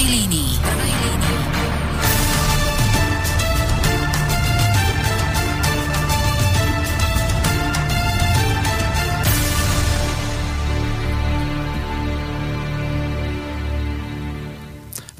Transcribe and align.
prvej 0.00 0.16
línii. 0.16 0.52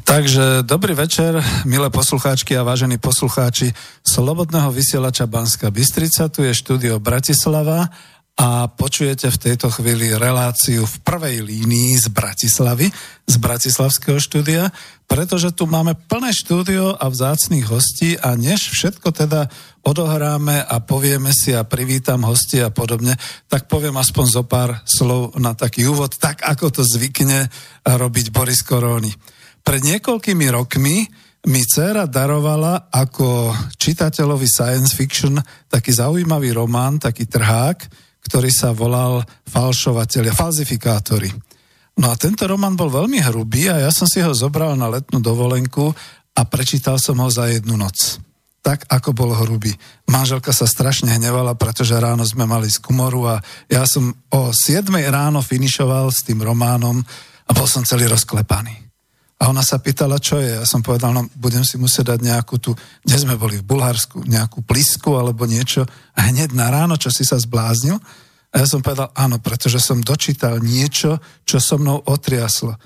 Takže 0.04 0.66
dobrý 0.66 0.96
večer, 0.96 1.38
milé 1.64 1.86
poslucháčky 1.86 2.56
a 2.58 2.66
vážení 2.66 2.98
poslucháči 2.98 3.70
Slobodného 4.02 4.72
vysielača 4.74 5.28
Banska 5.28 5.70
Bystrica. 5.70 6.26
Tu 6.32 6.48
je 6.48 6.56
štúdio 6.56 6.98
Bratislava 6.98 7.92
a 8.40 8.72
počujete 8.72 9.28
v 9.28 9.36
tejto 9.36 9.68
chvíli 9.68 10.16
reláciu 10.16 10.88
v 10.88 10.96
prvej 11.04 11.44
línii 11.44 12.00
z 12.00 12.08
Bratislavy, 12.08 12.88
z 13.28 13.36
Bratislavského 13.36 14.16
štúdia, 14.16 14.72
pretože 15.04 15.52
tu 15.52 15.68
máme 15.68 15.92
plné 16.08 16.32
štúdio 16.32 16.96
a 16.96 17.04
vzácných 17.12 17.68
hostí 17.68 18.16
a 18.16 18.32
než 18.40 18.72
všetko 18.72 19.12
teda 19.12 19.52
odohráme 19.84 20.56
a 20.56 20.80
povieme 20.80 21.36
si 21.36 21.52
a 21.52 21.68
privítam 21.68 22.24
hosti 22.24 22.64
a 22.64 22.72
podobne, 22.72 23.12
tak 23.52 23.68
poviem 23.68 24.00
aspoň 24.00 24.26
zo 24.32 24.44
pár 24.48 24.80
slov 24.88 25.36
na 25.36 25.52
taký 25.52 25.84
úvod, 25.84 26.16
tak 26.16 26.40
ako 26.40 26.80
to 26.80 26.82
zvykne 26.88 27.52
robiť 27.84 28.32
Boris 28.32 28.64
Koróny. 28.64 29.12
Pred 29.60 29.84
niekoľkými 29.84 30.48
rokmi 30.48 31.04
mi 31.44 31.60
dcera 31.60 32.08
darovala 32.08 32.88
ako 32.88 33.52
čitateľovi 33.76 34.48
science 34.48 34.96
fiction 34.96 35.36
taký 35.68 35.92
zaujímavý 35.92 36.56
román, 36.56 36.96
taký 36.96 37.28
trhák, 37.28 38.08
ktorý 38.24 38.50
sa 38.52 38.76
volal 38.76 39.24
Falšovateľia, 39.48 40.36
falzifikátori. 40.36 41.30
No 42.00 42.12
a 42.12 42.14
tento 42.16 42.48
román 42.48 42.78
bol 42.78 42.88
veľmi 42.88 43.20
hrubý 43.28 43.68
a 43.68 43.82
ja 43.82 43.90
som 43.92 44.08
si 44.08 44.24
ho 44.24 44.32
zobral 44.32 44.72
na 44.78 44.88
letnú 44.88 45.20
dovolenku 45.20 45.92
a 46.36 46.40
prečítal 46.48 46.96
som 46.96 47.18
ho 47.20 47.28
za 47.28 47.50
jednu 47.50 47.76
noc. 47.76 48.22
Tak, 48.60 48.88
ako 48.92 49.16
bol 49.16 49.32
hrubý. 49.32 49.72
Manželka 50.08 50.52
sa 50.52 50.68
strašne 50.68 51.16
hnevala, 51.16 51.56
pretože 51.56 51.96
ráno 51.96 52.28
sme 52.28 52.44
mali 52.44 52.68
z 52.68 52.76
kumoru 52.76 53.24
a 53.24 53.36
ja 53.72 53.88
som 53.88 54.12
o 54.32 54.52
7 54.52 54.84
ráno 55.08 55.40
finišoval 55.40 56.12
s 56.12 56.24
tým 56.28 56.44
románom 56.44 57.00
a 57.48 57.50
bol 57.56 57.64
som 57.64 57.84
celý 57.88 58.04
rozklepaný. 58.04 58.89
A 59.40 59.48
ona 59.48 59.64
sa 59.64 59.80
pýtala, 59.80 60.20
čo 60.20 60.36
je. 60.36 60.52
Ja 60.60 60.68
som 60.68 60.84
povedal, 60.84 61.16
no 61.16 61.24
budem 61.32 61.64
si 61.64 61.80
musieť 61.80 62.12
dať 62.12 62.20
nejakú 62.28 62.60
tu, 62.60 62.76
kde 63.00 63.16
sme 63.16 63.40
boli 63.40 63.56
v 63.56 63.64
Bulharsku, 63.64 64.20
nejakú 64.28 64.60
plisku 64.60 65.16
alebo 65.16 65.48
niečo. 65.48 65.88
A 66.12 66.28
hneď 66.28 66.52
na 66.52 66.68
ráno, 66.68 67.00
čo 67.00 67.08
si 67.08 67.24
sa 67.24 67.40
zbláznil. 67.40 67.96
A 68.52 68.54
ja 68.60 68.66
som 68.68 68.84
povedal, 68.84 69.08
áno, 69.16 69.40
pretože 69.40 69.80
som 69.80 70.04
dočítal 70.04 70.60
niečo, 70.60 71.16
čo 71.48 71.56
so 71.56 71.80
mnou 71.80 72.04
otriaslo. 72.04 72.76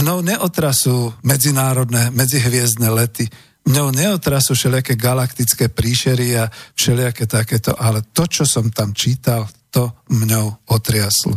Mnou 0.00 0.24
neotrasú 0.24 1.12
medzinárodné, 1.20 2.08
medzihviezdne 2.16 2.88
lety. 2.88 3.28
Mnou 3.68 3.92
neotrasú 3.92 4.56
všelijaké 4.56 4.96
galaktické 4.96 5.68
príšery 5.68 6.40
a 6.40 6.48
všelijaké 6.72 7.28
takéto, 7.28 7.76
ale 7.76 8.00
to, 8.16 8.24
čo 8.24 8.48
som 8.48 8.72
tam 8.72 8.96
čítal, 8.96 9.44
to 9.68 9.92
mňou 10.08 10.72
otriaslo. 10.72 11.36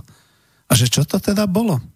A 0.71 0.79
že 0.79 0.87
čo 0.87 1.03
to 1.03 1.19
teda 1.19 1.43
bolo? 1.51 1.90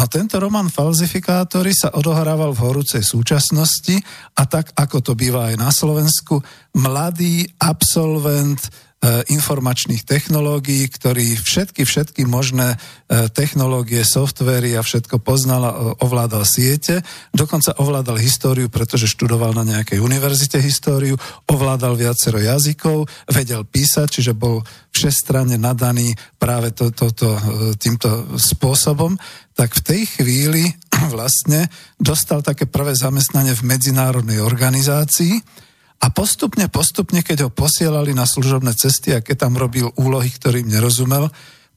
No 0.00 0.08
tento 0.08 0.40
román 0.40 0.72
Falzifikátory 0.72 1.76
sa 1.76 1.92
odohrával 1.92 2.56
v 2.56 2.64
horúcej 2.64 3.04
súčasnosti 3.04 4.00
a 4.32 4.48
tak, 4.48 4.72
ako 4.72 5.04
to 5.04 5.12
býva 5.12 5.52
aj 5.52 5.60
na 5.60 5.68
Slovensku, 5.68 6.40
mladý 6.72 7.44
absolvent 7.60 8.72
E, 9.00 9.24
informačných 9.32 10.04
technológií, 10.04 10.84
ktorý 10.84 11.32
všetky, 11.32 11.88
všetky 11.88 12.28
možné 12.28 12.76
e, 13.08 13.32
technológie, 13.32 14.04
softvery 14.04 14.76
a 14.76 14.84
všetko 14.84 15.24
poznal 15.24 15.62
a 15.64 15.72
ovládal 16.04 16.44
siete, 16.44 17.00
dokonca 17.32 17.80
ovládal 17.80 18.20
históriu, 18.20 18.68
pretože 18.68 19.08
študoval 19.08 19.56
na 19.56 19.64
nejakej 19.64 20.04
univerzite 20.04 20.60
históriu, 20.60 21.16
ovládal 21.48 21.96
viacero 21.96 22.44
jazykov, 22.44 23.08
vedel 23.24 23.64
písať, 23.64 24.20
čiže 24.20 24.36
bol 24.36 24.60
všestranne 24.92 25.56
nadaný 25.56 26.12
práve 26.36 26.76
to, 26.76 26.92
to, 26.92 27.08
to, 27.16 27.32
e, 27.32 27.40
týmto 27.80 28.36
spôsobom, 28.36 29.16
tak 29.60 29.76
v 29.76 29.84
tej 29.84 30.02
chvíli 30.08 30.64
vlastne 31.14 31.68
dostal 32.00 32.40
také 32.40 32.64
prvé 32.64 32.96
zamestnanie 32.96 33.52
v 33.52 33.68
medzinárodnej 33.68 34.40
organizácii, 34.40 35.68
a 36.00 36.08
postupne, 36.08 36.64
postupne, 36.72 37.20
keď 37.20 37.44
ho 37.44 37.50
posielali 37.52 38.16
na 38.16 38.24
služobné 38.24 38.72
cesty 38.72 39.12
a 39.12 39.20
keď 39.20 39.44
tam 39.44 39.60
robil 39.60 39.92
úlohy, 40.00 40.32
ktorým 40.32 40.64
nerozumel, 40.64 41.28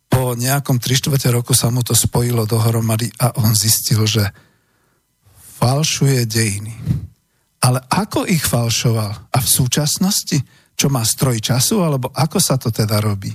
po 0.08 0.38
nejakom 0.40 0.80
3 0.80 1.12
roku 1.28 1.52
sa 1.52 1.68
mu 1.68 1.84
to 1.84 1.92
spojilo 1.92 2.48
dohromady 2.48 3.12
a 3.20 3.36
on 3.44 3.52
zistil, 3.52 4.08
že 4.08 4.24
falšuje 5.60 6.24
dejiny. 6.24 6.72
Ale 7.68 7.84
ako 7.84 8.24
ich 8.24 8.48
falšoval? 8.48 9.12
A 9.28 9.38
v 9.44 9.48
súčasnosti? 9.48 10.40
Čo 10.80 10.88
má 10.88 11.04
stroj 11.04 11.44
času? 11.44 11.84
Alebo 11.84 12.08
ako 12.16 12.40
sa 12.40 12.56
to 12.56 12.72
teda 12.72 13.04
robí? 13.04 13.32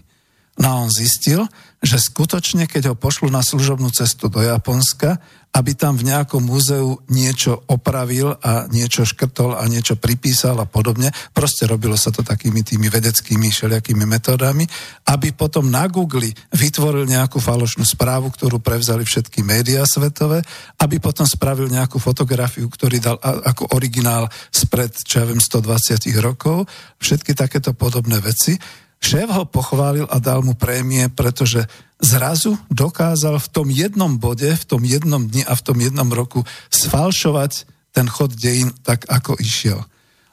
No 0.58 0.66
a 0.66 0.74
on 0.82 0.90
zistil, 0.90 1.46
že 1.78 2.02
skutočne, 2.02 2.66
keď 2.66 2.90
ho 2.92 2.94
pošlu 2.98 3.30
na 3.30 3.38
služobnú 3.46 3.94
cestu 3.94 4.26
do 4.26 4.42
Japonska, 4.42 5.22
aby 5.54 5.72
tam 5.72 5.96
v 5.96 6.10
nejakom 6.10 6.44
múzeu 6.44 6.98
niečo 7.08 7.62
opravil 7.70 8.36
a 8.42 8.68
niečo 8.68 9.06
škrtol 9.06 9.56
a 9.56 9.64
niečo 9.70 9.96
pripísal 9.96 10.58
a 10.60 10.68
podobne. 10.68 11.08
Proste 11.32 11.64
robilo 11.64 11.96
sa 11.96 12.12
to 12.12 12.20
takými 12.26 12.66
tými 12.66 12.90
vedeckými 12.90 13.48
všelijakými 13.48 14.04
metódami, 14.04 14.66
aby 15.08 15.32
potom 15.32 15.70
na 15.70 15.88
Google 15.88 16.34
vytvoril 16.52 17.08
nejakú 17.08 17.40
falošnú 17.40 17.86
správu, 17.86 18.28
ktorú 18.34 18.60
prevzali 18.60 19.06
všetky 19.06 19.40
médiá 19.46 19.86
svetové, 19.88 20.44
aby 20.82 21.00
potom 21.00 21.24
spravil 21.24 21.70
nejakú 21.72 21.96
fotografiu, 21.96 22.68
ktorý 22.68 23.00
dal 23.00 23.16
ako 23.22 23.72
originál 23.72 24.28
spred, 24.52 24.92
čo 24.92 25.22
ja 25.22 25.24
viem, 25.24 25.40
120 25.40 26.02
rokov. 26.20 26.68
Všetky 27.00 27.32
takéto 27.32 27.72
podobné 27.72 28.20
veci 28.20 28.58
Šéf 28.98 29.30
ho 29.30 29.44
pochválil 29.46 30.06
a 30.10 30.18
dal 30.18 30.42
mu 30.42 30.58
prémie, 30.58 31.06
pretože 31.08 31.62
zrazu 32.02 32.58
dokázal 32.70 33.38
v 33.38 33.48
tom 33.48 33.66
jednom 33.70 34.18
bode, 34.18 34.50
v 34.50 34.64
tom 34.66 34.82
jednom 34.82 35.22
dni 35.22 35.46
a 35.46 35.54
v 35.54 35.62
tom 35.62 35.78
jednom 35.78 36.10
roku 36.10 36.42
sfalšovať 36.70 37.66
ten 37.94 38.06
chod 38.10 38.34
dejín 38.34 38.74
tak, 38.82 39.06
ako 39.10 39.38
išiel. 39.38 39.82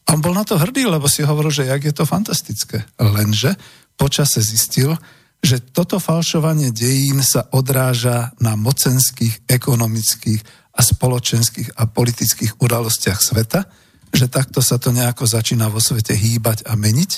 A 0.05 0.13
on 0.13 0.21
bol 0.21 0.37
na 0.37 0.45
to 0.45 0.57
hrdý, 0.57 0.85
lebo 0.85 1.09
si 1.09 1.25
hovoril, 1.25 1.49
že 1.49 1.65
jak 1.65 1.81
je 1.81 1.93
to 1.93 2.05
fantastické. 2.05 2.85
Lenže 3.01 3.57
počase 3.97 4.41
zistil, 4.41 4.93
že 5.41 5.61
toto 5.61 5.97
falšovanie 5.97 6.69
dejín 6.69 7.21
sa 7.25 7.49
odráža 7.53 8.33
na 8.41 8.53
mocenských, 8.57 9.45
ekonomických 9.49 10.41
a 10.75 10.81
spoločenských 10.81 11.77
a 11.77 11.89
politických 11.89 12.57
udalostiach 12.61 13.21
sveta, 13.21 13.65
že 14.13 14.29
takto 14.29 14.61
sa 14.61 14.77
to 14.77 14.93
nejako 14.93 15.25
začína 15.25 15.69
vo 15.69 15.81
svete 15.81 16.13
hýbať 16.13 16.65
a 16.69 16.77
meniť 16.77 17.11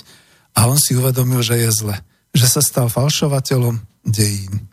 a 0.58 0.66
on 0.66 0.82
si 0.82 0.98
uvedomil, 0.98 1.46
že 1.46 1.62
je 1.62 1.70
zle. 1.70 1.96
Že 2.34 2.48
sa 2.50 2.62
stal 2.66 2.88
falšovateľom 2.90 3.78
dejín. 4.02 4.66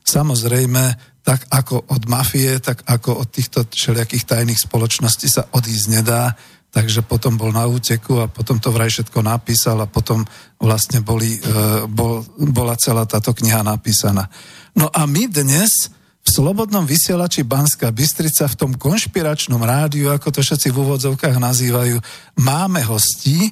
Samozrejme, 0.00 0.96
tak 1.20 1.44
ako 1.52 1.90
od 1.92 2.02
mafie, 2.08 2.56
tak 2.62 2.86
ako 2.86 3.20
od 3.20 3.28
týchto 3.28 3.66
všelijakých 3.68 4.24
tajných 4.24 4.62
spoločností 4.62 5.26
sa 5.28 5.44
odísť 5.52 5.86
nedá, 5.90 6.32
takže 6.70 7.02
potom 7.02 7.34
bol 7.34 7.50
na 7.50 7.66
úteku 7.66 8.22
a 8.22 8.30
potom 8.30 8.62
to 8.62 8.70
vraj 8.70 8.88
všetko 8.88 9.20
napísal 9.26 9.82
a 9.82 9.90
potom 9.90 10.22
vlastne 10.56 11.02
boli, 11.02 11.36
e, 11.36 11.40
bol, 11.90 12.22
bola 12.38 12.78
celá 12.78 13.04
táto 13.04 13.34
kniha 13.34 13.66
napísaná. 13.66 14.30
No 14.78 14.86
a 14.88 15.04
my 15.04 15.26
dnes 15.26 15.90
v 16.26 16.28
Slobodnom 16.30 16.86
vysielači 16.86 17.42
Banska 17.42 17.90
Bystrica 17.90 18.46
v 18.46 18.58
tom 18.58 18.72
konšpiračnom 18.78 19.62
rádiu, 19.62 20.14
ako 20.14 20.30
to 20.30 20.40
všetci 20.46 20.70
v 20.70 20.78
úvodzovkách 20.78 21.38
nazývajú, 21.38 21.96
máme 22.38 22.86
hostí, 22.86 23.50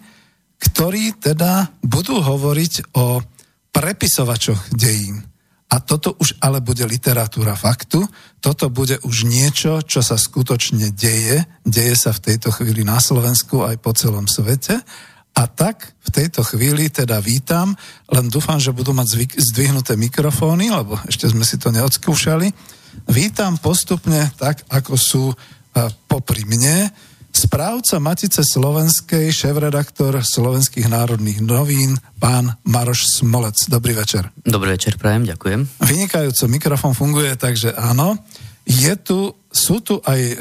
ktorí 0.65 1.21
teda 1.21 1.69
budú 1.85 2.25
hovoriť 2.25 2.97
o 2.97 3.21
prepisovačoch 3.75 4.73
dejín. 4.73 5.21
A 5.75 5.83
toto 5.83 6.15
už 6.23 6.39
ale 6.39 6.63
bude 6.63 6.87
literatúra 6.87 7.59
faktu, 7.59 8.07
toto 8.39 8.71
bude 8.71 9.03
už 9.03 9.27
niečo, 9.27 9.83
čo 9.83 10.07
sa 10.07 10.15
skutočne 10.15 10.95
deje, 10.95 11.43
deje 11.67 11.95
sa 11.99 12.15
v 12.15 12.31
tejto 12.31 12.55
chvíli 12.55 12.87
na 12.87 13.03
Slovensku 13.03 13.67
aj 13.67 13.83
po 13.83 13.91
celom 13.91 14.31
svete. 14.31 14.79
A 15.35 15.51
tak 15.51 15.99
v 16.07 16.11
tejto 16.15 16.47
chvíli 16.47 16.87
teda 16.95 17.19
vítam, 17.19 17.75
len 18.07 18.31
dúfam, 18.31 18.63
že 18.63 18.71
budú 18.71 18.95
mať 18.95 19.35
zdvihnuté 19.35 19.99
mikrofóny, 19.99 20.71
lebo 20.71 20.95
ešte 21.11 21.27
sme 21.27 21.43
si 21.43 21.59
to 21.59 21.75
neodskúšali. 21.75 22.55
Vítam 23.11 23.59
postupne 23.59 24.31
tak, 24.39 24.63
ako 24.71 24.95
sú 24.95 25.35
popri 26.07 26.47
mne 26.47 26.95
správca 27.35 27.99
Matice 27.99 28.47
Slovenskej, 28.47 29.35
šéf-redaktor 29.35 30.23
Slovenských 30.23 30.87
národných 30.87 31.43
novín, 31.43 31.99
pán 32.23 32.55
Maroš 32.63 33.19
Smolec. 33.19 33.67
Dobrý 33.67 33.99
večer. 33.99 34.31
Dobrý 34.47 34.79
večer, 34.79 34.95
prajem, 34.95 35.27
ďakujem. 35.27 35.67
Vynikajúco, 35.83 36.47
mikrofón 36.47 36.95
funguje, 36.95 37.35
takže 37.35 37.75
áno. 37.75 38.15
Je 38.65 38.95
tu, 39.03 39.35
sú 39.51 39.83
tu 39.85 40.01
aj 40.01 40.21
e, 40.25 40.35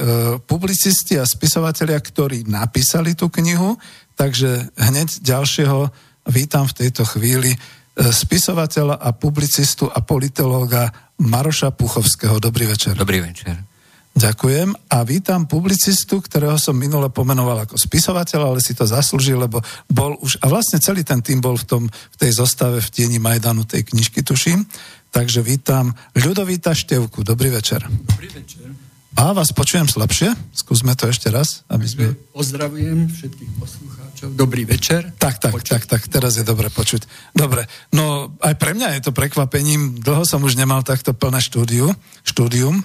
publicisti 0.45 1.19
a 1.19 1.28
spisovatelia, 1.28 2.00
ktorí 2.00 2.48
napísali 2.48 3.18
tú 3.18 3.28
knihu, 3.28 3.75
takže 4.16 4.72
hneď 4.78 5.19
ďalšieho 5.19 5.92
vítam 6.31 6.63
v 6.69 6.78
tejto 6.78 7.04
chvíli 7.10 7.51
e, 7.51 7.57
spisovateľa 8.00 9.01
a 9.01 9.12
publicistu 9.12 9.92
a 9.92 10.00
politológa 10.00 10.88
Maroša 11.19 11.75
Puchovského. 11.75 12.39
Dobrý 12.39 12.69
večer. 12.69 12.96
Dobrý 12.96 13.19
večer. 13.19 13.73
Ďakujem 14.13 14.77
a 14.94 14.98
vítam 15.01 15.50
publicistu, 15.50 16.21
ktorého 16.21 16.54
som 16.62 16.77
minule 16.77 17.10
pomenoval 17.10 17.65
ako 17.65 17.81
spisovateľ, 17.81 18.54
ale 18.54 18.60
si 18.62 18.77
to 18.77 18.86
zaslúžil, 18.86 19.42
lebo 19.42 19.57
bol 19.89 20.21
už, 20.21 20.38
a 20.38 20.54
vlastne 20.54 20.77
celý 20.77 21.01
ten 21.01 21.18
tým 21.25 21.42
bol 21.42 21.57
v, 21.57 21.65
tom, 21.65 21.83
v 21.89 22.15
tej 22.21 22.38
zostave 22.38 22.77
v 22.77 22.89
tieni 22.94 23.18
Majdanu 23.18 23.65
tej 23.65 23.89
knižky, 23.89 24.21
tuším. 24.21 24.69
Takže 25.10 25.42
vítam 25.42 25.98
Ľudovíta 26.13 26.77
Števku. 26.77 27.25
Dobrý 27.25 27.50
večer. 27.50 27.86
Dobrý 27.89 28.30
večer. 28.30 28.69
A 29.13 29.30
vás 29.33 29.54
počujem 29.54 29.86
slabšie? 29.86 30.33
Skúsme 30.57 30.98
to 30.98 31.06
ešte 31.06 31.30
raz. 31.30 31.62
Aby 31.69 31.86
sme... 31.86 32.04
Pozdravujem 32.33 33.13
všetkých 33.13 33.51
poslucháčov. 33.62 34.30
Dobrý 34.33 34.65
večer. 34.65 35.13
Tak, 35.21 35.38
tak, 35.38 35.54
Počuť. 35.54 35.69
tak, 35.69 35.83
tak, 35.86 36.01
teraz 36.10 36.38
je 36.38 36.45
dobre 36.45 36.74
počuť. 36.74 37.33
Dobre, 37.38 37.69
no 37.94 38.33
aj 38.42 38.57
pre 38.57 38.74
mňa 38.74 38.98
je 38.98 39.01
to 39.06 39.12
prekvapením. 39.13 40.01
Dlho 40.01 40.25
som 40.25 40.42
už 40.42 40.57
nemal 40.57 40.81
takto 40.81 41.13
plné 41.13 41.45
štúdiu, 41.45 41.94
štúdium, 42.25 42.81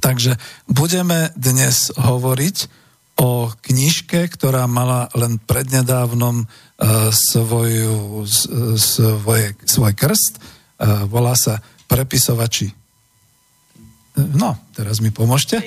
Takže 0.00 0.40
budeme 0.70 1.28
dnes 1.36 1.92
hovoriť 1.92 2.56
o 3.20 3.52
knižke, 3.52 4.24
ktorá 4.32 4.64
mala 4.64 5.12
len 5.12 5.36
prednedávnom 5.36 6.42
uh, 6.42 6.48
svoju, 7.12 8.24
svoje, 8.80 9.52
svoj 9.68 9.92
krst. 9.92 10.40
Uh, 10.80 11.04
volá 11.06 11.36
sa 11.36 11.60
Prepisovači. 11.92 12.72
No, 14.16 14.56
teraz 14.72 15.04
mi 15.04 15.12
pomôžte. 15.12 15.60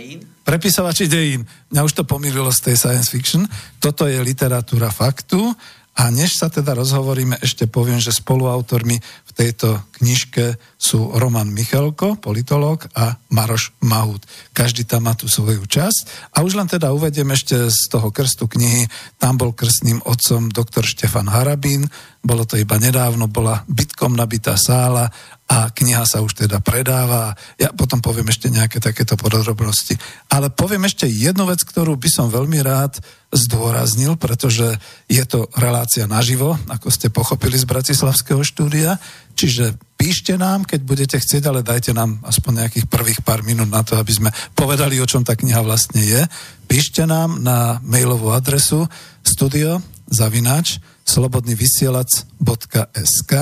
Prepisovači 0.45 1.05
dejín. 1.09 1.45
Mňa 1.73 1.81
už 1.85 1.93
to 2.01 2.03
pomýlilo 2.05 2.49
z 2.53 2.69
tej 2.69 2.75
science 2.77 3.09
fiction. 3.09 3.45
Toto 3.77 4.05
je 4.05 4.17
literatúra 4.21 4.89
faktu 4.93 5.53
a 5.95 6.11
než 6.11 6.35
sa 6.35 6.51
teda 6.51 6.75
rozhovoríme, 6.75 7.39
ešte 7.39 7.71
poviem, 7.71 8.03
že 8.03 8.11
spoluautormi 8.11 8.99
v 8.99 9.31
tejto 9.31 9.79
knižke 10.03 10.59
sú 10.75 11.15
Roman 11.15 11.47
Michalko, 11.47 12.19
politológ 12.19 12.91
a 12.99 13.15
Maroš 13.31 13.71
Mahut. 13.79 14.19
Každý 14.51 14.83
tam 14.83 15.07
má 15.07 15.15
tú 15.15 15.31
svoju 15.31 15.63
časť. 15.63 16.35
A 16.35 16.43
už 16.43 16.59
len 16.59 16.67
teda 16.67 16.91
uvediem 16.91 17.31
ešte 17.31 17.71
z 17.71 17.81
toho 17.87 18.11
krstu 18.11 18.51
knihy, 18.51 18.91
tam 19.23 19.39
bol 19.39 19.55
krstným 19.55 20.03
otcom 20.03 20.51
doktor 20.51 20.83
Štefan 20.83 21.31
Harabín, 21.31 21.87
bolo 22.25 22.43
to 22.49 22.57
iba 22.57 22.81
nedávno, 22.81 23.29
bola 23.29 23.61
bytkom 23.69 24.17
nabitá 24.17 24.57
sála 24.57 25.05
a 25.45 25.69
kniha 25.69 26.01
sa 26.09 26.25
už 26.25 26.41
teda 26.41 26.57
predáva. 26.57 27.37
Ja 27.61 27.69
potom 27.69 28.01
poviem 28.01 28.33
ešte 28.33 28.49
nejaké 28.49 28.81
takéto 28.81 29.13
podrobnosti. 29.13 29.93
Ale 30.33 30.49
poviem 30.49 30.89
ešte 30.89 31.05
jednu 31.05 31.45
vec, 31.45 31.61
ktorú 31.61 31.93
by 32.01 32.09
som 32.09 32.33
veľmi 32.33 32.65
rád 32.65 32.97
zdôraznil, 33.29 34.17
pretože 34.17 34.73
je 35.05 35.21
to 35.29 35.45
relácia 35.53 36.09
naživo, 36.09 36.57
ako 36.65 36.89
ste 36.89 37.13
pochopili 37.13 37.61
z 37.61 37.69
Bratislavského 37.69 38.41
štúdia. 38.41 38.97
Čiže 39.37 39.77
píšte 39.93 40.33
nám, 40.33 40.65
keď 40.65 40.81
budete 40.81 41.17
chcieť, 41.21 41.45
ale 41.45 41.61
dajte 41.61 41.93
nám 41.93 42.25
aspoň 42.25 42.65
nejakých 42.65 42.89
prvých 42.89 43.21
pár 43.21 43.45
minút 43.45 43.69
na 43.69 43.85
to, 43.85 44.01
aby 44.01 44.17
sme 44.17 44.33
povedali, 44.57 44.97
o 44.97 45.05
čom 45.05 45.21
tá 45.21 45.37
kniha 45.37 45.61
vlastne 45.61 46.01
je. 46.01 46.25
Píšte 46.65 47.05
nám 47.05 47.37
na 47.45 47.77
mailovú 47.85 48.33
adresu 48.33 48.89
studio 49.21 49.77
zavinač 50.09 50.81
slobodnyvysielac.sk 51.05 53.33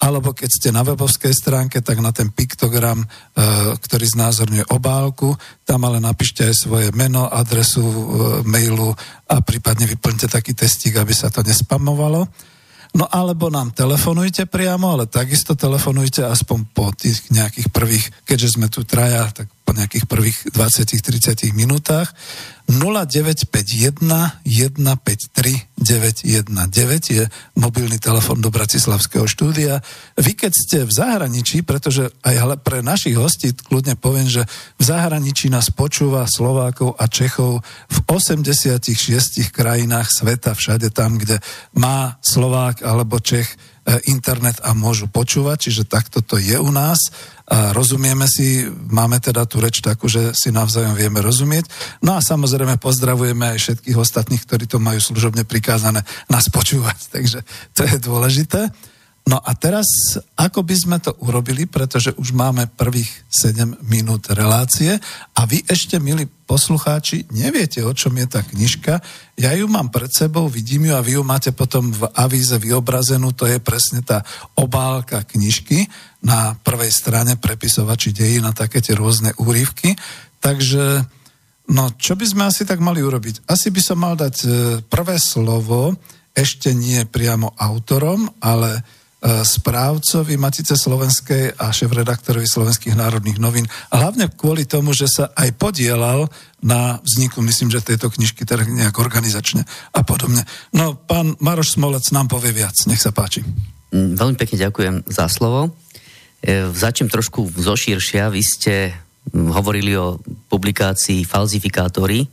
alebo 0.00 0.32
keď 0.32 0.48
ste 0.48 0.70
na 0.70 0.86
webovskej 0.86 1.34
stránke, 1.34 1.82
tak 1.82 1.98
na 1.98 2.14
ten 2.14 2.30
piktogram, 2.30 3.02
e, 3.02 3.06
ktorý 3.76 4.06
znázorňuje 4.06 4.70
obálku, 4.70 5.34
tam 5.66 5.84
ale 5.84 5.98
napíšte 5.98 6.46
aj 6.46 6.54
svoje 6.54 6.94
meno, 6.94 7.26
adresu 7.26 7.82
e, 7.82 7.94
mailu 8.46 8.94
a 9.26 9.42
prípadne 9.42 9.90
vyplňte 9.90 10.30
taký 10.30 10.54
testík, 10.54 10.94
aby 10.96 11.10
sa 11.10 11.26
to 11.28 11.42
nespamovalo. 11.42 12.30
No 12.90 13.06
alebo 13.06 13.50
nám 13.50 13.70
telefonujte 13.70 14.50
priamo, 14.50 14.98
ale 14.98 15.06
takisto 15.06 15.54
telefonujte 15.54 16.26
aspoň 16.26 16.58
po 16.74 16.90
tých 16.90 17.30
nejakých 17.30 17.70
prvých, 17.70 18.10
keďže 18.26 18.58
sme 18.58 18.66
tu 18.66 18.82
traja, 18.82 19.30
tak 19.30 19.46
po 19.70 19.78
nejakých 19.78 20.10
prvých 20.10 20.50
20-30 20.50 21.54
minútach. 21.54 22.10
0951 22.66 24.42
153 24.42 25.70
919 25.78 26.50
je 27.06 27.24
mobilný 27.54 27.98
telefon 28.02 28.42
do 28.42 28.50
Bratislavského 28.50 29.30
štúdia. 29.30 29.78
Vy 30.18 30.34
keď 30.34 30.52
ste 30.54 30.78
v 30.82 30.90
zahraničí, 30.90 31.62
pretože 31.62 32.10
aj 32.26 32.58
pre 32.66 32.82
našich 32.82 33.14
hostí 33.14 33.54
kľudne 33.54 33.94
poviem, 33.94 34.26
že 34.26 34.42
v 34.78 34.82
zahraničí 34.82 35.46
nás 35.54 35.70
počúva 35.70 36.26
Slovákov 36.26 36.98
a 36.98 37.06
Čechov 37.06 37.62
v 37.90 37.98
86 38.10 39.54
krajinách 39.54 40.10
sveta, 40.10 40.58
všade 40.58 40.90
tam, 40.90 41.14
kde 41.14 41.38
má 41.78 42.18
Slovák 42.22 42.82
alebo 42.82 43.22
Čech 43.22 43.54
E, 43.80 43.96
internet 44.12 44.60
a 44.60 44.76
môžu 44.76 45.08
počúvať, 45.08 45.66
čiže 45.66 45.88
takto 45.88 46.20
to 46.20 46.36
je 46.36 46.54
u 46.60 46.68
nás. 46.68 47.00
A 47.50 47.74
rozumieme 47.74 48.30
si, 48.30 48.62
máme 48.70 49.18
teda 49.18 49.42
tú 49.42 49.58
reč 49.58 49.82
takú, 49.82 50.06
že 50.06 50.30
si 50.38 50.54
navzájom 50.54 50.94
vieme 50.94 51.18
rozumieť. 51.18 51.66
No 51.98 52.14
a 52.14 52.22
samozrejme 52.22 52.78
pozdravujeme 52.78 53.54
aj 53.54 53.58
všetkých 53.58 53.98
ostatných, 53.98 54.42
ktorí 54.46 54.70
to 54.70 54.78
majú 54.78 55.02
služobne 55.02 55.42
prikázané 55.42 56.06
nás 56.30 56.46
počúvať, 56.46 57.10
takže 57.10 57.42
to 57.74 57.82
je 57.82 57.96
dôležité. 57.98 58.70
No 59.30 59.38
a 59.38 59.54
teraz, 59.54 59.86
ako 60.34 60.66
by 60.66 60.74
sme 60.74 60.98
to 60.98 61.14
urobili, 61.22 61.70
pretože 61.70 62.10
už 62.18 62.34
máme 62.34 62.66
prvých 62.66 63.06
7 63.30 63.78
minút 63.86 64.26
relácie 64.34 64.98
a 65.38 65.46
vy 65.46 65.62
ešte, 65.70 66.02
milí 66.02 66.26
poslucháči, 66.26 67.30
neviete, 67.30 67.78
o 67.86 67.94
čom 67.94 68.18
je 68.18 68.26
tá 68.26 68.42
knižka. 68.42 68.98
Ja 69.38 69.54
ju 69.54 69.70
mám 69.70 69.94
pred 69.94 70.10
sebou, 70.10 70.50
vidím 70.50 70.90
ju 70.90 70.98
a 70.98 71.04
vy 71.06 71.14
ju 71.14 71.22
máte 71.22 71.54
potom 71.54 71.94
v 71.94 72.10
avíze 72.10 72.58
vyobrazenú, 72.58 73.30
to 73.30 73.46
je 73.46 73.62
presne 73.62 74.02
tá 74.02 74.26
obálka 74.58 75.22
knižky 75.22 75.86
na 76.26 76.58
prvej 76.66 76.90
strane 76.90 77.38
prepisovači 77.38 78.10
dejí 78.10 78.42
na 78.42 78.50
také 78.50 78.82
tie 78.82 78.98
rôzne 78.98 79.30
úrivky. 79.38 79.94
Takže, 80.42 81.06
no, 81.70 81.94
čo 81.94 82.18
by 82.18 82.26
sme 82.26 82.42
asi 82.50 82.66
tak 82.66 82.82
mali 82.82 82.98
urobiť? 82.98 83.46
Asi 83.46 83.70
by 83.70 83.78
som 83.78 84.02
mal 84.02 84.18
dať 84.18 84.36
e, 84.42 84.48
prvé 84.90 85.22
slovo, 85.22 85.94
ešte 86.34 86.74
nie 86.74 87.06
priamo 87.06 87.54
autorom, 87.54 88.26
ale 88.42 88.99
správcovi 89.20 90.40
Matice 90.40 90.80
Slovenskej 90.80 91.60
a 91.60 91.68
šéf-redaktorovi 91.68 92.48
Slovenských 92.48 92.96
národných 92.96 93.36
novín. 93.36 93.68
Hlavne 93.92 94.32
kvôli 94.32 94.64
tomu, 94.64 94.96
že 94.96 95.12
sa 95.12 95.28
aj 95.36 95.60
podielal 95.60 96.32
na 96.64 96.96
vzniku, 97.04 97.44
myslím, 97.44 97.68
že 97.68 97.84
tejto 97.84 98.08
knižky, 98.08 98.48
teda 98.48 98.64
nejak 98.64 98.96
organizačne 98.96 99.68
a 99.92 100.00
podobne. 100.00 100.48
No, 100.72 100.96
pán 100.96 101.36
Maroš 101.36 101.76
Smolec 101.76 102.08
nám 102.16 102.32
povie 102.32 102.56
viac. 102.56 102.72
Nech 102.88 103.00
sa 103.00 103.12
páči. 103.12 103.44
Mm, 103.92 104.16
veľmi 104.16 104.36
pekne 104.40 104.56
ďakujem 104.56 104.94
za 105.04 105.28
slovo. 105.28 105.76
E, 106.40 106.72
začnem 106.72 107.12
trošku 107.12 107.44
zoširšia. 107.60 108.32
Vy 108.32 108.40
ste 108.40 108.74
mm, 109.36 109.52
hovorili 109.52 110.00
o 110.00 110.16
publikácii 110.48 111.28
Falzifikátory 111.28 112.24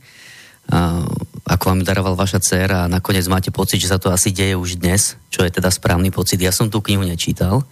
ako 1.48 1.64
vám 1.64 1.80
daroval 1.80 2.12
vaša 2.12 2.44
dcera 2.44 2.84
a 2.84 2.92
nakoniec 2.92 3.24
máte 3.24 3.48
pocit, 3.48 3.80
že 3.80 3.88
sa 3.88 3.96
to 3.96 4.12
asi 4.12 4.36
deje 4.36 4.52
už 4.52 4.76
dnes, 4.76 5.16
čo 5.32 5.40
je 5.40 5.50
teda 5.50 5.72
správny 5.72 6.12
pocit. 6.12 6.36
Ja 6.36 6.52
som 6.52 6.68
tú 6.68 6.84
knihu 6.84 7.08
nečítal, 7.08 7.64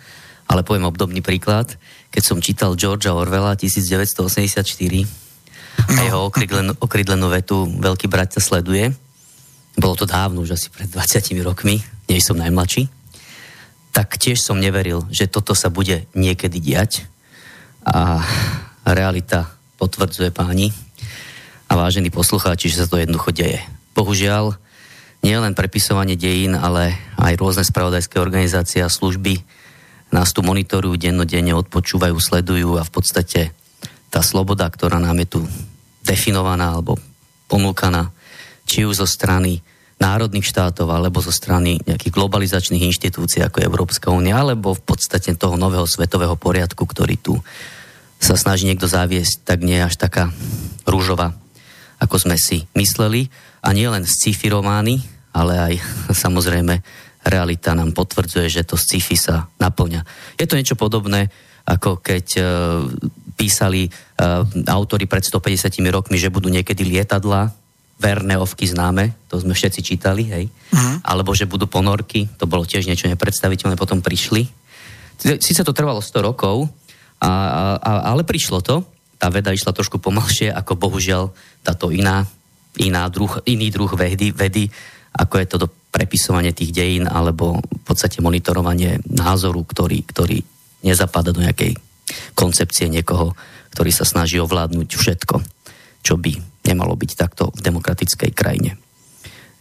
ale 0.49 0.65
poviem 0.65 0.89
obdobný 0.89 1.21
príklad. 1.21 1.77
Keď 2.09 2.23
som 2.25 2.41
čítal 2.41 2.73
Georgia 2.79 3.13
Orwella 3.13 3.53
1984 3.53 4.65
a 5.77 6.01
jeho 6.01 6.21
okrydlenú, 6.25 6.73
okrydlenú 6.81 7.29
vetu 7.29 7.69
Veľký 7.69 8.09
brat 8.09 8.33
sa 8.33 8.41
sleduje, 8.41 8.97
bolo 9.77 9.93
to 9.93 10.09
dávno, 10.09 10.41
už 10.41 10.57
asi 10.57 10.73
pred 10.73 10.89
20 10.89 11.37
rokmi, 11.45 11.85
nie 12.09 12.17
som 12.25 12.41
najmladší, 12.41 12.89
tak 13.93 14.17
tiež 14.17 14.41
som 14.41 14.57
neveril, 14.57 15.05
že 15.13 15.29
toto 15.29 15.53
sa 15.53 15.69
bude 15.69 16.09
niekedy 16.17 16.65
diať 16.65 17.05
a 17.85 18.25
realita 18.89 19.53
potvrdzuje 19.77 20.33
páni, 20.33 20.73
a 21.67 21.73
vážení 21.75 22.15
poslucháči, 22.15 22.71
že 22.71 22.83
sa 22.83 22.91
to 22.91 23.03
jednoducho 23.03 23.35
deje. 23.35 23.59
Bohužiaľ, 23.99 24.55
nie 25.27 25.35
len 25.35 25.59
prepisovanie 25.59 26.15
dejín, 26.15 26.55
ale 26.55 26.95
aj 27.19 27.35
rôzne 27.41 27.67
spravodajské 27.67 28.23
organizácie 28.23 28.85
a 28.85 28.93
služby 28.93 29.43
nás 30.15 30.31
tu 30.31 30.47
monitorujú 30.47 30.95
dennodenne, 30.95 31.51
odpočúvajú, 31.59 32.15
sledujú 32.23 32.79
a 32.79 32.87
v 32.87 32.93
podstate 32.95 33.41
tá 34.15 34.23
sloboda, 34.23 34.71
ktorá 34.71 35.03
nám 35.03 35.19
je 35.27 35.29
tu 35.35 35.41
definovaná 36.07 36.79
alebo 36.79 36.95
ponúkaná, 37.51 38.15
či 38.63 38.87
už 38.87 39.03
zo 39.03 39.09
strany 39.11 39.59
národných 39.99 40.47
štátov 40.47 40.87
alebo 40.93 41.19
zo 41.19 41.35
strany 41.35 41.83
nejakých 41.83 42.15
globalizačných 42.15 42.87
inštitúcií 42.95 43.43
ako 43.43 43.65
Európska 43.65 44.15
únia, 44.15 44.39
alebo 44.39 44.77
v 44.77 44.83
podstate 44.85 45.35
toho 45.35 45.59
nového 45.59 45.89
svetového 45.89 46.39
poriadku, 46.39 46.87
ktorý 46.87 47.17
tu 47.19 47.35
sa 48.23 48.39
snaží 48.39 48.69
niekto 48.69 48.87
zaviesť, 48.87 49.43
tak 49.43 49.59
nie 49.65 49.81
je 49.81 49.87
až 49.89 49.97
taká 49.99 50.31
rúžová 50.87 51.35
ako 52.01 52.17
sme 52.29 52.37
si 52.37 52.65
mysleli. 52.77 53.29
A 53.65 53.73
nie 53.75 53.89
len 53.89 54.07
sci-fi 54.07 54.53
romány, 54.53 55.03
ale 55.35 55.55
aj 55.59 55.75
samozrejme 56.25 56.81
realita 57.27 57.75
nám 57.75 57.91
potvrdzuje, 57.91 58.47
že 58.47 58.63
to 58.63 58.79
sci-fi 58.79 59.19
sa 59.19 59.51
naplňa. 59.59 60.07
Je 60.39 60.47
to 60.47 60.55
niečo 60.55 60.79
podobné, 60.79 61.27
ako 61.67 61.99
keď 61.99 62.27
uh, 62.39 62.47
písali 63.35 63.91
uh, 63.91 64.47
autory 64.71 65.11
pred 65.11 65.27
150 65.27 65.75
rokmi, 65.91 66.17
že 66.17 66.31
budú 66.31 66.47
niekedy 66.47 66.87
lietadla, 66.87 67.51
Verneovky 67.97 68.69
známe, 68.69 69.17
to 69.25 69.41
sme 69.41 69.57
všetci 69.57 69.81
čítali, 69.81 70.29
hej, 70.29 70.45
uh-huh. 70.53 71.01
alebo 71.01 71.33
že 71.33 71.49
budú 71.49 71.65
ponorky, 71.65 72.29
to 72.37 72.45
bolo 72.45 72.69
tiež 72.69 72.85
niečo 72.85 73.09
nepredstaviteľné, 73.09 73.73
potom 73.73 74.05
prišli. 74.05 74.45
Sice 75.17 75.65
to 75.65 75.73
trvalo 75.73 76.05
100 76.05 76.21
rokov, 76.21 76.69
a, 77.25 77.33
a, 77.81 77.93
ale 78.13 78.29
prišlo 78.29 78.61
to 78.61 78.85
tá 79.17 79.33
veda 79.33 79.53
išla 79.53 79.73
trošku 79.73 79.99
pomalšie, 79.99 80.53
ako 80.53 80.77
bohužiaľ 80.77 81.33
táto 81.65 81.89
iná, 81.89 82.25
iná 82.77 83.09
druh, 83.09 83.41
iný 83.49 83.73
druh 83.73 83.89
vedy, 83.97 84.33
vedy, 84.33 84.69
ako 85.17 85.35
je 85.41 85.47
to 85.49 85.57
do 85.65 85.69
prepisovanie 85.89 86.53
tých 86.53 86.77
dejín 86.77 87.09
alebo 87.09 87.57
v 87.57 87.83
podstate 87.89 88.21
monitorovanie 88.21 89.01
názoru, 89.09 89.65
ktorý, 89.65 90.05
ktorý 90.05 90.45
nezapada 90.85 91.33
do 91.33 91.41
nejakej 91.41 91.73
koncepcie 92.37 92.93
niekoho, 92.93 93.33
ktorý 93.73 93.91
sa 93.91 94.05
snaží 94.05 94.37
ovládnuť 94.37 94.89
všetko, 94.93 95.37
čo 96.05 96.15
by 96.21 96.37
nemalo 96.69 96.93
byť 96.95 97.11
takto 97.17 97.49
v 97.57 97.61
demokratickej 97.65 98.31
krajine. 98.37 98.77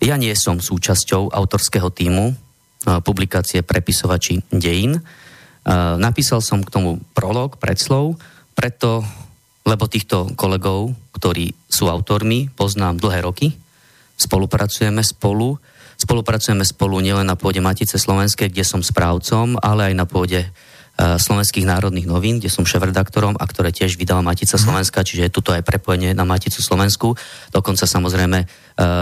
Ja 0.03 0.19
nie 0.19 0.35
som 0.35 0.59
súčasťou 0.59 1.31
autorského 1.31 1.87
týmu 1.87 2.35
publikácie 2.83 3.63
Prepisovači 3.63 4.43
dejín. 4.51 4.99
Napísal 5.97 6.43
som 6.43 6.61
k 6.61 6.69
tomu 6.69 6.99
prolog, 7.15 7.57
predslov, 7.57 8.19
preto, 8.53 9.01
lebo 9.65 9.89
týchto 9.89 10.31
kolegov, 10.37 10.93
ktorí 11.17 11.51
sú 11.65 11.89
autormi, 11.89 12.53
poznám 12.53 13.01
dlhé 13.01 13.25
roky, 13.25 13.57
spolupracujeme 14.15 15.01
spolu, 15.01 15.57
spolupracujeme 15.97 16.63
spolu 16.63 17.01
nielen 17.01 17.27
na 17.27 17.35
pôde 17.35 17.59
Matice 17.59 17.97
Slovenskej, 17.97 18.53
kde 18.53 18.63
som 18.63 18.85
správcom, 18.85 19.57
ale 19.59 19.91
aj 19.91 19.93
na 19.97 20.05
pôde 20.05 20.45
slovenských 20.95 21.67
národných 21.67 22.07
novín, 22.07 22.39
kde 22.39 22.47
som 22.47 22.63
šéf-redaktorom 22.63 23.35
a 23.35 23.43
ktoré 23.43 23.75
tiež 23.75 23.99
vydáva 23.99 24.23
Matica 24.23 24.55
mhm. 24.55 24.63
Slovenska, 24.63 25.03
čiže 25.03 25.27
je 25.27 25.35
tuto 25.35 25.51
aj 25.51 25.67
prepojenie 25.67 26.15
na 26.15 26.23
Maticu 26.23 26.63
Slovensku. 26.63 27.19
Dokonca 27.51 27.83
samozrejme, 27.83 28.39
eh, 28.39 28.47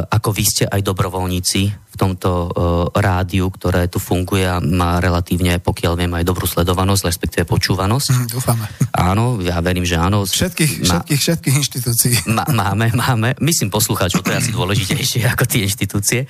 ako 0.09 0.29
vy 0.33 0.43
ste 0.43 0.63
aj 0.65 0.81
dobrovoľníci 0.81 1.61
v 1.69 1.95
tomto 1.95 2.29
eh, 2.29 2.49
rádiu, 2.97 3.53
ktoré 3.53 3.85
tu 3.85 4.01
funguje 4.01 4.45
a 4.49 4.57
má 4.57 4.97
relatívne, 4.97 5.61
pokiaľ 5.61 5.93
viem, 5.93 6.13
aj 6.17 6.25
dobrú 6.25 6.49
sledovanosť, 6.49 7.03
respektíve 7.05 7.43
počúvanosť. 7.45 8.09
Mm, 8.09 8.27
dúfame. 8.33 8.65
Áno, 8.97 9.37
ja 9.45 9.61
verím, 9.61 9.85
že 9.85 10.01
áno. 10.01 10.25
Všetkých, 10.25 10.89
má, 10.89 11.05
všetkých, 11.05 11.19
všetkých 11.21 11.55
inštitúcií. 11.61 12.13
Má, 12.33 12.49
máme, 12.49 12.89
máme. 12.97 13.37
Myslím 13.37 13.69
poslucháčov, 13.69 14.25
to 14.25 14.33
je 14.33 14.41
asi 14.41 14.51
dôležitejšie 14.57 15.29
ako 15.29 15.45
tie 15.45 15.69
inštitúcie. 15.69 16.25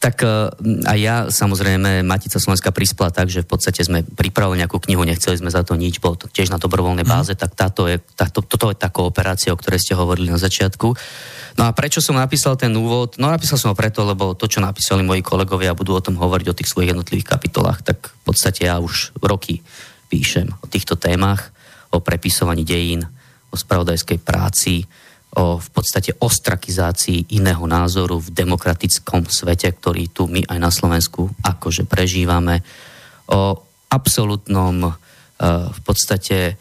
Tak 0.00 0.24
e, 0.24 0.28
a 0.88 0.92
ja 0.96 1.28
samozrejme, 1.28 2.00
Matica 2.00 2.40
Slovenska 2.40 2.72
prispela 2.72 3.12
tak, 3.12 3.28
že 3.28 3.44
v 3.44 3.52
podstate 3.52 3.84
sme 3.84 4.00
pripravili 4.00 4.64
nejakú 4.64 4.80
knihu, 4.80 5.04
nechceli 5.04 5.36
sme 5.36 5.52
za 5.52 5.60
to 5.60 5.76
nič, 5.76 6.00
bolo 6.00 6.16
to 6.16 6.26
tiež 6.32 6.48
na 6.48 6.56
dobrovoľnej 6.56 7.04
mhm. 7.04 7.12
báze, 7.12 7.32
tak 7.36 7.52
táto 7.52 7.84
je, 7.84 8.00
táto, 8.16 8.40
toto 8.40 8.72
je 8.72 8.80
tá 8.80 8.88
kooperácia, 8.88 9.52
o 9.52 9.60
ktorej 9.60 9.84
ste 9.84 9.92
hovorili 9.92 10.32
na 10.32 10.40
začiatku. 10.40 10.88
No 11.60 11.68
a 11.68 11.76
prečo 11.76 12.00
som 12.00 12.16
napísal 12.16 12.56
ten 12.56 12.72
úvod? 12.72 13.20
No 13.20 13.28
napísal 13.28 13.60
som 13.60 13.70
ho 13.70 13.76
preto, 13.76 14.00
lebo 14.08 14.32
to, 14.32 14.48
čo 14.48 14.64
napísali 14.64 15.04
moji 15.04 15.20
kolegovia, 15.20 15.76
budú 15.76 15.92
o 15.92 16.00
tom 16.00 16.16
hovoriť 16.16 16.46
o 16.48 16.56
tých 16.56 16.72
svojich 16.72 16.96
jednotlivých 16.96 17.36
kapitolách, 17.36 17.84
tak 17.84 18.08
v 18.08 18.22
podstate 18.24 18.72
ja 18.72 18.80
už 18.80 19.12
roky 19.20 19.60
píšem 20.08 20.48
o 20.64 20.66
týchto 20.66 20.96
témach, 20.96 21.52
o 21.92 22.00
prepisovaní 22.00 22.64
dejín, 22.64 23.04
o 23.52 23.56
spravodajskej 23.58 24.18
práci, 24.24 24.88
o 25.30 25.62
v 25.62 25.68
podstate 25.70 26.10
ostrakizácii 26.18 27.38
iného 27.38 27.62
názoru 27.62 28.18
v 28.18 28.34
demokratickom 28.34 29.30
svete, 29.30 29.70
ktorý 29.70 30.10
tu 30.10 30.26
my 30.26 30.42
aj 30.50 30.58
na 30.58 30.70
Slovensku 30.74 31.30
akože 31.46 31.86
prežívame, 31.86 32.66
o 33.30 33.54
absolútnom 33.90 34.90
e, 34.90 34.92
v 35.70 35.80
podstate 35.86 36.38
e, 36.50 36.54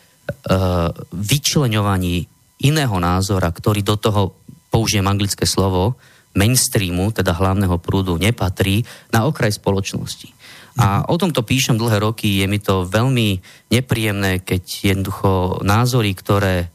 vyčleňovaní 1.09 2.29
iného 2.61 2.97
názora, 3.01 3.49
ktorý 3.49 3.81
do 3.81 3.97
toho, 3.97 4.37
použijem 4.69 5.05
anglické 5.09 5.49
slovo, 5.49 5.97
mainstreamu, 6.37 7.09
teda 7.09 7.33
hlavného 7.33 7.81
prúdu, 7.81 8.21
nepatrí 8.21 8.85
na 9.09 9.25
okraj 9.25 9.57
spoločnosti. 9.57 10.29
A 10.77 11.03
o 11.09 11.17
tomto 11.17 11.41
píšem 11.41 11.75
dlhé 11.75 12.05
roky, 12.05 12.39
je 12.39 12.45
mi 12.45 12.61
to 12.61 12.85
veľmi 12.85 13.41
nepríjemné, 13.73 14.45
keď 14.45 14.93
jednoducho 14.93 15.59
názory, 15.65 16.13
ktoré 16.13 16.69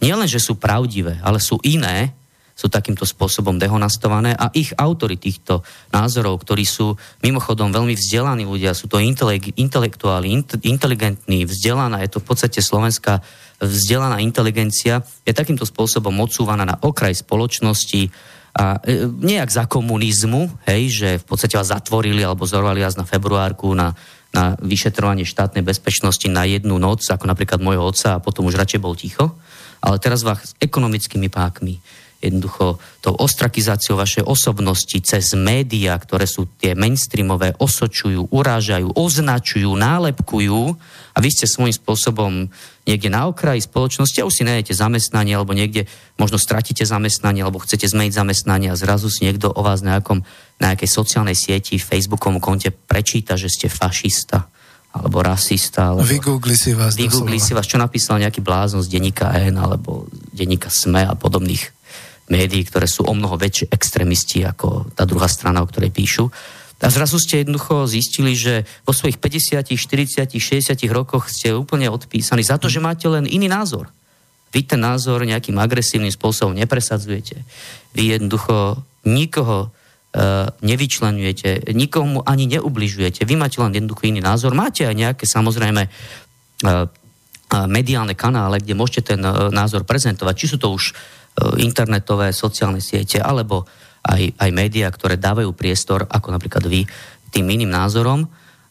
nielen, 0.00 0.28
že 0.28 0.42
sú 0.42 0.60
pravdivé, 0.60 1.20
ale 1.24 1.40
sú 1.40 1.60
iné, 1.64 2.12
sú 2.56 2.72
takýmto 2.72 3.04
spôsobom 3.04 3.60
dehonastované 3.60 4.32
a 4.32 4.48
ich 4.56 4.72
autory 4.80 5.20
týchto 5.20 5.60
názorov, 5.92 6.40
ktorí 6.40 6.64
sú 6.64 6.96
mimochodom 7.20 7.68
veľmi 7.68 7.92
vzdelaní 7.92 8.48
ľudia, 8.48 8.72
sú 8.72 8.88
to 8.88 8.96
intelektuáli, 8.96 10.32
inteligentní, 10.64 11.44
vzdelaná, 11.44 12.00
je 12.00 12.16
to 12.16 12.24
v 12.24 12.28
podstate 12.32 12.64
slovenská 12.64 13.20
vzdelaná 13.60 14.24
inteligencia, 14.24 15.04
je 15.28 15.36
takýmto 15.36 15.68
spôsobom 15.68 16.16
odsúvaná 16.16 16.64
na 16.64 16.80
okraj 16.80 17.20
spoločnosti 17.20 18.08
a 18.56 18.80
e, 18.80 19.04
nejak 19.04 19.52
za 19.52 19.64
komunizmu, 19.68 20.48
hej, 20.64 20.82
že 20.88 21.08
v 21.20 21.24
podstate 21.28 21.60
vás 21.60 21.68
zatvorili 21.68 22.24
alebo 22.24 22.48
zorvali 22.48 22.80
vás 22.80 22.96
na 22.96 23.04
februárku 23.04 23.68
na, 23.76 23.92
na 24.32 24.56
vyšetrovanie 24.64 25.28
štátnej 25.28 25.60
bezpečnosti 25.60 26.24
na 26.32 26.48
jednu 26.48 26.80
noc, 26.80 27.04
ako 27.04 27.28
napríklad 27.28 27.60
môjho 27.60 27.84
otca 27.84 28.16
a 28.16 28.22
potom 28.24 28.48
už 28.48 28.56
radšej 28.56 28.80
bol 28.80 28.96
ticho 28.96 29.36
ale 29.80 29.96
teraz 29.98 30.22
vás 30.26 30.56
ekonomickými 30.58 31.28
pákmi, 31.28 31.78
jednoducho 32.16 32.80
tou 33.04 33.14
ostrakizáciou 33.14 34.00
vašej 34.00 34.24
osobnosti 34.24 34.96
cez 35.04 35.36
médiá, 35.36 35.94
ktoré 36.00 36.24
sú 36.24 36.48
tie 36.58 36.72
mainstreamové, 36.72 37.52
osočujú, 37.60 38.32
urážajú, 38.32 38.96
označujú, 38.96 39.70
nálepkujú. 39.76 40.74
A 41.12 41.18
vy 41.20 41.28
ste 41.28 41.44
svojím 41.44 41.76
spôsobom 41.76 42.32
niekde 42.88 43.08
na 43.12 43.28
okraji 43.28 43.64
spoločnosti 43.64 44.18
a 44.20 44.28
už 44.28 44.42
si 44.42 44.48
nájdete 44.48 44.72
zamestnanie 44.72 45.36
alebo 45.36 45.52
niekde 45.52 45.84
možno 46.16 46.40
stratíte 46.40 46.88
zamestnanie 46.88 47.44
alebo 47.44 47.60
chcete 47.60 47.84
zmeniť 47.84 48.12
zamestnanie 48.16 48.68
a 48.72 48.80
zrazu 48.80 49.12
si 49.12 49.28
niekto 49.28 49.52
o 49.52 49.60
vás 49.60 49.84
na 49.84 50.00
nejakej 50.60 50.88
sociálnej 50.88 51.36
sieti, 51.36 51.76
Facebookovom 51.76 52.40
konte 52.40 52.72
prečíta, 52.72 53.36
že 53.36 53.52
ste 53.52 53.68
fašista 53.68 54.48
alebo 55.02 55.20
rasista. 55.20 55.92
Alebo 55.92 56.06
vygoogli 56.06 56.56
si 56.56 56.72
vás. 56.72 56.96
Vygoogli 56.96 57.36
si 57.36 57.52
vás, 57.52 57.68
čo 57.68 57.76
napísal 57.76 58.22
nejaký 58.22 58.40
blázon 58.40 58.80
z 58.80 58.88
denníka 58.88 59.32
N 59.36 59.60
alebo 59.60 60.08
denníka 60.32 60.72
SME 60.72 61.04
a 61.04 61.14
podobných 61.14 61.76
médií, 62.26 62.66
ktoré 62.66 62.90
sú 62.90 63.06
o 63.06 63.14
mnoho 63.14 63.38
väčšie 63.38 63.70
extrémisti 63.70 64.42
ako 64.42 64.90
tá 64.98 65.06
druhá 65.06 65.30
strana, 65.30 65.62
o 65.62 65.68
ktorej 65.70 65.94
píšu. 65.94 66.26
A 66.76 66.92
zrazu 66.92 67.16
ste 67.16 67.40
jednoducho 67.40 67.88
zistili, 67.88 68.36
že 68.36 68.68
vo 68.84 68.92
svojich 68.92 69.16
50, 69.16 69.72
40, 69.72 70.28
60 70.28 70.76
rokoch 70.92 71.32
ste 71.32 71.56
úplne 71.56 71.88
odpísaní 71.88 72.44
za 72.44 72.60
to, 72.60 72.68
že 72.68 72.84
máte 72.84 73.08
len 73.08 73.24
iný 73.24 73.48
názor. 73.48 73.88
Vy 74.52 74.68
ten 74.68 74.84
názor 74.84 75.24
nejakým 75.24 75.56
agresívnym 75.56 76.12
spôsobom 76.12 76.52
nepresadzujete. 76.52 77.40
Vy 77.96 78.20
jednoducho 78.20 78.84
nikoho 79.08 79.72
nevyčlenujete, 80.64 81.76
nikomu 81.76 82.24
ani 82.24 82.48
neubližujete. 82.48 83.28
Vy 83.28 83.36
máte 83.36 83.60
len 83.60 83.76
jednoducho 83.76 84.08
iný 84.08 84.24
názor. 84.24 84.56
Máte 84.56 84.88
aj 84.88 84.96
nejaké 84.96 85.24
samozrejme 85.28 85.82
e, 85.84 85.90
e, 85.92 86.76
mediálne 87.68 88.16
kanále, 88.16 88.64
kde 88.64 88.72
môžete 88.72 89.12
ten 89.12 89.20
názor 89.52 89.84
prezentovať. 89.84 90.34
Či 90.34 90.46
sú 90.54 90.56
to 90.56 90.72
už 90.72 90.96
internetové, 91.60 92.32
sociálne 92.32 92.80
siete, 92.80 93.20
alebo 93.20 93.68
aj, 94.08 94.40
aj 94.40 94.50
médiá, 94.56 94.88
ktoré 94.88 95.20
dávajú 95.20 95.52
priestor, 95.52 96.08
ako 96.08 96.32
napríklad 96.32 96.64
vy, 96.64 96.88
tým 97.28 97.44
iným 97.44 97.68
názorom 97.68 98.24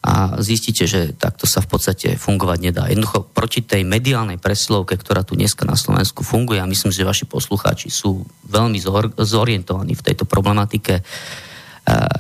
a 0.05 0.38
zistíte, 0.38 0.85
že 0.85 1.17
takto 1.17 1.50
sa 1.50 1.65
v 1.65 1.69
podstate 1.74 2.13
fungovať 2.13 2.59
nedá. 2.62 2.85
Jednoducho 2.85 3.25
proti 3.25 3.65
tej 3.65 3.81
mediálnej 3.81 4.38
preslovke, 4.38 4.93
ktorá 5.01 5.25
tu 5.25 5.33
dneska 5.33 5.65
na 5.65 5.74
Slovensku 5.74 6.21
funguje, 6.21 6.62
a 6.62 6.69
myslím, 6.69 6.93
že 6.93 7.01
vaši 7.01 7.25
poslucháči 7.25 7.89
sú 7.89 8.21
veľmi 8.45 8.77
zorientovaní 9.17 9.97
v 9.97 10.05
tejto 10.05 10.29
problematike, 10.29 11.01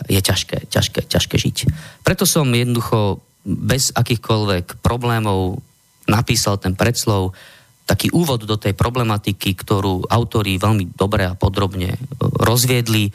je 0.09 0.17
ťažké, 0.17 0.65
ťažké, 0.65 1.05
ťažké 1.05 1.35
žiť. 1.37 1.57
Preto 2.01 2.25
som 2.25 2.49
jednoducho 2.49 3.21
bez 3.45 3.93
akýchkoľvek 3.93 4.81
problémov 4.81 5.61
napísal 6.09 6.57
ten 6.57 6.73
predslov, 6.73 7.37
taký 7.85 8.09
úvod 8.09 8.49
do 8.49 8.57
tej 8.57 8.73
problematiky, 8.73 9.53
ktorú 9.53 10.09
autori 10.09 10.57
veľmi 10.57 10.97
dobre 10.97 11.29
a 11.29 11.37
podrobne 11.37 11.93
rozviedli 12.17 13.13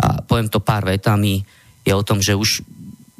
a 0.00 0.24
poviem 0.24 0.48
to 0.48 0.64
pár 0.64 0.88
vetami, 0.88 1.44
je 1.84 1.92
o 1.92 2.00
tom, 2.04 2.24
že 2.24 2.32
už 2.32 2.64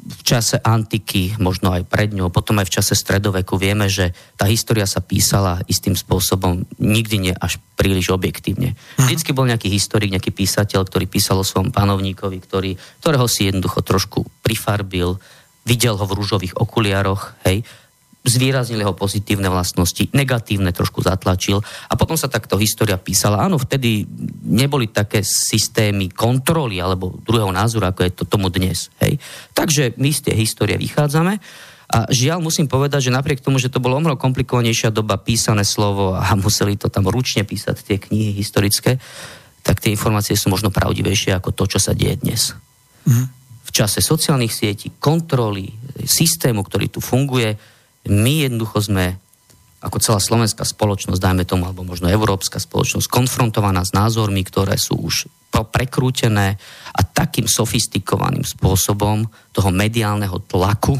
v 0.07 0.21
čase 0.23 0.55
antiky, 0.63 1.35
možno 1.35 1.75
aj 1.75 1.83
pred 1.83 2.15
ňou, 2.15 2.31
potom 2.31 2.55
aj 2.63 2.71
v 2.71 2.75
čase 2.79 2.95
stredoveku 2.95 3.59
vieme, 3.59 3.91
že 3.91 4.15
tá 4.39 4.47
história 4.47 4.87
sa 4.87 5.03
písala 5.03 5.59
istým 5.67 5.99
spôsobom, 5.99 6.63
nikdy 6.79 7.15
nie 7.19 7.33
až 7.35 7.59
príliš 7.75 8.15
objektívne. 8.15 8.79
Mhm. 8.95 9.03
Vždycky 9.03 9.35
bol 9.35 9.51
nejaký 9.51 9.67
historik, 9.67 10.15
nejaký 10.15 10.31
písateľ, 10.31 10.87
ktorý 10.87 11.05
písal 11.11 11.43
o 11.43 11.45
svojom 11.45 11.75
panovníkovi, 11.75 12.39
ktorý, 12.39 12.79
ktorého 13.03 13.27
si 13.27 13.51
jednoducho 13.51 13.83
trošku 13.83 14.23
prifarbil, 14.41 15.19
videl 15.67 15.99
ho 15.99 16.05
v 16.07 16.15
rúžových 16.15 16.55
okuliaroch, 16.55 17.35
hej, 17.43 17.67
zvýraznil 18.27 18.83
jeho 18.83 18.91
pozitívne 18.91 19.47
vlastnosti, 19.47 20.11
negatívne 20.11 20.75
trošku 20.75 20.99
zatlačil 20.99 21.63
a 21.63 21.93
potom 21.95 22.19
sa 22.19 22.27
takto 22.27 22.59
história 22.59 22.99
písala. 22.99 23.47
Áno, 23.47 23.55
vtedy 23.55 24.03
neboli 24.43 24.91
také 24.91 25.23
systémy 25.23 26.11
kontroly 26.11 26.83
alebo 26.83 27.15
druhého 27.23 27.49
názoru, 27.55 27.87
ako 27.87 28.03
je 28.03 28.11
to 28.11 28.23
tomu 28.27 28.51
dnes. 28.51 28.91
Hej. 28.99 29.17
Takže 29.55 29.95
my 29.95 30.11
z 30.11 30.19
tej 30.27 30.35
histórie 30.43 30.75
vychádzame 30.75 31.39
a 31.87 31.97
žiaľ 32.11 32.43
musím 32.43 32.67
povedať, 32.67 33.07
že 33.07 33.15
napriek 33.15 33.39
tomu, 33.39 33.63
že 33.63 33.71
to 33.71 33.79
bolo 33.79 33.95
omro 33.95 34.19
komplikovanejšia 34.19 34.91
doba 34.91 35.15
písané 35.15 35.63
slovo 35.63 36.19
a 36.19 36.27
museli 36.35 36.75
to 36.75 36.91
tam 36.91 37.07
ručne 37.07 37.47
písať 37.47 37.75
tie 37.79 37.95
knihy 37.95 38.35
historické, 38.35 38.99
tak 39.63 39.79
tie 39.79 39.95
informácie 39.95 40.35
sú 40.35 40.51
možno 40.51 40.67
pravdivejšie 40.67 41.31
ako 41.39 41.55
to, 41.55 41.63
čo 41.75 41.79
sa 41.79 41.95
deje 41.95 42.19
dnes. 42.19 42.51
Mm. 43.07 43.31
V 43.67 43.71
čase 43.71 44.03
sociálnych 44.03 44.51
sietí, 44.51 44.99
kontroly, 44.99 45.71
systému, 46.03 46.63
ktorý 46.63 46.91
tu 46.91 46.99
funguje, 46.99 47.55
my 48.09 48.47
jednoducho 48.47 48.87
sme 48.87 49.19
ako 49.77 50.01
celá 50.01 50.17
slovenská 50.17 50.65
spoločnosť, 50.65 51.21
dajme 51.21 51.45
tomu, 51.45 51.69
alebo 51.69 51.85
možno 51.85 52.09
európska 52.09 52.57
spoločnosť, 52.57 53.05
konfrontovaná 53.07 53.85
s 53.85 53.93
názormi, 53.93 54.41
ktoré 54.41 54.73
sú 54.73 54.97
už 54.97 55.29
prekrútené 55.53 56.57
a 56.93 57.01
takým 57.05 57.45
sofistikovaným 57.45 58.45
spôsobom 58.45 59.25
toho 59.53 59.69
mediálneho 59.69 60.41
tlaku, 60.49 60.97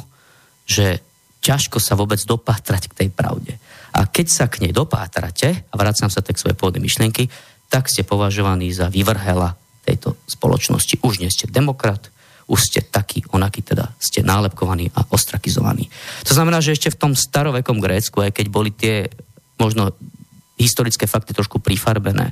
že 0.66 1.02
ťažko 1.42 1.82
sa 1.82 1.98
vôbec 1.98 2.22
dopátrať 2.22 2.90
k 2.90 2.98
tej 3.06 3.10
pravde. 3.14 3.58
A 3.98 4.06
keď 4.06 4.28
sa 4.30 4.46
k 4.46 4.66
nej 4.66 4.74
dopátrate, 4.74 5.66
a 5.70 5.74
vracam 5.74 6.10
sa 6.10 6.22
tak 6.22 6.38
svoje 6.38 6.54
pôvodné 6.54 6.82
myšlienky, 6.82 7.30
tak 7.68 7.90
ste 7.90 8.06
považovaní 8.06 8.70
za 8.72 8.94
vyvrhela 8.94 9.58
tejto 9.86 10.20
spoločnosti. 10.30 11.02
Už 11.02 11.18
nie 11.18 11.34
ste 11.34 11.50
demokrat, 11.50 12.14
už 12.48 12.60
ste 12.64 12.80
taký, 12.80 13.28
onaký, 13.36 13.60
teda 13.60 13.92
ste 14.00 14.24
nálepkovaní 14.24 14.88
a 14.96 15.04
ostrakizovaní. 15.12 15.92
To 16.24 16.32
znamená, 16.32 16.64
že 16.64 16.74
ešte 16.74 16.96
v 16.96 17.00
tom 17.00 17.14
starovekom 17.14 17.84
Grécku, 17.84 18.24
aj 18.24 18.32
keď 18.32 18.46
boli 18.48 18.72
tie 18.72 19.12
možno 19.60 19.92
historické 20.56 21.06
fakty 21.06 21.36
trošku 21.36 21.60
prifarbené, 21.60 22.32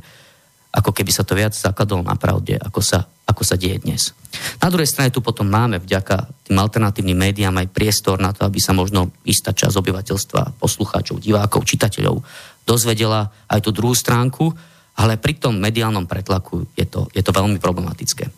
ako 0.76 0.92
keby 0.92 1.12
sa 1.12 1.24
to 1.24 1.36
viac 1.36 1.56
zakladalo 1.56 2.04
na 2.04 2.20
pravde, 2.20 2.60
ako 2.60 2.84
sa, 2.84 3.08
ako 3.28 3.48
sa 3.48 3.56
deje 3.56 3.80
dnes. 3.80 4.12
Na 4.60 4.68
druhej 4.68 4.92
strane 4.92 5.12
tu 5.12 5.24
potom 5.24 5.48
máme 5.48 5.80
vďaka 5.80 6.48
tým 6.48 6.60
alternatívnym 6.60 7.16
médiám 7.16 7.56
aj 7.64 7.72
priestor 7.72 8.20
na 8.20 8.36
to, 8.36 8.44
aby 8.44 8.60
sa 8.60 8.76
možno 8.76 9.12
istá 9.24 9.56
časť 9.56 9.72
obyvateľstva, 9.72 10.60
poslucháčov, 10.60 11.24
divákov, 11.24 11.64
čitateľov 11.64 12.20
dozvedela 12.68 13.32
aj 13.48 13.64
tú 13.64 13.72
druhú 13.72 13.96
stránku, 13.96 14.52
ale 14.96 15.20
pri 15.20 15.36
tom 15.36 15.60
mediálnom 15.60 16.08
pretlaku 16.08 16.64
je 16.76 16.88
to, 16.88 17.12
je 17.12 17.20
to 17.20 17.36
veľmi 17.36 17.60
problematické. 17.60 18.32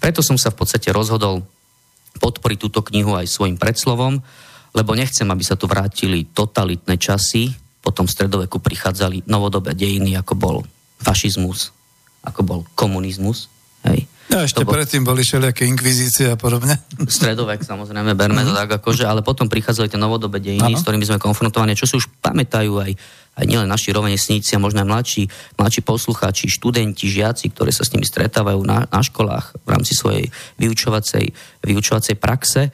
Preto 0.00 0.24
som 0.24 0.40
sa 0.40 0.48
v 0.48 0.58
podstate 0.64 0.88
rozhodol 0.88 1.44
podporiť 2.16 2.58
túto 2.58 2.80
knihu 2.80 3.12
aj 3.12 3.28
svojim 3.28 3.60
predslovom, 3.60 4.18
lebo 4.72 4.90
nechcem, 4.96 5.28
aby 5.28 5.44
sa 5.44 5.56
tu 5.56 5.68
vrátili 5.68 6.28
totalitné 6.32 6.96
časy, 6.96 7.52
potom 7.84 8.04
v 8.08 8.14
stredoveku 8.14 8.58
prichádzali 8.58 9.28
novodobé 9.28 9.72
dejiny, 9.76 10.16
ako 10.16 10.34
bol 10.34 10.56
fašizmus, 11.00 11.70
ako 12.24 12.40
bol 12.42 12.60
komunizmus. 12.74 13.52
A 14.28 14.44
ešte 14.44 14.60
bol... 14.60 14.76
predtým 14.76 15.08
boli 15.08 15.24
všelijaké 15.24 15.64
inkvizície 15.64 16.28
a 16.28 16.36
podobne. 16.36 16.76
Stredovek, 17.16 17.64
samozrejme, 17.64 18.12
berme 18.12 18.44
to 18.44 18.52
mhm. 18.52 18.60
tak 18.60 18.70
akože, 18.82 19.08
ale 19.08 19.24
potom 19.24 19.48
prichádzali 19.48 19.88
tie 19.88 20.00
novodobé 20.00 20.40
dejiny, 20.40 20.76
ano. 20.76 20.78
s 20.78 20.84
ktorými 20.84 21.08
sme 21.08 21.18
konfrontovaní, 21.22 21.72
čo 21.72 21.88
si 21.88 21.96
už 21.96 22.12
pamätajú 22.20 22.74
aj 22.78 22.92
aj 23.38 23.46
nielen 23.46 23.70
naši 23.70 23.94
rovesníci 23.94 24.58
a 24.58 24.62
možno 24.62 24.82
aj 24.82 24.88
mladší, 24.90 25.22
mladší 25.54 25.80
poslucháči, 25.86 26.50
študenti, 26.50 27.06
žiaci, 27.06 27.54
ktorí 27.54 27.70
sa 27.70 27.86
s 27.86 27.94
nimi 27.94 28.02
stretávajú 28.02 28.58
na, 28.66 28.90
na 28.90 28.98
školách 28.98 29.62
v 29.62 29.68
rámci 29.70 29.94
svojej 29.94 30.26
vyučovacej, 30.58 31.30
vyučovacej 31.62 32.18
praxe. 32.18 32.66
E, 32.66 32.70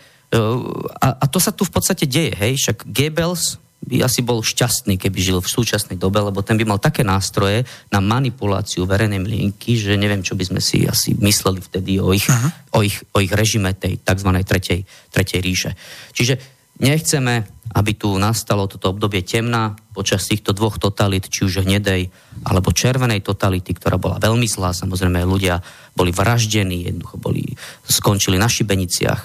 a, 1.05 1.09
a 1.21 1.25
to 1.29 1.37
sa 1.37 1.53
tu 1.53 1.69
v 1.69 1.73
podstate 1.77 2.09
deje, 2.09 2.33
hej, 2.33 2.57
však 2.57 2.89
Goebbels 2.89 3.61
by 3.85 4.05
asi 4.05 4.25
bol 4.25 4.41
šťastný, 4.41 4.97
keby 4.97 5.19
žil 5.21 5.39
v 5.45 5.49
súčasnej 5.49 6.01
dobe, 6.01 6.21
lebo 6.21 6.41
ten 6.41 6.57
by 6.57 6.65
mal 6.65 6.81
také 6.81 7.05
nástroje 7.05 7.69
na 7.93 8.01
manipuláciu 8.01 8.89
verejnej 8.89 9.21
mienky, 9.21 9.77
že 9.77 10.01
neviem, 10.01 10.25
čo 10.25 10.35
by 10.35 10.45
sme 10.49 10.61
si 10.65 10.89
asi 10.89 11.13
mysleli 11.21 11.61
vtedy 11.61 12.01
o 12.01 12.11
ich, 12.17 12.25
o 12.73 12.81
ich, 12.81 12.97
o 13.13 13.21
ich 13.21 13.33
režime 13.33 13.77
tej 13.77 14.01
tzv. 14.01 14.31
Tretej, 14.45 14.81
tretej 15.13 15.41
ríše. 15.45 15.71
Čiže 16.17 16.41
nechceme 16.81 17.55
aby 17.75 17.99
tu 17.99 18.15
nastalo 18.23 18.71
toto 18.71 18.95
obdobie 18.95 19.27
temná 19.27 19.75
počas 19.91 20.31
týchto 20.31 20.55
dvoch 20.55 20.79
totalit, 20.79 21.27
či 21.27 21.43
už 21.43 21.67
hnedej 21.67 22.07
alebo 22.47 22.71
červenej 22.71 23.27
totality, 23.27 23.75
ktorá 23.75 23.99
bola 23.99 24.23
veľmi 24.23 24.47
zlá. 24.47 24.71
Samozrejme, 24.71 25.27
ľudia 25.27 25.59
boli 25.99 26.15
vraždení, 26.15 26.87
jednoducho 26.87 27.19
boli, 27.19 27.43
skončili 27.91 28.39
na 28.39 28.47
šibeniciach. 28.47 29.23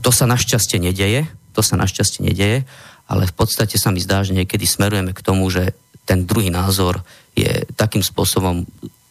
To 0.00 0.08
sa 0.08 0.24
našťastie 0.24 0.80
nedeje, 0.80 1.28
to 1.52 1.60
sa 1.60 1.76
našťastie 1.76 2.24
nedeje, 2.24 2.64
ale 3.06 3.30
v 3.30 3.34
podstate 3.34 3.78
sa 3.78 3.94
mi 3.94 4.02
zdá, 4.02 4.26
že 4.26 4.34
niekedy 4.34 4.66
smerujeme 4.66 5.14
k 5.14 5.24
tomu, 5.24 5.46
že 5.50 5.74
ten 6.06 6.26
druhý 6.26 6.50
názor 6.50 7.02
je 7.34 7.66
takým 7.74 8.02
spôsobom 8.02 8.66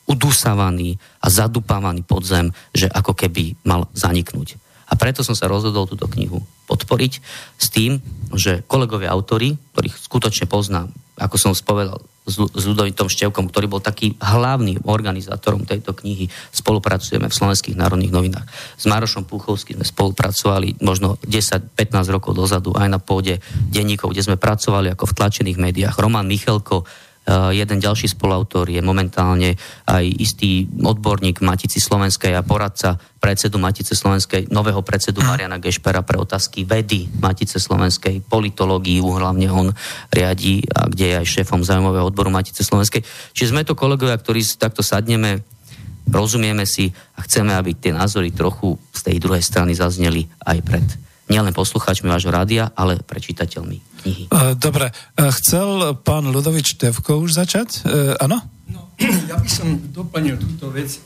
udúsavaný 0.05 1.01
a 1.19 1.27
zadupávaný 1.27 2.05
podzem, 2.05 2.53
že 2.71 2.87
ako 2.87 3.17
keby 3.17 3.57
mal 3.65 3.89
zaniknúť. 3.97 4.55
A 4.85 4.93
preto 4.93 5.25
som 5.25 5.33
sa 5.33 5.49
rozhodol 5.49 5.89
túto 5.89 6.05
knihu 6.13 6.45
podporiť 6.69 7.13
s 7.57 7.67
tým, 7.73 7.97
že 8.37 8.61
kolegovia 8.69 9.09
autory, 9.09 9.57
ktorých 9.73 9.97
skutočne 9.97 10.45
poznám, 10.45 10.93
ako 11.17 11.35
som 11.41 11.53
spovedal, 11.57 12.05
s 12.25 12.63
Ludovitom 12.65 13.05
Števkom, 13.05 13.53
ktorý 13.53 13.69
bol 13.69 13.81
taký 13.85 14.17
hlavným 14.17 14.89
organizátorom 14.89 15.61
tejto 15.63 15.93
knihy. 15.93 16.25
Spolupracujeme 16.49 17.29
v 17.29 17.37
Slovenských 17.37 17.77
národných 17.77 18.09
novinách. 18.09 18.49
S 18.81 18.89
Marošom 18.89 19.29
Puchovským 19.29 19.77
sme 19.77 19.85
spolupracovali 19.85 20.81
možno 20.81 21.21
10-15 21.21 21.77
rokov 22.09 22.33
dozadu 22.33 22.73
aj 22.73 22.89
na 22.89 22.97
pôde 22.97 23.37
denníkov, 23.69 24.11
kde 24.11 24.25
sme 24.25 24.41
pracovali 24.41 24.89
ako 24.97 25.05
v 25.05 25.15
tlačených 25.21 25.61
médiách. 25.61 25.95
Roman 26.01 26.25
Michelko, 26.25 26.89
jeden 27.29 27.77
ďalší 27.81 28.13
spoluautor 28.13 28.69
je 28.69 28.77
momentálne 28.85 29.57
aj 29.89 30.05
istý 30.21 30.69
odborník 30.69 31.41
Matici 31.41 31.81
Slovenskej 31.81 32.37
a 32.37 32.45
poradca 32.45 33.01
predsedu 33.17 33.57
Matice 33.57 33.97
Slovenskej, 33.97 34.53
nového 34.53 34.85
predsedu. 34.85 35.25
Mariana 35.25 35.57
Gešpera 35.57 36.05
pre 36.05 36.21
otázky 36.21 36.61
vedy 36.69 37.09
Matice 37.17 37.57
Slovenskej, 37.57 38.21
politológiu 38.21 39.09
hlavne 39.17 39.49
on 39.49 39.73
riadi, 40.13 40.61
a 40.69 40.85
kde 40.85 41.05
je 41.09 41.15
aj 41.17 41.25
šéfom 41.25 41.65
zaujímavého 41.65 42.05
odboru 42.05 42.29
Matice 42.29 42.61
Slovenskej. 42.61 43.01
Čiže 43.33 43.49
sme 43.49 43.65
to 43.65 43.73
kolegovia, 43.73 44.13
ktorí 44.21 44.45
takto 44.61 44.85
sadneme, 44.85 45.41
rozumieme 46.05 46.69
si 46.69 46.93
a 47.17 47.25
chceme, 47.25 47.57
aby 47.57 47.73
tie 47.73 47.89
názory 47.89 48.29
trochu 48.29 48.77
z 48.93 49.01
tej 49.09 49.17
druhej 49.17 49.41
strany 49.41 49.73
zazneli 49.73 50.29
aj 50.45 50.57
pred 50.61 50.85
nielen 51.25 51.53
poslucháčmi 51.53 52.05
vášho 52.05 52.29
rádia, 52.29 52.69
ale 52.77 53.01
pre 53.01 53.17
čitateľmi 53.17 53.77
knihy. 54.05 54.23
E, 54.29 54.53
dobre, 54.57 54.93
e, 54.93 54.93
chcel 55.41 55.97
pán 56.05 56.29
Ludovič 56.29 56.77
Tevko 56.77 57.17
už 57.21 57.33
začať? 57.33 57.81
E, 57.81 58.13
áno? 58.21 58.41
No, 58.69 58.93
ja 59.31 59.37
by 59.37 59.49
som 59.49 59.73
doplnil 59.89 60.37
túto 60.37 60.69
vec. 60.69 61.01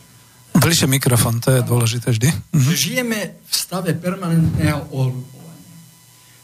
Bližšie 0.59 0.91
mikrofón, 0.91 1.39
to 1.39 1.55
je 1.55 1.61
dôležité 1.63 2.11
vždy. 2.11 2.29
Mhm. 2.51 2.71
Žijeme 2.75 3.19
v 3.39 3.53
stave 3.53 3.95
permanentného 3.95 4.91
ohľupovania. 4.91 5.37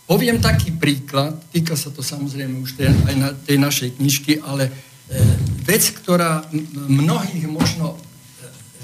Poviem 0.05 0.38
taký 0.38 0.69
príklad, 0.71 1.33
týka 1.49 1.73
sa 1.73 1.89
to 1.89 2.05
samozrejme 2.05 2.61
už 2.61 2.77
tej, 2.77 2.93
aj 2.93 3.15
na 3.17 3.29
tej 3.33 3.57
našej 3.57 3.89
knižky, 3.99 4.39
ale 4.39 4.69
e, 4.69 4.71
vec, 5.67 5.83
ktorá 5.91 6.47
mnohých 6.75 7.49
možno 7.49 7.97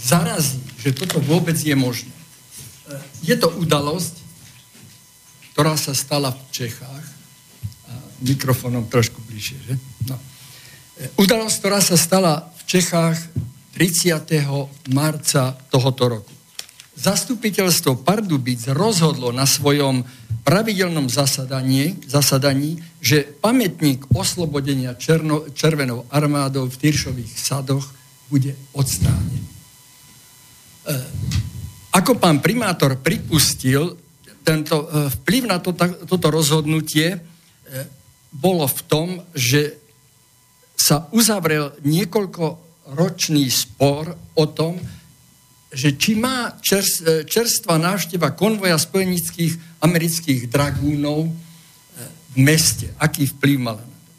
zarazí, 0.01 0.60
že 0.82 0.97
toto 0.97 1.21
vôbec 1.21 1.54
je 1.56 1.77
možné. 1.77 2.10
E, 2.10 2.97
je 3.21 3.36
to 3.38 3.54
udalosť, 3.54 4.21
ktorá 5.54 5.76
sa 5.76 5.92
stala 5.92 6.32
v 6.32 6.42
Čechách 6.52 7.22
mikrofónom 8.22 8.86
trošku 8.88 9.20
bližšie. 9.26 9.58
Že? 9.68 9.76
No. 10.08 10.16
E, 11.02 11.10
udalosť, 11.18 11.56
ktorá 11.58 11.80
sa 11.82 11.98
stala 11.98 12.54
v 12.62 12.64
Čechách 12.70 13.18
30. 13.76 14.94
marca 14.94 15.58
tohoto 15.74 16.04
roku. 16.18 16.34
Zastupiteľstvo 17.02 18.06
Pardubic 18.06 18.70
rozhodlo 18.70 19.34
na 19.34 19.50
svojom 19.50 20.06
pravidelnom 20.46 21.10
zasadaní, 21.10 21.98
zasadaní 22.06 22.78
že 23.02 23.26
pamätník 23.26 24.14
oslobodenia 24.14 24.94
černo, 24.94 25.50
červenou 25.58 26.06
armádou 26.14 26.70
v 26.70 26.78
Tyršových 26.78 27.34
sadoch 27.34 27.90
bude 28.30 28.54
odstránený. 28.78 29.42
E, 29.42 30.94
ako 31.92 32.22
pán 32.22 32.40
primátor 32.40 33.02
pripustil, 33.02 33.98
tento 34.41 34.86
e, 34.86 35.10
vplyv 35.21 35.43
na 35.47 35.58
to, 35.62 35.73
toto 36.06 36.27
rozhodnutie 36.34 37.15
e, 37.15 37.19
bolo 38.32 38.65
v 38.65 38.82
tom, 38.88 39.08
že 39.36 39.77
sa 40.75 41.06
uzavrel 41.13 41.77
niekoľkoročný 41.86 43.45
spor 43.54 44.17
o 44.34 44.45
tom, 44.49 44.82
že 45.71 45.95
či 45.95 46.19
má 46.19 46.60
čerstvá 46.60 47.80
návšteva 47.80 48.36
konvoja 48.36 48.75
spojenických 48.75 49.80
amerických 49.80 50.51
dragúnov 50.51 51.30
e, 51.30 51.32
v 52.34 52.38
meste, 52.43 52.91
aký 52.99 53.30
vplyv 53.38 53.58
mala 53.62 53.84
na 53.84 53.97
to. 53.97 54.12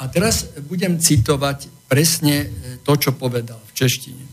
A 0.00 0.02
teraz 0.12 0.44
budem 0.68 1.00
citovať 1.00 1.72
presne 1.88 2.46
e, 2.46 2.48
to, 2.84 2.92
čo 3.00 3.16
povedal 3.16 3.58
v 3.70 3.72
češtine. 3.72 4.29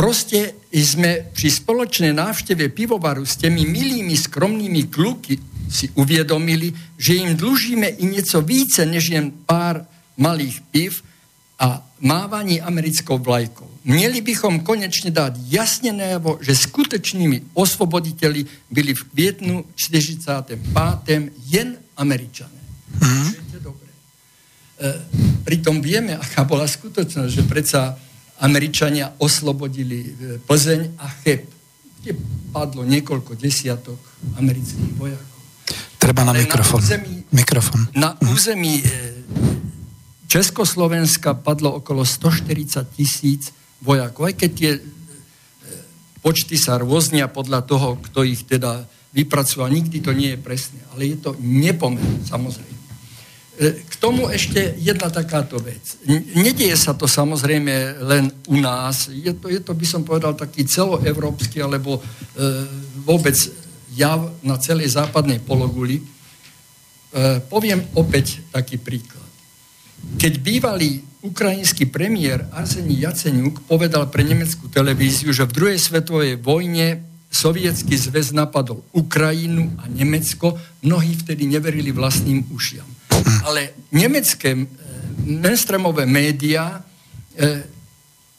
Proste 0.00 0.56
sme 0.72 1.28
pri 1.28 1.48
spoločnej 1.52 2.16
návšteve 2.16 2.72
pivovaru 2.72 3.20
s 3.20 3.36
tými 3.36 3.68
milými, 3.68 4.16
skromnými 4.16 4.88
kluky, 4.88 5.36
si 5.68 5.92
uvědomili, 5.92 6.72
že 6.96 7.20
jim 7.20 7.36
dlužíme 7.36 8.00
i 8.00 8.08
něco 8.08 8.40
více 8.40 8.88
než 8.88 9.12
jen 9.12 9.28
pár 9.44 9.84
malých 10.16 10.60
piv 10.72 11.04
a 11.60 11.84
mávání 12.00 12.64
americkou 12.64 13.20
vlajkou. 13.20 13.68
Měli 13.84 14.20
bychom 14.20 14.60
konečně 14.64 15.10
dát 15.10 15.36
jasně 15.36 15.92
najevo, 15.92 16.40
že 16.40 16.56
skutečnými 16.56 17.42
osvoboditeli 17.52 18.46
byli 18.70 18.94
v 18.94 19.04
květnu 19.04 19.64
45. 19.76 20.60
jen 21.46 21.76
američané. 21.96 22.60
Mm. 23.04 23.32
dobre. 23.60 23.90
E, 24.80 24.88
pritom 25.44 25.84
vieme, 25.84 26.16
aká 26.16 26.48
bola 26.48 26.64
skutočnosť, 26.64 27.28
že 27.36 27.44
predsa 27.44 28.00
Američania 28.40 29.12
oslobodili 29.20 29.98
e, 30.00 30.10
Plzeň 30.40 30.96
a 30.96 31.06
Cheb, 31.22 31.44
kde 32.00 32.16
padlo 32.50 32.82
niekoľko 32.88 33.36
desiatok 33.36 34.00
amerických 34.40 34.92
vojakov. 34.96 35.38
Treba 36.00 36.24
na 36.24 36.32
mikrofón. 36.32 36.80
Na 36.80 36.88
území, 36.88 37.14
mikrofón. 37.28 37.80
Na 37.92 38.10
území 38.32 38.80
e, 38.80 38.84
Československa 40.24 41.36
padlo 41.36 41.84
okolo 41.84 42.00
140 42.08 42.96
tisíc 42.96 43.52
vojakov, 43.84 44.32
aj 44.32 44.34
keď 44.40 44.50
tie 44.56 44.72
e, 44.76 44.80
počty 46.24 46.56
sa 46.56 46.80
rôznia 46.80 47.28
podľa 47.28 47.60
toho, 47.68 48.00
kto 48.00 48.24
ich 48.24 48.48
teda 48.48 48.88
vypracoval. 49.12 49.68
Nikdy 49.68 50.00
to 50.00 50.16
nie 50.16 50.32
je 50.32 50.40
presné, 50.40 50.80
ale 50.96 51.12
je 51.12 51.16
to 51.20 51.36
nepomer, 51.44 52.04
samozrejme. 52.24 52.79
E, 53.60 53.84
k 53.84 53.94
tomu 54.00 54.32
ešte 54.32 54.72
jedna 54.80 55.12
takáto 55.12 55.60
vec. 55.60 56.00
Nedieje 56.32 56.80
sa 56.80 56.96
to 56.96 57.04
samozrejme 57.04 58.00
len 58.08 58.32
u 58.48 58.56
nás. 58.56 59.12
Je 59.12 59.36
to, 59.36 59.52
je 59.52 59.60
to 59.60 59.76
by 59.76 59.84
som 59.84 60.00
povedal, 60.00 60.32
taký 60.32 60.64
celoevropský 60.64 61.60
alebo 61.60 62.00
e, 62.00 62.02
vôbec 63.04 63.36
jav 63.92 64.32
na 64.40 64.56
celej 64.56 64.96
západnej 64.96 65.44
pologuli. 65.44 66.00
E, 66.00 66.04
poviem 67.52 67.84
opäť 67.92 68.40
taký 68.48 68.80
príklad. 68.80 69.28
Keď 70.16 70.40
bývalý 70.40 71.04
ukrajinský 71.20 71.84
premiér 71.92 72.48
Arsení 72.56 72.96
Jaceňuk 73.04 73.68
povedal 73.68 74.08
pre 74.08 74.24
nemeckú 74.24 74.72
televíziu, 74.72 75.36
že 75.36 75.44
v 75.44 75.52
druhej 75.52 75.76
svetovej 75.76 76.40
vojne 76.40 77.04
sovietský 77.28 77.92
zväz 77.92 78.32
napadol 78.32 78.80
Ukrajinu 78.96 79.68
a 79.78 79.86
Nemecko, 79.86 80.56
mnohí 80.80 81.12
vtedy 81.14 81.44
neverili 81.44 81.92
vlastným 81.92 82.48
ušiam. 82.50 82.88
Ale 83.44 83.74
nemecké 83.92 84.54
e, 84.54 84.64
mainstreamové 85.26 86.06
médiá 86.06 86.80
e, 87.36 87.64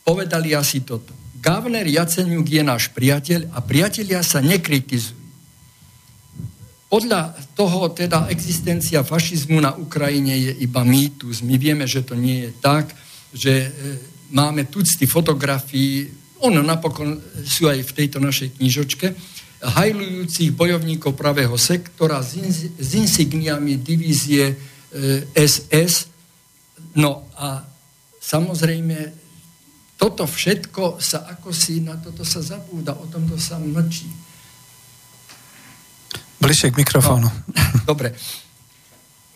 povedali 0.04 0.56
asi 0.56 0.82
toto. 0.82 1.14
Gavner 1.42 1.88
Jaceňuk 1.90 2.46
je 2.46 2.62
náš 2.62 2.94
priateľ 2.94 3.50
a 3.58 3.66
priatelia 3.66 4.22
sa 4.22 4.46
nekritizujú. 4.46 5.18
Podľa 6.92 7.34
toho 7.56 7.88
teda 7.96 8.28
existencia 8.28 9.00
fašizmu 9.00 9.64
na 9.64 9.72
Ukrajine 9.80 10.36
je 10.36 10.52
iba 10.60 10.84
mýtus. 10.84 11.40
My 11.40 11.56
vieme, 11.56 11.88
že 11.88 12.04
to 12.04 12.20
nie 12.20 12.46
je 12.46 12.52
tak, 12.60 12.92
že 13.32 13.54
e, 13.64 13.70
máme 14.36 14.68
tucty 14.68 15.08
fotografií, 15.08 16.12
ono 16.42 16.60
napokon 16.60 17.22
sú 17.46 17.70
aj 17.70 17.80
v 17.86 17.96
tejto 17.96 18.18
našej 18.20 18.60
knižočke, 18.60 19.08
hajlujúcich 19.62 20.58
bojovníkov 20.58 21.14
pravého 21.14 21.54
sektora 21.54 22.18
s, 22.26 22.34
in, 22.34 22.50
s 22.52 22.90
insigniami 22.98 23.78
divízie 23.78 24.58
SS. 25.36 26.12
No 27.00 27.28
a 27.40 27.64
samozrejme, 28.20 29.16
toto 29.96 30.26
všetko 30.26 30.98
sa 31.00 31.30
ako 31.30 31.54
si, 31.54 31.80
na 31.80 31.96
toto 31.96 32.26
sa 32.26 32.42
zabúda, 32.42 32.98
o 32.98 33.06
tomto 33.08 33.38
sa 33.38 33.62
mlčí. 33.62 34.10
Bližšie 36.42 36.74
k 36.74 36.82
mikrofónu. 36.82 37.30
No, 37.30 37.32
dobre. 37.94 38.18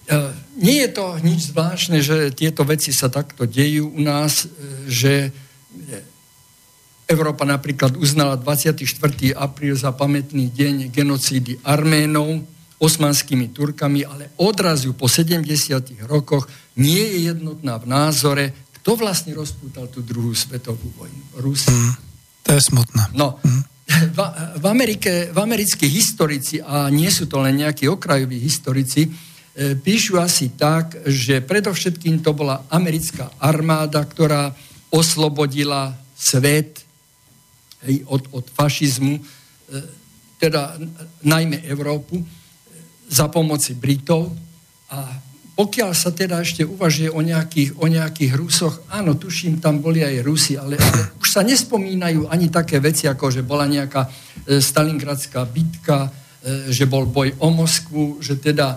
E, 0.09 0.17
nie 0.57 0.81
je 0.81 0.89
to 0.89 1.21
nič 1.21 1.53
zvláštne, 1.53 2.01
že 2.01 2.33
tieto 2.33 2.65
veci 2.65 2.89
sa 2.89 3.13
takto 3.13 3.45
dejú 3.45 3.93
u 3.93 4.01
nás, 4.01 4.45
e, 4.45 4.89
že 4.89 5.13
Európa 7.05 7.45
napríklad 7.45 7.93
uznala 8.01 8.33
24. 8.33 8.81
apríl 9.37 9.77
za 9.77 9.93
pamätný 9.93 10.49
deň 10.49 10.89
genocídy 10.89 11.61
Arménov 11.61 12.41
osmanskými 12.85 13.49
Turkami, 13.49 14.05
ale 14.05 14.29
odrazu 14.37 14.93
po 14.93 15.09
70 15.09 15.41
rokoch 16.05 16.45
nie 16.77 17.01
je 17.01 17.33
jednotná 17.33 17.81
v 17.81 17.85
názore, 17.89 18.45
kto 18.81 18.93
vlastne 19.01 19.33
rozpútal 19.33 19.89
tú 19.89 20.05
druhú 20.05 20.37
svetovú 20.37 20.93
vojnu. 20.93 21.41
Rusi. 21.41 21.73
Mm, 21.73 21.93
to 22.45 22.49
je 22.53 22.61
smutné. 22.61 23.03
No, 23.17 23.37
mm 23.41 23.75
v, 23.85 24.19
v, 24.57 24.65
Amerike, 24.65 25.29
v 25.29 25.37
americkí 25.37 25.85
historici, 25.85 26.57
a 26.61 26.89
nie 26.89 27.09
sú 27.13 27.29
to 27.29 27.37
len 27.37 27.61
nejakí 27.61 27.85
okrajoví 27.85 28.41
historici, 28.41 29.05
e, 29.05 29.09
píšu 29.77 30.17
asi 30.17 30.57
tak, 30.57 31.05
že 31.05 31.45
predovšetkým 31.45 32.25
to 32.25 32.33
bola 32.33 32.65
americká 32.73 33.29
armáda, 33.37 34.01
ktorá 34.01 34.51
oslobodila 34.89 35.93
svet 36.17 36.81
hej, 37.85 38.01
od, 38.09 38.25
od 38.33 38.45
fašizmu, 38.49 39.21
e, 39.21 39.23
teda 40.41 40.75
najmä 41.23 41.63
Európu, 41.69 42.19
za 43.09 43.29
pomoci 43.29 43.77
Britov 43.77 44.33
a 44.89 45.21
pokiaľ 45.55 45.95
sa 45.95 46.11
teda 46.11 46.43
ešte 46.43 46.67
uvažuje 46.67 47.07
o 47.07 47.23
nejakých, 47.23 47.79
o 47.79 47.87
nejakých 47.87 48.31
Rusoch, 48.35 48.83
áno, 48.91 49.15
tuším, 49.15 49.63
tam 49.63 49.79
boli 49.79 50.03
aj 50.03 50.19
Rusi, 50.19 50.59
ale, 50.59 50.75
ale 50.75 51.15
už 51.15 51.27
sa 51.31 51.47
nespomínajú 51.47 52.27
ani 52.27 52.51
také 52.51 52.83
veci, 52.83 53.07
ako 53.07 53.31
že 53.31 53.39
bola 53.39 53.63
nejaká 53.63 54.03
e, 54.03 54.59
Stalingradská 54.59 55.47
bitka, 55.47 56.11
e, 56.43 56.75
že 56.75 56.83
bol 56.91 57.07
boj 57.07 57.39
o 57.39 57.55
Moskvu, 57.55 58.19
že 58.19 58.35
teda 58.35 58.75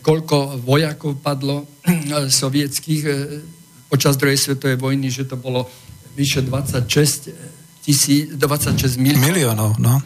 koľko 0.00 0.56
vojakov 0.64 1.20
padlo 1.20 1.68
e, 1.84 2.32
sovietských 2.32 3.02
e, 3.04 3.12
počas 3.92 4.16
druhej 4.16 4.40
svetovej 4.40 4.80
vojny, 4.80 5.12
že 5.12 5.28
to 5.28 5.36
bolo 5.36 5.68
vyše 6.16 6.40
26 6.40 7.84
tisíc, 7.84 8.32
26 8.32 8.96
miliónov. 8.96 9.28
Miliónov, 9.28 9.70
no. 9.76 10.00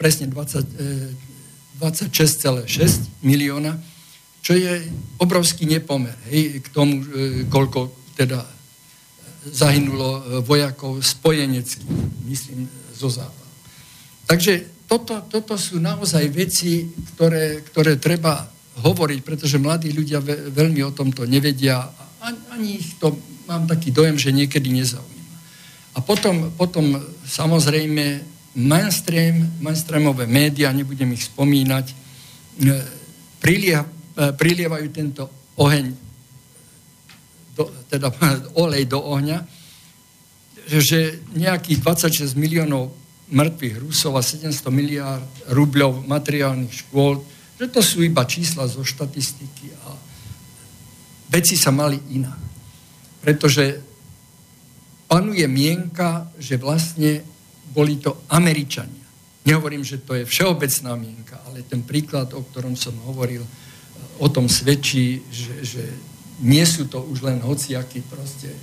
Presne 0.00 0.32
20, 0.32 1.29
26,6 1.80 2.68
e, 2.68 2.92
milióna 3.24 3.80
čo 4.40 4.56
je 4.56 4.88
obrovský 5.20 5.68
nepomer 5.68 6.16
hej, 6.32 6.64
k 6.64 6.68
tomu, 6.72 7.04
e, 7.04 7.44
koľko 7.46 7.92
teda 8.16 8.40
zahynulo 9.44 10.08
e, 10.08 10.22
vojakov 10.44 11.00
spojeneckých, 11.00 11.88
myslím, 12.28 12.68
zo 12.96 13.08
západu. 13.12 13.52
Takže 14.28 14.84
toto, 14.88 15.22
toto 15.28 15.54
sú 15.60 15.78
naozaj 15.78 16.24
veci, 16.32 16.88
ktoré, 17.14 17.62
ktoré 17.62 18.00
treba 18.00 18.48
hovoriť, 18.80 19.20
pretože 19.20 19.60
mladí 19.60 19.92
ľudia 19.92 20.24
ve, 20.24 20.50
veľmi 20.50 20.80
o 20.88 20.94
tomto 20.96 21.28
nevedia 21.28 21.84
a 22.20 22.32
ani 22.52 22.80
ich 22.80 22.96
to, 22.96 23.16
mám 23.44 23.68
taký 23.68 23.92
dojem, 23.92 24.16
že 24.16 24.32
niekedy 24.32 24.72
nezaujíma. 24.72 25.36
A 25.94 25.98
potom, 26.00 26.52
potom 26.54 26.96
samozrejme 27.28 28.22
mainstream, 28.54 29.46
mainstreamové 29.62 30.26
médiá, 30.26 30.74
nebudem 30.74 31.14
ich 31.14 31.30
spomínať, 31.30 31.86
e, 31.90 31.94
prilia, 33.38 33.86
E, 34.20 34.36
prilievajú 34.36 34.86
tento 34.92 35.24
oheň, 35.56 35.96
do, 37.56 37.64
teda 37.88 38.12
olej 38.62 38.84
do 38.90 39.00
ohňa, 39.00 39.46
že 40.70 41.24
nejakých 41.34 41.78
26 41.82 42.36
miliónov 42.36 42.92
mŕtvych 43.30 43.76
Rusov 43.80 44.18
a 44.18 44.22
700 44.22 44.50
miliárd 44.74 45.30
rubľov 45.54 46.04
materiálnych 46.04 46.84
škôl, 46.86 47.22
že 47.56 47.70
to 47.70 47.80
sú 47.80 48.02
iba 48.02 48.26
čísla 48.26 48.66
zo 48.66 48.82
štatistiky 48.82 49.72
a 49.86 49.94
veci 51.30 51.54
sa 51.54 51.70
mali 51.70 51.96
inak. 52.12 52.38
Pretože 53.22 53.78
panuje 55.06 55.46
mienka, 55.46 56.28
že 56.36 56.58
vlastne 56.58 57.22
boli 57.70 57.96
to 58.02 58.26
Američania. 58.30 59.06
Nehovorím, 59.46 59.80
že 59.80 60.04
to 60.04 60.14
je 60.14 60.28
všeobecná 60.28 60.92
mienka, 61.00 61.40
ale 61.48 61.64
ten 61.64 61.80
príklad, 61.80 62.34
o 62.36 62.44
ktorom 62.44 62.76
som 62.76 62.92
hovoril, 63.08 63.40
o 64.20 64.28
tom 64.28 64.52
svedčí, 64.52 65.24
že, 65.32 65.64
že 65.64 65.84
nie 66.44 66.64
sú 66.68 66.88
to 66.92 67.00
už 67.08 67.24
len 67.24 67.40
hociakí 67.40 68.04
proste 68.04 68.52
e, 68.52 68.58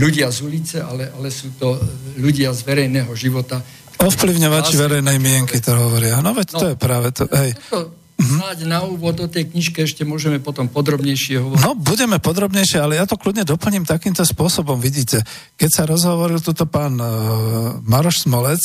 ľudia 0.00 0.32
z 0.32 0.38
ulice, 0.48 0.76
ale, 0.80 1.12
ale 1.12 1.28
sú 1.28 1.52
to 1.60 1.76
ľudia 2.16 2.56
z 2.56 2.64
verejného 2.64 3.12
života. 3.12 3.60
Ovplyvňovači 4.00 4.80
verejnej 4.80 5.18
mienky 5.20 5.60
to 5.60 5.76
hovoria. 5.76 6.24
No 6.24 6.32
veď 6.32 6.48
no, 6.56 6.58
to 6.58 6.66
je 6.72 6.76
práve 6.78 7.08
to. 7.12 7.28
Hej. 7.28 7.52
Toto, 7.68 7.97
Snáď 8.18 8.66
na 8.66 8.82
úvod 8.82 9.14
o 9.22 9.30
tej 9.30 9.46
knižke 9.46 9.86
ešte 9.86 10.02
môžeme 10.02 10.42
potom 10.42 10.66
podrobnejšie 10.66 11.38
hovoriť. 11.38 11.62
No, 11.62 11.78
budeme 11.78 12.18
podrobnejšie, 12.18 12.82
ale 12.82 12.98
ja 12.98 13.06
to 13.06 13.14
kľudne 13.14 13.46
doplním 13.46 13.86
takýmto 13.86 14.26
spôsobom. 14.26 14.82
Vidíte, 14.82 15.22
keď 15.54 15.70
sa 15.70 15.82
rozhovoril 15.86 16.42
tuto 16.42 16.66
pán 16.66 16.98
uh, 16.98 17.78
Maroš 17.86 18.26
Smolec, 18.26 18.58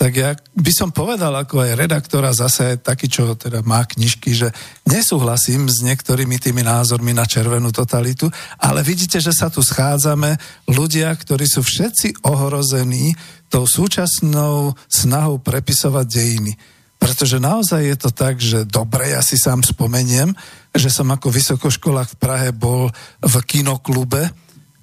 tak 0.00 0.16
ja 0.16 0.32
by 0.56 0.72
som 0.72 0.88
povedal 0.92 1.28
ako 1.32 1.60
aj 1.60 1.76
redaktora 1.76 2.32
zase 2.32 2.80
taký, 2.80 3.08
čo 3.08 3.36
teda 3.36 3.60
má 3.60 3.84
knižky, 3.84 4.32
že 4.32 4.48
nesúhlasím 4.88 5.68
s 5.68 5.84
niektorými 5.84 6.40
tými 6.40 6.64
názormi 6.64 7.12
na 7.12 7.28
červenú 7.28 7.68
totalitu, 7.68 8.32
ale 8.56 8.80
vidíte, 8.80 9.20
že 9.20 9.36
sa 9.36 9.52
tu 9.52 9.60
schádzame 9.60 10.40
ľudia, 10.72 11.12
ktorí 11.12 11.44
sú 11.44 11.60
všetci 11.60 12.24
ohrození 12.24 13.12
tou 13.52 13.68
súčasnou 13.68 14.72
snahou 14.88 15.36
prepisovať 15.36 16.06
dejiny. 16.08 16.52
Pretože 17.00 17.40
naozaj 17.40 17.80
je 17.80 17.96
to 17.96 18.10
tak, 18.12 18.36
že 18.36 18.68
dobre, 18.68 19.16
ja 19.16 19.24
si 19.24 19.40
sám 19.40 19.64
spomeniem, 19.64 20.36
že 20.76 20.92
som 20.92 21.08
ako 21.08 21.32
vysokoškolák 21.32 22.14
v 22.14 22.20
Prahe 22.20 22.48
bol 22.52 22.92
v 23.24 23.34
kinoklube, 23.48 24.28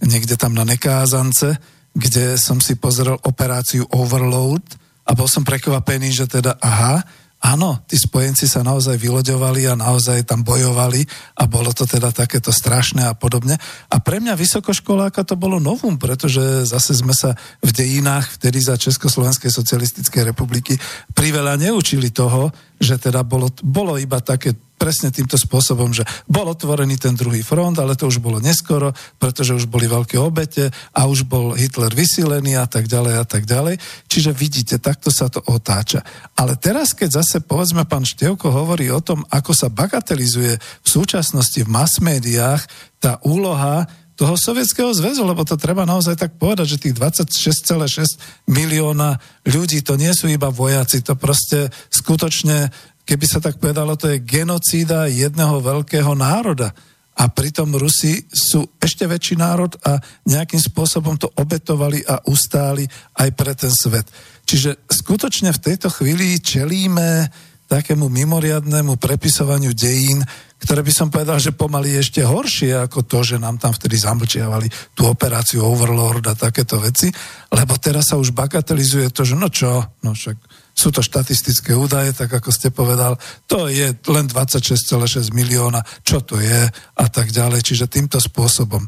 niekde 0.02 0.34
tam 0.34 0.58
na 0.58 0.66
Nekázance, 0.66 1.62
kde 1.94 2.36
som 2.42 2.58
si 2.58 2.74
pozrel 2.74 3.22
operáciu 3.22 3.86
Overload, 3.94 4.66
a 5.08 5.16
bol 5.16 5.32
som 5.32 5.48
prekvapený, 5.48 6.12
že 6.12 6.28
teda 6.28 6.60
aha, 6.60 7.00
áno, 7.42 7.82
tí 7.86 7.96
spojenci 7.96 8.50
sa 8.50 8.66
naozaj 8.66 8.98
vyloďovali 8.98 9.70
a 9.70 9.78
naozaj 9.78 10.26
tam 10.26 10.42
bojovali 10.42 11.06
a 11.38 11.46
bolo 11.46 11.70
to 11.72 11.86
teda 11.86 12.10
takéto 12.10 12.50
strašné 12.50 13.06
a 13.06 13.14
podobne. 13.14 13.58
A 13.94 13.96
pre 14.02 14.18
mňa 14.18 14.34
vysokoškoláka 14.34 15.22
to 15.24 15.38
bolo 15.38 15.62
novum, 15.62 16.02
pretože 16.02 16.66
zase 16.66 16.98
sme 16.98 17.14
sa 17.14 17.38
v 17.62 17.70
dejinách 17.74 18.42
vtedy 18.42 18.60
za 18.62 18.76
Československej 18.76 19.54
socialistickej 19.54 20.34
republiky 20.34 20.76
priveľa 21.14 21.62
neučili 21.62 22.10
toho, 22.10 22.50
že 22.78 23.02
teda 23.02 23.26
bolo, 23.26 23.50
bolo 23.66 23.98
iba 23.98 24.22
také 24.22 24.54
presne 24.78 25.10
týmto 25.10 25.36
spôsobom, 25.36 25.90
že 25.90 26.06
bol 26.30 26.46
otvorený 26.54 27.02
ten 27.02 27.18
druhý 27.18 27.42
front, 27.42 27.74
ale 27.82 27.98
to 27.98 28.06
už 28.06 28.22
bolo 28.22 28.38
neskoro, 28.38 28.94
pretože 29.18 29.58
už 29.58 29.66
boli 29.66 29.90
veľké 29.90 30.22
obete 30.22 30.70
a 30.94 31.10
už 31.10 31.26
bol 31.26 31.58
Hitler 31.58 31.90
vysílený 31.92 32.62
a 32.62 32.70
tak 32.70 32.86
ďalej 32.86 33.14
a 33.18 33.26
tak 33.26 33.50
ďalej. 33.50 33.82
Čiže 34.06 34.32
vidíte, 34.38 34.78
takto 34.78 35.10
sa 35.10 35.34
to 35.34 35.42
otáča. 35.50 36.06
Ale 36.38 36.56
teraz, 36.62 36.94
keď 36.94 37.26
zase 37.26 37.42
povedzme 37.42 37.90
pán 37.90 38.06
Števko 38.06 38.54
hovorí 38.54 38.94
o 38.94 39.02
tom, 39.02 39.26
ako 39.34 39.52
sa 39.58 39.74
bagatelizuje 39.74 40.62
v 40.62 40.88
súčasnosti 40.88 41.58
v 41.58 41.70
mass 41.74 41.98
médiách 41.98 42.62
tá 43.02 43.18
úloha 43.26 43.90
toho 44.18 44.34
Sovietskeho 44.34 44.90
zväzu, 44.98 45.22
lebo 45.22 45.46
to 45.46 45.54
treba 45.62 45.86
naozaj 45.86 46.18
tak 46.18 46.42
povedať, 46.42 46.74
že 46.74 46.82
tých 46.90 46.98
26,6 46.98 48.50
milióna 48.50 49.22
ľudí 49.46 49.86
to 49.86 49.94
nie 49.94 50.10
sú 50.10 50.26
iba 50.26 50.50
vojaci, 50.50 51.06
to 51.06 51.14
proste 51.14 51.70
skutočne 51.94 52.74
keby 53.08 53.26
sa 53.26 53.40
tak 53.40 53.64
povedalo, 53.64 53.96
to 53.96 54.12
je 54.12 54.20
genocída 54.20 55.08
jedného 55.08 55.64
veľkého 55.64 56.12
národa. 56.12 56.76
A 57.18 57.34
pritom 57.34 57.74
Rusi 57.74 58.30
sú 58.30 58.78
ešte 58.78 59.10
väčší 59.10 59.42
národ 59.42 59.74
a 59.82 59.98
nejakým 60.28 60.62
spôsobom 60.62 61.18
to 61.18 61.32
obetovali 61.34 62.06
a 62.06 62.22
ustáli 62.30 62.86
aj 63.18 63.30
pre 63.34 63.58
ten 63.58 63.74
svet. 63.74 64.06
Čiže 64.46 64.86
skutočne 64.86 65.50
v 65.50 65.64
tejto 65.64 65.90
chvíli 65.90 66.38
čelíme 66.38 67.32
takému 67.66 68.06
mimoriadnému 68.06 69.02
prepisovaniu 69.02 69.74
dejín, 69.74 70.22
ktoré 70.58 70.82
by 70.82 70.94
som 70.94 71.14
povedal, 71.14 71.38
že 71.38 71.54
pomaly 71.54 72.02
ešte 72.02 72.26
horšie 72.26 72.74
ako 72.90 73.06
to, 73.06 73.22
že 73.22 73.38
nám 73.38 73.62
tam 73.62 73.78
vtedy 73.78 73.94
zamlčiavali 73.94 74.98
tú 74.98 75.06
operáciu 75.06 75.62
Overlord 75.62 76.26
a 76.26 76.34
takéto 76.34 76.82
veci, 76.82 77.14
lebo 77.54 77.78
teraz 77.78 78.10
sa 78.10 78.18
už 78.18 78.34
bagatelizuje 78.34 79.14
to, 79.14 79.22
že 79.22 79.38
no 79.38 79.54
čo, 79.54 79.86
no 80.02 80.18
však 80.18 80.38
sú 80.78 80.94
to 80.94 81.02
štatistické 81.02 81.74
údaje, 81.74 82.14
tak 82.14 82.30
ako 82.30 82.54
ste 82.54 82.70
povedal, 82.70 83.18
to 83.50 83.66
je 83.66 83.98
len 84.14 84.26
26,6 84.30 85.34
milióna, 85.34 85.82
čo 86.06 86.22
to 86.22 86.38
je 86.38 86.70
a 86.74 87.06
tak 87.10 87.34
ďalej, 87.34 87.66
čiže 87.66 87.90
týmto 87.90 88.22
spôsobom. 88.22 88.86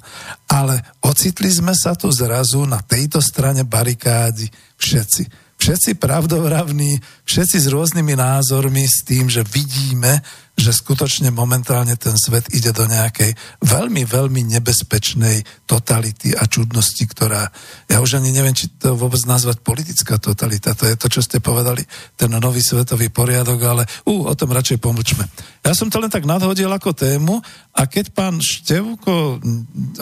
Ale 0.54 0.78
ocitli 1.02 1.50
sme 1.50 1.74
sa 1.74 1.98
tu 1.98 2.14
zrazu 2.14 2.62
na 2.70 2.78
tejto 2.86 3.18
strane 3.22 3.66
barikády 3.66 4.46
všetci 4.78 5.50
všetci 5.60 6.00
pravdovravní, 6.00 7.04
všetci 7.28 7.58
s 7.60 7.68
rôznymi 7.68 8.16
názormi, 8.16 8.88
s 8.88 9.04
tým, 9.04 9.28
že 9.28 9.44
vidíme, 9.44 10.24
že 10.60 10.76
skutočne 10.76 11.32
momentálne 11.32 11.96
ten 11.96 12.14
svet 12.20 12.52
ide 12.52 12.76
do 12.76 12.84
nejakej 12.84 13.32
veľmi, 13.64 14.04
veľmi 14.04 14.44
nebezpečnej 14.60 15.64
totality 15.64 16.36
a 16.36 16.44
čudnosti, 16.52 17.00
ktorá, 17.00 17.48
ja 17.88 18.04
už 18.04 18.20
ani 18.20 18.36
neviem, 18.36 18.52
či 18.52 18.68
to 18.76 19.00
vôbec 19.00 19.24
nazvať 19.24 19.64
politická 19.64 20.20
totalita, 20.20 20.76
to 20.76 20.84
je 20.84 21.00
to, 21.00 21.08
čo 21.08 21.24
ste 21.24 21.40
povedali, 21.40 21.82
ten 22.20 22.28
nový 22.36 22.60
svetový 22.60 23.08
poriadok, 23.08 23.60
ale 23.64 23.84
uh, 23.88 24.28
o 24.28 24.34
tom 24.36 24.52
radšej 24.52 24.84
pomlčme. 24.84 25.24
Ja 25.64 25.72
som 25.72 25.88
to 25.88 26.04
len 26.04 26.12
tak 26.12 26.28
nadhodil 26.28 26.68
ako 26.68 26.92
tému 26.92 27.40
a 27.72 27.82
keď 27.88 28.12
pán 28.12 28.44
Števko 28.44 29.40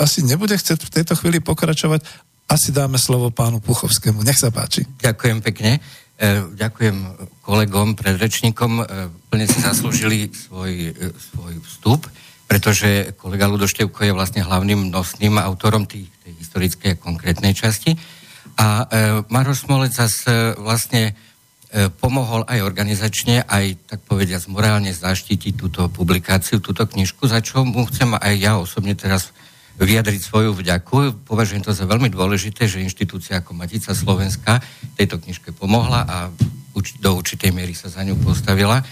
asi 0.02 0.26
nebude 0.26 0.58
chcieť 0.58 0.82
v 0.82 0.94
tejto 1.02 1.14
chvíli 1.14 1.38
pokračovať, 1.38 2.02
asi 2.48 2.72
dáme 2.72 2.96
slovo 2.96 3.30
pánu 3.30 3.60
Puchovskému. 3.60 4.24
Nech 4.24 4.40
sa 4.40 4.50
páči. 4.50 4.88
Ďakujem 5.04 5.44
pekne. 5.44 5.84
E, 6.18 6.42
ďakujem 6.58 6.98
kolegom, 7.46 7.94
predrečníkom. 7.94 8.72
E, 8.82 8.84
plne 9.30 9.46
si 9.46 9.62
zaslúžili 9.62 10.34
svoj, 10.34 10.90
e, 10.90 11.14
svoj 11.14 11.62
vstup, 11.62 12.10
pretože 12.50 13.14
kolega 13.22 13.46
Ludoštevko 13.46 14.02
je 14.02 14.18
vlastne 14.18 14.42
hlavným 14.42 14.90
nosným 14.90 15.38
autorom 15.38 15.86
tých, 15.86 16.10
tej 16.26 16.34
historickej 16.42 16.98
konkrétnej 16.98 17.54
časti. 17.54 17.94
A 18.58 18.90
Maroš 19.30 19.70
Smolec 19.70 19.94
zase 19.94 20.58
vlastne 20.58 21.14
pomohol 22.02 22.42
aj 22.48 22.66
organizačne, 22.66 23.46
aj 23.46 23.78
tak 23.86 24.00
povediať 24.08 24.50
morálne 24.50 24.90
zaštítiť 24.90 25.54
túto 25.54 25.86
publikáciu, 25.92 26.58
túto 26.58 26.88
knižku, 26.88 27.30
za 27.30 27.44
čo 27.44 27.62
mu 27.62 27.86
chcem 27.86 28.18
aj 28.18 28.34
ja 28.40 28.58
osobne 28.58 28.98
teraz 28.98 29.30
vyjadriť 29.78 30.22
svoju 30.22 30.58
vďaku. 30.58 31.26
Považujem 31.30 31.62
to 31.62 31.70
za 31.70 31.86
veľmi 31.86 32.10
dôležité, 32.10 32.66
že 32.66 32.82
inštitúcia 32.82 33.40
ako 33.40 33.54
Matica 33.54 33.94
Slovenska 33.94 34.58
tejto 34.98 35.22
knižke 35.22 35.54
pomohla 35.54 36.02
a 36.04 36.18
do 37.02 37.10
určitej 37.18 37.54
miery 37.54 37.78
sa 37.78 37.90
za 37.90 38.02
ňu 38.02 38.18
postavila. 38.22 38.82
E, 38.82 38.86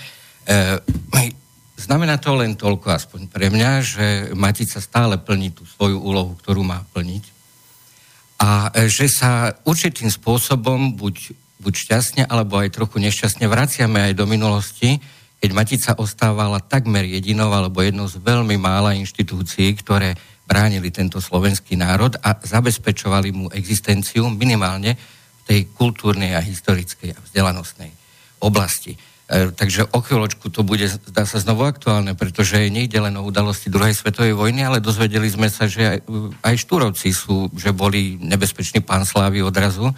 znamená 1.77 2.17
to 2.21 2.37
len 2.37 2.53
toľko, 2.57 2.93
aspoň 2.93 3.21
pre 3.29 3.49
mňa, 3.49 3.71
že 3.81 4.05
Matica 4.37 4.77
stále 4.81 5.17
plní 5.17 5.53
tú 5.53 5.65
svoju 5.65 6.01
úlohu, 6.01 6.37
ktorú 6.37 6.61
má 6.61 6.85
plniť. 6.93 7.23
A 8.41 8.69
e, 8.73 8.89
že 8.89 9.09
sa 9.09 9.57
určitým 9.65 10.09
spôsobom 10.09 10.93
buď, 10.97 11.33
buď 11.61 11.73
šťastne, 11.73 12.23
alebo 12.29 12.61
aj 12.61 12.73
trochu 12.73 13.01
nešťastne 13.01 13.45
vraciame 13.49 14.05
aj 14.11 14.13
do 14.17 14.25
minulosti, 14.29 15.01
keď 15.41 15.49
Matica 15.53 15.91
ostávala 15.97 16.57
takmer 16.57 17.05
jedinou 17.05 17.53
alebo 17.53 17.81
jednou 17.85 18.09
z 18.09 18.17
veľmi 18.17 18.57
mála 18.57 18.97
inštitúcií, 18.97 19.77
ktoré 19.77 20.17
bránili 20.45 20.93
tento 20.93 21.17
slovenský 21.17 21.75
národ 21.75 22.13
a 22.21 22.37
zabezpečovali 22.37 23.29
mu 23.33 23.45
existenciu 23.49 24.29
minimálne 24.29 24.95
v 24.95 25.41
tej 25.45 25.59
kultúrnej 25.73 26.37
a 26.37 26.41
historickej 26.41 27.17
a 27.17 27.19
vzdelanostnej 27.21 27.91
oblasti. 28.41 28.97
E, 29.25 29.49
takže 29.49 29.89
o 29.89 29.99
chvíľočku 30.05 30.53
to 30.53 30.61
bude, 30.61 30.85
zdá 30.85 31.25
sa, 31.25 31.41
znovu 31.41 31.65
aktuálne, 31.65 32.13
pretože 32.13 32.69
nejde 32.69 33.01
len 33.01 33.17
o 33.17 33.25
udalosti 33.25 33.73
druhej 33.73 33.97
svetovej 33.97 34.37
vojny, 34.37 34.61
ale 34.61 34.77
dozvedeli 34.77 35.25
sme 35.25 35.49
sa, 35.49 35.65
že 35.65 35.97
aj, 35.97 35.99
aj 36.45 36.55
štúrovci 36.61 37.09
sú, 37.09 37.49
že 37.57 37.73
boli 37.73 38.21
nebezpeční 38.21 38.85
slávy 38.85 39.41
odrazu. 39.41 39.89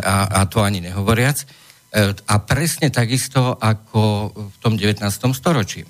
A, 0.00 0.16
a 0.32 0.48
to 0.48 0.64
ani 0.64 0.80
nehovoriac. 0.80 1.44
E, 1.44 1.46
a 2.16 2.34
presne 2.40 2.88
takisto 2.88 3.52
ako 3.60 4.32
v 4.32 4.56
tom 4.64 4.80
19. 4.80 5.04
storočí. 5.36 5.84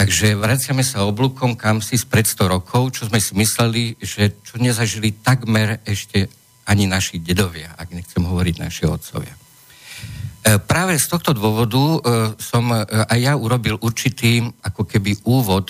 Takže 0.00 0.32
vraciame 0.32 0.80
sa 0.80 1.04
oblúkom 1.04 1.60
kam 1.60 1.84
si 1.84 2.00
spred 2.00 2.24
100 2.24 2.48
rokov, 2.48 2.96
čo 2.96 3.12
sme 3.12 3.20
si 3.20 3.36
mysleli, 3.36 4.00
že 4.00 4.32
čo 4.40 4.56
nezažili 4.56 5.12
takmer 5.20 5.84
ešte 5.84 6.24
ani 6.64 6.88
naši 6.88 7.20
dedovia, 7.20 7.76
ak 7.76 7.92
nechcem 7.92 8.24
hovoriť 8.24 8.54
naši 8.64 8.88
otcovia. 8.88 9.36
E, 9.36 10.56
práve 10.56 10.96
z 10.96 11.04
tohto 11.04 11.36
dôvodu 11.36 11.76
e, 11.76 11.98
som 12.40 12.72
e, 12.72 12.80
aj 13.12 13.18
ja 13.20 13.36
urobil 13.36 13.76
určitý 13.76 14.40
ako 14.64 14.88
keby 14.88 15.20
úvod, 15.28 15.68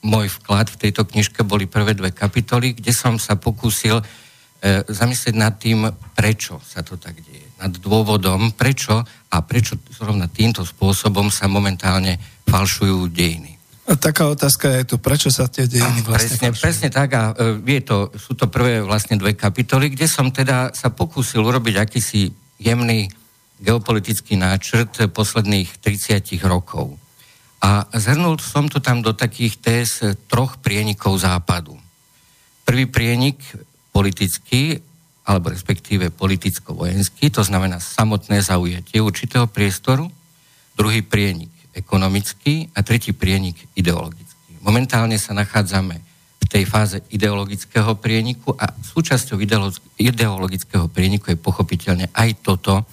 môj 0.00 0.32
vklad 0.40 0.72
v 0.72 0.80
tejto 0.88 1.04
knižke 1.04 1.44
boli 1.44 1.68
prvé 1.68 1.92
dve 1.92 2.16
kapitoly, 2.16 2.72
kde 2.80 2.96
som 2.96 3.20
sa 3.20 3.36
pokúsil 3.36 4.00
zamyslieť 4.88 5.36
nad 5.36 5.60
tým, 5.60 5.84
prečo 6.16 6.64
sa 6.64 6.80
to 6.80 6.96
tak 6.96 7.20
deje. 7.20 7.44
Nad 7.60 7.76
dôvodom, 7.76 8.56
prečo 8.56 9.04
a 9.04 9.36
prečo 9.44 9.76
zrovna 9.92 10.32
týmto 10.32 10.64
spôsobom 10.64 11.28
sa 11.28 11.44
momentálne 11.44 12.16
falšujú 12.48 13.12
dejiny. 13.12 13.55
A 13.86 13.94
taká 13.94 14.26
otázka 14.26 14.82
je 14.82 14.82
tu, 14.82 14.98
prečo 14.98 15.30
sa 15.30 15.46
tie 15.46 15.70
dejiny 15.70 16.02
vlastne... 16.02 16.50
Presne, 16.50 16.58
presne 16.58 16.88
tak 16.90 17.10
a 17.14 17.30
e, 17.38 17.62
je 17.78 17.82
to, 17.86 18.10
sú 18.18 18.34
to 18.34 18.50
prvé 18.50 18.82
vlastne 18.82 19.14
dve 19.14 19.38
kapitoly, 19.38 19.94
kde 19.94 20.10
som 20.10 20.34
teda 20.34 20.74
sa 20.74 20.90
pokúsil 20.90 21.46
urobiť 21.46 21.74
akýsi 21.78 22.34
jemný 22.58 23.06
geopolitický 23.62 24.34
náčrt 24.34 25.06
posledných 25.14 25.78
30 25.78 26.18
rokov. 26.50 26.98
A 27.62 27.86
zhrnul 27.94 28.42
som 28.42 28.66
to 28.66 28.82
tam 28.82 29.06
do 29.06 29.14
takých 29.14 29.54
téz 29.62 29.90
troch 30.28 30.58
prienikov 30.58 31.22
západu. 31.22 31.78
Prvý 32.66 32.90
prienik 32.90 33.38
politický, 33.94 34.82
alebo 35.24 35.54
respektíve 35.54 36.10
politicko-vojenský, 36.10 37.30
to 37.30 37.46
znamená 37.46 37.78
samotné 37.78 38.42
zaujatie 38.42 38.98
určitého 38.98 39.46
priestoru. 39.46 40.10
Druhý 40.76 41.00
prienik 41.00 41.55
ekonomický 41.76 42.72
a 42.72 42.80
tretí 42.80 43.12
prienik 43.12 43.68
ideologický. 43.76 44.64
Momentálne 44.64 45.20
sa 45.20 45.36
nachádzame 45.36 46.00
v 46.40 46.46
tej 46.48 46.64
fáze 46.64 47.02
ideologického 47.12 47.98
prieniku 48.00 48.56
a 48.56 48.70
súčasťou 48.72 49.36
ideologického 49.98 50.86
prieniku 50.88 51.34
je 51.34 51.38
pochopiteľne 51.38 52.06
aj 52.16 52.40
toto 52.40 52.86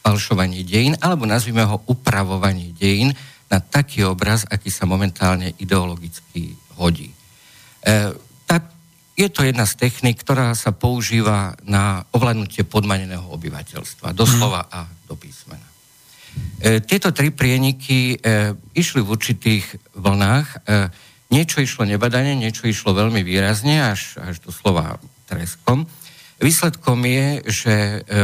falšovanie 0.00 0.62
dejín, 0.62 0.94
alebo 1.02 1.26
nazvime 1.26 1.66
ho 1.66 1.82
upravovanie 1.86 2.72
dejín 2.74 3.12
na 3.46 3.58
taký 3.62 4.06
obraz, 4.06 4.46
aký 4.46 4.70
sa 4.70 4.86
momentálne 4.86 5.54
ideologicky 5.58 6.54
hodí. 6.78 7.10
E, 7.10 7.16
tá, 8.46 8.56
je 9.18 9.28
to 9.30 9.42
jedna 9.42 9.66
z 9.66 9.74
technik, 9.76 10.22
ktorá 10.22 10.54
sa 10.54 10.70
používa 10.74 11.58
na 11.66 12.06
ovládnutie 12.14 12.62
podmaneného 12.66 13.26
obyvateľstva, 13.28 14.14
doslova 14.14 14.66
a 14.70 14.86
do 15.06 15.14
písmena. 15.14 15.75
E, 16.56 16.80
tieto 16.80 17.12
tri 17.12 17.28
prieniky 17.28 18.16
e, 18.16 18.56
išli 18.72 19.04
v 19.04 19.12
určitých 19.12 19.92
vlnách. 19.92 20.46
E, 20.48 20.58
niečo 21.28 21.60
išlo 21.60 21.84
nebadane, 21.84 22.32
niečo 22.32 22.64
išlo 22.64 22.96
veľmi 22.96 23.20
výrazne, 23.20 23.84
až, 23.84 24.16
až 24.16 24.40
do 24.40 24.48
slova 24.48 24.96
treskom. 25.28 25.84
Výsledkom 26.36 27.00
je, 27.08 27.28
že 27.48 27.74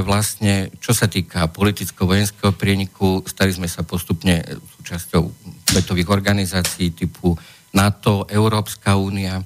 vlastne, 0.05 0.69
čo 0.85 0.93
sa 0.93 1.09
týka 1.09 1.49
politicko-vojenského 1.49 2.53
prieniku, 2.53 3.25
stali 3.25 3.57
sme 3.57 3.65
sa 3.65 3.89
postupne 3.89 4.45
súčasťou 4.77 5.33
svetových 5.73 6.13
organizácií 6.13 6.93
typu 6.93 7.33
NATO, 7.73 8.29
Európska 8.29 9.01
únia 9.01 9.41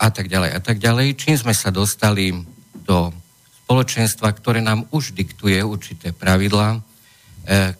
a 0.00 0.08
tak 0.08 0.32
ďalej 0.32 0.50
a 0.56 0.60
tak 0.64 0.80
ďalej. 0.80 1.20
Čím 1.20 1.36
sme 1.36 1.52
sa 1.52 1.68
dostali 1.68 2.32
do 2.80 3.12
spoločenstva, 3.68 4.32
ktoré 4.32 4.64
nám 4.64 4.88
už 4.88 5.12
diktuje 5.12 5.60
určité 5.60 6.16
pravidlá, 6.16 6.80
E, 6.80 6.87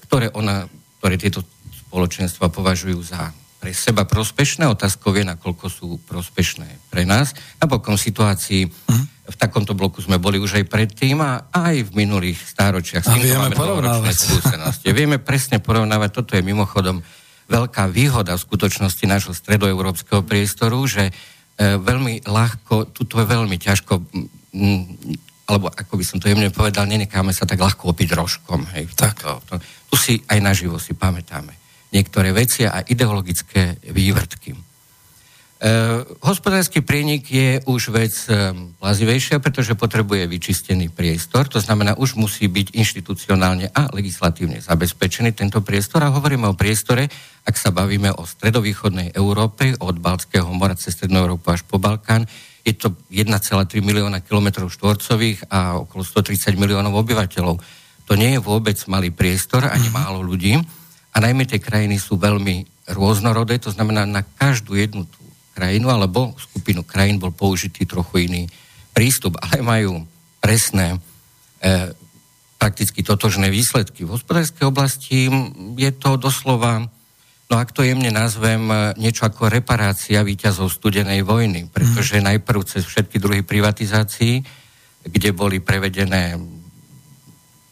ktoré, 0.09 0.33
ona, 0.33 0.64
ktoré 0.98 1.20
tieto 1.20 1.44
spoločenstva 1.88 2.48
považujú 2.48 2.98
za 3.04 3.33
pre 3.59 3.74
seba 3.74 4.07
prospešné, 4.07 4.70
otázkou 4.70 5.11
je, 5.18 5.26
nakoľko 5.26 5.66
sú 5.66 5.87
prospešné 6.07 6.88
pre 6.94 7.02
nás. 7.02 7.35
Napokon 7.59 7.98
situácii 7.98 8.70
uh-huh. 8.70 9.35
v 9.35 9.37
takomto 9.37 9.74
bloku 9.74 9.98
sme 9.98 10.22
boli 10.22 10.38
už 10.38 10.62
aj 10.62 10.70
predtým 10.70 11.18
a 11.18 11.50
aj 11.50 11.90
v 11.90 12.07
minulých 12.07 12.38
stáročiach. 12.38 13.02
A 13.11 13.18
vieme 13.18 13.50
porovnávať. 13.50 14.14
vieme 14.94 15.18
presne 15.18 15.59
porovnávať. 15.59 16.11
Toto 16.22 16.38
je 16.38 16.46
mimochodom 16.46 17.02
veľká 17.50 17.90
výhoda 17.90 18.38
v 18.38 18.44
skutočnosti 18.46 19.04
nášho 19.11 19.35
stredoeurópskeho 19.35 20.22
priestoru, 20.22 20.78
že 20.87 21.11
e, 21.11 21.12
veľmi 21.81 22.31
ľahko, 22.31 22.94
tuto 22.94 23.18
je 23.18 23.26
veľmi 23.26 23.57
ťažko, 23.59 23.92
alebo 25.48 25.72
ako 25.72 25.96
by 25.96 26.04
som 26.04 26.20
to 26.20 26.28
jemne 26.28 26.52
povedal, 26.52 26.84
nenecháme 26.84 27.32
sa 27.32 27.48
tak 27.48 27.58
ľahko 27.58 27.96
opiť 27.96 28.12
rožkom. 28.12 28.68
Hej, 28.76 28.92
tak. 28.92 29.24
To, 29.24 29.40
to, 29.48 29.56
tu 29.88 29.94
si 29.96 30.20
aj 30.28 30.38
naživo 30.44 30.76
si 30.76 30.92
pamätáme 30.92 31.56
niektoré 31.88 32.37
veci 32.37 32.68
a 32.68 32.84
ideologické 32.84 33.80
vývrtky. 33.88 34.52
E, 34.52 34.61
hospodársky 36.22 36.84
prienik 36.84 37.26
je 37.26 37.58
už 37.64 37.90
vec 37.90 38.14
e, 38.28 38.54
plazivejšia, 38.78 39.42
pretože 39.42 39.74
potrebuje 39.74 40.28
vyčistený 40.30 40.92
priestor, 40.92 41.48
to 41.48 41.58
znamená, 41.58 41.98
už 41.98 42.14
musí 42.14 42.46
byť 42.46 42.78
inštitucionálne 42.78 43.72
a 43.72 43.90
legislatívne 43.90 44.62
zabezpečený 44.62 45.34
tento 45.34 45.58
priestor 45.64 46.04
a 46.06 46.14
hovoríme 46.14 46.46
o 46.46 46.54
priestore, 46.54 47.11
ak 47.42 47.56
sa 47.58 47.72
bavíme 47.72 48.12
o 48.14 48.22
stredovýchodnej 48.22 49.16
Európe, 49.16 49.74
od 49.80 49.96
Balckého 49.98 50.46
mora 50.52 50.78
cez 50.78 50.94
Strednú 50.94 51.26
Európu 51.26 51.50
až 51.50 51.66
po 51.66 51.82
Balkán, 51.82 52.28
je 52.66 52.74
to 52.74 52.94
1,3 53.10 53.34
milióna 53.80 54.22
kilometrov 54.22 54.68
štvorcových 54.72 55.48
a 55.48 55.80
okolo 55.82 56.02
130 56.04 56.58
miliónov 56.58 56.94
obyvateľov. 57.00 57.56
To 58.08 58.12
nie 58.16 58.36
je 58.36 58.40
vôbec 58.40 58.76
malý 58.88 59.12
priestor, 59.12 59.68
ani 59.68 59.88
mm-hmm. 59.88 59.98
málo 59.98 60.20
ľudí 60.24 60.56
a 61.12 61.16
najmä 61.18 61.48
tie 61.48 61.58
krajiny 61.58 61.98
sú 61.98 62.14
veľmi 62.20 62.88
rôznorodé, 62.94 63.60
to 63.60 63.74
znamená 63.74 64.08
na 64.08 64.24
každú 64.24 64.76
jednu 64.78 65.04
tú 65.04 65.20
krajinu 65.52 65.90
alebo 65.90 66.32
skupinu 66.38 66.86
krajín 66.86 67.18
bol 67.18 67.34
použitý 67.34 67.84
trochu 67.84 68.30
iný 68.30 68.42
prístup, 68.94 69.34
ale 69.42 69.60
majú 69.60 70.06
presné 70.38 70.94
e, 70.94 70.98
prakticky 72.58 73.02
totožné 73.02 73.50
výsledky. 73.50 74.06
V 74.06 74.14
hospodárskej 74.14 74.64
oblasti 74.70 75.26
je 75.74 75.90
to 75.94 76.14
doslova, 76.14 76.86
no 77.48 77.54
ak 77.56 77.72
to 77.72 77.80
jemne 77.80 78.12
nazvem, 78.12 78.68
e, 78.68 78.74
niečo 79.00 79.24
ako 79.24 79.48
reparácia 79.48 80.20
výťazov 80.20 80.68
studenej 80.68 81.24
vojny, 81.24 81.72
pretože 81.72 82.20
mm. 82.20 82.24
najprv 82.24 82.61
cez 82.68 82.84
všetky 82.84 83.16
druhy 83.16 83.40
privatizácií, 83.40 84.44
kde 85.08 85.30
boli 85.32 85.58
prevedené 85.58 86.37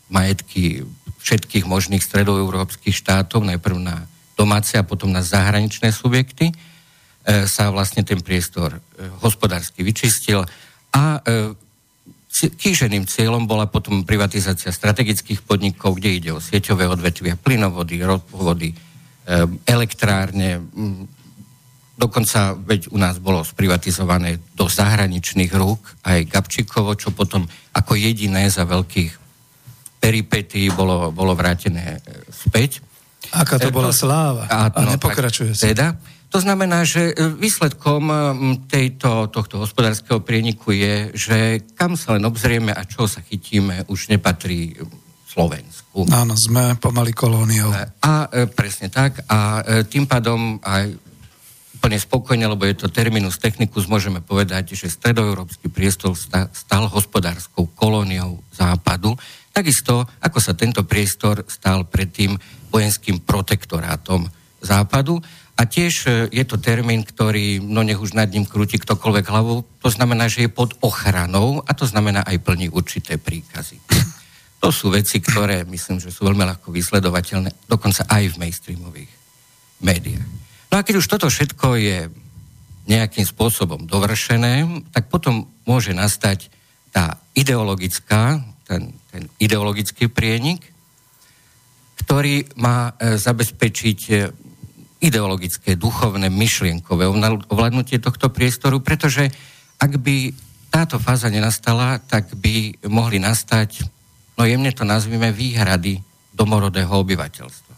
majetky 0.08 0.86
všetkých 1.20 1.66
možných 1.66 2.00
stredoeurópskych 2.00 2.94
štátov, 2.94 3.44
najprv 3.44 3.76
na 3.82 4.06
domáce 4.38 4.78
a 4.78 4.86
potom 4.86 5.10
na 5.10 5.20
zahraničné 5.20 5.92
subjekty, 5.92 6.50
e, 6.50 6.54
sa 7.44 7.68
vlastne 7.68 8.00
ten 8.00 8.24
priestor 8.24 8.80
e, 8.80 8.80
hospodársky 9.20 9.84
vyčistil 9.84 10.48
a 10.96 11.20
kýženým 12.36 13.08
cieľom 13.08 13.48
bola 13.48 13.68
potom 13.68 14.04
privatizácia 14.04 14.68
strategických 14.68 15.44
podnikov, 15.44 15.96
kde 15.96 16.10
ide 16.20 16.30
o 16.32 16.40
sieťové 16.40 16.88
odvetvia, 16.88 17.36
plynovody, 17.36 18.00
ropovody, 18.00 18.72
elektrárne, 19.66 20.62
dokonca 21.98 22.54
veď 22.54 22.92
u 22.92 22.98
nás 23.00 23.18
bolo 23.18 23.42
sprivatizované 23.42 24.38
do 24.54 24.68
zahraničných 24.68 25.50
rúk 25.56 25.80
aj 26.04 26.28
Gabčíkovo, 26.28 26.94
čo 26.94 27.10
potom 27.10 27.48
ako 27.74 27.92
jediné 27.96 28.46
za 28.52 28.68
veľkých 28.68 29.12
peripety 29.98 30.68
bolo, 30.70 31.10
bolo 31.10 31.32
vrátené 31.34 31.98
e, 31.98 32.00
späť. 32.30 32.84
Aká 33.32 33.58
to 33.58 33.72
e, 33.72 33.74
bola 33.74 33.90
sláva 33.90 34.46
a, 34.46 34.70
a 34.70 34.78
no, 34.84 34.94
nepokračuje 34.94 35.56
sa. 35.56 35.66
Teda, 35.66 35.96
to 36.30 36.38
znamená, 36.38 36.84
že 36.84 37.16
výsledkom 37.16 38.12
tejto, 38.68 39.32
tohto 39.32 39.64
hospodárskeho 39.64 40.20
prieniku 40.20 40.76
je, 40.76 41.16
že 41.16 41.38
kam 41.74 41.96
sa 41.96 42.14
len 42.14 42.28
obzrieme 42.28 42.76
a 42.76 42.84
čo 42.84 43.08
sa 43.08 43.24
chytíme, 43.24 43.88
už 43.88 44.12
nepatrí 44.12 44.76
Slovensku. 45.36 46.08
Áno, 46.08 46.32
sme 46.32 46.80
pomaly 46.80 47.12
kolóniou. 47.12 47.68
A 48.00 48.24
e, 48.32 48.48
presne 48.48 48.88
tak. 48.88 49.20
A 49.28 49.60
e, 49.60 49.84
tým 49.84 50.08
pádom 50.08 50.56
aj 50.64 50.96
úplne 51.76 52.00
spokojne, 52.00 52.48
lebo 52.48 52.64
je 52.64 52.80
to 52.80 52.88
terminus 52.88 53.36
technicus, 53.36 53.84
môžeme 53.84 54.24
povedať, 54.24 54.72
že 54.72 54.88
stredoeurópsky 54.88 55.68
priestor 55.68 56.16
stal 56.56 56.88
hospodárskou 56.88 57.68
kolóniou 57.76 58.40
západu, 58.56 59.12
Takisto, 59.56 60.04
ako 60.20 60.36
sa 60.36 60.52
tento 60.52 60.84
priestor 60.84 61.40
stal 61.48 61.88
predtým 61.88 62.36
vojenským 62.68 63.24
protektorátom 63.24 64.28
západu. 64.60 65.16
A 65.56 65.64
tiež 65.64 65.94
e, 66.04 66.08
je 66.28 66.44
to 66.44 66.60
termín, 66.60 67.00
ktorý, 67.00 67.64
no 67.64 67.80
nech 67.80 67.96
už 67.96 68.12
nad 68.12 68.28
ním 68.28 68.44
krúti 68.44 68.76
ktokoľvek 68.76 69.24
hlavou, 69.32 69.64
to 69.80 69.88
znamená, 69.88 70.28
že 70.28 70.44
je 70.44 70.52
pod 70.52 70.76
ochranou 70.84 71.64
a 71.64 71.72
to 71.72 71.88
znamená 71.88 72.20
aj 72.28 72.36
plní 72.44 72.68
určité 72.68 73.16
príkazy. 73.16 73.80
To 74.64 74.68
sú 74.72 74.88
veci, 74.90 75.20
ktoré 75.20 75.62
myslím, 75.68 76.00
že 76.00 76.10
sú 76.10 76.24
veľmi 76.24 76.42
ľahko 76.42 76.72
vysledovateľné, 76.72 77.68
dokonca 77.68 78.08
aj 78.08 78.34
v 78.34 78.40
mainstreamových 78.40 79.12
médiách. 79.84 80.28
No 80.72 80.80
a 80.80 80.84
keď 80.84 80.94
už 80.98 81.06
toto 81.06 81.28
všetko 81.28 81.76
je 81.76 81.98
nejakým 82.86 83.26
spôsobom 83.26 83.84
dovršené, 83.84 84.86
tak 84.94 85.10
potom 85.10 85.50
môže 85.66 85.90
nastať 85.90 86.48
tá 86.94 87.18
ideologická, 87.34 88.40
ten, 88.64 88.94
ten 89.10 89.28
ideologický 89.42 90.08
prienik, 90.08 90.62
ktorý 92.06 92.46
má 92.56 92.94
e, 92.96 93.18
zabezpečiť 93.18 94.00
e, 94.10 94.14
ideologické, 95.02 95.74
duchovné, 95.74 96.30
myšlienkové 96.30 97.04
ovládnutie 97.50 97.98
tohto 98.00 98.30
priestoru, 98.30 98.80
pretože 98.80 99.28
ak 99.76 99.92
by 100.00 100.32
táto 100.72 100.96
fáza 100.96 101.28
nenastala, 101.28 102.00
tak 102.00 102.32
by 102.38 102.80
mohli 102.88 103.20
nastať, 103.20 103.95
no 104.36 104.42
jemne 104.44 104.70
to 104.72 104.84
nazvime, 104.84 105.32
výhrady 105.32 106.00
domorodého 106.36 106.92
obyvateľstva. 106.92 107.74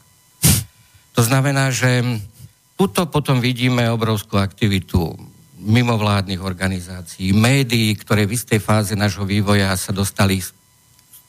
To 1.14 1.22
znamená, 1.22 1.74
že 1.74 2.02
tuto 2.78 3.10
potom 3.10 3.42
vidíme 3.42 3.90
obrovskú 3.90 4.38
aktivitu 4.38 5.18
mimovládnych 5.58 6.38
organizácií, 6.38 7.34
médií, 7.34 7.90
ktoré 7.98 8.26
v 8.26 8.38
istej 8.38 8.62
fáze 8.62 8.94
nášho 8.94 9.26
vývoja 9.26 9.74
sa 9.74 9.90
dostali 9.90 10.38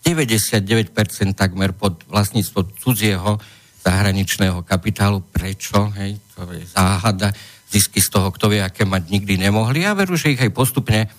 99% 0.05 0.93
takmer 1.33 1.73
pod 1.73 2.05
vlastníctvo 2.05 2.77
cudzieho 2.77 3.41
zahraničného 3.81 4.61
kapitálu. 4.61 5.25
Prečo? 5.25 5.89
Hej, 5.97 6.21
to 6.37 6.45
je 6.53 6.65
záhada. 6.69 7.33
Zisky 7.69 8.01
z 8.01 8.09
toho, 8.13 8.29
kto 8.29 8.53
vie, 8.53 8.61
aké 8.61 8.85
mať 8.85 9.09
nikdy 9.09 9.41
nemohli. 9.41 9.85
Ja 9.85 9.97
veru, 9.97 10.17
že 10.17 10.33
ich 10.33 10.41
aj 10.41 10.53
postupne 10.53 11.09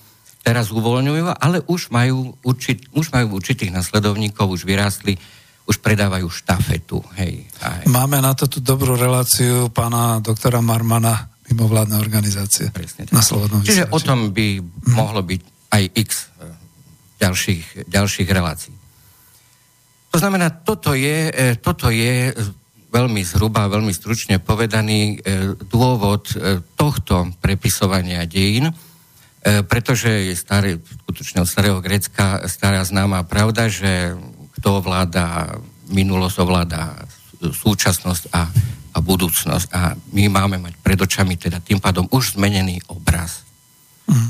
teraz 0.41 0.73
uvoľňujú, 0.73 1.37
ale 1.37 1.61
už 1.69 1.93
majú, 1.93 2.33
určit, 2.41 2.89
už 2.97 3.13
majú 3.13 3.37
určitých 3.37 3.69
nasledovníkov, 3.69 4.49
už 4.49 4.65
vyrástli, 4.65 5.15
už 5.69 5.77
predávajú 5.79 6.27
štafetu. 6.27 6.99
Hej, 7.15 7.45
aj. 7.61 7.85
Máme 7.87 8.17
na 8.19 8.33
to 8.33 8.49
tú 8.49 8.59
dobrú 8.59 8.97
reláciu 8.97 9.69
pána 9.69 10.17
doktora 10.19 10.59
Marmana, 10.59 11.29
mimovládne 11.53 12.01
organizácie. 12.01 12.73
Presne 12.73 13.05
tak. 13.05 13.13
Na 13.13 13.21
Slobodnom 13.21 13.61
Čiže 13.61 13.87
vysielači. 13.87 13.95
o 13.95 13.99
tom 14.01 14.19
by 14.33 14.47
mohlo 14.89 15.21
byť 15.21 15.41
aj 15.71 15.83
x 15.95 16.09
ďalších, 17.21 17.85
ďalších 17.85 18.29
relácií. 18.33 18.75
To 20.11 20.17
znamená, 20.19 20.51
toto 20.51 20.91
je, 20.97 21.31
e, 21.31 21.55
toto 21.61 21.87
je 21.93 22.33
veľmi 22.91 23.23
zhruba, 23.23 23.71
veľmi 23.71 23.95
stručne 23.95 24.43
povedaný 24.43 25.23
dôvod 25.71 26.27
tohto 26.75 27.31
prepisovania 27.39 28.27
dejín, 28.27 28.67
pretože 29.41 30.09
je 30.09 30.35
starý, 30.37 30.77
skutočne 30.77 31.41
od 31.41 31.49
starého 31.49 31.81
Grécka 31.81 32.45
stará 32.45 32.85
známa 32.85 33.25
pravda, 33.25 33.65
že 33.67 34.13
kto 34.61 34.85
ovláda 34.85 35.57
minulosť, 35.89 36.37
ovláda 36.45 36.93
súčasnosť 37.41 38.29
a, 38.29 38.45
a 38.93 38.97
budúcnosť. 39.01 39.67
A 39.73 39.97
my 40.13 40.29
máme 40.29 40.61
mať 40.61 40.77
pred 40.85 40.99
očami 41.01 41.41
teda 41.41 41.57
tým 41.57 41.81
pádom 41.81 42.05
už 42.13 42.37
zmenený 42.37 42.85
obraz 42.93 43.41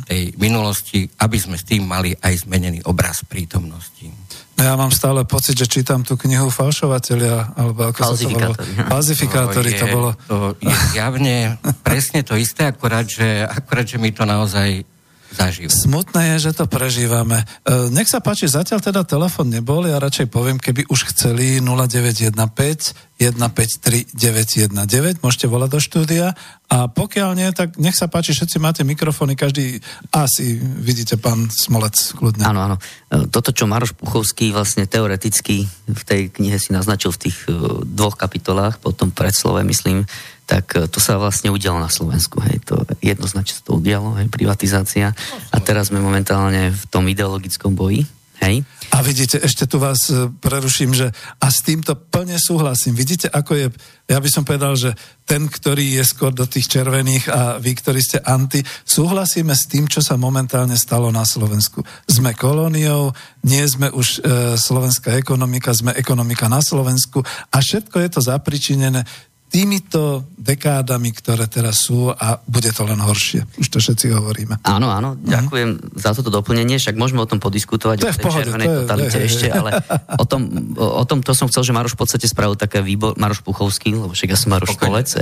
tej 0.06 0.38
minulosti, 0.38 1.10
aby 1.18 1.38
sme 1.42 1.58
s 1.58 1.66
tým 1.66 1.88
mali 1.88 2.14
aj 2.14 2.46
zmenený 2.46 2.86
obraz 2.86 3.26
prítomnosti. 3.26 4.14
No 4.60 4.62
ja 4.62 4.78
mám 4.78 4.94
stále 4.94 5.26
pocit, 5.26 5.58
že 5.58 5.66
čítam 5.66 6.06
tú 6.06 6.14
knihu 6.22 6.54
Falšovateľia, 6.54 7.58
alebo 7.58 7.90
ako 7.90 8.00
sa 8.14 8.14
to 8.14 8.30
volalo? 8.30 8.56
Falzifikátori. 8.94 9.72
To, 9.74 9.80
to 9.82 9.86
bolo. 9.90 10.10
To 10.30 10.36
je 10.62 10.76
javne 10.94 11.58
presne 11.88 12.22
to 12.22 12.38
isté, 12.38 12.70
akorát 12.70 13.10
že, 13.10 13.42
akorát, 13.42 13.88
že 13.90 13.98
my 13.98 14.10
to 14.14 14.24
naozaj 14.28 14.86
zažijú. 15.32 15.72
Smutné 15.72 16.36
je, 16.36 16.52
že 16.52 16.52
to 16.60 16.66
prežívame. 16.68 17.42
E, 17.42 17.90
nech 17.92 18.12
sa 18.12 18.20
páči, 18.20 18.52
zatiaľ 18.52 18.84
teda 18.84 19.02
telefon 19.08 19.48
nebol, 19.48 19.88
ja 19.88 19.98
radšej 19.98 20.28
poviem, 20.28 20.60
keby 20.60 20.88
už 20.92 21.16
chceli 21.16 21.64
0915 21.64 23.12
153 23.22 24.18
919, 24.18 25.22
môžete 25.22 25.46
volať 25.46 25.70
do 25.70 25.80
štúdia 25.80 26.28
a 26.74 26.90
pokiaľ 26.90 27.30
nie, 27.38 27.50
tak 27.54 27.78
nech 27.78 27.94
sa 27.94 28.10
páči, 28.10 28.34
všetci 28.34 28.58
máte 28.58 28.82
mikrofóny, 28.82 29.38
každý 29.38 29.78
asi 30.10 30.58
vidíte 30.58 31.22
pán 31.22 31.46
Smolec 31.54 32.18
kľudne. 32.18 32.50
Áno, 32.50 32.66
áno. 32.66 32.78
E, 33.14 33.30
toto, 33.30 33.54
čo 33.54 33.70
Maroš 33.70 33.94
Puchovský 33.94 34.50
vlastne 34.50 34.90
teoreticky 34.90 35.70
v 35.86 36.02
tej 36.02 36.34
knihe 36.34 36.58
si 36.58 36.74
naznačil 36.74 37.14
v 37.14 37.30
tých 37.30 37.38
e, 37.46 37.54
dvoch 37.86 38.18
kapitolách, 38.18 38.82
potom 38.82 39.14
predslove, 39.14 39.62
myslím, 39.70 40.10
tak 40.52 40.76
e, 40.76 40.92
to 40.92 41.00
sa 41.00 41.16
vlastne 41.16 41.48
udialo 41.48 41.80
na 41.80 41.88
Slovensku. 41.88 42.44
Hej. 42.44 42.68
To 42.68 42.84
jednoznačne 43.00 43.56
sa 43.56 43.64
to 43.64 43.80
udialo, 43.80 44.20
hej, 44.20 44.28
privatizácia. 44.28 45.16
A 45.48 45.58
teraz 45.64 45.88
sme 45.88 46.04
momentálne 46.04 46.76
v 46.76 46.84
tom 46.92 47.08
ideologickom 47.08 47.72
boji. 47.72 48.04
Hej. 48.42 48.66
A 48.92 49.06
vidíte, 49.06 49.38
ešte 49.38 49.70
tu 49.70 49.78
vás 49.78 50.10
e, 50.10 50.28
preruším, 50.28 50.92
že 50.92 51.14
a 51.40 51.48
s 51.48 51.62
týmto 51.62 51.94
plne 51.96 52.36
súhlasím. 52.42 52.98
Vidíte, 52.98 53.30
ako 53.30 53.54
je, 53.54 53.66
ja 54.10 54.18
by 54.20 54.30
som 54.34 54.44
povedal, 54.44 54.74
že 54.76 54.98
ten, 55.24 55.46
ktorý 55.48 56.02
je 56.02 56.04
skôr 56.04 56.34
do 56.34 56.44
tých 56.50 56.68
červených 56.68 57.30
a 57.30 57.62
vy, 57.62 57.72
ktorí 57.78 58.02
ste 58.02 58.20
anti, 58.20 58.60
súhlasíme 58.66 59.54
s 59.54 59.70
tým, 59.70 59.86
čo 59.88 60.04
sa 60.04 60.20
momentálne 60.20 60.76
stalo 60.76 61.14
na 61.14 61.24
Slovensku. 61.24 61.86
Sme 62.10 62.36
kolóniou, 62.36 63.16
nie 63.46 63.64
sme 63.64 63.94
už 63.94 64.08
e, 64.20 64.20
slovenská 64.58 65.16
ekonomika, 65.16 65.72
sme 65.72 65.96
ekonomika 65.96 66.50
na 66.50 66.60
Slovensku 66.60 67.22
a 67.54 67.58
všetko 67.62 67.96
je 68.04 68.10
to 68.10 68.20
zapričinené 68.26 69.06
týmito 69.52 70.24
dekádami, 70.40 71.12
ktoré 71.12 71.44
teraz 71.52 71.84
sú 71.84 72.08
a 72.08 72.40
bude 72.48 72.72
to 72.72 72.88
len 72.88 73.04
horšie. 73.04 73.44
Už 73.60 73.68
to 73.68 73.84
všetci 73.84 74.08
hovoríme. 74.16 74.64
Áno, 74.64 74.88
áno, 74.88 75.20
mhm. 75.20 75.28
ďakujem 75.28 75.70
mm. 75.76 76.00
za 76.00 76.16
toto 76.16 76.32
doplnenie, 76.32 76.80
však 76.80 76.96
môžeme 76.96 77.20
o 77.20 77.28
tom 77.28 77.44
podiskutovať 77.44 78.00
to 78.00 78.08
o 78.08 78.16
tej 78.16 78.24
pohode, 78.24 78.48
červenej 78.48 78.68
to 78.68 78.72
je, 78.72 78.80
totalite 78.88 79.18
je, 79.20 79.28
ešte, 79.28 79.48
ale 79.52 79.70
o 80.16 80.26
tom, 80.26 80.42
o, 80.80 81.04
o 81.04 81.06
tom 81.06 81.20
to 81.20 81.36
som 81.36 81.52
chcel, 81.52 81.68
že 81.68 81.76
Maroš 81.76 82.00
v 82.00 82.08
podstate 82.08 82.26
spravil 82.32 82.56
také 82.56 82.80
výbor, 82.80 83.20
Maroš 83.20 83.44
Puchovský, 83.44 83.92
lebo 83.92 84.16
však 84.16 84.32
ja 84.32 84.38
som 84.40 84.56
Maroš 84.56 84.80
Polec. 84.80 85.12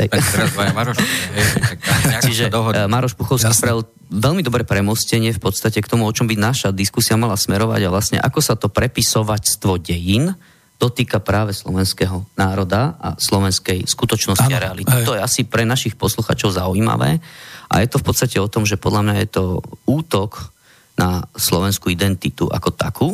Čiže 2.25 2.53
eh, 2.53 2.85
Maroš 2.85 3.17
Puchovský 3.17 3.49
Jasne. 3.49 3.59
spravil 3.65 3.81
veľmi 4.13 4.45
dobré 4.45 4.61
premostenie 4.61 5.33
v 5.33 5.41
podstate 5.41 5.81
k 5.81 5.89
tomu, 5.89 6.05
o 6.05 6.13
čom 6.13 6.29
by 6.29 6.37
naša 6.37 6.69
diskusia 6.69 7.17
mala 7.17 7.33
smerovať 7.33 7.81
a 7.81 7.89
vlastne 7.89 8.17
ako 8.21 8.39
sa 8.45 8.53
to 8.53 8.69
prepisovať 8.69 9.57
dejín 9.81 10.37
dotýka 10.79 11.19
práve 11.19 11.51
slovenského 11.51 12.23
národa 12.39 12.95
a 12.97 13.19
slovenskej 13.19 13.83
skutočnosti 13.83 14.47
ano, 14.47 14.57
a 14.57 14.63
reality. 14.63 14.87
Aj. 14.87 15.03
To 15.03 15.13
je 15.13 15.21
asi 15.21 15.43
pre 15.43 15.67
našich 15.67 15.99
posluchačov 15.99 16.55
zaujímavé 16.55 17.19
a 17.67 17.83
je 17.83 17.87
to 17.91 17.99
v 17.99 18.07
podstate 18.07 18.39
o 18.39 18.47
tom, 18.47 18.63
že 18.63 18.79
podľa 18.79 19.01
mňa 19.03 19.15
je 19.19 19.27
to 19.29 19.43
útok 19.83 20.55
na 20.95 21.27
slovenskú 21.35 21.91
identitu 21.91 22.47
ako 22.47 22.69
takú, 22.71 23.09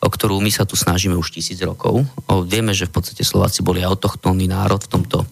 o 0.00 0.08
ktorú 0.08 0.40
my 0.40 0.48
sa 0.48 0.64
tu 0.64 0.76
snažíme 0.80 1.16
už 1.16 1.32
tisíc 1.32 1.60
rokov. 1.60 2.04
O, 2.28 2.44
vieme, 2.44 2.72
že 2.72 2.88
v 2.88 3.00
podstate 3.00 3.24
Slováci 3.24 3.60
boli 3.60 3.84
autochtónny 3.84 4.48
národ 4.48 4.80
v 4.80 4.92
tomto 5.00 5.28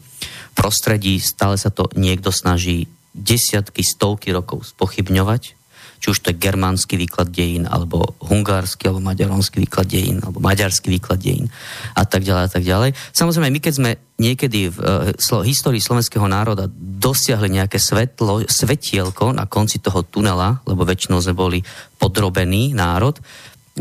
prostredí, 0.53 1.17
stále 1.21 1.57
sa 1.57 1.73
to 1.73 1.89
niekto 1.97 2.29
snaží 2.29 2.89
desiatky, 3.17 3.81
stovky 3.85 4.33
rokov 4.33 4.73
spochybňovať 4.77 5.62
či 6.03 6.11
už 6.11 6.19
to 6.19 6.35
je 6.35 6.43
germánsky 6.43 6.99
výklad 6.99 7.31
dejín, 7.31 7.71
alebo 7.71 8.19
hungársky, 8.27 8.91
alebo 8.91 8.99
maďaronský 9.07 9.63
výklad 9.63 9.87
dejín, 9.87 10.19
alebo 10.19 10.43
maďarský 10.43 10.91
výklad 10.91 11.23
dejín 11.23 11.47
a 11.95 12.03
tak 12.03 12.27
ďalej 12.27 12.43
a 12.43 12.51
tak 12.51 12.67
ďalej. 12.67 12.91
Samozrejme, 13.15 13.55
my 13.55 13.61
keď 13.63 13.75
sme 13.79 13.91
niekedy 14.19 14.75
v 14.75 14.79
uh, 14.83 15.47
histórii 15.47 15.79
slovenského 15.79 16.27
národa 16.27 16.67
dosiahli 16.75 17.55
nejaké 17.55 17.79
svetlo, 17.79 18.43
svetielko 18.51 19.31
na 19.31 19.47
konci 19.47 19.79
toho 19.79 20.03
tunela, 20.03 20.59
lebo 20.67 20.83
väčšinou 20.83 21.23
sme 21.23 21.39
boli 21.39 21.63
podrobený 22.03 22.75
národ, 22.75 23.23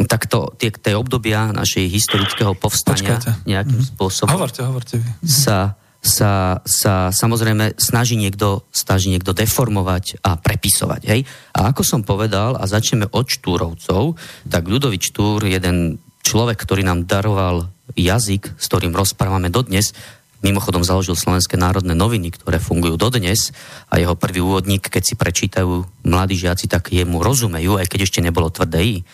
tak 0.05 0.29
to, 0.29 0.53
tie, 0.61 0.69
tie 0.71 0.93
obdobia 0.95 1.51
našej 1.51 1.89
historického 1.89 2.53
povstania 2.55 3.17
Počkajte. 3.17 3.49
nejakým 3.49 3.81
mm-hmm. 3.81 3.97
spôsobom 3.97 4.31
hovorte, 4.31 4.63
hovorte 4.63 4.95
vy. 5.01 5.09
sa 5.25 5.75
sa, 6.01 6.65
sa 6.65 7.13
samozrejme 7.13 7.77
snaží 7.77 8.17
niekto, 8.17 8.65
snaží 8.73 9.13
niekto 9.13 9.37
deformovať 9.37 10.17
a 10.25 10.33
prepisovať. 10.33 11.01
Hej? 11.05 11.21
A 11.53 11.69
ako 11.69 11.85
som 11.85 12.01
povedal, 12.01 12.57
a 12.57 12.65
začneme 12.65 13.05
od 13.13 13.29
Štúrovcov, 13.29 14.17
tak 14.49 14.65
Ľudovič 14.65 15.13
Štúr, 15.13 15.45
jeden 15.45 16.01
človek, 16.25 16.57
ktorý 16.57 16.81
nám 16.81 17.05
daroval 17.05 17.69
jazyk, 17.93 18.57
s 18.57 18.65
ktorým 18.65 18.97
rozprávame 18.97 19.53
dodnes, 19.53 19.93
mimochodom 20.41 20.81
založil 20.81 21.13
Slovenské 21.13 21.53
národné 21.53 21.93
noviny, 21.93 22.33
ktoré 22.33 22.57
fungujú 22.57 22.97
dodnes 22.97 23.53
a 23.93 24.01
jeho 24.01 24.17
prvý 24.17 24.41
úvodník, 24.41 24.89
keď 24.89 25.03
si 25.05 25.13
prečítajú 25.13 25.85
mladí 26.01 26.33
žiaci, 26.33 26.65
tak 26.65 26.89
jemu 26.89 27.21
rozumejú, 27.21 27.77
aj 27.77 27.85
keď 27.85 28.09
ešte 28.09 28.25
nebolo 28.25 28.49
tvrdé. 28.49 29.05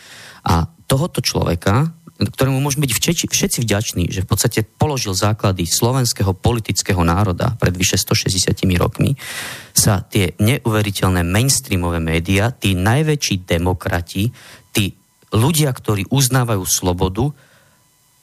A 0.48 0.72
tohoto 0.88 1.20
človeka 1.20 1.92
ktorému 2.18 2.58
môžeme 2.58 2.90
byť 2.90 2.94
všetci, 2.98 3.24
všetci 3.30 3.60
vďační, 3.62 4.04
že 4.10 4.26
v 4.26 4.30
podstate 4.30 4.66
položil 4.66 5.14
základy 5.14 5.70
slovenského 5.70 6.34
politického 6.34 7.06
národa 7.06 7.54
pred 7.62 7.78
vyše 7.78 8.02
160 8.02 8.58
rokmi, 8.82 9.14
sa 9.78 10.02
tie 10.02 10.34
neuveriteľné 10.42 11.22
mainstreamové 11.22 12.02
médiá, 12.02 12.50
tí 12.50 12.74
najväčší 12.74 13.46
demokrati, 13.46 14.34
tí 14.74 14.98
ľudia, 15.30 15.70
ktorí 15.70 16.10
uznávajú 16.10 16.64
slobodu, 16.66 17.30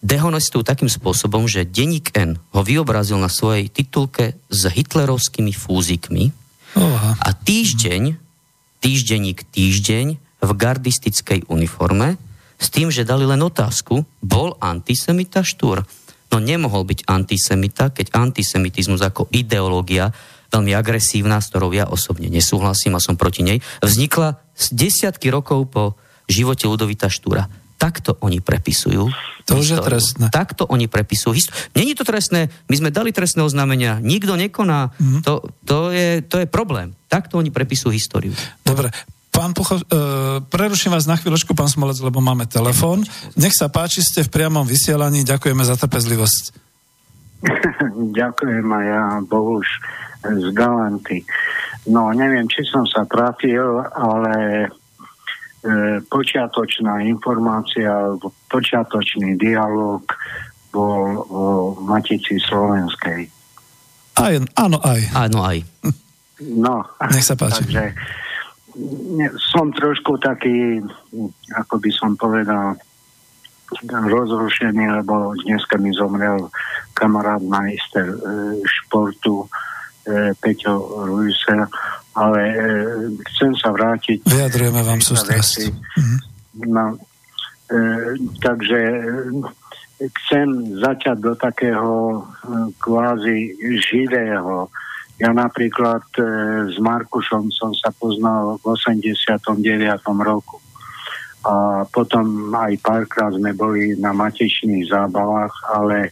dehonestujú 0.04 0.66
takým 0.66 0.90
spôsobom, 0.90 1.48
že 1.48 1.64
denník 1.64 2.12
N 2.18 2.36
ho 2.52 2.60
vyobrazil 2.60 3.16
na 3.16 3.32
svojej 3.32 3.72
titulke 3.72 4.36
s 4.52 4.62
hitlerovskými 4.68 5.54
fúzikmi 5.54 6.34
Oha. 6.76 7.16
a 7.16 7.28
týždeň, 7.32 8.18
týždenník 8.84 9.48
týždeň 9.48 10.06
v 10.44 10.50
gardistickej 10.52 11.48
uniforme 11.48 12.20
s 12.64 12.72
tým, 12.72 12.88
že 12.88 13.04
dali 13.04 13.28
len 13.28 13.44
otázku, 13.44 14.08
bol 14.24 14.56
antisemita 14.56 15.44
Štúr? 15.44 15.84
No 16.32 16.40
nemohol 16.40 16.88
byť 16.88 17.04
antisemita, 17.04 17.92
keď 17.92 18.16
antisemitizmus 18.16 19.04
ako 19.04 19.28
ideológia, 19.28 20.08
veľmi 20.48 20.72
agresívna, 20.72 21.44
s 21.44 21.52
ktorou 21.52 21.76
ja 21.76 21.84
osobne 21.84 22.32
nesúhlasím 22.32 22.96
a 22.96 23.04
som 23.04 23.20
proti 23.20 23.44
nej, 23.44 23.58
vznikla 23.84 24.40
z 24.56 24.66
desiatky 24.72 25.28
rokov 25.28 25.68
po 25.68 25.98
živote 26.30 26.64
Ludovita 26.64 27.12
Štúra. 27.12 27.50
Takto 27.76 28.16
oni 28.24 28.40
prepisujú. 28.40 29.12
To 29.44 29.60
už 29.60 29.76
je 29.76 29.78
trestné. 29.82 30.32
Takto 30.32 30.64
oni 30.64 30.88
prepisujú. 30.88 31.36
Není 31.76 31.92
to 31.92 32.06
trestné, 32.06 32.48
my 32.70 32.74
sme 32.80 32.88
dali 32.94 33.12
trestné 33.12 33.44
oznámenia, 33.44 34.00
nikto 34.00 34.40
nekoná, 34.40 34.94
mm-hmm. 34.94 35.20
to, 35.20 35.44
to, 35.68 35.92
je, 35.92 36.24
to 36.24 36.40
je 36.40 36.46
problém. 36.48 36.96
Takto 37.12 37.36
oni 37.36 37.52
prepisujú 37.52 37.92
históriu. 37.92 38.32
Dobre, 38.64 38.88
Pán 39.34 39.50
Pucho, 39.50 39.74
uh, 39.74 39.82
preruším 40.46 40.94
vás 40.94 41.10
na 41.10 41.18
chvíľočku, 41.18 41.58
pán 41.58 41.66
Smolec, 41.66 41.98
lebo 41.98 42.22
máme 42.22 42.46
telefón. 42.46 43.02
Nech 43.34 43.50
sa 43.50 43.66
páči, 43.66 43.98
ste 43.98 44.22
v 44.22 44.30
priamom 44.30 44.62
vysielaní. 44.62 45.26
Ďakujeme 45.26 45.66
za 45.66 45.74
trpezlivosť. 45.74 46.54
Ďakujem 48.22 48.66
a 48.70 48.80
ja, 48.86 49.02
Bohuž, 49.26 49.66
z 50.22 50.46
Galanty. 50.54 51.26
No, 51.90 52.14
neviem, 52.14 52.46
či 52.46 52.62
som 52.62 52.86
sa 52.86 53.04
trafil, 53.10 53.82
ale 53.92 54.34
e, 54.64 54.68
počiatočná 56.06 57.02
informácia, 57.02 58.14
počiatočný 58.48 59.34
dialog 59.34 60.06
bol 60.70 61.26
o 61.26 61.42
Matici 61.82 62.38
Slovenskej. 62.38 63.28
Aj, 64.14 64.34
áno, 64.62 64.78
aj. 64.78 65.00
Áno, 65.10 65.38
aj. 65.42 65.58
No, 66.54 66.86
Nech 67.10 67.26
sa 67.26 67.34
páči. 67.34 67.66
Takže 67.66 67.92
som 69.38 69.70
trošku 69.70 70.18
taký, 70.18 70.82
ako 71.54 71.74
by 71.78 71.90
som 71.94 72.18
povedal, 72.18 72.74
rozrušený, 73.90 75.02
lebo 75.02 75.34
dneska 75.46 75.80
mi 75.80 75.90
zomrel 75.94 76.52
kamarát 76.92 77.42
majster 77.42 78.06
e, 78.06 78.18
športu 78.62 79.42
e, 79.42 79.46
Peťo 80.36 81.06
Rujse, 81.08 81.66
ale 82.14 82.40
e, 82.44 82.54
chcem 83.32 83.52
sa 83.58 83.74
vrátiť. 83.74 84.22
Vyjadrujeme 84.28 84.82
vám 84.84 85.00
sústrasť. 85.02 85.72
Mhm. 85.98 86.16
No, 86.70 86.94
e, 86.94 87.78
takže 88.38 88.80
chcem 89.98 90.46
začať 90.78 91.16
do 91.18 91.32
takého 91.34 91.94
e, 92.14 92.20
kvázi 92.78 93.58
živého 93.80 94.70
ja 95.18 95.30
napríklad 95.30 96.02
e, 96.18 96.22
s 96.74 96.76
Markušom 96.82 97.50
som 97.54 97.70
sa 97.70 97.94
poznal 97.94 98.58
v 98.58 98.74
89. 98.74 99.62
roku. 100.26 100.58
A 101.44 101.84
potom 101.86 102.50
aj 102.56 102.80
párkrát 102.80 103.30
sme 103.36 103.52
boli 103.52 103.94
na 104.00 104.16
matečných 104.16 104.88
zábavách, 104.88 105.54
ale 105.76 106.10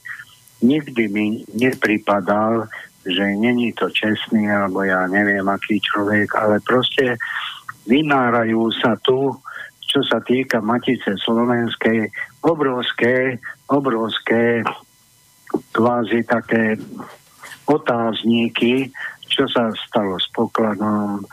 nikdy 0.61 1.09
mi 1.09 1.27
nepripadal, 1.57 2.69
že 3.03 3.25
není 3.35 3.75
to 3.75 3.91
čestný, 3.91 4.47
alebo 4.47 4.87
ja 4.87 5.11
neviem, 5.11 5.43
aký 5.51 5.83
človek, 5.83 6.39
ale 6.39 6.63
proste 6.63 7.19
vynárajú 7.91 8.71
sa 8.79 8.95
tu, 9.03 9.35
čo 9.83 10.01
sa 10.07 10.23
týka 10.23 10.63
Matice 10.63 11.19
Slovenskej, 11.19 12.07
obrovské, 12.47 13.43
obrovské 13.67 14.63
kvázi 15.75 16.23
také 16.25 16.79
otázníky, 17.73 18.93
čo 19.33 19.49
sa 19.49 19.73
stalo 19.89 20.21
s 20.21 20.29
pokladom, 20.37 21.25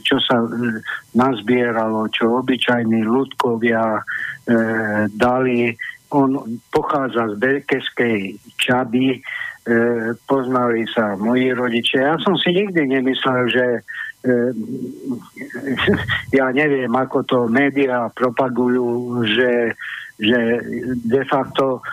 čo 0.00 0.16
sa 0.24 0.40
nazbieralo, 1.12 2.08
čo 2.08 2.40
obyčajní 2.40 3.04
ľudkovia 3.04 4.00
dali. 5.12 5.76
On 6.08 6.40
pochádza 6.72 7.28
z 7.28 7.34
Bekeskej 7.36 8.40
Čaby, 8.56 9.20
poznali 10.24 10.88
sa 10.88 11.20
moji 11.20 11.52
rodičia. 11.52 12.00
Ja 12.00 12.16
som 12.24 12.32
si 12.40 12.56
nikdy 12.56 12.88
nemyslel, 12.88 13.52
že 13.52 13.66
ja 16.38 16.46
neviem, 16.50 16.90
ako 16.90 17.18
to 17.28 17.38
médiá 17.46 18.08
propagujú, 18.16 19.20
že, 19.28 19.76
že 20.18 20.40
de 21.04 21.22
facto 21.28 21.84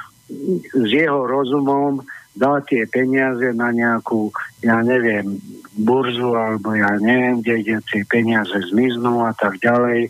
s 0.73 0.89
jeho 0.89 1.30
rozumom 1.30 2.01
dá 2.36 2.59
tie 2.67 2.83
peniaze 2.86 3.55
na 3.55 3.71
nejakú, 3.71 4.29
ja 4.59 4.83
neviem, 4.83 5.39
burzu, 5.75 6.36
alebo 6.36 6.75
ja 6.75 6.99
neviem, 6.99 7.39
kde, 7.39 7.55
kde 7.63 7.75
tie 7.88 8.03
peniaze 8.07 8.55
zmiznú 8.71 9.23
a 9.23 9.31
tak 9.36 9.59
ďalej. 9.63 10.07
E, 10.07 10.09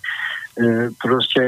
proste 0.97 1.41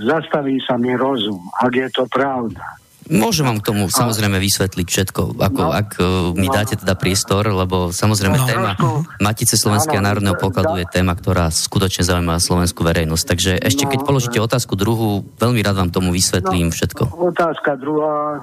zastaví 0.00 0.60
sa 0.64 0.80
mi 0.80 0.96
rozum, 0.96 1.40
ak 1.60 1.72
je 1.72 1.88
to 1.92 2.04
pravda. 2.08 2.81
Môžem 3.10 3.42
vám 3.42 3.58
k 3.58 3.74
tomu 3.74 3.90
samozrejme 3.90 4.38
vysvetliť 4.38 4.86
všetko, 4.86 5.34
ako, 5.34 5.60
no, 5.66 5.74
ak 5.74 5.90
uh, 5.98 6.06
mi 6.38 6.46
no, 6.46 6.54
dáte 6.54 6.78
teda 6.78 6.94
priestor, 6.94 7.50
lebo 7.50 7.90
samozrejme 7.90 8.38
no, 8.38 8.46
téma 8.46 8.72
Matice 9.18 9.58
Slovenského 9.58 9.98
národného 9.98 10.38
pokladu 10.38 10.78
je 10.78 10.86
téma, 10.86 11.18
ktorá 11.18 11.50
skutočne 11.50 12.06
zaujíma 12.06 12.38
slovenskú 12.38 12.86
verejnosť. 12.86 13.24
Takže 13.26 13.52
ešte 13.58 13.90
keď 13.90 14.00
no, 14.02 14.06
položíte 14.06 14.38
otázku 14.38 14.78
druhú, 14.78 15.26
veľmi 15.34 15.58
rád 15.66 15.82
vám 15.82 15.90
tomu 15.90 16.14
vysvetlím 16.14 16.70
no, 16.70 16.74
všetko. 16.78 17.02
Otázka 17.34 17.74
druhá, 17.74 18.38
e, 18.38 18.40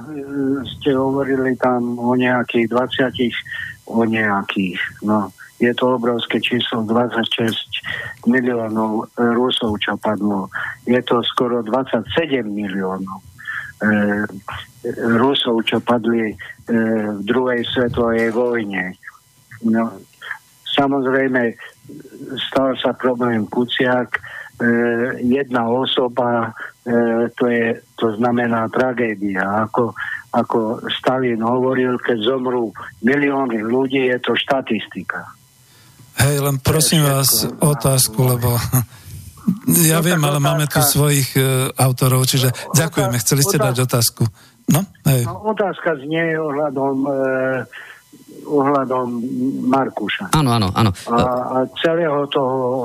ste 0.75 0.91
hovorili 0.91 1.55
tam 1.55 1.95
o 1.95 2.11
nejakých 2.19 2.67
20, 2.67 3.95
o 3.95 4.03
nejakých, 4.03 4.79
no 5.07 5.31
je 5.59 5.75
to 5.75 5.99
obrovské 5.99 6.39
číslo 6.39 6.87
26 6.87 7.51
miliónov 8.31 9.11
Rusov, 9.19 9.75
čo 9.83 9.99
padlo. 9.99 10.47
Je 10.87 10.99
to 11.03 11.19
skoro 11.27 11.59
27 11.59 12.47
miliónov 12.47 13.19
E, 13.19 13.28
Rusov, 15.19 15.63
čo 15.63 15.79
padli 15.79 16.31
e, 16.31 16.35
v 17.15 17.21
druhej 17.23 17.63
svetovej 17.67 18.31
vojne. 18.35 18.95
No, 19.63 19.99
samozrejme, 20.67 21.55
stal 22.51 22.75
sa 22.79 22.91
problém 22.95 23.47
Kuciak, 23.47 24.19
e, 24.19 24.21
jedna 25.23 25.67
osoba, 25.67 26.51
to, 27.37 27.45
je, 27.45 27.77
to 28.01 28.17
znamená 28.17 28.65
tragédia. 28.73 29.69
Ako, 29.69 29.93
ako 30.33 30.81
Stalin 30.89 31.37
hovoril, 31.37 32.01
keď 32.01 32.17
zomrú 32.17 32.73
milióny 33.05 33.61
ľudí, 33.61 34.09
je 34.09 34.17
to 34.17 34.33
štatistika. 34.33 35.37
Hej, 36.19 36.43
len 36.43 36.57
prosím 36.59 37.07
vás 37.07 37.47
otázku, 37.61 38.19
lebo 38.25 38.57
ja 39.89 39.99
no, 39.99 40.05
viem, 40.05 40.21
ale 40.21 40.37
otázka, 40.39 40.47
máme 40.49 40.65
tu 40.69 40.79
svojich 40.81 41.29
uh, 41.35 41.69
autorov, 41.75 42.25
čiže 42.25 42.49
otázka, 42.49 42.75
ďakujeme, 42.75 43.17
chceli 43.21 43.41
ste 43.43 43.57
otázka, 43.57 43.67
dať 43.67 43.77
otázku. 43.85 44.23
No, 44.69 44.81
hej. 45.09 45.21
No, 45.25 45.35
otázka 45.49 45.89
znie 46.01 46.37
ohľadom, 46.37 46.95
uh, 47.05 47.59
ohľadom 48.49 49.07
Markuša. 49.69 50.33
Áno, 50.33 50.49
áno, 50.53 50.69
áno. 50.73 50.91
A, 51.09 51.17
a 51.17 51.57
celého 51.81 52.25
toho 52.29 52.57
uh, 52.57 52.83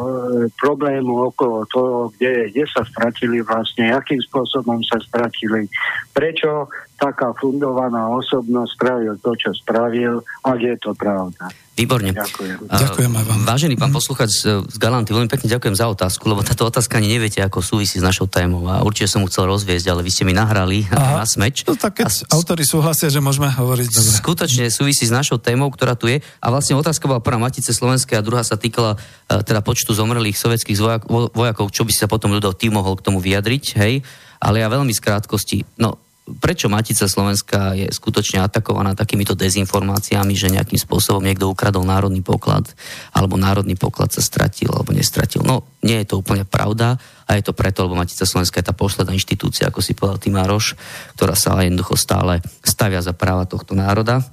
problému 0.56 1.32
okolo 1.32 1.64
toho, 1.68 1.94
kde, 2.16 2.52
kde 2.52 2.64
sa 2.68 2.82
stratili 2.88 3.44
vlastne, 3.44 3.92
akým 3.92 4.20
spôsobom 4.24 4.80
sa 4.84 4.96
stratili, 5.00 5.68
prečo 6.12 6.68
taká 6.98 7.34
fundovaná 7.36 8.08
osobnosť 8.14 8.70
spravil 8.74 9.14
to, 9.18 9.32
čo 9.34 9.50
spravil, 9.54 10.22
ak 10.46 10.58
je 10.62 10.74
to 10.78 10.90
pravda. 10.94 11.50
Výborne. 11.74 12.14
Ďakujem. 12.14 12.70
ďakujem 12.70 13.10
aj 13.10 13.24
vám. 13.26 13.40
Vážený 13.50 13.74
pán 13.74 13.90
posluchač 13.90 14.46
z 14.46 14.76
Galanty, 14.78 15.10
veľmi 15.10 15.26
pekne 15.26 15.50
ďakujem 15.50 15.74
za 15.74 15.90
otázku, 15.90 16.22
lebo 16.30 16.46
táto 16.46 16.62
otázka 16.70 17.02
ani 17.02 17.18
neviete, 17.18 17.42
ako 17.42 17.66
súvisí 17.66 17.98
s 17.98 18.04
našou 18.06 18.30
témou 18.30 18.62
a 18.70 18.86
určite 18.86 19.10
som 19.10 19.18
mu 19.18 19.26
chcel 19.26 19.50
rozviesť, 19.50 19.90
ale 19.90 20.06
vy 20.06 20.10
ste 20.14 20.22
mi 20.22 20.30
nahrali 20.30 20.86
Aha. 20.94 21.18
na 21.18 21.26
smeč. 21.26 21.66
No 21.66 21.74
tak 21.74 21.98
keď 21.98 22.30
a 22.30 22.38
autory 22.38 22.62
súhlasia, 22.62 23.10
že 23.10 23.18
môžeme 23.18 23.50
hovoriť. 23.50 23.90
Dobre. 23.90 24.14
Skutočne 24.22 24.70
súvisí 24.70 25.02
s 25.02 25.10
našou 25.10 25.42
témou, 25.42 25.66
ktorá 25.74 25.98
tu 25.98 26.06
je 26.06 26.22
a 26.22 26.46
vlastne 26.46 26.78
otázka 26.78 27.10
bola 27.10 27.18
prvá 27.18 27.42
Matice 27.42 27.74
Slovenskej 27.74 28.22
a 28.22 28.22
druhá 28.22 28.46
sa 28.46 28.54
týkala 28.54 28.94
uh, 28.94 29.42
teda 29.42 29.58
počtu 29.58 29.98
zomrelých 29.98 30.38
sovietských 30.38 30.78
vojakov, 31.10 31.74
čo 31.74 31.82
by 31.82 31.90
sa 31.90 32.06
potom 32.06 32.30
ľudov 32.30 32.54
tým 32.54 32.78
mohol 32.78 32.94
k 32.94 33.02
tomu 33.02 33.18
vyjadriť, 33.18 33.64
hej. 33.82 34.06
Ale 34.38 34.62
ja 34.62 34.70
veľmi 34.70 34.94
z 34.94 35.02
krátkosti, 35.02 35.66
no 35.82 36.03
prečo 36.24 36.72
Matica 36.72 37.04
Slovenska 37.04 37.76
je 37.76 37.92
skutočne 37.92 38.40
atakovaná 38.40 38.96
takýmito 38.96 39.36
dezinformáciami, 39.36 40.32
že 40.32 40.48
nejakým 40.48 40.80
spôsobom 40.80 41.20
niekto 41.20 41.52
ukradol 41.52 41.84
národný 41.84 42.24
poklad, 42.24 42.64
alebo 43.12 43.36
národný 43.36 43.76
poklad 43.76 44.08
sa 44.08 44.24
stratil, 44.24 44.72
alebo 44.72 44.96
nestratil. 44.96 45.44
No, 45.44 45.68
nie 45.84 46.00
je 46.00 46.08
to 46.08 46.24
úplne 46.24 46.48
pravda 46.48 46.96
a 47.28 47.36
je 47.36 47.44
to 47.44 47.52
preto, 47.52 47.84
lebo 47.84 48.00
Matica 48.00 48.24
Slovenska 48.24 48.64
je 48.64 48.68
tá 48.72 48.72
posledná 48.72 49.12
inštitúcia, 49.12 49.68
ako 49.68 49.84
si 49.84 49.92
povedal 49.92 50.16
Timároš, 50.16 50.80
ktorá 51.12 51.36
sa 51.36 51.60
jednoducho 51.60 52.00
stále 52.00 52.40
stavia 52.64 53.04
za 53.04 53.12
práva 53.12 53.44
tohto 53.44 53.76
národa. 53.76 54.24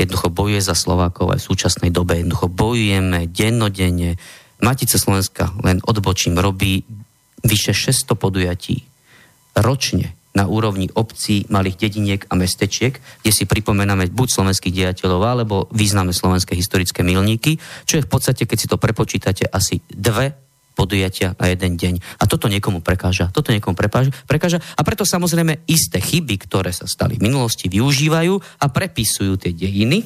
Jednoducho 0.00 0.32
bojuje 0.32 0.64
za 0.64 0.72
Slovákov 0.74 1.36
aj 1.36 1.44
v 1.44 1.48
súčasnej 1.52 1.90
dobe. 1.92 2.18
Jednoducho 2.18 2.48
bojujeme 2.48 3.28
dennodenne. 3.28 4.16
Matica 4.64 4.96
Slovenska, 4.96 5.52
len 5.60 5.84
odbočím, 5.84 6.40
robí 6.40 6.88
vyše 7.44 7.76
600 7.76 8.16
podujatí 8.16 8.80
ročne 9.60 10.23
na 10.34 10.50
úrovni 10.50 10.90
obcí, 10.90 11.46
malých 11.46 11.78
dediniek 11.78 12.22
a 12.26 12.34
mestečiek, 12.34 12.98
kde 13.22 13.30
si 13.30 13.46
pripomenáme 13.46 14.10
buď 14.10 14.28
slovenských 14.34 14.74
dejateľov, 14.74 15.22
alebo 15.22 15.56
význame 15.70 16.10
slovenské 16.10 16.58
historické 16.58 17.06
milníky, 17.06 17.62
čo 17.86 18.02
je 18.02 18.04
v 18.04 18.10
podstate, 18.10 18.42
keď 18.42 18.58
si 18.58 18.66
to 18.66 18.76
prepočítate, 18.76 19.46
asi 19.46 19.78
dve 19.86 20.34
podujatia 20.74 21.38
na 21.38 21.54
jeden 21.54 21.78
deň. 21.78 22.18
A 22.18 22.26
toto 22.26 22.50
niekomu 22.50 22.82
prekáža. 22.82 23.30
Toto 23.30 23.54
niekomu 23.54 23.78
prekáža. 24.26 24.58
A 24.74 24.82
preto 24.82 25.06
samozrejme 25.06 25.70
isté 25.70 26.02
chyby, 26.02 26.34
ktoré 26.50 26.74
sa 26.74 26.90
stali 26.90 27.14
v 27.14 27.30
minulosti, 27.30 27.70
využívajú 27.70 28.34
a 28.58 28.66
prepisujú 28.66 29.38
tie 29.38 29.54
dejiny, 29.54 30.02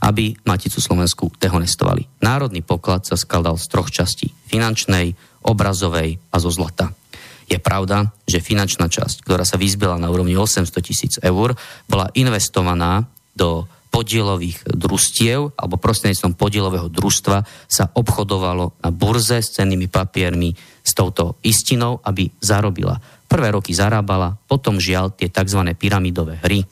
aby 0.00 0.40
Maticu 0.48 0.80
Slovensku 0.80 1.28
dehonestovali. 1.36 2.08
Národný 2.24 2.64
poklad 2.64 3.04
sa 3.04 3.20
skladal 3.20 3.60
z 3.60 3.68
troch 3.68 3.92
častí. 3.92 4.32
Finančnej, 4.48 5.12
obrazovej 5.44 6.16
a 6.32 6.36
zo 6.40 6.48
zlata. 6.48 6.96
Je 7.44 7.60
pravda, 7.60 8.12
že 8.24 8.44
finančná 8.44 8.88
časť, 8.88 9.24
ktorá 9.24 9.44
sa 9.44 9.60
vyzbila 9.60 10.00
na 10.00 10.08
úrovni 10.08 10.36
800 10.36 10.70
tisíc 10.80 11.14
eur, 11.20 11.56
bola 11.88 12.08
investovaná 12.16 13.04
do 13.36 13.68
podielových 13.94 14.66
družstiev 14.66 15.54
alebo 15.54 15.78
prostredníctvom 15.78 16.34
podielového 16.34 16.90
družstva 16.90 17.46
sa 17.70 17.84
obchodovalo 17.94 18.74
na 18.82 18.90
burze 18.90 19.38
s 19.38 19.54
cennými 19.54 19.86
papiermi 19.86 20.50
s 20.82 20.90
touto 20.98 21.38
istinou, 21.46 22.02
aby 22.02 22.26
zarobila. 22.42 22.98
Prvé 23.30 23.54
roky 23.54 23.70
zarábala, 23.70 24.34
potom 24.50 24.82
žiaľ 24.82 25.14
tie 25.14 25.30
tzv. 25.30 25.62
pyramidové 25.78 26.42
hry 26.42 26.66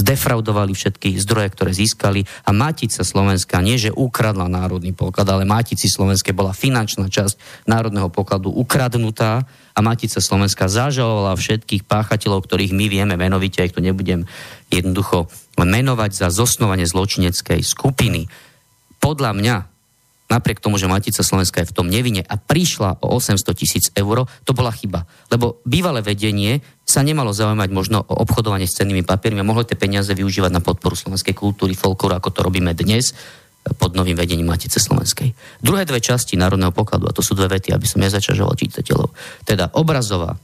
zdefraudovali 0.00 0.72
všetky 0.72 1.20
zdroje, 1.20 1.48
ktoré 1.52 1.70
získali 1.76 2.24
a 2.48 2.50
Matica 2.56 3.04
Slovenska 3.04 3.60
nie, 3.60 3.76
že 3.76 3.92
ukradla 3.92 4.48
národný 4.48 4.96
poklad, 4.96 5.28
ale 5.28 5.44
Matici 5.44 5.92
Slovenskej 5.92 6.32
bola 6.32 6.56
finančná 6.56 7.12
časť 7.12 7.66
národného 7.68 8.08
pokladu 8.08 8.48
ukradnutá 8.48 9.44
a 9.80 9.86
Matica 9.88 10.20
Slovenska 10.20 10.68
zažalovala 10.68 11.32
všetkých 11.40 11.88
páchateľov, 11.88 12.44
ktorých 12.44 12.76
my 12.76 12.86
vieme 12.92 13.16
menovite, 13.16 13.64
aj 13.64 13.72
to 13.72 13.80
nebudem 13.80 14.28
jednoducho 14.68 15.32
menovať 15.56 16.12
za 16.12 16.28
zosnovanie 16.28 16.84
zločineckej 16.84 17.64
skupiny. 17.64 18.28
Podľa 19.00 19.32
mňa 19.32 19.56
napriek 20.28 20.60
tomu, 20.60 20.76
že 20.76 20.86
Matica 20.86 21.24
Slovenska 21.24 21.64
je 21.64 21.72
v 21.72 21.76
tom 21.80 21.88
nevine 21.88 22.20
a 22.22 22.36
prišla 22.36 23.00
o 23.00 23.16
800 23.16 23.40
tisíc 23.56 23.88
eur, 23.96 24.28
to 24.44 24.52
bola 24.52 24.70
chyba. 24.70 25.08
Lebo 25.32 25.64
bývalé 25.64 26.04
vedenie 26.04 26.60
sa 26.84 27.00
nemalo 27.00 27.32
zaujímať 27.32 27.70
možno 27.72 28.04
o 28.04 28.20
obchodovanie 28.20 28.68
s 28.68 28.76
cennými 28.78 29.02
papiermi 29.02 29.40
a 29.40 29.48
mohlo 29.48 29.64
tie 29.66 29.80
peniaze 29.80 30.12
využívať 30.12 30.52
na 30.52 30.62
podporu 30.62 30.94
slovenskej 30.94 31.32
kultúry, 31.32 31.72
folklóru, 31.72 32.20
ako 32.20 32.30
to 32.30 32.40
robíme 32.44 32.76
dnes 32.76 33.16
pod 33.76 33.92
novým 33.92 34.16
vedením 34.16 34.48
Matice 34.48 34.80
Slovenskej. 34.80 35.36
Druhé 35.60 35.84
dve 35.84 36.00
časti 36.00 36.36
Národného 36.40 36.72
pokladu, 36.72 37.08
a 37.08 37.14
to 37.16 37.20
sú 37.20 37.36
dve 37.36 37.60
vety, 37.60 37.76
aby 37.76 37.84
som 37.84 38.00
nezačažoval 38.00 38.56
čitateľov, 38.56 39.12
teda 39.44 39.76
obrazová 39.76 40.36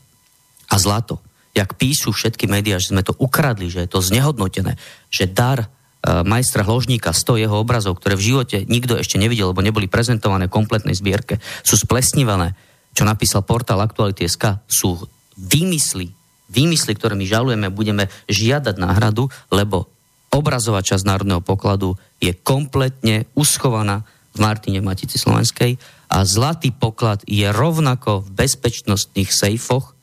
a 0.68 0.76
zlato, 0.76 1.22
jak 1.56 1.72
píšu 1.80 2.12
všetky 2.12 2.44
médiá, 2.44 2.76
že 2.76 2.92
sme 2.92 3.00
to 3.00 3.16
ukradli, 3.16 3.72
že 3.72 3.88
je 3.88 3.90
to 3.90 4.04
znehodnotené, 4.04 4.76
že 5.08 5.24
dar 5.30 5.72
E, 6.06 6.22
majstra 6.22 6.62
Hložníka 6.62 7.10
100 7.10 7.42
jeho 7.42 7.56
obrazov, 7.58 7.98
ktoré 7.98 8.14
v 8.14 8.26
živote 8.30 8.62
nikto 8.70 8.94
ešte 8.94 9.18
nevidel, 9.18 9.50
lebo 9.50 9.64
neboli 9.64 9.90
prezentované 9.90 10.46
v 10.46 10.54
kompletnej 10.54 10.94
zbierke, 10.94 11.42
sú 11.66 11.74
splesnivané, 11.74 12.54
čo 12.94 13.02
napísal 13.02 13.42
portál 13.42 13.82
Aktuality.sk, 13.82 14.62
sú 14.70 15.02
výmysly, 15.34 16.14
výmysly, 16.46 16.94
ktoré 16.94 17.18
my 17.18 17.26
žalujeme, 17.26 17.66
budeme 17.74 18.06
žiadať 18.30 18.78
náhradu, 18.78 19.26
lebo 19.50 19.90
obrazová 20.32 20.82
časť 20.82 21.06
Národného 21.06 21.42
pokladu 21.42 21.94
je 22.22 22.32
kompletne 22.34 23.28
uschovaná 23.36 24.04
v 24.36 24.38
Martine 24.44 24.84
v 24.84 24.88
Matici 24.88 25.16
Slovenskej 25.16 25.80
a 26.12 26.22
zlatý 26.22 26.70
poklad 26.70 27.24
je 27.24 27.48
rovnako 27.48 28.22
v 28.24 28.46
bezpečnostných 28.46 29.30
sejfoch 29.32 29.96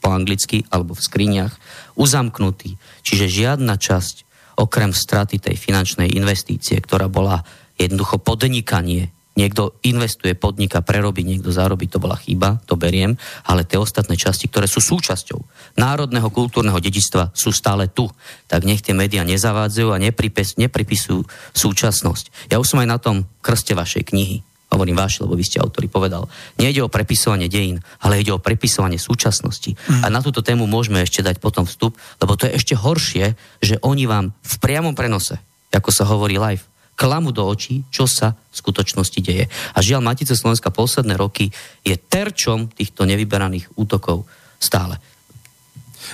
po 0.00 0.08
anglicky 0.08 0.64
alebo 0.72 0.96
v 0.96 1.04
skriniach 1.04 1.52
uzamknutý. 1.96 2.76
Čiže 3.04 3.26
žiadna 3.28 3.76
časť 3.76 4.28
okrem 4.60 4.92
straty 4.92 5.40
tej 5.40 5.56
finančnej 5.56 6.12
investície, 6.12 6.76
ktorá 6.80 7.08
bola 7.08 7.44
jednoducho 7.80 8.20
podnikanie, 8.20 9.08
Niekto 9.40 9.80
investuje, 9.88 10.36
podniká, 10.36 10.84
prerobí, 10.84 11.24
niekto 11.24 11.48
zarobí, 11.48 11.88
to 11.88 11.96
bola 11.96 12.20
chyba, 12.20 12.60
to 12.68 12.76
beriem, 12.76 13.16
ale 13.48 13.64
tie 13.64 13.80
ostatné 13.80 14.20
časti, 14.20 14.52
ktoré 14.52 14.68
sú 14.68 14.84
súčasťou 14.84 15.40
národného 15.80 16.28
kultúrneho 16.28 16.76
dedičstva, 16.76 17.32
sú 17.32 17.48
stále 17.48 17.88
tu. 17.88 18.04
Tak 18.52 18.68
nech 18.68 18.84
tie 18.84 18.92
médiá 18.92 19.24
nezavádzajú 19.24 19.96
a 19.96 20.02
nepripis, 20.02 20.60
nepripisujú 20.60 21.24
súčasnosť. 21.56 22.52
Ja 22.52 22.60
už 22.60 22.76
som 22.76 22.84
aj 22.84 22.88
na 22.92 22.98
tom 23.00 23.24
krste 23.40 23.72
vašej 23.72 24.12
knihy 24.12 24.44
hovorím 24.70 24.94
váš, 24.94 25.18
lebo 25.18 25.34
vy 25.34 25.42
ste 25.42 25.58
autori 25.58 25.90
povedal, 25.90 26.30
nejde 26.54 26.86
o 26.86 26.92
prepisovanie 26.92 27.50
dejín, 27.50 27.82
ale 27.98 28.22
ide 28.22 28.30
o 28.30 28.38
prepisovanie 28.38 29.02
súčasnosti. 29.02 29.74
Mm. 29.74 30.02
A 30.02 30.14
na 30.14 30.22
túto 30.22 30.46
tému 30.46 30.70
môžeme 30.70 31.02
ešte 31.02 31.26
dať 31.26 31.42
potom 31.42 31.66
vstup, 31.66 31.98
lebo 32.22 32.38
to 32.38 32.46
je 32.46 32.54
ešte 32.54 32.78
horšie, 32.78 33.34
že 33.58 33.82
oni 33.82 34.06
vám 34.06 34.30
v 34.30 34.54
priamom 34.62 34.94
prenose, 34.94 35.42
ako 35.74 35.90
sa 35.90 36.06
hovorí 36.06 36.38
live, 36.38 36.69
klamu 37.00 37.32
do 37.32 37.48
očí, 37.48 37.88
čo 37.88 38.04
sa 38.04 38.36
v 38.36 38.54
skutočnosti 38.60 39.20
deje. 39.24 39.48
A 39.48 39.78
žiaľ, 39.80 40.04
Matice 40.04 40.36
Slovenska 40.36 40.68
posledné 40.68 41.16
roky 41.16 41.48
je 41.80 41.96
terčom 41.96 42.68
týchto 42.68 43.08
nevyberaných 43.08 43.72
útokov 43.80 44.28
stále. 44.60 45.00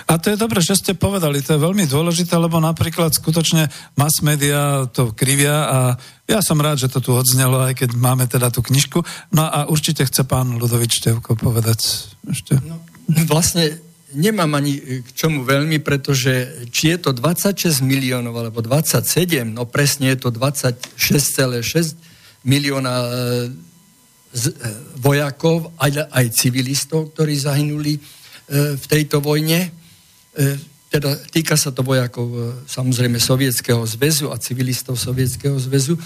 A 0.07 0.19
to 0.19 0.35
je 0.35 0.39
dobré, 0.39 0.61
že 0.61 0.77
ste 0.77 0.93
povedali, 0.99 1.41
to 1.41 1.57
je 1.57 1.63
veľmi 1.63 1.87
dôležité, 1.87 2.37
lebo 2.37 2.59
napríklad 2.59 3.15
skutočne 3.15 3.71
mass 3.97 4.21
media 4.21 4.85
to 4.91 5.15
krivia 5.15 5.57
a 5.67 5.79
ja 6.27 6.43
som 6.43 6.59
rád, 6.59 6.83
že 6.83 6.91
to 6.91 6.99
tu 6.99 7.11
odznelo, 7.15 7.63
aj 7.63 7.87
keď 7.87 7.91
máme 7.95 8.27
teda 8.27 8.51
tú 8.51 8.61
knižku. 8.67 8.99
No 9.33 9.47
a 9.47 9.71
určite 9.71 10.03
chce 10.05 10.27
pán 10.27 10.59
Ludovič 10.59 11.01
Števko 11.01 11.39
povedať 11.39 12.13
ešte. 12.27 12.59
No, 12.67 12.83
vlastne 13.31 13.86
nemám 14.15 14.55
ani 14.55 15.03
k 15.03 15.09
čomu 15.11 15.43
veľmi, 15.43 15.83
pretože 15.83 16.63
či 16.71 16.95
je 16.95 16.99
to 17.03 17.11
26 17.11 17.83
miliónov 17.83 18.39
alebo 18.39 18.63
27, 18.63 19.03
no 19.51 19.67
presne 19.67 20.15
je 20.15 20.23
to 20.23 20.31
26,6 20.31 22.47
milióna 22.47 22.95
e, 22.95 23.03
e, 23.03 23.11
vojakov, 25.03 25.75
aj, 25.83 26.07
aj 26.15 26.27
civilistov, 26.31 27.11
ktorí 27.11 27.35
zahynuli 27.35 27.99
e, 27.99 28.01
v 28.79 28.85
tejto 28.87 29.19
vojne. 29.19 29.75
Teda 30.93 31.17
týka 31.33 31.57
sa 31.57 31.73
to 31.73 31.81
vojakov 31.81 32.61
samozrejme 32.69 33.17
Sovietskeho 33.17 33.81
zväzu 33.89 34.29
a 34.29 34.37
civilistov 34.37 35.01
Sovietskeho 35.01 35.57
zväzu. 35.57 35.97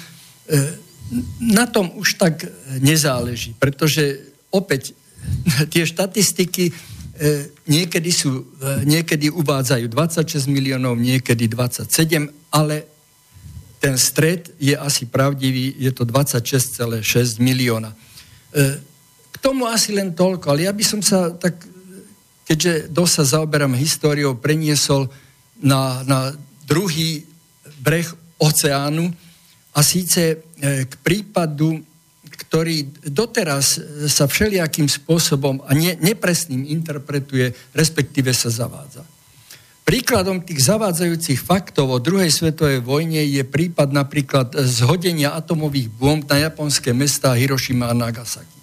Na 1.42 1.66
tom 1.66 1.90
už 1.98 2.14
tak 2.14 2.46
nezáleží, 2.78 3.58
pretože 3.58 4.22
opäť 4.54 4.94
tie 5.74 5.82
štatistiky 5.82 6.70
E, 6.70 6.99
niekedy, 7.68 8.08
sú, 8.08 8.48
e, 8.64 8.88
niekedy 8.88 9.28
uvádzajú 9.28 9.92
26 9.92 10.48
miliónov, 10.48 10.96
niekedy 10.96 11.52
27, 11.52 12.32
ale 12.48 12.88
ten 13.76 13.96
stred 14.00 14.48
je 14.56 14.72
asi 14.72 15.04
pravdivý, 15.04 15.76
je 15.76 15.92
to 15.92 16.08
26,6 16.08 17.36
milióna. 17.36 17.92
E, 17.92 17.96
k 19.30 19.36
tomu 19.44 19.68
asi 19.68 19.92
len 19.92 20.16
toľko, 20.16 20.48
ale 20.48 20.64
ja 20.64 20.72
by 20.72 20.84
som 20.84 21.00
sa 21.04 21.28
tak, 21.36 21.60
keďže 22.48 22.88
dosť 22.88 23.12
sa 23.12 23.24
zaoberám 23.36 23.76
históriou, 23.76 24.40
preniesol 24.40 25.12
na, 25.60 26.00
na 26.08 26.32
druhý 26.64 27.28
breh 27.84 28.08
oceánu 28.40 29.12
a 29.76 29.80
síce 29.84 30.40
k 30.60 30.92
prípadu 31.04 31.84
ktorý 32.40 32.88
doteraz 33.04 33.76
sa 34.08 34.24
všelijakým 34.24 34.88
spôsobom 34.88 35.60
a 35.68 35.76
ne, 35.76 35.92
nepresným 36.00 36.64
interpretuje, 36.64 37.52
respektíve 37.76 38.32
sa 38.32 38.48
zavádza. 38.48 39.04
Príkladom 39.84 40.40
tých 40.46 40.70
zavádzajúcich 40.70 41.42
faktov 41.42 41.90
o 41.90 41.98
druhej 41.98 42.30
svetovej 42.30 42.78
vojne 42.80 43.26
je 43.26 43.42
prípad 43.42 43.90
napríklad 43.90 44.54
zhodenia 44.64 45.34
atomových 45.34 45.90
bomb 45.90 46.22
na 46.30 46.46
japonské 46.46 46.94
mesta 46.94 47.34
Hiroshima 47.34 47.90
a 47.90 47.94
Nagasaki. 47.96 48.60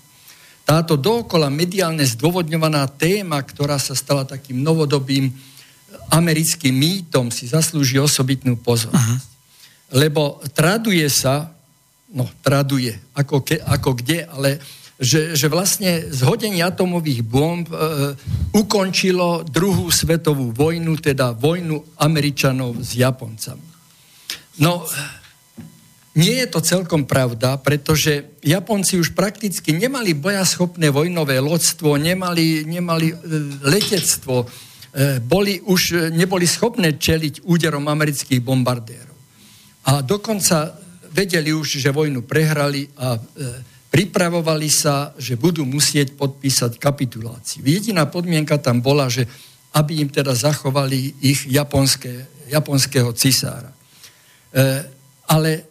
Táto 0.64 0.96
dookola 0.96 1.52
mediálne 1.52 2.04
zdôvodňovaná 2.04 2.88
téma, 2.96 3.40
ktorá 3.44 3.76
sa 3.76 3.96
stala 3.96 4.24
takým 4.24 4.60
novodobým 4.60 5.32
americkým 6.12 6.76
mýtom, 6.76 7.32
si 7.32 7.48
zaslúži 7.48 8.00
osobitnú 8.00 8.56
pozornosť. 8.60 9.00
Uh-huh. 9.00 10.00
Lebo 10.00 10.40
traduje 10.56 11.08
sa, 11.08 11.52
no, 12.18 12.26
traduje, 12.42 12.98
ako, 13.14 13.46
ke, 13.46 13.62
ako 13.62 13.94
kde, 14.02 14.26
ale 14.26 14.58
že, 14.98 15.38
že 15.38 15.46
vlastne 15.46 16.10
zhodenie 16.10 16.66
atomových 16.66 17.22
bomb 17.22 17.70
e, 17.70 18.18
ukončilo 18.58 19.46
druhú 19.46 19.94
svetovú 19.94 20.50
vojnu, 20.50 20.98
teda 20.98 21.38
vojnu 21.38 22.02
Američanov 22.02 22.82
s 22.82 22.98
Japoncami. 22.98 23.62
No, 24.58 24.90
nie 26.18 26.42
je 26.42 26.48
to 26.50 26.66
celkom 26.66 27.06
pravda, 27.06 27.62
pretože 27.62 28.42
Japonci 28.42 28.98
už 28.98 29.14
prakticky 29.14 29.70
nemali 29.70 30.18
bojaschopné 30.18 30.90
vojnové 30.90 31.38
lodstvo, 31.38 31.94
nemali, 32.02 32.66
nemali 32.66 33.14
e, 33.14 33.16
letectvo, 33.70 34.42
e, 34.42 34.46
boli 35.22 35.62
už, 35.62 36.10
neboli 36.10 36.50
schopné 36.50 36.98
čeliť 36.98 37.46
úderom 37.46 37.86
amerických 37.86 38.42
bombardérov. 38.42 39.18
A 39.94 40.02
dokonca 40.02 40.87
vedeli 41.18 41.50
už, 41.50 41.82
že 41.82 41.90
vojnu 41.90 42.22
prehrali 42.22 42.86
a 42.94 43.18
e, 43.18 43.20
pripravovali 43.90 44.70
sa, 44.70 45.18
že 45.18 45.34
budú 45.34 45.66
musieť 45.66 46.14
podpísať 46.14 46.78
kapituláciu. 46.78 47.66
Jediná 47.66 48.06
podmienka 48.06 48.62
tam 48.62 48.86
bola, 48.86 49.10
že 49.10 49.26
aby 49.74 50.06
im 50.06 50.10
teda 50.14 50.38
zachovali 50.38 51.18
ich 51.26 51.50
japonské, 51.50 52.30
japonského 52.54 53.10
cisára. 53.18 53.74
E, 53.74 54.86
ale 55.26 55.66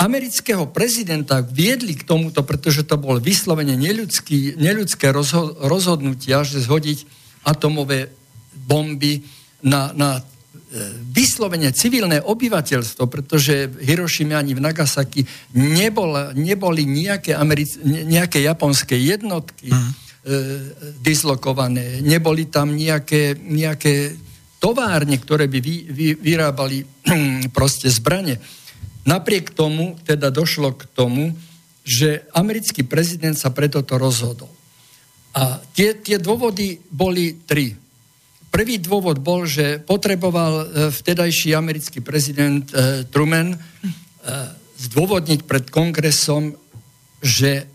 amerického 0.00 0.72
prezidenta 0.72 1.44
viedli 1.44 1.92
k 1.92 2.08
tomuto, 2.08 2.40
pretože 2.40 2.88
to 2.88 2.96
bol 2.96 3.20
vyslovene 3.20 3.76
neľudský, 3.76 4.56
neľudské 4.56 5.12
rozho- 5.12 5.52
rozhodnutia, 5.68 6.48
že 6.48 6.64
zhodiť 6.64 7.04
atomové 7.44 8.08
bomby 8.54 9.20
na, 9.60 9.92
na 9.92 10.24
vyslovene 11.16 11.72
civilné 11.72 12.20
obyvateľstvo, 12.20 13.08
pretože 13.08 13.72
v 13.72 13.88
Hirošime 13.88 14.36
ani 14.36 14.52
v 14.52 14.60
Nagasaki 14.60 15.24
nebol, 15.56 16.36
neboli 16.36 16.84
nejaké, 16.84 17.32
Americ- 17.32 17.80
nejaké 17.84 18.44
japonské 18.44 19.00
jednotky 19.00 19.72
uh-huh. 19.72 19.88
e, 19.88 19.94
dislokované, 21.00 22.04
neboli 22.04 22.52
tam 22.52 22.76
nejaké, 22.76 23.40
nejaké 23.40 24.12
továrne, 24.60 25.16
ktoré 25.16 25.48
by 25.48 25.58
vy, 25.58 25.76
vy, 25.88 26.06
vyrábali 26.20 26.84
proste 27.56 27.88
zbranie. 27.88 28.36
Napriek 29.08 29.56
tomu 29.56 29.96
teda 30.04 30.28
došlo 30.28 30.76
k 30.76 30.84
tomu, 30.92 31.32
že 31.80 32.28
americký 32.36 32.84
prezident 32.84 33.32
sa 33.32 33.48
preto 33.48 33.80
to 33.80 33.96
rozhodol. 33.96 34.52
A 35.32 35.64
tie, 35.72 35.96
tie 35.96 36.20
dôvody 36.20 36.76
boli 36.92 37.40
tri. 37.48 37.72
Prvý 38.48 38.80
dôvod 38.80 39.20
bol, 39.20 39.44
že 39.44 39.76
potreboval 39.84 40.52
e, 40.52 40.64
vtedajší 40.88 41.52
americký 41.52 42.00
prezident 42.00 42.64
e, 42.72 43.04
Truman 43.04 43.54
e, 43.54 43.58
zdôvodniť 44.78 45.44
pred 45.44 45.68
kongresom, 45.68 46.56
že 47.18 47.66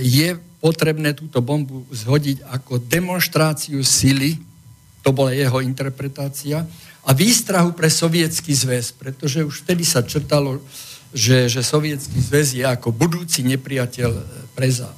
je 0.00 0.36
potrebné 0.60 1.16
túto 1.16 1.40
bombu 1.40 1.84
zhodiť 1.88 2.44
ako 2.44 2.82
demonstráciu 2.82 3.80
sily, 3.84 4.36
to 5.00 5.12
bola 5.12 5.32
jeho 5.32 5.64
interpretácia, 5.64 6.64
a 7.08 7.10
výstrahu 7.16 7.72
pre 7.72 7.88
sovietský 7.88 8.52
zväz, 8.52 8.92
pretože 8.92 9.40
už 9.40 9.64
vtedy 9.64 9.84
sa 9.84 10.04
črtalo, 10.04 10.60
že, 11.16 11.48
že 11.48 11.64
sovietský 11.64 12.20
zväz 12.20 12.52
je 12.52 12.64
ako 12.68 12.92
budúci 12.92 13.40
nepriateľ 13.48 14.10
pre 14.52 14.68
Západ. 14.68 14.97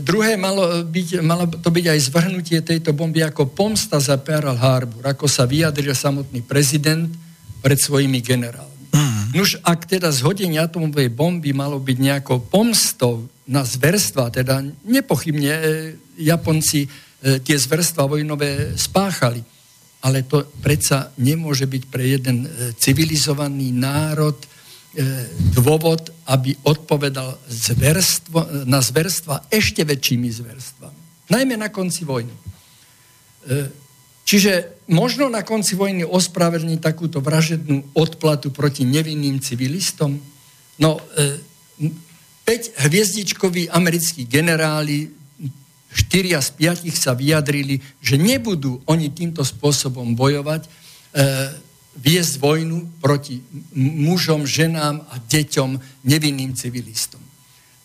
druhé 0.00 0.38
malo, 0.38 0.86
byť, 0.86 1.18
malo 1.18 1.50
to 1.50 1.66
byť 1.66 1.86
aj 1.90 2.00
zvrhnutie 2.06 2.58
tejto 2.62 2.94
bomby 2.94 3.26
ako 3.26 3.50
pomsta 3.50 3.98
za 3.98 4.14
Pearl 4.22 4.54
Harbor, 4.54 5.02
ako 5.02 5.26
sa 5.26 5.44
vyjadril 5.50 5.94
samotný 5.94 6.46
prezident 6.46 7.10
pred 7.58 7.78
svojimi 7.78 8.22
generálmi. 8.22 8.94
Mm. 8.94 9.34
Nuž, 9.34 9.58
ak 9.66 9.90
teda 9.90 10.14
zhodenie 10.14 10.62
atomovej 10.62 11.10
bomby 11.10 11.50
malo 11.50 11.82
byť 11.82 11.98
nejakou 11.98 12.38
pomstou 12.46 13.26
na 13.50 13.66
zverstva, 13.66 14.30
teda 14.30 14.62
nepochybne 14.86 15.50
e, 15.50 15.62
Japonci 16.22 16.86
e, 16.86 16.88
tie 17.42 17.56
zverstva 17.58 18.06
vojnové 18.06 18.78
spáchali, 18.78 19.42
ale 20.06 20.22
to 20.22 20.46
predsa 20.62 21.10
nemôže 21.18 21.66
byť 21.66 21.82
pre 21.90 22.04
jeden 22.14 22.46
e, 22.46 22.48
civilizovaný 22.78 23.74
národ 23.74 24.38
E, 24.38 24.46
dôvod, 25.54 26.14
aby 26.30 26.54
odpovedal 26.62 27.34
zverstvo, 27.50 28.66
na 28.66 28.78
zverstva 28.78 29.50
ešte 29.50 29.82
väčšími 29.82 30.30
zverstvami. 30.30 31.00
Najmä 31.34 31.54
na 31.58 31.68
konci 31.72 32.06
vojny. 32.06 32.30
E, 32.30 32.40
čiže 34.22 34.84
možno 34.86 35.26
na 35.26 35.42
konci 35.42 35.74
vojny 35.74 36.06
ospravedlniť 36.06 36.78
takúto 36.78 37.18
vražednú 37.18 37.90
odplatu 37.98 38.54
proti 38.54 38.86
nevinným 38.86 39.42
civilistom? 39.42 40.20
No, 40.78 41.02
5 41.02 41.80
e, 41.80 42.58
hviezdičkoví 42.86 43.66
americkí 43.74 44.30
generáli, 44.30 45.10
4 45.94 46.38
z 46.38 46.50
5 46.58 46.90
sa 46.94 47.14
vyjadrili, 47.14 47.78
že 47.98 48.18
nebudú 48.18 48.82
oni 48.86 49.10
týmto 49.10 49.46
spôsobom 49.46 50.14
bojovať, 50.18 50.66
viesť 51.94 52.42
vojnu 52.42 52.98
proti 52.98 53.40
mužom, 53.74 54.46
ženám 54.46 55.02
a 55.08 55.14
deťom, 55.18 55.70
nevinným 56.04 56.54
civilistom. 56.54 57.22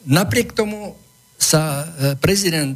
Napriek 0.09 0.53
tomu 0.57 0.97
sa 1.37 1.83
e, 1.83 1.85
prezident 2.17 2.75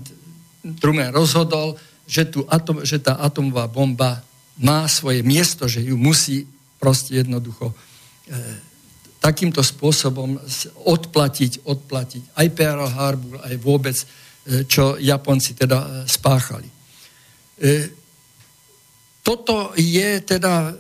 Truman 0.80 1.12
rozhodol, 1.12 1.76
že, 2.08 2.30
tu 2.30 2.48
atom, 2.48 2.86
že 2.86 3.00
tá 3.00 3.20
atomová 3.20 3.68
bomba 3.68 4.24
má 4.60 4.88
svoje 4.88 5.26
miesto, 5.26 5.68
že 5.68 5.82
ju 5.84 5.98
musí 5.98 6.48
proste 6.80 7.20
jednoducho 7.20 7.72
e, 7.72 7.76
takýmto 9.24 9.64
spôsobom 9.64 10.36
odplatiť, 10.84 11.64
odplatiť 11.64 12.24
aj 12.36 12.48
Pearl 12.52 12.88
Harbor, 12.92 13.40
aj 13.48 13.56
vôbec, 13.64 13.96
e, 13.96 14.06
čo 14.68 15.00
Japonci 15.00 15.56
teda 15.56 15.80
e, 15.80 15.88
spáchali. 16.04 16.68
E, 16.68 16.74
toto 19.24 19.72
je 19.80 20.20
teda 20.20 20.76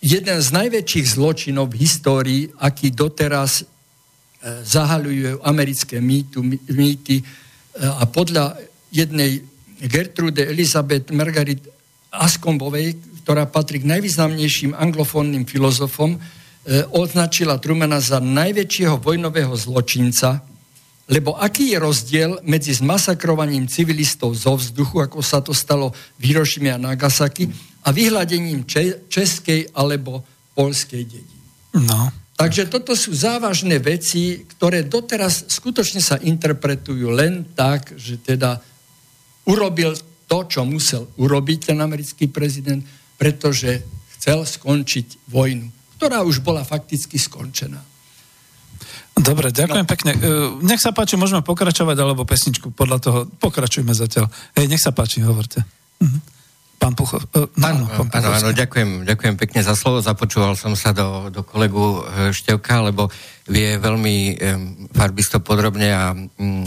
jeden 0.00 0.38
z 0.42 0.48
najväčších 0.52 1.06
zločinov 1.16 1.72
v 1.72 1.80
histórii, 1.82 2.42
aký 2.60 2.92
doteraz 2.92 3.64
zahaľujú 4.46 5.42
americké 5.42 5.98
mýtu, 5.98 6.44
mýty 6.70 7.24
a 7.80 8.06
podľa 8.06 8.54
jednej 8.94 9.42
Gertrude 9.82 10.46
Elizabeth 10.46 11.10
Margaret 11.10 11.60
Askombovej, 12.14 12.94
ktorá 13.24 13.48
patrí 13.50 13.82
k 13.82 13.90
najvýznamnejším 13.90 14.78
anglofónnym 14.78 15.44
filozofom, 15.48 16.20
E, 16.66 16.82
označila 16.90 17.62
Trumana 17.62 18.02
za 18.02 18.18
najväčšieho 18.18 18.98
vojnového 18.98 19.54
zločinca, 19.54 20.42
lebo 21.06 21.38
aký 21.38 21.74
je 21.74 21.78
rozdiel 21.78 22.30
medzi 22.42 22.74
zmasakrovaním 22.74 23.70
civilistov 23.70 24.34
zo 24.34 24.58
vzduchu, 24.58 25.06
ako 25.06 25.22
sa 25.22 25.38
to 25.38 25.54
stalo 25.54 25.94
v 26.18 26.34
Hirošime 26.34 26.74
a 26.74 26.82
Nagasaki, 26.82 27.46
a 27.86 27.94
vyhľadením 27.94 28.66
českej 29.06 29.70
alebo 29.70 30.26
polskej 30.58 31.06
dediny. 31.06 31.42
No. 31.78 32.10
Takže 32.34 32.66
toto 32.66 32.98
sú 32.98 33.14
závažné 33.14 33.78
veci, 33.78 34.42
ktoré 34.44 34.82
doteraz 34.82 35.46
skutočne 35.46 36.02
sa 36.02 36.18
interpretujú 36.18 37.08
len 37.14 37.54
tak, 37.54 37.94
že 37.94 38.18
teda 38.18 38.58
urobil 39.46 39.94
to, 40.26 40.38
čo 40.50 40.66
musel 40.66 41.06
urobiť 41.16 41.72
ten 41.72 41.78
americký 41.78 42.26
prezident, 42.26 42.82
pretože 43.14 43.86
chcel 44.18 44.42
skončiť 44.42 45.30
vojnu 45.30 45.76
ktorá 45.96 46.22
už 46.22 46.44
bola 46.44 46.60
fakticky 46.62 47.16
skončená. 47.16 47.80
Dobre, 49.16 49.48
ďakujem 49.48 49.86
no. 49.88 49.90
pekne. 49.90 50.10
E, 50.12 50.18
nech 50.60 50.84
sa 50.84 50.92
páči, 50.92 51.16
môžeme 51.16 51.40
pokračovať, 51.40 51.96
alebo 51.96 52.28
pesničku 52.28 52.68
podľa 52.76 52.98
toho. 53.00 53.18
Pokračujme 53.40 53.96
zatiaľ. 53.96 54.28
Hej, 54.52 54.68
nech 54.68 54.82
sa 54.84 54.92
páči, 54.92 55.24
hovorte. 55.24 55.64
Mhm. 56.04 56.36
Pán 56.76 56.92
Puchov. 56.92 57.24
Uh, 57.32 57.48
áno, 57.64 57.88
pán 57.88 58.20
áno, 58.20 58.36
áno, 58.36 58.48
ďakujem, 58.52 59.08
ďakujem 59.08 59.34
pekne 59.40 59.64
za 59.64 59.72
slovo. 59.72 60.04
Započúval 60.04 60.60
som 60.60 60.76
sa 60.76 60.92
do, 60.92 61.32
do 61.32 61.40
kolegu 61.40 62.04
e, 62.04 62.36
Števka, 62.36 62.84
lebo 62.84 63.08
vie 63.48 63.80
veľmi 63.80 64.16
um, 64.16 64.36
farbisto 64.92 65.40
podrobne 65.40 65.88
a 65.88 66.12
um, 66.12 66.60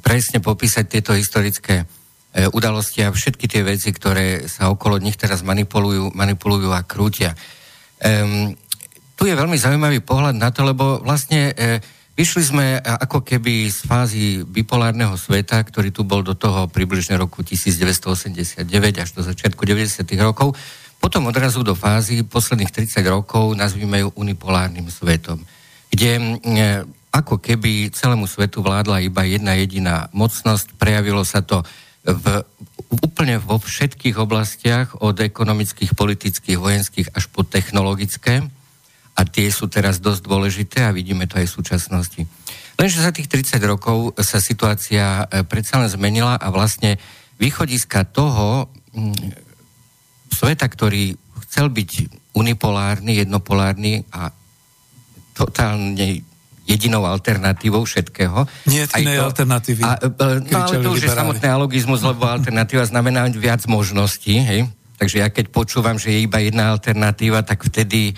presne 0.00 0.40
popísať 0.40 0.84
tieto 0.88 1.12
historické 1.12 1.84
udalosti 2.30 3.02
a 3.02 3.10
všetky 3.10 3.50
tie 3.50 3.66
veci, 3.66 3.90
ktoré 3.90 4.46
sa 4.46 4.70
okolo 4.70 5.02
nich 5.02 5.18
teraz 5.18 5.42
manipulujú, 5.42 6.14
manipulujú 6.14 6.70
a 6.70 6.86
krútia. 6.86 7.34
Um, 7.98 8.54
tu 9.20 9.28
je 9.28 9.36
veľmi 9.36 9.60
zaujímavý 9.60 10.00
pohľad 10.00 10.32
na 10.32 10.48
to, 10.48 10.64
lebo 10.64 11.04
vlastne 11.04 11.52
e, 11.52 11.76
vyšli 12.16 12.40
sme 12.40 12.80
ako 12.80 13.20
keby 13.20 13.68
z 13.68 13.84
fázy 13.84 14.24
bipolárneho 14.48 15.12
sveta, 15.20 15.60
ktorý 15.60 15.92
tu 15.92 16.08
bol 16.08 16.24
do 16.24 16.32
toho 16.32 16.72
približne 16.72 17.20
roku 17.20 17.44
1989 17.44 18.64
až 18.96 19.08
do 19.12 19.20
začiatku 19.20 19.60
90. 19.68 20.08
rokov, 20.24 20.56
potom 21.04 21.28
odrazu 21.28 21.60
do 21.60 21.76
fázy 21.76 22.24
posledných 22.24 22.72
30 22.72 23.04
rokov, 23.12 23.52
nazvime 23.52 24.00
ju 24.00 24.08
unipolárnym 24.16 24.88
svetom, 24.88 25.44
kde 25.92 26.10
e, 26.16 26.24
ako 27.12 27.36
keby 27.44 27.92
celému 27.92 28.24
svetu 28.24 28.64
vládla 28.64 29.04
iba 29.04 29.20
jedna 29.28 29.52
jediná 29.60 30.08
mocnosť, 30.16 30.80
prejavilo 30.80 31.28
sa 31.28 31.44
to 31.44 31.60
v, 32.08 32.40
úplne 33.04 33.36
vo 33.36 33.60
všetkých 33.60 34.16
oblastiach, 34.16 34.96
od 35.04 35.20
ekonomických, 35.20 35.92
politických, 35.92 36.56
vojenských 36.56 37.12
až 37.12 37.28
po 37.28 37.44
technologické 37.44 38.48
a 39.16 39.20
tie 39.26 39.50
sú 39.52 39.66
teraz 39.66 39.98
dosť 39.98 40.22
dôležité 40.24 40.78
a 40.86 40.94
vidíme 40.94 41.26
to 41.26 41.38
aj 41.38 41.46
v 41.50 41.56
súčasnosti. 41.60 42.22
Lenže 42.80 43.04
za 43.04 43.12
tých 43.12 43.28
30 43.28 43.60
rokov 43.68 44.16
sa 44.24 44.40
situácia 44.40 45.28
e, 45.28 45.44
predsa 45.44 45.76
len 45.76 45.90
zmenila 45.92 46.40
a 46.40 46.48
vlastne 46.48 46.96
východiska 47.36 48.08
toho 48.08 48.72
mm, 48.96 49.36
sveta, 50.32 50.64
ktorý 50.64 51.12
chcel 51.44 51.68
byť 51.68 51.90
unipolárny, 52.32 53.20
jednopolárny 53.20 54.06
a 54.14 54.32
totálne 55.36 56.24
jedinou 56.64 57.02
alternatívou 57.02 57.82
všetkého. 57.82 58.46
Nie 58.70 58.86
je 58.86 59.02
inej 59.02 59.26
alternatívy. 59.26 59.82
A, 59.82 59.98
no 60.46 60.56
ale 60.62 60.78
to 60.78 60.94
už 60.94 61.02
je 61.02 61.10
samotný 61.10 61.48
alogizmus, 61.50 62.00
lebo 62.06 62.30
alternatíva 62.30 62.86
znamená 62.86 63.26
viac 63.34 63.66
možností, 63.66 64.38
hej? 64.38 64.70
Takže 65.00 65.16
ja 65.24 65.28
keď 65.32 65.50
počúvam, 65.50 65.98
že 65.98 66.12
je 66.14 66.28
iba 66.28 66.38
jedna 66.38 66.70
alternatíva, 66.76 67.42
tak 67.42 67.66
vtedy 67.66 68.14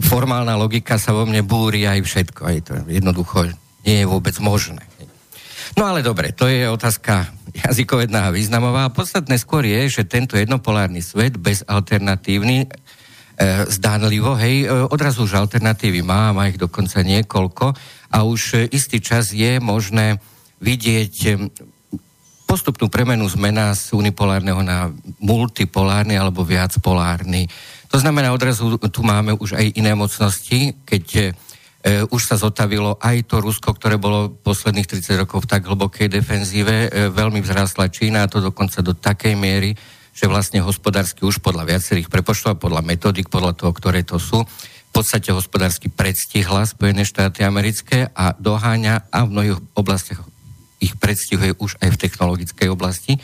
formálna 0.00 0.58
logika 0.58 0.98
sa 0.98 1.14
vo 1.14 1.28
mne 1.28 1.46
búri 1.46 1.86
aj 1.86 2.00
všetko. 2.02 2.40
Aj 2.42 2.58
to 2.64 2.72
jednoducho 2.90 3.46
nie 3.86 4.02
je 4.02 4.06
vôbec 4.06 4.34
možné. 4.42 4.82
No 5.78 5.86
ale 5.86 6.02
dobre, 6.02 6.34
to 6.34 6.50
je 6.50 6.66
otázka 6.66 7.30
jazykovedná 7.54 8.30
a 8.30 8.34
významová. 8.34 8.90
Podstatné 8.90 9.38
skôr 9.38 9.62
je, 9.66 10.00
že 10.00 10.08
tento 10.08 10.34
jednopolárny 10.34 11.02
svet 11.02 11.38
bez 11.38 11.62
alternatívny 11.66 12.66
e, 12.66 12.68
zdánlivo, 13.70 14.34
hej, 14.38 14.66
e, 14.66 14.90
odrazu 14.90 15.26
už 15.26 15.38
alternatívy 15.38 16.02
má, 16.02 16.34
má 16.34 16.50
ich 16.50 16.58
dokonca 16.58 17.02
niekoľko 17.02 17.74
a 18.10 18.18
už 18.26 18.40
e, 18.54 18.56
istý 18.74 18.98
čas 18.98 19.30
je 19.30 19.58
možné 19.62 20.18
vidieť 20.58 21.14
e, 21.26 21.30
postupnú 22.50 22.90
premenu 22.90 23.30
zmena 23.30 23.70
z 23.78 23.94
unipolárneho 23.94 24.58
na 24.66 24.90
multipolárny 25.22 26.18
alebo 26.18 26.42
viacpolárny 26.42 27.46
to 27.90 27.98
znamená, 27.98 28.30
odrazu 28.30 28.78
tu 28.78 29.02
máme 29.02 29.34
už 29.34 29.58
aj 29.58 29.74
iné 29.74 29.98
mocnosti, 29.98 30.78
keď 30.86 31.04
e, 31.10 31.22
už 32.06 32.22
sa 32.22 32.38
zotavilo 32.38 32.94
aj 33.02 33.26
to 33.26 33.42
Rusko, 33.42 33.74
ktoré 33.74 33.98
bolo 33.98 34.30
posledných 34.30 34.86
30 34.86 35.26
rokov 35.26 35.42
v 35.42 35.50
tak 35.50 35.66
hlbokej 35.66 36.06
defenzíve, 36.06 36.86
e, 36.86 36.88
veľmi 37.10 37.42
vzrástla 37.42 37.90
Čína 37.90 38.24
a 38.24 38.30
to 38.30 38.38
dokonca 38.38 38.78
do 38.78 38.94
takej 38.94 39.34
miery, 39.34 39.74
že 40.14 40.30
vlastne 40.30 40.62
hospodársky 40.62 41.26
už 41.26 41.42
podľa 41.42 41.66
viacerých 41.66 42.06
prepočtov, 42.06 42.62
podľa 42.62 42.86
metodik, 42.86 43.26
podľa 43.26 43.58
toho, 43.58 43.74
ktoré 43.74 44.06
to 44.06 44.22
sú, 44.22 44.46
v 44.90 44.92
podstate 44.94 45.34
hospodársky 45.34 45.90
predstihla 45.90 46.66
Spojené 46.66 47.02
štáty 47.02 47.42
americké 47.42 48.10
a 48.14 48.34
doháňa 48.38 49.10
a 49.10 49.18
v 49.26 49.32
mnohých 49.34 49.58
oblastiach 49.74 50.22
ich 50.78 50.94
predstihuje 50.94 51.58
už 51.58 51.78
aj 51.78 51.94
v 51.94 52.00
technologickej 52.06 52.68
oblasti 52.70 53.18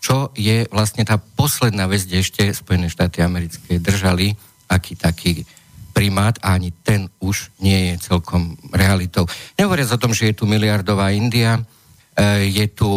čo 0.00 0.32
je 0.32 0.64
vlastne 0.72 1.04
tá 1.04 1.20
posledná 1.20 1.84
vec, 1.84 2.08
kde 2.08 2.24
ešte 2.24 2.42
Spojené 2.56 2.88
štáty 2.88 3.20
americké 3.20 3.76
držali 3.76 4.34
aký 4.70 4.94
taký 4.94 5.42
primát 5.90 6.38
a 6.38 6.54
ani 6.54 6.70
ten 6.70 7.10
už 7.18 7.50
nie 7.58 7.92
je 7.92 8.14
celkom 8.14 8.54
realitou. 8.70 9.26
Nehovoriac 9.58 9.90
o 9.90 9.98
tom, 10.00 10.14
že 10.14 10.30
je 10.30 10.38
tu 10.38 10.46
miliardová 10.46 11.10
India, 11.10 11.58
e, 11.58 12.46
je 12.46 12.66
tu 12.70 12.88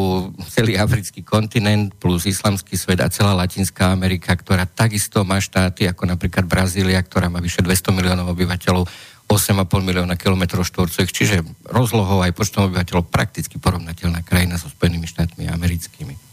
celý 0.53 0.77
africký 0.77 1.25
kontinent 1.25 1.97
plus 1.97 2.29
islamský 2.29 2.77
svet 2.77 3.01
a 3.01 3.09
celá 3.09 3.33
Latinská 3.33 3.89
Amerika, 3.89 4.37
ktorá 4.37 4.69
takisto 4.69 5.25
má 5.25 5.41
štáty 5.41 5.89
ako 5.89 6.05
napríklad 6.05 6.45
Brazília, 6.45 7.01
ktorá 7.01 7.33
má 7.33 7.41
vyše 7.41 7.65
200 7.65 7.97
miliónov 7.97 8.29
obyvateľov, 8.37 8.85
8,5 9.25 9.65
milióna 9.81 10.13
kilometrov 10.13 10.61
štvorcových, 10.61 11.15
čiže 11.15 11.37
rozlohou 11.65 12.21
aj 12.21 12.37
počtom 12.37 12.69
obyvateľov 12.69 13.09
prakticky 13.09 13.57
porovnateľná 13.57 14.21
krajina 14.21 14.61
so 14.61 14.69
Spojenými 14.69 15.09
štátmi 15.09 15.49
americkými 15.49 16.32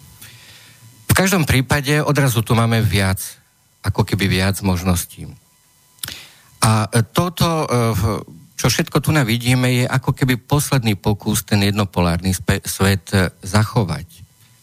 každom 1.16 1.48
prípade 1.48 2.02
odrazu 2.04 2.44
tu 2.44 2.54
máme 2.54 2.84
viac, 2.84 3.18
ako 3.80 4.04
keby 4.04 4.28
viac 4.28 4.60
možností. 4.60 5.26
A 6.60 6.86
toto, 7.10 7.48
e, 7.48 7.66
čo 8.60 8.68
všetko 8.68 9.00
tu 9.00 9.10
vidíme, 9.24 9.72
je 9.72 9.84
ako 9.88 10.12
keby 10.12 10.36
posledný 10.36 11.00
pokus 11.00 11.42
ten 11.42 11.64
jednopolárny 11.64 12.36
svet 12.68 13.10
e, 13.16 13.32
zachovať. 13.40 14.06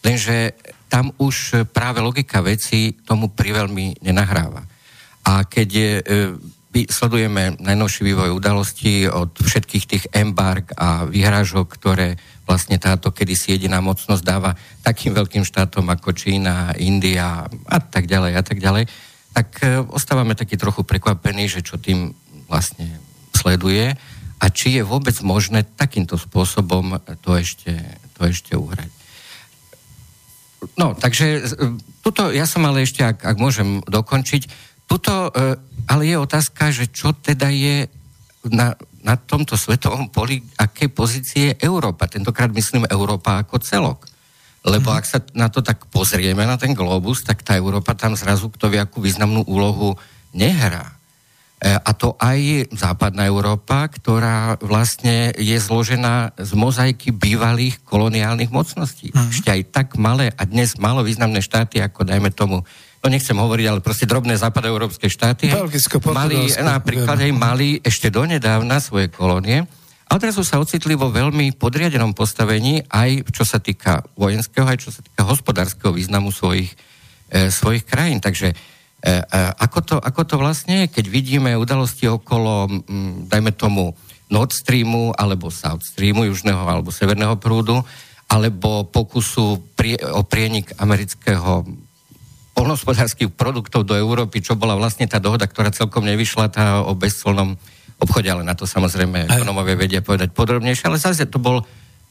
Lenže 0.06 0.54
tam 0.88 1.12
už 1.18 1.68
práve 1.74 2.00
logika 2.00 2.40
veci 2.40 2.96
tomu 3.04 3.34
priveľmi 3.34 4.00
nenahráva. 4.06 4.64
A 5.28 5.44
keď 5.44 5.68
je, 5.68 5.92
sledujeme 6.88 7.60
najnovší 7.60 8.08
vývoj 8.08 8.32
udalostí 8.38 9.10
od 9.10 9.36
všetkých 9.36 9.86
tých 9.90 10.06
embark 10.14 10.72
a 10.78 11.04
vyhrážok, 11.04 11.68
ktoré 11.76 12.16
vlastne 12.48 12.80
táto 12.80 13.12
kedysi 13.12 13.60
jediná 13.60 13.84
mocnosť 13.84 14.24
dáva 14.24 14.56
takým 14.82 15.12
veľkým 15.12 15.44
štátom 15.44 15.84
ako 15.92 16.16
Čína, 16.16 16.74
India 16.80 17.44
a 17.46 17.78
tak 17.84 18.08
ďalej 18.08 18.32
a 18.40 18.44
tak 18.44 18.58
ďalej, 18.64 18.88
tak 19.36 19.48
e, 19.62 19.84
ostávame 19.92 20.34
taký 20.34 20.56
trochu 20.56 20.88
prekvapení, 20.88 21.52
že 21.52 21.60
čo 21.60 21.76
tým 21.76 22.16
vlastne 22.48 22.88
sleduje 23.36 23.94
a 24.40 24.46
či 24.48 24.80
je 24.80 24.84
vôbec 24.88 25.14
možné 25.20 25.68
takýmto 25.68 26.16
spôsobom 26.16 26.96
to 27.20 27.36
ešte, 27.36 27.76
to 28.16 28.22
ešte 28.24 28.56
uhrať. 28.56 28.90
No, 30.80 30.98
takže 30.98 31.46
tuto, 32.02 32.34
ja 32.34 32.50
som 32.50 32.66
ale 32.66 32.88
ešte, 32.88 33.06
ak, 33.06 33.22
ak 33.22 33.38
môžem 33.38 33.86
dokončiť, 33.86 34.50
tu 34.88 34.98
tuto, 34.98 35.30
e, 35.36 35.60
ale 35.86 36.02
je 36.08 36.16
otázka, 36.18 36.72
že 36.72 36.88
čo 36.88 37.12
teda 37.12 37.52
je 37.52 37.92
na, 38.48 38.74
na 39.08 39.16
tomto 39.16 39.56
svetovom 39.56 40.12
poli, 40.12 40.44
aké 40.60 40.92
pozície 40.92 41.56
je 41.56 41.64
Európa. 41.64 42.12
Tentokrát 42.12 42.52
myslím 42.52 42.84
Európa 42.92 43.40
ako 43.40 43.64
celok. 43.64 44.04
Lebo 44.68 44.92
mm. 44.92 44.98
ak 45.00 45.06
sa 45.08 45.24
na 45.32 45.48
to 45.48 45.64
tak 45.64 45.88
pozrieme, 45.88 46.44
na 46.44 46.60
ten 46.60 46.76
globus, 46.76 47.24
tak 47.24 47.40
tá 47.40 47.56
Európa 47.56 47.96
tam 47.96 48.20
zrazu 48.20 48.52
kto 48.52 48.68
vie 48.68 48.84
akú 48.84 49.00
významnú 49.00 49.48
úlohu 49.48 49.96
nehrá. 50.36 51.00
E, 51.58 51.72
a 51.72 51.92
to 51.96 52.20
aj 52.20 52.68
západná 52.76 53.24
Európa, 53.32 53.88
ktorá 53.88 54.60
vlastne 54.60 55.32
je 55.40 55.56
zložená 55.56 56.36
z 56.36 56.52
mozaiky 56.54 57.16
bývalých 57.16 57.80
koloniálnych 57.88 58.52
mocností. 58.52 59.16
Mm. 59.16 59.32
Ešte 59.32 59.50
aj 59.56 59.62
tak 59.72 59.88
malé 59.96 60.36
a 60.36 60.44
dnes 60.44 60.76
malo 60.76 61.00
významné 61.00 61.40
štáty, 61.40 61.80
ako 61.80 62.04
dajme 62.04 62.28
tomu, 62.36 62.68
no 63.08 63.16
nechcem 63.16 63.40
hovoriť, 63.40 63.66
ale 63.72 63.80
proste 63.80 64.04
drobné 64.04 64.36
západoeurópske 64.36 65.08
štáty. 65.08 65.48
Belgicko, 65.48 66.04
mali 66.12 66.52
napríklad 66.52 67.24
aj 67.24 67.32
mali 67.32 67.80
ešte 67.80 68.12
donedávna 68.12 68.84
svoje 68.84 69.08
kolónie 69.08 69.64
a 70.08 70.12
odrazu 70.16 70.44
sa 70.44 70.60
ocitli 70.60 70.94
vo 70.96 71.08
veľmi 71.08 71.56
podriadenom 71.56 72.12
postavení 72.12 72.84
aj 72.92 73.32
čo 73.32 73.48
sa 73.48 73.64
týka 73.64 74.04
vojenského, 74.20 74.68
aj 74.68 74.78
čo 74.84 74.92
sa 74.92 75.00
týka 75.00 75.24
hospodárskeho 75.24 75.96
významu 75.96 76.36
svojich, 76.36 76.76
e, 77.32 77.48
svojich 77.48 77.88
krajín. 77.88 78.20
Takže 78.20 78.52
E, 78.98 79.22
e, 79.22 79.40
ako, 79.62 79.80
to, 79.86 79.96
ako 80.02 80.22
to 80.26 80.36
vlastne 80.42 80.84
je, 80.86 81.00
keď 81.00 81.06
vidíme 81.06 81.54
udalosti 81.54 82.10
okolo, 82.10 82.66
dajme 83.30 83.54
tomu, 83.54 83.94
Nord 84.28 84.52
Streamu 84.52 85.14
alebo 85.14 85.54
South 85.54 85.86
Streamu, 85.86 86.26
južného 86.28 86.60
alebo 86.66 86.90
severného 86.90 87.38
prúdu, 87.38 87.80
alebo 88.28 88.84
pokusu 88.90 89.64
prie, 89.78 89.96
o 90.02 90.26
prienik 90.26 90.76
amerického 90.82 91.64
polnospodárských 92.58 93.30
produktov 93.38 93.86
do 93.86 93.94
Európy, 93.94 94.42
čo 94.42 94.58
bola 94.58 94.74
vlastne 94.74 95.06
tá 95.06 95.22
dohoda, 95.22 95.46
ktorá 95.46 95.70
celkom 95.70 96.02
nevyšla, 96.10 96.50
tá 96.50 96.82
o 96.82 96.98
bezcolnom 96.98 97.54
obchode, 98.02 98.26
ale 98.26 98.42
na 98.42 98.58
to 98.58 98.66
samozrejme 98.66 99.30
ekonomovia 99.30 99.78
vedia 99.78 100.02
povedať 100.02 100.34
podrobnejšie, 100.34 100.90
ale 100.90 100.98
zase 100.98 101.30
to 101.30 101.38
bol 101.38 101.62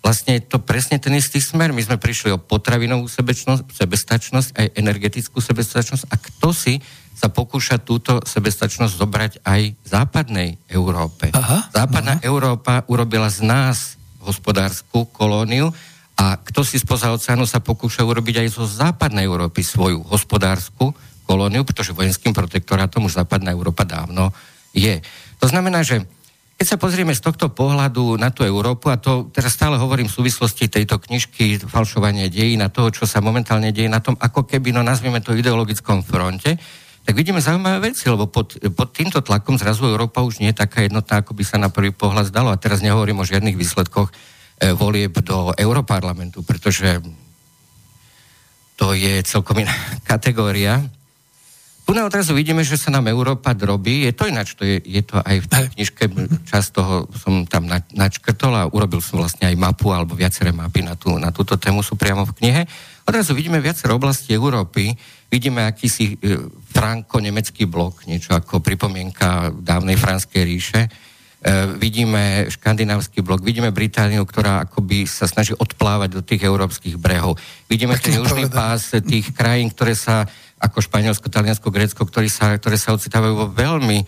vlastne 0.07 0.39
to 0.39 0.63
presne 0.63 1.03
ten 1.03 1.11
istý 1.19 1.43
smer. 1.43 1.75
My 1.75 1.83
sme 1.83 1.99
prišli 1.99 2.31
o 2.31 2.39
potravinovú 2.39 3.11
sebestačnosť, 3.11 4.55
aj 4.55 4.67
energetickú 4.79 5.43
sebestačnosť 5.43 6.07
a 6.07 6.15
kto 6.15 6.55
si 6.55 6.79
sa 7.17 7.27
pokúša 7.27 7.83
túto 7.83 8.23
sebestačnosť 8.23 8.93
zobrať 8.93 9.33
aj 9.43 9.75
západnej 9.83 10.63
Európe. 10.71 11.35
Aha, 11.35 11.75
Západná 11.75 12.21
aha. 12.21 12.23
Európa 12.23 12.87
urobila 12.87 13.27
z 13.33 13.43
nás 13.43 13.99
hospodárskú 14.23 15.11
kolóniu 15.11 15.75
a 16.17 16.41
kto 16.41 16.65
si 16.65 16.81
spoza 16.81 17.13
oceánu 17.13 17.45
sa 17.45 17.61
pokúša 17.61 18.01
urobiť 18.01 18.41
aj 18.41 18.49
zo 18.49 18.65
západnej 18.65 19.29
Európy 19.29 19.61
svoju 19.61 20.01
hospodárskú 20.09 20.97
kolóniu, 21.29 21.67
pretože 21.69 21.93
vojenským 21.93 22.33
protektorátom 22.33 23.05
už 23.05 23.21
západná 23.21 23.53
Európa 23.53 23.85
dávno 23.85 24.33
je. 24.73 25.05
To 25.43 25.47
znamená, 25.47 25.85
že 25.85 26.09
keď 26.57 26.67
sa 26.73 26.81
pozrieme 26.81 27.13
z 27.13 27.21
tohto 27.21 27.53
pohľadu 27.53 28.17
na 28.17 28.33
tú 28.33 28.41
Európu, 28.41 28.89
a 28.89 28.97
to 28.97 29.29
teraz 29.29 29.53
stále 29.53 29.77
hovorím 29.77 30.09
v 30.09 30.17
súvislosti 30.17 30.73
tejto 30.73 30.97
knižky 30.97 31.61
Falšovanie 31.61 32.33
dejín 32.33 32.65
a 32.65 32.73
toho, 32.73 32.89
čo 32.89 33.05
sa 33.05 33.21
momentálne 33.21 33.77
deje 33.77 33.93
na 33.93 34.01
tom, 34.01 34.17
ako 34.17 34.49
keby, 34.49 34.73
no 34.73 34.81
nazvieme 34.81 35.21
to 35.21 35.37
ideologickom 35.37 36.01
fronte, 36.01 36.57
tak 37.05 37.13
vidíme 37.13 37.45
zaujímavé 37.45 37.93
veci, 37.93 38.09
lebo 38.09 38.25
pod, 38.27 38.57
pod 38.73 38.89
týmto 38.91 39.21
tlakom 39.21 39.61
zrazu 39.61 39.85
Európa 39.85 40.25
už 40.25 40.41
nie 40.41 40.51
je 40.51 40.65
taká 40.65 40.89
jednotná, 40.89 41.21
ako 41.21 41.37
by 41.37 41.45
sa 41.45 41.61
na 41.61 41.69
prvý 41.69 41.93
pohľad 41.93 42.33
zdalo. 42.33 42.49
A 42.51 42.59
teraz 42.59 42.81
nehovorím 42.81 43.21
o 43.21 43.29
žiadnych 43.29 43.55
výsledkoch 43.55 44.11
volieb 44.77 45.13
do 45.21 45.53
Európarlamentu, 45.53 46.41
pretože 46.41 47.01
to 48.77 48.93
je 48.93 49.25
celkom 49.25 49.65
iná 49.65 49.73
kategória. 50.11 50.85
Tu 51.87 51.95
na 51.95 52.03
odrazu 52.03 52.35
vidíme, 52.35 52.67
že 52.67 52.75
sa 52.75 52.91
nám 52.91 53.07
Európa 53.07 53.55
drobí. 53.55 54.11
Je 54.11 54.13
to 54.13 54.27
ináč, 54.27 54.59
to 54.59 54.67
je, 54.67 54.83
je 54.83 55.07
to 55.07 55.23
aj 55.23 55.39
v 55.39 55.47
tej 55.47 55.67
knižke, 55.79 56.05
čas 56.43 56.75
toho 56.75 57.07
som 57.15 57.47
tam 57.47 57.71
na, 57.71 57.79
načkrtol 57.95 58.59
a 58.59 58.67
urobil 58.67 58.99
som 58.99 59.23
vlastne 59.23 59.47
aj 59.47 59.55
mapu 59.55 59.95
alebo 59.95 60.19
viaceré 60.19 60.51
mapy 60.51 60.83
na, 60.83 60.99
tú, 60.99 61.15
na 61.15 61.31
túto 61.31 61.55
tému 61.55 61.87
sú 61.87 61.95
priamo 61.95 62.27
v 62.27 62.35
knihe. 62.43 62.63
Odrazu 63.07 63.39
vidíme 63.39 63.63
viaceré 63.63 63.95
oblasti 63.95 64.35
Európy, 64.35 64.99
vidíme 65.31 65.63
akýsi 65.63 66.19
e, 66.19 66.35
franko-nemecký 66.75 67.71
blok, 67.71 68.03
niečo 68.11 68.35
ako 68.35 68.59
pripomienka 68.59 69.55
dávnej 69.55 69.95
franskej 69.95 70.43
ríše. 70.43 70.91
E, 71.47 71.79
vidíme 71.79 72.51
škandinávsky 72.51 73.23
blok, 73.23 73.39
vidíme 73.39 73.71
Britániu, 73.71 74.27
ktorá 74.27 74.67
akoby 74.67 75.07
sa 75.07 75.31
snaží 75.31 75.55
odplávať 75.55 76.19
do 76.19 76.23
tých 76.27 76.43
európskych 76.43 76.99
brehov. 76.99 77.39
Vidíme 77.71 77.95
ten 78.03 78.19
južný 78.19 78.51
pás 78.51 78.91
tých 78.91 79.31
krajín, 79.31 79.71
ktoré 79.71 79.95
sa 79.95 80.27
ako 80.59 80.83
Španielsko, 80.83 81.31
Taliansko, 81.31 81.71
Grécko, 81.71 82.03
ktoré 82.03 82.27
sa, 82.27 82.59
ktoré 82.59 82.75
sa 82.75 82.99
ocitávajú 82.99 83.35
vo 83.39 83.47
veľmi 83.47 84.03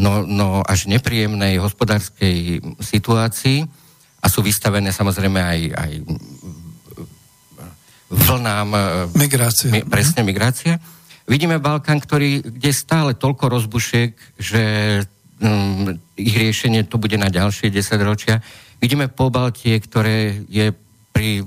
no, 0.00 0.24
no 0.24 0.64
až 0.64 0.88
nepríjemnej 0.88 1.60
hospodárskej 1.60 2.64
situácii 2.80 3.68
a 4.24 4.26
sú 4.32 4.40
vystavené 4.40 4.88
samozrejme 4.88 5.40
aj, 5.44 5.60
aj 5.76 5.92
vlnám 8.08 8.68
e, 8.72 8.80
migrácie. 9.12 9.68
Mi, 9.68 9.84
presne 9.84 10.24
migrácie. 10.24 10.80
Vidíme 11.28 11.60
Balkán, 11.60 12.00
ktorý, 12.00 12.40
kde 12.40 12.72
stále 12.72 13.12
toľko 13.12 13.52
rozbušiek, 13.60 14.40
že 14.40 14.62
um, 15.42 15.94
ich 16.18 16.34
riešenie 16.34 16.86
to 16.86 16.98
bude 16.98 17.14
na 17.18 17.30
ďalšie 17.30 17.70
10 17.70 17.98
ročia. 18.02 18.42
Vidíme 18.78 19.10
Pobaltie, 19.10 19.78
ktoré 19.82 20.42
je 20.46 20.70
pri 21.10 21.42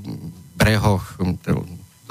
brehoch 0.56 1.16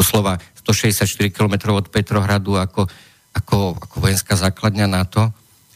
doslova 0.01 0.41
164 0.65 1.29
km 1.29 1.77
od 1.77 1.93
Petrohradu 1.93 2.57
ako, 2.57 2.89
ako, 3.37 3.77
ako 3.77 3.97
vojenská 4.01 4.35
základňa 4.37 4.87
NATO. 4.89 5.29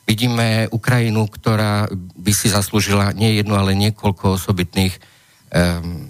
Vidíme 0.04 0.68
Ukrajinu, 0.72 1.28
ktorá 1.28 1.88
by 1.96 2.32
si 2.32 2.52
zaslúžila 2.52 3.12
nie 3.16 3.40
jednu, 3.40 3.56
ale 3.56 3.76
niekoľko 3.76 4.36
osobitných 4.36 4.96
um, 4.96 6.08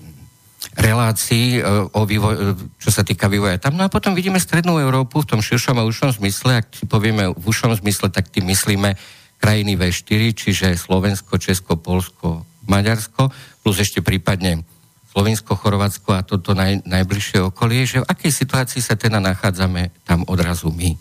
relácií 0.75 1.63
uh, 1.63 1.87
o 1.95 2.03
vývoj, 2.03 2.59
čo 2.83 2.91
sa 2.91 3.07
týka 3.07 3.31
vývoja 3.31 3.63
tam. 3.63 3.79
No 3.79 3.87
a 3.87 3.93
potom 3.93 4.15
vidíme 4.15 4.43
Strednú 4.43 4.83
Európu 4.83 5.23
v 5.23 5.31
tom 5.31 5.41
širšom 5.43 5.79
a 5.79 5.87
užšom 5.87 6.19
zmysle. 6.19 6.63
Ak 6.63 6.75
si 6.75 6.87
povieme 6.91 7.31
v 7.31 7.45
užšom 7.47 7.79
zmysle, 7.79 8.11
tak 8.11 8.31
tým 8.35 8.51
myslíme 8.51 8.99
krajiny 9.45 9.77
V4, 9.77 10.33
čiže 10.33 10.67
Slovensko, 10.81 11.37
Česko, 11.37 11.77
Polsko, 11.77 12.49
Maďarsko, 12.65 13.29
plus 13.61 13.77
ešte 13.77 14.01
prípadne 14.01 14.65
Slovensko, 15.13 15.53
Chorvátsko 15.53 16.17
a 16.17 16.25
toto 16.25 16.57
naj, 16.57 16.81
najbližšie 16.89 17.45
okolie, 17.45 17.85
že 17.85 18.01
v 18.01 18.09
akej 18.09 18.33
situácii 18.33 18.81
sa 18.81 18.97
teda 18.97 19.21
nachádzame 19.21 19.93
tam 20.09 20.25
odrazu 20.25 20.73
my. 20.73 20.97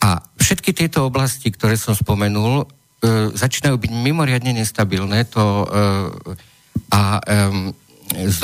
A 0.00 0.24
všetky 0.40 0.72
tieto 0.72 1.04
oblasti, 1.04 1.52
ktoré 1.52 1.76
som 1.76 1.92
spomenul, 1.92 2.64
e, 2.64 2.66
začínajú 3.36 3.76
byť 3.76 3.92
mimoriadne 3.92 4.56
nestabilné 4.56 5.28
to, 5.28 5.44
e, 5.44 5.66
a 6.88 7.20
e, 7.20 7.40
z, 8.24 8.38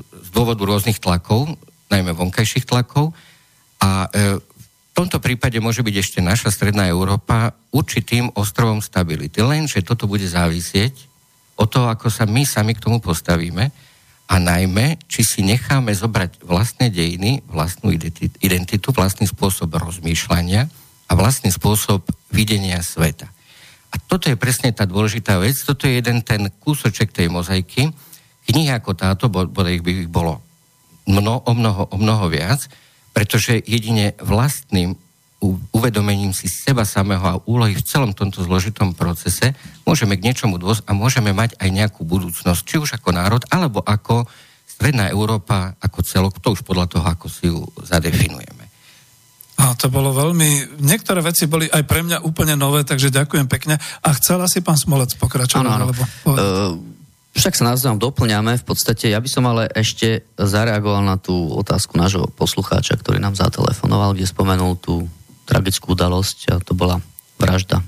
z 0.00 0.28
dôvodu 0.32 0.64
rôznych 0.64 0.96
tlakov, 0.96 1.52
najmä 1.92 2.16
vonkajších 2.16 2.64
tlakov. 2.64 3.12
A 3.84 4.08
e, 4.08 4.40
v 4.92 5.00
tomto 5.00 5.24
prípade 5.24 5.56
môže 5.56 5.80
byť 5.80 5.94
ešte 5.96 6.20
naša 6.20 6.52
stredná 6.52 6.84
Európa 6.84 7.56
určitým 7.72 8.28
ostrovom 8.36 8.84
stability. 8.84 9.40
Lenže 9.40 9.80
toto 9.80 10.04
bude 10.04 10.28
závisieť 10.28 10.92
od 11.56 11.72
toho, 11.72 11.88
ako 11.88 12.12
sa 12.12 12.28
my 12.28 12.44
sami 12.44 12.76
k 12.76 12.84
tomu 12.84 13.00
postavíme 13.00 13.72
a 14.28 14.34
najmä, 14.36 15.00
či 15.08 15.24
si 15.24 15.40
necháme 15.40 15.96
zobrať 15.96 16.44
vlastné 16.44 16.92
dejiny, 16.92 17.40
vlastnú 17.48 17.88
identitu, 18.44 18.92
vlastný 18.92 19.24
spôsob 19.24 19.72
rozmýšľania 19.80 20.68
a 21.08 21.12
vlastný 21.16 21.48
spôsob 21.48 22.04
videnia 22.28 22.84
sveta. 22.84 23.32
A 23.92 23.96
toto 23.96 24.28
je 24.28 24.36
presne 24.36 24.76
tá 24.76 24.84
dôležitá 24.84 25.40
vec, 25.40 25.56
toto 25.60 25.88
je 25.88 26.00
jeden 26.00 26.20
ten 26.20 26.48
kúsoček 26.48 27.12
tej 27.12 27.32
mozaiky. 27.32 27.92
Knihy 28.48 28.72
ako 28.72 28.92
táto, 28.92 29.28
bodaj 29.28 29.80
by 29.80 30.04
ich 30.04 30.12
bolo 30.12 30.40
mno, 31.08 31.44
o, 31.44 31.52
mnoho, 31.52 31.88
o 31.92 31.96
mnoho 31.96 32.28
viac, 32.28 32.68
pretože 33.12 33.60
jedine 33.64 34.16
vlastným 34.20 34.96
uvedomením 35.74 36.30
si 36.30 36.46
seba 36.46 36.86
samého 36.86 37.24
a 37.26 37.40
úlohy 37.50 37.74
v 37.74 37.82
celom 37.82 38.14
tomto 38.14 38.46
zložitom 38.46 38.94
procese 38.94 39.58
môžeme 39.82 40.14
k 40.14 40.30
niečomu 40.30 40.54
dôsť 40.54 40.86
a 40.86 40.94
môžeme 40.94 41.34
mať 41.34 41.58
aj 41.58 41.68
nejakú 41.68 42.06
budúcnosť, 42.06 42.62
či 42.62 42.78
už 42.78 42.94
ako 42.96 43.10
národ, 43.10 43.42
alebo 43.50 43.82
ako 43.82 44.26
Stredná 44.82 45.06
Európa 45.12 45.78
ako 45.78 46.02
celok, 46.02 46.42
to 46.42 46.58
už 46.58 46.66
podľa 46.66 46.90
toho, 46.90 47.06
ako 47.06 47.26
si 47.30 47.46
ju 47.46 47.62
zadefinujeme. 47.86 48.66
A 49.62 49.78
to 49.78 49.86
bolo 49.92 50.10
veľmi... 50.10 50.82
Niektoré 50.82 51.22
veci 51.22 51.46
boli 51.46 51.70
aj 51.70 51.86
pre 51.86 52.02
mňa 52.02 52.26
úplne 52.26 52.58
nové, 52.58 52.82
takže 52.82 53.14
ďakujem 53.14 53.46
pekne. 53.46 53.78
A 53.78 54.08
chcela 54.18 54.50
si 54.50 54.58
pán 54.58 54.74
Smolec 54.74 55.14
pokračovať? 55.20 55.62
Áno, 55.62 55.70
áno. 55.70 55.84
Alebo... 55.86 56.02
Uh, 56.26 56.91
však 57.32 57.56
sa 57.56 57.68
navzájom 57.72 57.96
doplňame. 57.96 58.60
V 58.60 58.64
podstate 58.64 59.08
ja 59.08 59.18
by 59.18 59.28
som 59.28 59.48
ale 59.48 59.68
ešte 59.72 60.24
zareagoval 60.36 61.00
na 61.00 61.16
tú 61.16 61.32
otázku 61.56 61.96
nášho 61.96 62.28
poslucháča, 62.36 63.00
ktorý 63.00 63.18
nám 63.18 63.34
zatelefonoval, 63.34 64.12
kde 64.12 64.28
spomenul 64.28 64.76
tú 64.76 65.08
tragickú 65.48 65.96
udalosť 65.96 66.38
a 66.52 66.54
to 66.60 66.76
bola 66.76 67.00
vražda 67.40 67.82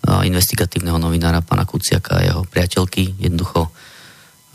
investigatívneho 0.00 0.96
novinára 0.96 1.44
pana 1.44 1.68
Kuciaka 1.68 2.20
a 2.20 2.24
jeho 2.24 2.42
priateľky. 2.48 3.20
Jednoducho 3.20 3.68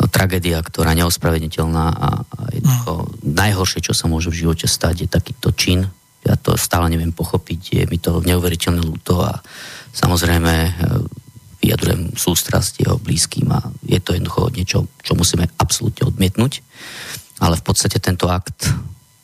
tragédia, 0.10 0.60
ktorá 0.60 0.92
neospravedlniteľná 0.98 1.86
a, 1.88 2.10
jednoducho 2.52 2.94
no. 3.06 3.10
najhoršie, 3.24 3.80
čo 3.86 3.94
sa 3.96 4.12
môže 4.12 4.34
v 4.34 4.44
živote 4.46 4.68
stať, 4.68 5.06
je 5.06 5.10
takýto 5.10 5.56
čin 5.56 5.88
Ja 6.26 6.36
to 6.36 6.58
stále 6.58 6.90
neviem 6.90 7.14
pochopiť, 7.14 7.62
je 7.78 7.84
mi 7.88 8.02
to 8.02 8.20
neuveriteľné 8.20 8.82
ľúto 8.82 9.22
a 9.22 9.40
samozrejme 9.94 10.52
e, 10.52 10.72
vyjadrujem 11.66 12.14
sústrasť 12.14 12.86
jeho 12.86 13.02
blízkym 13.02 13.50
a 13.50 13.66
je 13.82 13.98
to 13.98 14.14
jednoducho 14.14 14.54
niečo, 14.54 14.80
čo 15.02 15.18
musíme 15.18 15.50
absolútne 15.58 16.06
odmietnúť. 16.06 16.62
Ale 17.42 17.58
v 17.58 17.66
podstate 17.66 17.98
tento 17.98 18.30
akt 18.30 18.70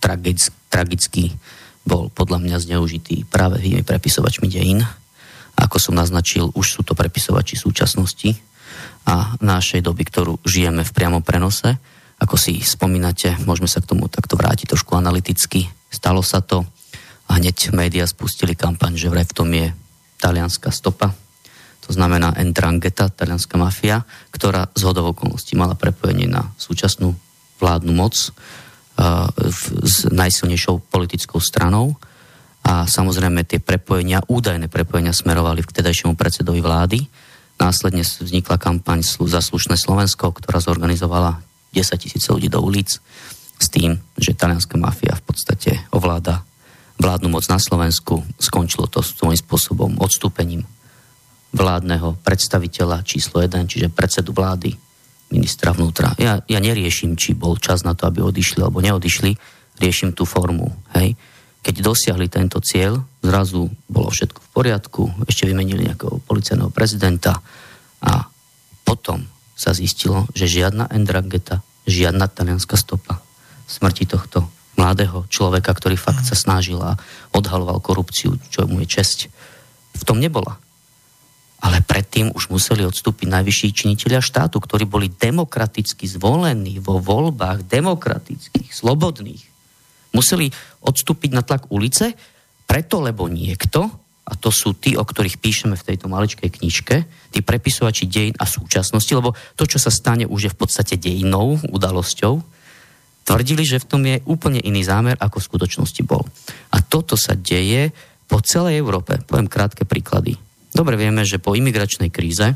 tragic, 0.01 0.49
tragický 0.73 1.37
bol 1.85 2.09
podľa 2.09 2.41
mňa 2.41 2.57
zneužitý 2.65 3.29
práve 3.29 3.61
tými 3.61 3.85
prepisovačmi 3.85 4.49
dejín. 4.49 4.81
Ako 5.55 5.77
som 5.77 5.93
naznačil, 5.93 6.49
už 6.57 6.65
sú 6.65 6.81
to 6.81 6.97
prepisovači 6.97 7.53
súčasnosti 7.53 8.33
a 9.05 9.37
našej 9.37 9.85
doby, 9.85 10.03
ktorú 10.09 10.41
žijeme 10.41 10.81
v 10.81 10.95
priamom 10.95 11.21
prenose. 11.21 11.77
Ako 12.21 12.37
si 12.37 12.61
spomínate, 12.61 13.33
môžeme 13.45 13.69
sa 13.69 13.81
k 13.81 13.89
tomu 13.93 14.09
takto 14.09 14.37
vrátiť 14.37 14.73
trošku 14.73 14.93
analyticky. 14.97 15.69
Stalo 15.89 16.21
sa 16.25 16.41
to 16.41 16.65
a 17.29 17.37
hneď 17.37 17.73
médiá 17.73 18.05
spustili 18.05 18.53
kampaň, 18.53 18.97
že 18.97 19.09
vraj 19.09 19.25
v 19.25 19.35
tom 19.37 19.49
je 19.49 19.73
talianská 20.21 20.69
stopa, 20.69 21.17
znamená 21.91 22.33
Entrangeta, 22.39 23.11
talianská 23.11 23.59
mafia, 23.59 24.07
ktorá 24.31 24.71
z 24.73 24.81
hodov 24.87 25.13
okolností 25.13 25.59
mala 25.59 25.75
prepojenie 25.75 26.25
na 26.31 26.49
súčasnú 26.55 27.13
vládnu 27.59 27.93
moc 27.93 28.15
uh, 28.17 29.27
s 29.85 30.07
najsilnejšou 30.09 30.89
politickou 30.89 31.37
stranou 31.37 31.99
a 32.61 32.85
samozrejme 32.85 33.45
tie 33.45 33.57
prepojenia, 33.57 34.25
údajné 34.29 34.69
prepojenia 34.69 35.13
smerovali 35.13 35.65
k 35.65 35.81
tedajšiemu 35.81 36.13
predsedovi 36.13 36.61
vlády. 36.61 36.99
Následne 37.57 38.05
vznikla 38.05 38.57
kampaň 38.57 39.01
za 39.05 39.41
slušné 39.41 39.77
Slovensko, 39.77 40.33
ktorá 40.33 40.61
zorganizovala 40.61 41.41
10 41.73 42.01
tisíc 42.01 42.25
ľudí 42.29 42.49
do 42.49 42.61
ulic 42.61 43.01
s 43.61 43.67
tým, 43.69 44.01
že 44.17 44.33
talianská 44.33 44.77
mafia 44.77 45.13
v 45.13 45.23
podstate 45.25 45.71
ovláda 45.93 46.41
vládnu 47.01 47.33
moc 47.33 47.45
na 47.49 47.57
Slovensku. 47.57 48.21
Skončilo 48.37 48.85
to 48.89 49.01
svojím 49.01 49.37
spôsobom 49.37 49.97
odstúpením 50.01 50.65
vládneho 51.51 52.19
predstaviteľa 52.23 53.03
číslo 53.03 53.43
1, 53.43 53.67
čiže 53.67 53.87
predsedu 53.91 54.31
vlády, 54.31 54.71
ministra 55.31 55.71
vnútra. 55.71 56.15
Ja, 56.19 56.43
ja 56.43 56.59
neriešim, 56.59 57.15
či 57.15 57.35
bol 57.35 57.55
čas 57.59 57.87
na 57.87 57.95
to, 57.95 58.07
aby 58.07 58.19
odišli 58.23 58.59
alebo 58.63 58.83
neodišli, 58.83 59.31
riešim 59.79 60.11
tú 60.11 60.27
formu. 60.27 60.71
Hej. 60.95 61.15
Keď 61.61 61.75
dosiahli 61.79 62.27
tento 62.27 62.59
cieľ, 62.59 62.99
zrazu 63.21 63.69
bolo 63.87 64.09
všetko 64.11 64.39
v 64.39 64.49
poriadku, 64.51 65.01
ešte 65.29 65.47
vymenili 65.47 65.87
nejakého 65.87 66.19
policajného 66.25 66.73
prezidenta 66.73 67.39
a 68.01 68.27
potom 68.83 69.23
sa 69.55 69.71
zistilo, 69.71 70.25
že 70.33 70.49
žiadna 70.49 70.89
Endrageta, 70.89 71.61
žiadna 71.85 72.27
talianská 72.27 72.75
stopa 72.75 73.21
smrti 73.69 74.09
tohto 74.09 74.49
mladého 74.75 75.29
človeka, 75.29 75.71
ktorý 75.71 75.95
fakt 75.95 76.25
sa 76.25 76.33
snažil 76.33 76.81
a 76.81 76.97
odhaloval 77.31 77.77
korupciu, 77.79 78.35
čo 78.49 78.65
mu 78.65 78.81
je 78.83 78.87
česť, 78.89 79.29
v 79.95 80.03
tom 80.03 80.17
nebola 80.17 80.57
ale 81.61 81.85
predtým 81.85 82.33
už 82.33 82.49
museli 82.49 82.81
odstúpiť 82.81 83.29
najvyšší 83.29 83.69
činiteľia 83.85 84.17
štátu, 84.17 84.57
ktorí 84.57 84.89
boli 84.89 85.13
demokraticky 85.13 86.09
zvolení 86.09 86.81
vo 86.81 86.97
voľbách 86.97 87.69
demokratických, 87.69 88.73
slobodných. 88.73 89.45
Museli 90.11 90.49
odstúpiť 90.81 91.29
na 91.31 91.45
tlak 91.45 91.69
ulice, 91.69 92.17
preto 92.65 92.97
lebo 92.99 93.29
niekto, 93.29 93.87
a 94.25 94.33
to 94.33 94.49
sú 94.49 94.73
tí, 94.73 94.97
o 94.97 95.05
ktorých 95.05 95.37
píšeme 95.37 95.77
v 95.77 95.85
tejto 95.85 96.09
maličkej 96.09 96.49
knižke, 96.49 96.95
tí 97.29 97.39
prepisovači 97.45 98.09
dejin 98.09 98.35
a 98.41 98.49
súčasnosti, 98.49 99.13
lebo 99.13 99.37
to, 99.53 99.69
čo 99.69 99.77
sa 99.77 99.93
stane, 99.93 100.25
už 100.25 100.49
je 100.49 100.53
v 100.53 100.59
podstate 100.59 100.97
dejinou, 100.97 101.61
udalosťou, 101.61 102.41
tvrdili, 103.21 103.63
že 103.63 103.79
v 103.79 103.87
tom 103.87 104.01
je 104.01 104.17
úplne 104.25 104.57
iný 104.65 104.81
zámer, 104.81 105.13
ako 105.21 105.37
v 105.37 105.47
skutočnosti 105.47 106.01
bol. 106.09 106.25
A 106.73 106.81
toto 106.81 107.13
sa 107.13 107.37
deje 107.37 107.93
po 108.25 108.41
celej 108.41 108.81
Európe. 108.81 109.21
Poviem 109.29 109.45
krátke 109.45 109.85
príklady. 109.85 110.50
Dobre 110.71 110.95
vieme, 110.95 111.27
že 111.27 111.41
po 111.41 111.53
imigračnej 111.53 112.07
kríze 112.09 112.55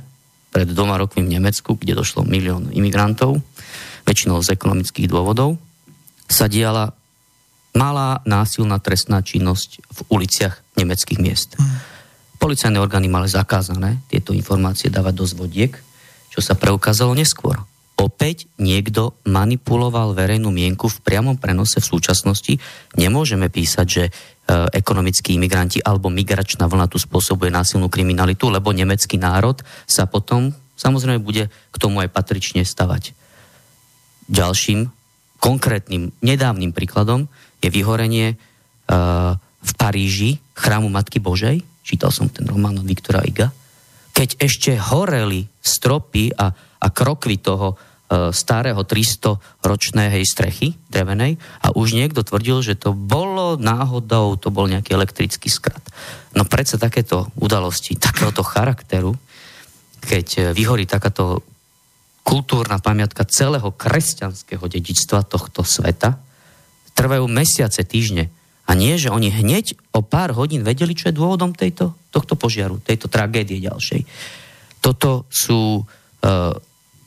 pred 0.50 0.68
dvoma 0.72 0.96
rokmi 0.96 1.28
v 1.28 1.36
Nemecku, 1.36 1.76
kde 1.76 2.00
došlo 2.00 2.24
milión 2.24 2.72
imigrantov, 2.72 3.44
väčšinou 4.08 4.40
z 4.40 4.56
ekonomických 4.56 5.12
dôvodov, 5.12 5.60
sa 6.32 6.48
diala 6.48 6.96
malá 7.76 8.24
násilná 8.24 8.80
trestná 8.80 9.20
činnosť 9.20 9.84
v 9.84 10.00
uliciach 10.08 10.64
nemeckých 10.80 11.20
miest. 11.20 11.60
Mm. 11.60 11.76
Policajné 12.40 12.78
orgány 12.80 13.12
mali 13.12 13.28
zakázané 13.28 14.00
tieto 14.08 14.32
informácie 14.32 14.88
dávať 14.88 15.14
do 15.14 15.26
zvodiek, 15.28 15.76
čo 16.32 16.40
sa 16.40 16.56
preukázalo 16.56 17.12
neskôr 17.12 17.60
opäť 17.96 18.52
niekto 18.60 19.16
manipuloval 19.24 20.12
verejnú 20.12 20.52
mienku 20.52 20.92
v 20.92 21.02
priamom 21.02 21.40
prenose 21.40 21.80
v 21.80 21.90
súčasnosti. 21.96 22.60
Nemôžeme 23.00 23.48
písať, 23.48 23.88
že 23.88 24.04
e, 24.08 24.12
ekonomickí 24.76 25.36
imigranti 25.40 25.80
alebo 25.80 26.12
migračná 26.12 26.68
vlna 26.68 26.92
tu 26.92 27.00
spôsobuje 27.00 27.50
násilnú 27.50 27.88
kriminalitu, 27.88 28.52
lebo 28.52 28.76
nemecký 28.76 29.16
národ 29.16 29.64
sa 29.88 30.06
potom 30.06 30.52
samozrejme 30.76 31.24
bude 31.24 31.48
k 31.48 31.76
tomu 31.80 32.04
aj 32.04 32.12
patrične 32.12 32.68
stavať. 32.68 33.16
Ďalším 34.28 34.92
konkrétnym 35.40 36.12
nedávnym 36.20 36.76
príkladom 36.76 37.32
je 37.64 37.70
vyhorenie 37.72 38.28
e, 38.34 38.36
v 39.40 39.72
Paríži 39.80 40.44
chrámu 40.54 40.92
Matky 40.92 41.24
Božej. 41.24 41.64
Čítal 41.86 42.12
som 42.12 42.28
ten 42.28 42.44
román 42.44 42.76
od 42.76 42.86
Viktora 42.86 43.24
Iga. 43.24 43.50
Keď 44.16 44.40
ešte 44.40 44.72
horeli 44.80 45.48
stropy 45.60 46.32
a 46.36 46.52
a 46.86 46.88
krokvy 46.94 47.42
toho 47.42 47.74
e, 47.74 47.76
starého 48.30 48.86
300-ročnej 48.86 50.22
strechy 50.22 50.78
drevenej 50.94 51.42
a 51.66 51.74
už 51.74 51.98
niekto 51.98 52.22
tvrdil, 52.22 52.62
že 52.62 52.78
to 52.78 52.94
bolo 52.94 53.58
náhodou, 53.58 54.38
to 54.38 54.54
bol 54.54 54.70
nejaký 54.70 54.94
elektrický 54.94 55.50
skrat. 55.50 55.82
No 56.38 56.46
predsa 56.46 56.78
takéto 56.78 57.34
udalosti, 57.42 57.98
takéhoto 57.98 58.46
charakteru, 58.46 59.18
keď 60.06 60.28
e, 60.38 60.42
vyhorí 60.54 60.86
takáto 60.86 61.42
kultúrna 62.26 62.78
pamiatka 62.82 63.26
celého 63.26 63.70
kresťanského 63.74 64.66
dedičstva 64.66 65.26
tohto 65.26 65.66
sveta, 65.66 66.18
trvajú 66.98 67.26
mesiace, 67.30 67.86
týždne. 67.86 68.34
A 68.66 68.74
nie, 68.74 68.98
že 68.98 69.14
oni 69.14 69.30
hneď 69.30 69.78
o 69.94 70.02
pár 70.02 70.34
hodín 70.34 70.66
vedeli, 70.66 70.98
čo 70.98 71.14
je 71.14 71.18
dôvodom 71.18 71.54
tejto, 71.54 71.94
tohto 72.10 72.34
požiaru, 72.34 72.82
tejto 72.82 73.06
tragédie 73.14 73.62
ďalšej. 73.62 74.02
Toto 74.82 75.30
sú 75.30 75.86
uh, 75.86 76.54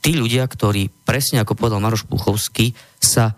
tí 0.08 0.16
ľudia, 0.16 0.48
ktorí, 0.48 0.88
presne 1.04 1.44
ako 1.44 1.52
povedal 1.52 1.84
Maroš 1.84 2.08
Puchovský, 2.08 2.72
sa 2.96 3.36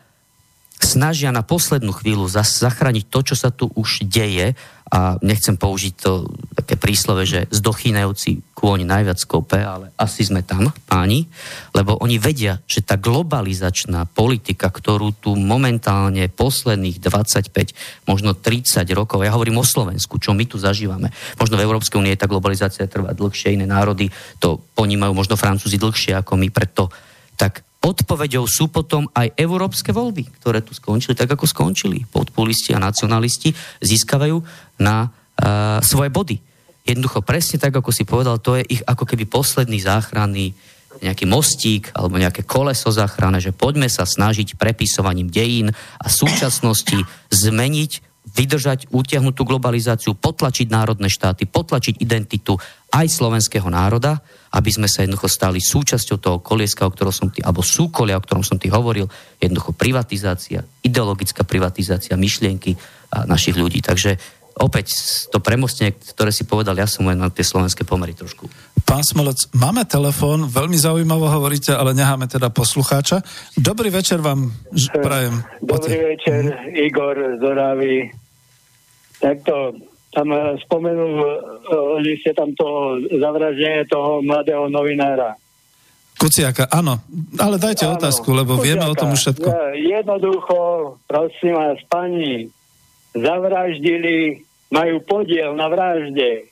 snažia 0.78 1.34
na 1.34 1.42
poslednú 1.42 1.90
chvíľu 1.90 2.30
zachrániť 2.30 3.10
to, 3.10 3.26
čo 3.26 3.34
sa 3.34 3.50
tu 3.50 3.74
už 3.74 4.06
deje 4.06 4.54
a 4.90 5.14
nechcem 5.22 5.54
použiť 5.54 5.94
to 6.02 6.26
také 6.58 6.74
príslove, 6.74 7.22
že 7.22 7.46
zdochýnajúci 7.54 8.42
kôň 8.58 8.82
najviac 8.82 9.22
kope, 9.22 9.62
ale 9.62 9.94
asi 9.94 10.26
sme 10.26 10.42
tam, 10.42 10.74
páni, 10.90 11.30
lebo 11.70 11.94
oni 12.02 12.18
vedia, 12.18 12.58
že 12.66 12.82
tá 12.82 12.98
globalizačná 12.98 14.10
politika, 14.10 14.66
ktorú 14.66 15.14
tu 15.14 15.38
momentálne 15.38 16.26
posledných 16.26 16.98
25, 16.98 18.10
možno 18.10 18.34
30 18.34 18.82
rokov, 18.90 19.22
ja 19.22 19.30
hovorím 19.30 19.62
o 19.62 19.66
Slovensku, 19.66 20.18
čo 20.18 20.34
my 20.34 20.44
tu 20.50 20.58
zažívame, 20.58 21.14
možno 21.38 21.54
v 21.54 21.64
Európskej 21.64 22.02
únie 22.02 22.18
tá 22.18 22.26
globalizácia 22.26 22.90
trvá 22.90 23.14
dlhšie, 23.14 23.54
iné 23.54 23.70
národy 23.70 24.10
to 24.42 24.58
ponímajú 24.74 25.14
možno 25.14 25.38
Francúzi 25.38 25.78
dlhšie 25.78 26.18
ako 26.18 26.34
my, 26.34 26.50
preto 26.50 26.90
tak 27.38 27.62
odpoveďou 27.80 28.44
sú 28.44 28.68
potom 28.68 29.08
aj 29.16 29.32
európske 29.40 29.90
voľby, 29.90 30.28
ktoré 30.40 30.60
tu 30.60 30.76
skončili 30.76 31.16
tak, 31.16 31.32
ako 31.32 31.48
skončili. 31.48 32.04
Podpulisti 32.04 32.76
a 32.76 32.82
nacionalisti 32.82 33.56
získavajú 33.80 34.36
na 34.84 35.08
uh, 35.08 35.80
svoje 35.80 36.12
body. 36.12 36.36
Jednoducho 36.84 37.24
presne 37.24 37.56
tak, 37.56 37.72
ako 37.72 37.88
si 37.92 38.04
povedal, 38.04 38.40
to 38.40 38.60
je 38.60 38.64
ich 38.68 38.82
ako 38.84 39.08
keby 39.08 39.24
posledný 39.24 39.80
záchranný 39.80 40.52
nejaký 41.00 41.24
mostík 41.24 41.88
alebo 41.96 42.20
nejaké 42.20 42.44
koleso 42.44 42.92
záchrane, 42.92 43.40
že 43.40 43.56
poďme 43.56 43.88
sa 43.88 44.04
snažiť 44.04 44.60
prepisovaním 44.60 45.32
dejín 45.32 45.72
a 45.72 46.06
súčasnosti 46.12 47.00
zmeniť, 47.32 48.09
vydržať 48.20 48.92
utiahnutú 48.92 49.48
globalizáciu, 49.48 50.12
potlačiť 50.12 50.68
národné 50.68 51.08
štáty, 51.08 51.48
potlačiť 51.48 51.98
identitu 51.98 52.60
aj 52.92 53.06
slovenského 53.08 53.66
národa 53.72 54.20
aby 54.50 54.70
sme 54.74 54.90
sa 54.90 55.06
jednoducho 55.06 55.30
stali 55.30 55.62
súčasťou 55.62 56.18
toho 56.18 56.38
kolieska, 56.42 56.82
o 56.82 56.90
ktorom 56.90 57.14
som 57.14 57.28
ty, 57.30 57.38
alebo 57.38 57.62
súkolia, 57.62 58.18
o 58.18 58.24
ktorom 58.24 58.42
som 58.42 58.58
ty 58.58 58.66
hovoril, 58.66 59.06
jednoducho 59.38 59.78
privatizácia, 59.78 60.66
ideologická 60.82 61.46
privatizácia 61.46 62.18
myšlienky 62.18 62.74
našich 63.30 63.54
ľudí. 63.54 63.78
Takže 63.78 64.18
opäť 64.60 64.92
to 65.32 65.40
premostenie, 65.40 65.96
ktoré 65.96 66.30
si 66.30 66.44
povedal, 66.44 66.76
ja 66.76 66.84
som 66.84 67.08
len 67.08 67.16
na 67.16 67.32
tie 67.32 67.42
slovenské 67.42 67.82
pomery 67.88 68.12
trošku. 68.12 68.46
Pán 68.84 69.00
Smolec, 69.02 69.48
máme 69.56 69.88
telefón, 69.88 70.46
veľmi 70.46 70.76
zaujímavo 70.76 71.26
hovoríte, 71.26 71.72
ale 71.72 71.96
necháme 71.96 72.28
teda 72.28 72.52
poslucháča. 72.52 73.24
Dobrý 73.56 73.88
večer 73.88 74.20
vám 74.20 74.52
prajem. 75.06 75.40
Dobrý 75.64 76.14
večer, 76.14 76.52
Igor 76.76 77.40
Zoravý. 77.40 78.12
Takto 79.20 79.76
tam 80.10 80.28
eh, 80.34 80.58
spomenul, 80.66 81.12
že 82.02 82.12
ste 82.20 82.30
tam 82.34 82.50
to 82.58 82.98
zavraždenie 83.14 83.86
toho 83.86 84.20
mladého 84.20 84.66
novinára. 84.68 85.38
Kuciaka, 86.20 86.68
áno. 86.68 87.00
Ale 87.40 87.56
dajte 87.56 87.88
áno, 87.88 87.96
otázku, 87.96 88.28
lebo 88.36 88.60
Kuciaka. 88.60 88.66
vieme 88.66 88.84
o 88.92 88.94
tom 88.98 89.16
všetko. 89.16 89.48
Ja, 89.48 89.72
jednoducho, 89.72 90.58
prosím 91.08 91.56
vás, 91.56 91.80
pani, 91.88 92.52
zavraždili, 93.16 94.44
majú 94.70 95.02
podiel 95.02 95.52
na 95.58 95.66
vražde. 95.66 96.46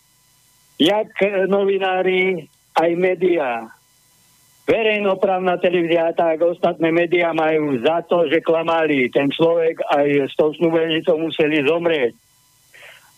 Jak 0.79 1.11
novinári, 1.47 2.47
aj 2.75 2.91
médiá. 2.95 3.66
Verejnoprávna 4.69 5.57
televízia, 5.57 6.12
tak 6.12 6.45
ostatné 6.45 6.93
médiá 6.93 7.33
majú 7.33 7.81
za 7.81 8.05
to, 8.05 8.29
že 8.29 8.45
klamali. 8.45 9.09
Ten 9.09 9.33
človek 9.33 9.81
aj 9.81 10.29
s 10.29 10.35
tou 10.37 10.53
snúbenicou 10.53 11.16
museli 11.16 11.64
zomrieť. 11.64 12.12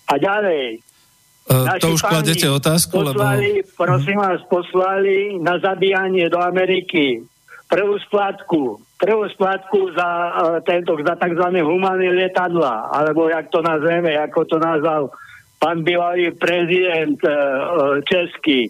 A 0.08 0.14
ďalej. 0.16 0.78
Uh, 1.50 1.66
to 1.82 1.98
už 1.98 2.06
kladete 2.06 2.46
otázku? 2.46 2.94
Poslali, 2.94 3.66
lebo... 3.66 3.74
prosím 3.74 4.18
vás, 4.22 4.38
poslali 4.46 5.42
na 5.42 5.58
zabíjanie 5.58 6.30
do 6.30 6.38
Ameriky 6.38 7.26
prvú 7.70 7.94
splátku. 8.02 8.82
Prvú 8.98 9.24
splátku 9.30 9.94
za, 9.94 10.08
uh, 10.34 10.58
tento, 10.66 10.98
za 11.00 11.14
tzv. 11.14 11.46
humánne 11.62 12.10
lietadla, 12.10 12.90
alebo 12.90 13.30
jak 13.30 13.46
to 13.48 13.62
nazveme, 13.62 14.18
ako 14.18 14.44
to 14.44 14.56
nazval 14.58 15.08
pán 15.60 15.86
bývalý 15.86 16.32
prezident 16.34 17.20
uh, 17.22 18.00
český 18.04 18.68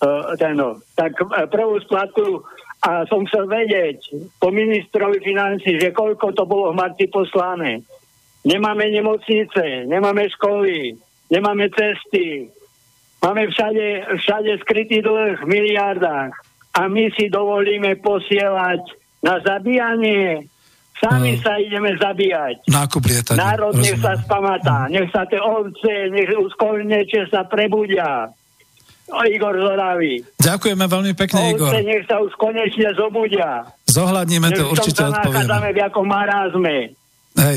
uh, 0.00 0.32
ten, 0.38 0.56
no. 0.56 0.80
tak 0.96 1.18
prvú 1.50 1.82
splatku 1.82 2.46
a 2.78 3.02
som 3.10 3.26
chcel 3.26 3.50
vedieť 3.50 3.98
po 4.38 4.54
ministrovi 4.54 5.18
financí, 5.18 5.82
že 5.82 5.90
koľko 5.90 6.30
to 6.30 6.46
bolo 6.46 6.70
v 6.70 6.78
marci 6.78 7.10
poslané. 7.10 7.82
Nemáme 8.46 8.86
nemocnice, 8.86 9.90
nemáme 9.90 10.30
školy, 10.38 10.94
nemáme 11.26 11.66
cesty, 11.74 12.46
máme 13.18 13.50
všade, 13.50 14.14
všade 14.22 14.62
skrytý 14.62 15.02
dlh 15.02 15.42
v 15.42 15.46
miliardách 15.50 16.47
a 16.78 16.86
my 16.86 17.10
si 17.18 17.26
dovolíme 17.26 17.98
posielať 17.98 18.82
na 19.26 19.42
zabíjanie 19.42 20.46
Sami 20.98 21.38
no. 21.38 21.42
sa 21.46 21.54
ideme 21.62 21.94
zabíjať. 21.94 22.66
Nákup. 22.66 23.02
Národ 23.38 23.74
nech 23.78 24.02
sa 24.02 24.18
spamatá, 24.18 24.90
nech 24.90 25.06
sa 25.14 25.22
tie 25.30 25.38
ovce, 25.38 26.10
nech 26.10 26.26
už 26.34 26.58
sa 27.30 27.46
prebudia. 27.46 28.26
O, 29.08 29.22
Igor 29.24 29.56
Zoravý. 29.56 30.20
Ďakujeme 30.42 30.84
veľmi 30.84 31.12
pekne, 31.14 31.54
Igor. 31.54 31.70
Ovce 31.70 31.80
nech 31.86 32.04
sa 32.04 32.18
už 32.18 32.34
konečne 32.34 32.92
zobudia. 32.98 33.64
Zohľadníme 33.88 34.52
to, 34.52 34.74
určite 34.74 35.00
odpovieme. 35.06 35.48
Nech 35.48 35.74
v 35.74 35.80
jakom 35.80 36.06
marazme. 36.10 36.76
Hej, 37.38 37.56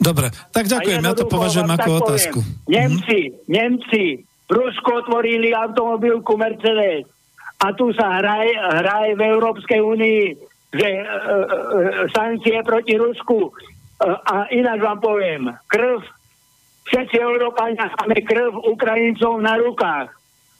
dobre. 0.00 0.32
Tak 0.50 0.64
ďakujem, 0.66 1.00
ja 1.04 1.12
to 1.12 1.28
považujem 1.28 1.68
ako 1.68 1.90
otázku. 2.02 2.38
Poviem. 2.40 2.72
Nemci, 2.72 3.18
mhm. 3.20 3.36
Nemci 3.52 4.04
v 4.48 4.52
Rusku 4.56 4.88
otvorili 4.96 5.52
automobilku 5.52 6.40
Mercedes 6.40 7.17
a 7.58 7.66
tu 7.74 7.90
sa 7.94 8.22
hraje, 8.22 8.54
hraje 8.54 9.12
v 9.18 9.22
Európskej 9.22 9.80
únii 9.82 10.22
že 10.68 10.84
e, 10.84 11.00
e, 11.00 11.04
e, 11.04 11.10
sankcie 12.12 12.60
proti 12.60 13.00
Rusku 13.00 13.48
e, 13.48 13.50
a 14.04 14.52
ináč 14.52 14.84
vám 14.84 15.00
poviem, 15.00 15.42
krv, 15.64 16.04
všetci 16.84 17.16
Európania 17.16 17.88
máme 17.88 18.20
krv 18.20 18.52
Ukrajincov 18.68 19.40
na 19.40 19.56
rukách, 19.56 20.12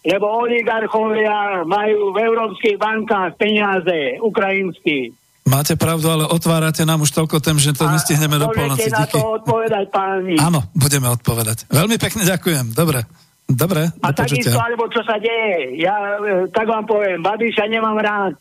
lebo 0.09 0.49
oligarchovia 0.49 1.61
majú 1.69 2.17
v 2.17 2.19
európskych 2.25 2.81
bankách 2.81 3.37
peniaze 3.37 4.17
ukrajinskí. 4.25 5.13
Máte 5.49 5.81
pravdu, 5.81 6.13
ale 6.13 6.25
otvárate 6.29 6.85
nám 6.85 7.05
už 7.05 7.13
toľko 7.13 7.41
tém, 7.41 7.57
že 7.57 7.73
to 7.73 7.89
a 7.89 7.93
nestihneme 7.93 8.37
do 8.37 8.53
polnoci. 8.53 8.89
na 8.93 9.09
to 9.09 9.41
odpovedať, 9.41 9.89
páni. 9.89 10.37
Áno, 10.37 10.61
budeme 10.77 11.09
odpovedať. 11.09 11.69
Veľmi 11.73 11.97
pekne 11.97 12.25
ďakujem. 12.25 12.77
Dobre. 12.77 13.28
Dobre, 13.49 13.89
A 14.05 14.13
takisto, 14.13 14.61
alebo 14.61 14.93
čo 14.93 15.01
sa 15.09 15.17
deje, 15.17 15.81
ja 15.81 16.21
e, 16.21 16.53
tak 16.53 16.69
vám 16.69 16.85
poviem, 16.85 17.25
Babiša 17.25 17.65
nemám 17.65 17.97
rád, 17.97 18.37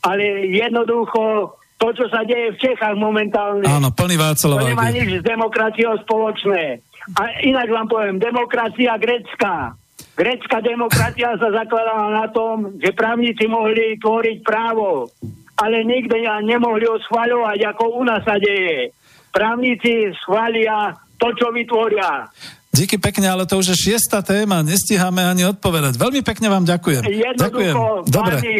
ale 0.00 0.48
jednoducho 0.48 1.52
to, 1.76 1.86
čo 1.92 2.08
sa 2.08 2.24
deje 2.24 2.56
v 2.56 2.60
Čechách 2.64 2.96
momentálne, 2.96 3.68
Áno, 3.68 3.92
plný 3.92 4.16
to 4.16 4.56
nemá 4.56 4.88
nič 4.88 5.20
s 5.20 5.24
demokraciou 5.28 6.00
spoločné. 6.08 6.80
A 7.20 7.44
inak 7.44 7.68
vám 7.68 7.84
poviem, 7.84 8.16
demokracia 8.16 8.96
grecká. 8.96 9.76
Grecká 10.16 10.64
demokracia 10.64 11.36
sa 11.36 11.48
zakladala 11.52 12.24
na 12.24 12.26
tom, 12.32 12.80
že 12.80 12.96
právnici 12.96 13.44
mohli 13.44 14.00
tvoriť 14.00 14.40
právo, 14.40 15.12
ale 15.60 15.84
nikdy 15.84 16.24
nemohli 16.48 16.88
ho 16.88 16.96
schváľovať, 17.04 17.58
ako 17.76 17.82
u 18.00 18.02
nás 18.08 18.24
sa 18.24 18.40
deje. 18.40 18.88
Právnici 19.34 20.14
schvália 20.24 20.96
to, 21.20 21.28
čo 21.36 21.52
vytvoria. 21.52 22.30
Díky 22.74 22.98
pekne, 22.98 23.30
ale 23.30 23.46
to 23.46 23.54
už 23.62 23.70
je 23.70 23.76
šiesta 23.86 24.18
téma, 24.26 24.66
nestíhame 24.66 25.22
ani 25.22 25.46
odpovedať. 25.46 25.94
Veľmi 25.94 26.26
pekne 26.26 26.50
vám 26.50 26.66
ďakujem. 26.66 27.06
ďakujem. 27.38 27.74
Dobre. 28.10 28.36
Pani, 28.42 28.58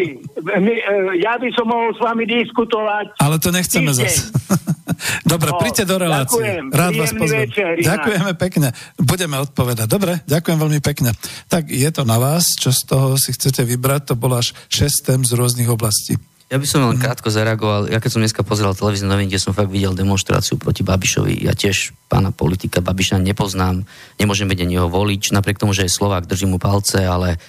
my, 0.63 0.73
e, 0.73 1.19
ja 1.19 1.35
by 1.35 1.49
som 1.51 1.67
mohol 1.67 1.91
s 1.91 1.99
vami 1.99 2.23
diskutovať. 2.23 3.19
Ale 3.19 3.35
to 3.43 3.51
nechceme 3.51 3.91
zase. 3.91 4.31
Dobre, 5.35 5.51
no, 5.51 5.59
príďte 5.59 5.83
do 5.83 5.99
relácie. 5.99 6.39
Ďakujem. 6.39 6.63
Rád 6.71 6.93
vás 6.95 7.11
pozvem. 7.11 7.41
Večer, 7.43 7.69
Ďakujeme 7.83 8.31
pekne. 8.39 8.67
Budeme 8.95 9.35
odpovedať. 9.43 9.87
Dobre, 9.91 10.23
ďakujem 10.23 10.57
veľmi 10.63 10.79
pekne. 10.79 11.11
Tak 11.51 11.67
je 11.67 11.89
to 11.91 12.07
na 12.07 12.15
vás, 12.15 12.47
čo 12.55 12.71
z 12.71 12.81
toho 12.87 13.19
si 13.19 13.35
chcete 13.35 13.67
vybrať. 13.67 14.13
To 14.13 14.15
bolo 14.15 14.39
až 14.39 14.55
6 14.71 15.11
tém 15.11 15.19
z 15.27 15.35
rôznych 15.35 15.67
oblastí. 15.67 16.15
Ja 16.45 16.61
by 16.61 16.67
som 16.69 16.85
len 16.85 17.01
krátko 17.01 17.33
zareagoval. 17.33 17.89
Ja 17.89 17.97
keď 17.97 18.11
som 18.13 18.21
dneska 18.21 18.45
pozeral 18.45 18.77
televízne 18.77 19.09
noviny, 19.09 19.33
kde 19.33 19.41
som 19.41 19.57
fakt 19.57 19.73
videl 19.73 19.97
demonstráciu 19.97 20.61
proti 20.61 20.85
Babišovi, 20.85 21.41
ja 21.41 21.57
tiež 21.57 21.97
pána 22.05 22.29
politika 22.29 22.85
Babiša 22.85 23.17
nepoznám, 23.17 23.81
nemôžem 24.21 24.45
vedieť 24.45 24.69
jeho 24.69 24.85
volič, 24.85 25.33
napriek 25.33 25.57
tomu, 25.57 25.73
že 25.73 25.89
je 25.89 25.97
Slovák, 25.97 26.29
držím 26.29 26.53
mu 26.53 26.59
palce, 26.61 27.01
ale 27.01 27.41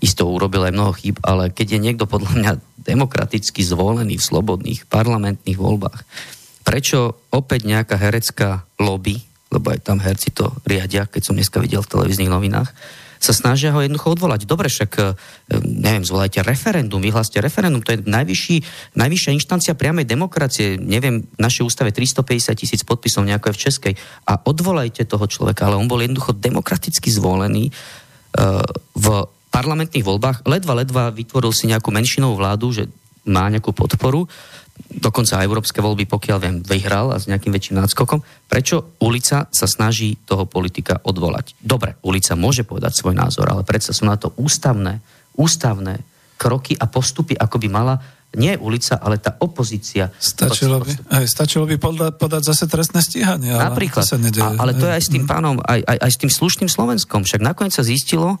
isto 0.00 0.24
urobil 0.24 0.64
aj 0.64 0.72
mnoho 0.72 0.92
chýb, 0.96 1.20
ale 1.20 1.52
keď 1.52 1.76
je 1.76 1.84
niekto 1.84 2.04
podľa 2.08 2.32
mňa 2.40 2.52
demokraticky 2.88 3.60
zvolený 3.60 4.16
v 4.16 4.26
slobodných 4.32 4.88
parlamentných 4.88 5.60
voľbách, 5.60 6.08
prečo 6.64 7.20
opäť 7.28 7.68
nejaká 7.68 8.00
herecká 8.00 8.64
lobby, 8.80 9.20
lebo 9.52 9.72
aj 9.72 9.84
tam 9.84 10.00
herci 10.00 10.32
to 10.32 10.56
riadia, 10.64 11.04
keď 11.04 11.22
som 11.24 11.36
dneska 11.36 11.60
videl 11.60 11.84
v 11.84 11.92
televíznych 11.92 12.32
novinách, 12.32 12.72
sa 13.18 13.34
snažia 13.34 13.74
ho 13.74 13.82
jednoducho 13.82 14.14
odvolať. 14.14 14.46
Dobre, 14.46 14.70
však, 14.70 14.92
e, 14.98 15.04
neviem, 15.62 16.06
zvolajte 16.06 16.42
referendum, 16.46 17.02
vyhláste 17.02 17.42
referendum, 17.42 17.82
to 17.82 17.98
je 17.98 18.06
najvyšší, 18.06 18.56
najvyššia 18.94 19.36
inštancia 19.36 19.72
priamej 19.74 20.06
demokracie. 20.06 20.78
Neviem, 20.78 21.26
v 21.26 21.40
našej 21.42 21.66
ústave 21.66 21.90
350 21.90 22.54
tisíc 22.54 22.82
podpisov, 22.86 23.26
nejako 23.26 23.52
je 23.52 23.56
v 23.58 23.62
Českej. 23.68 23.94
A 24.26 24.38
odvolajte 24.38 25.04
toho 25.04 25.26
človeka, 25.26 25.66
ale 25.68 25.76
on 25.76 25.90
bol 25.90 26.00
jednoducho 26.00 26.34
demokraticky 26.38 27.10
zvolený 27.10 27.70
uh, 27.70 28.62
v 28.94 29.06
parlamentných 29.50 30.06
voľbách. 30.06 30.46
Ledva, 30.46 30.78
ledva 30.78 31.04
vytvoril 31.10 31.50
si 31.50 31.66
nejakú 31.66 31.90
menšinovú 31.90 32.38
vládu, 32.38 32.70
že 32.70 32.84
má 33.28 33.50
nejakú 33.52 33.76
podporu 33.76 34.24
dokonca 34.86 35.38
aj 35.38 35.46
európske 35.46 35.82
voľby, 35.82 36.06
pokiaľ 36.06 36.38
viem, 36.38 36.56
vyhral 36.62 37.10
a 37.12 37.20
s 37.20 37.26
nejakým 37.26 37.52
väčším 37.52 37.78
náskokom. 37.82 38.22
Prečo 38.46 38.98
ulica 39.02 39.50
sa 39.50 39.66
snaží 39.66 40.16
toho 40.24 40.46
politika 40.46 41.02
odvolať? 41.02 41.58
Dobre, 41.58 41.98
ulica 42.06 42.38
môže 42.38 42.62
povedať 42.62 42.94
svoj 42.94 43.14
názor, 43.18 43.50
ale 43.50 43.66
predsa 43.66 43.92
sú 43.92 44.08
na 44.08 44.16
to 44.16 44.32
ústavné, 44.38 45.02
ústavné 45.38 46.02
kroky 46.38 46.78
a 46.78 46.86
postupy, 46.86 47.34
ako 47.34 47.58
by 47.58 47.68
mala 47.68 47.94
nie 48.36 48.52
ulica, 48.60 49.00
ale 49.00 49.16
tá 49.16 49.40
opozícia. 49.40 50.12
Stačilo 50.20 50.84
by, 50.84 50.92
aj, 51.16 51.24
stačilo 51.24 51.64
by 51.64 51.80
podať, 51.80 52.12
podať 52.20 52.42
zase 52.52 52.68
trestné 52.68 53.00
stíhanie. 53.00 53.56
Ale 53.56 53.72
Napríklad. 53.72 54.04
To 54.04 54.12
sa 54.14 54.20
nedeje, 54.20 54.44
a, 54.44 54.60
ale 54.60 54.76
to 54.76 54.84
je 54.84 54.92
aj 55.00 55.02
s 55.02 55.08
tým 55.08 55.24
pánom, 55.24 55.56
aj, 55.64 55.80
aj, 55.80 55.98
aj 56.04 56.10
s 56.12 56.18
tým 56.20 56.28
slušným 56.28 56.68
Slovenskom. 56.68 57.24
Však 57.24 57.40
nakoniec 57.40 57.72
sa 57.72 57.80
zistilo, 57.80 58.36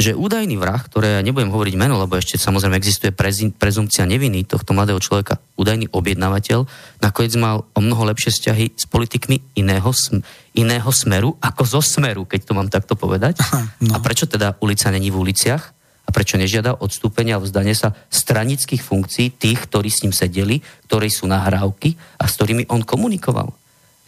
že 0.00 0.16
údajný 0.16 0.56
vrah, 0.56 0.80
ktoré 0.80 1.20
ja 1.20 1.22
nebudem 1.22 1.52
hovoriť 1.52 1.76
meno, 1.76 2.00
lebo 2.00 2.16
ešte 2.16 2.40
samozrejme 2.40 2.80
existuje 2.80 3.12
prezumcia 3.52 4.08
neviny 4.08 4.48
tohto 4.48 4.72
mladého 4.72 4.96
človeka, 4.96 5.36
údajný 5.60 5.92
objednávateľ, 5.92 6.64
nakoniec 7.04 7.36
mal 7.36 7.68
o 7.76 7.80
mnoho 7.84 8.08
lepšie 8.08 8.32
vzťahy 8.32 8.80
s 8.80 8.88
politikmi 8.88 9.60
iného, 9.60 9.92
sm- 9.92 10.24
iného 10.56 10.88
smeru, 10.88 11.36
ako 11.44 11.62
zo 11.68 11.80
smeru, 11.84 12.24
keď 12.24 12.40
to 12.48 12.52
mám 12.56 12.72
takto 12.72 12.96
povedať. 12.96 13.44
no. 13.84 13.92
A 13.92 14.00
prečo 14.00 14.24
teda 14.24 14.56
ulica 14.64 14.88
není 14.88 15.12
v 15.12 15.20
uliciach? 15.20 15.76
A 16.08 16.10
prečo 16.10 16.40
nežiada 16.40 16.74
odstúpenia 16.74 17.38
a 17.38 17.44
vzdanie 17.44 17.76
sa 17.76 17.94
stranických 18.10 18.82
funkcií 18.82 19.36
tých, 19.36 19.68
ktorí 19.68 19.92
s 19.92 20.02
ním 20.02 20.10
sedeli, 20.16 20.58
ktorí 20.90 21.06
sú 21.06 21.30
nahrávky 21.30 21.94
a 22.18 22.26
s 22.26 22.34
ktorými 22.40 22.66
on 22.72 22.82
komunikoval? 22.82 23.52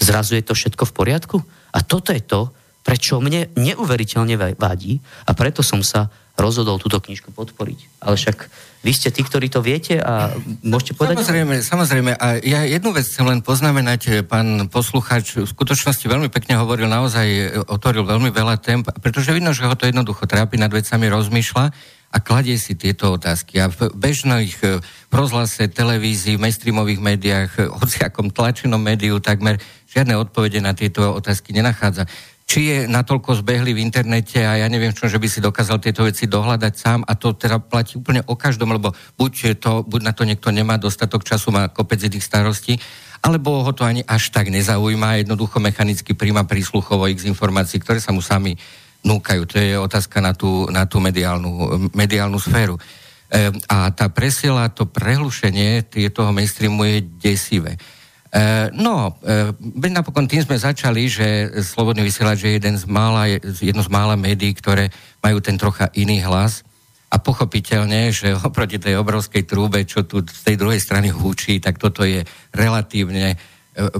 Zrazu 0.02 0.34
je 0.34 0.42
to 0.42 0.56
všetko 0.56 0.88
v 0.88 0.96
poriadku? 0.98 1.36
A 1.70 1.78
toto 1.86 2.10
je 2.10 2.24
to, 2.24 2.50
prečo 2.82 3.22
mne 3.22 3.50
neuveriteľne 3.54 4.58
vadí 4.58 4.98
a 5.26 5.30
preto 5.32 5.62
som 5.62 5.80
sa 5.86 6.10
rozhodol 6.36 6.80
túto 6.80 6.96
knižku 6.96 7.30
podporiť. 7.30 8.02
Ale 8.02 8.16
však 8.16 8.38
vy 8.82 8.90
ste 8.90 9.14
tí, 9.14 9.22
ktorí 9.22 9.46
to 9.52 9.62
viete 9.62 10.00
a 10.00 10.32
môžete 10.64 10.98
povedať... 10.98 11.22
Samozrejme, 11.22 11.54
samozrejme. 11.62 12.12
A 12.18 12.42
ja 12.42 12.66
jednu 12.66 12.90
vec 12.96 13.06
chcem 13.06 13.22
len 13.22 13.44
poznamenať, 13.44 14.26
pán 14.26 14.66
posluchač 14.66 15.38
v 15.38 15.46
skutočnosti 15.46 16.02
veľmi 16.02 16.32
pekne 16.32 16.58
hovoril, 16.58 16.90
naozaj 16.90 17.62
otvoril 17.68 18.02
veľmi 18.02 18.34
veľa 18.34 18.58
tém, 18.58 18.82
pretože 18.82 19.30
vidno, 19.30 19.54
že 19.54 19.68
ho 19.68 19.76
to 19.76 19.86
jednoducho 19.86 20.24
trápi, 20.26 20.58
nad 20.58 20.72
vecami 20.72 21.06
rozmýšľa 21.12 21.64
a 22.12 22.16
kladie 22.20 22.60
si 22.60 22.76
tieto 22.76 23.16
otázky. 23.16 23.56
A 23.62 23.72
v 23.72 23.88
bežných 23.96 24.56
e, 24.60 24.84
prozhlase, 25.08 25.70
televízii, 25.72 26.36
v 26.36 26.44
mainstreamových 26.44 27.00
médiách, 27.00 27.50
hociakom 27.72 28.28
tlačenom 28.28 28.82
médiu 28.82 29.16
takmer 29.16 29.56
žiadne 29.88 30.16
odpovede 30.20 30.60
na 30.60 30.76
tieto 30.76 31.08
otázky 31.16 31.56
nenachádza 31.56 32.04
či 32.46 32.60
je 32.68 32.78
natoľko 32.84 33.40
zbehli 33.40 33.72
v 33.72 33.80
internete 33.80 34.44
a 34.44 34.60
ja 34.60 34.66
neviem 34.68 34.92
čo, 34.92 35.08
že 35.08 35.16
by 35.16 35.28
si 35.30 35.40
dokázal 35.40 35.80
tieto 35.80 36.04
veci 36.04 36.28
dohľadať 36.28 36.74
sám 36.76 37.00
a 37.06 37.16
to 37.16 37.32
teda 37.32 37.62
platí 37.62 37.96
úplne 37.96 38.20
o 38.28 38.36
každom, 38.36 38.76
lebo 38.76 38.92
buď, 39.16 39.56
to, 39.56 39.80
buď 39.88 40.00
na 40.04 40.12
to 40.12 40.28
niekto 40.28 40.52
nemá 40.52 40.76
dostatok 40.76 41.24
času, 41.24 41.48
má 41.48 41.72
kopec 41.72 42.02
iných 42.04 42.20
starostí, 42.20 42.76
alebo 43.22 43.62
ho 43.62 43.72
to 43.72 43.86
ani 43.86 44.02
až 44.04 44.34
tak 44.34 44.50
nezaujíma, 44.50 45.22
jednoducho 45.22 45.62
mechanicky 45.62 46.12
príjma 46.12 46.44
prísluchovo 46.44 47.06
x 47.08 47.24
informácií, 47.24 47.78
ktoré 47.78 48.02
sa 48.02 48.10
mu 48.10 48.20
sami 48.20 48.58
núkajú. 49.06 49.42
To 49.46 49.56
je 49.58 49.78
otázka 49.78 50.18
na 50.18 50.34
tú, 50.34 50.66
na 50.70 50.86
tú 50.86 50.98
mediálnu, 50.98 51.90
mediálnu 51.94 52.38
sféru. 52.38 52.78
E, 52.78 52.82
a 53.70 53.90
tá 53.94 54.10
presiela, 54.10 54.70
to 54.70 54.90
prehlušenie 54.90 55.86
toho 56.10 56.30
mainstreamu 56.34 56.82
je 56.86 56.98
desivé. 57.18 57.78
E, 58.32 58.72
no, 58.72 59.20
e, 59.20 59.92
napokon 59.92 60.24
tým 60.24 60.40
sme 60.40 60.56
začali, 60.56 61.04
že 61.04 61.52
Slobodný 61.60 62.00
vysielač 62.00 62.48
je 62.48 62.56
jeden 62.56 62.80
z 62.80 62.88
mála, 62.88 63.28
jedno 63.60 63.84
z 63.84 63.92
mála 63.92 64.16
médií, 64.16 64.56
ktoré 64.56 64.88
majú 65.20 65.44
ten 65.44 65.60
trocha 65.60 65.92
iný 65.92 66.24
hlas 66.24 66.64
a 67.12 67.20
pochopiteľne, 67.20 68.08
že 68.08 68.32
oproti 68.48 68.80
tej 68.80 68.96
obrovskej 68.96 69.44
trúbe, 69.44 69.84
čo 69.84 70.08
tu 70.08 70.24
z 70.24 70.42
tej 70.48 70.56
druhej 70.56 70.80
strany 70.80 71.12
húči, 71.12 71.60
tak 71.60 71.76
toto 71.76 72.08
je 72.08 72.24
relatívne 72.56 73.36
e, 73.36 73.38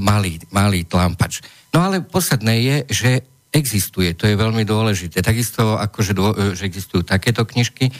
malý, 0.00 0.40
malý 0.48 0.88
tlampač. 0.88 1.44
No 1.76 1.84
ale 1.84 2.00
podstatné 2.00 2.54
je, 2.64 2.76
že 2.88 3.10
existuje, 3.52 4.16
to 4.16 4.24
je 4.24 4.32
veľmi 4.32 4.64
dôležité. 4.64 5.20
Takisto 5.20 5.76
ako, 5.76 5.98
že, 6.00 6.12
že 6.56 6.64
existujú 6.64 7.04
takéto 7.04 7.44
knižky 7.44 7.92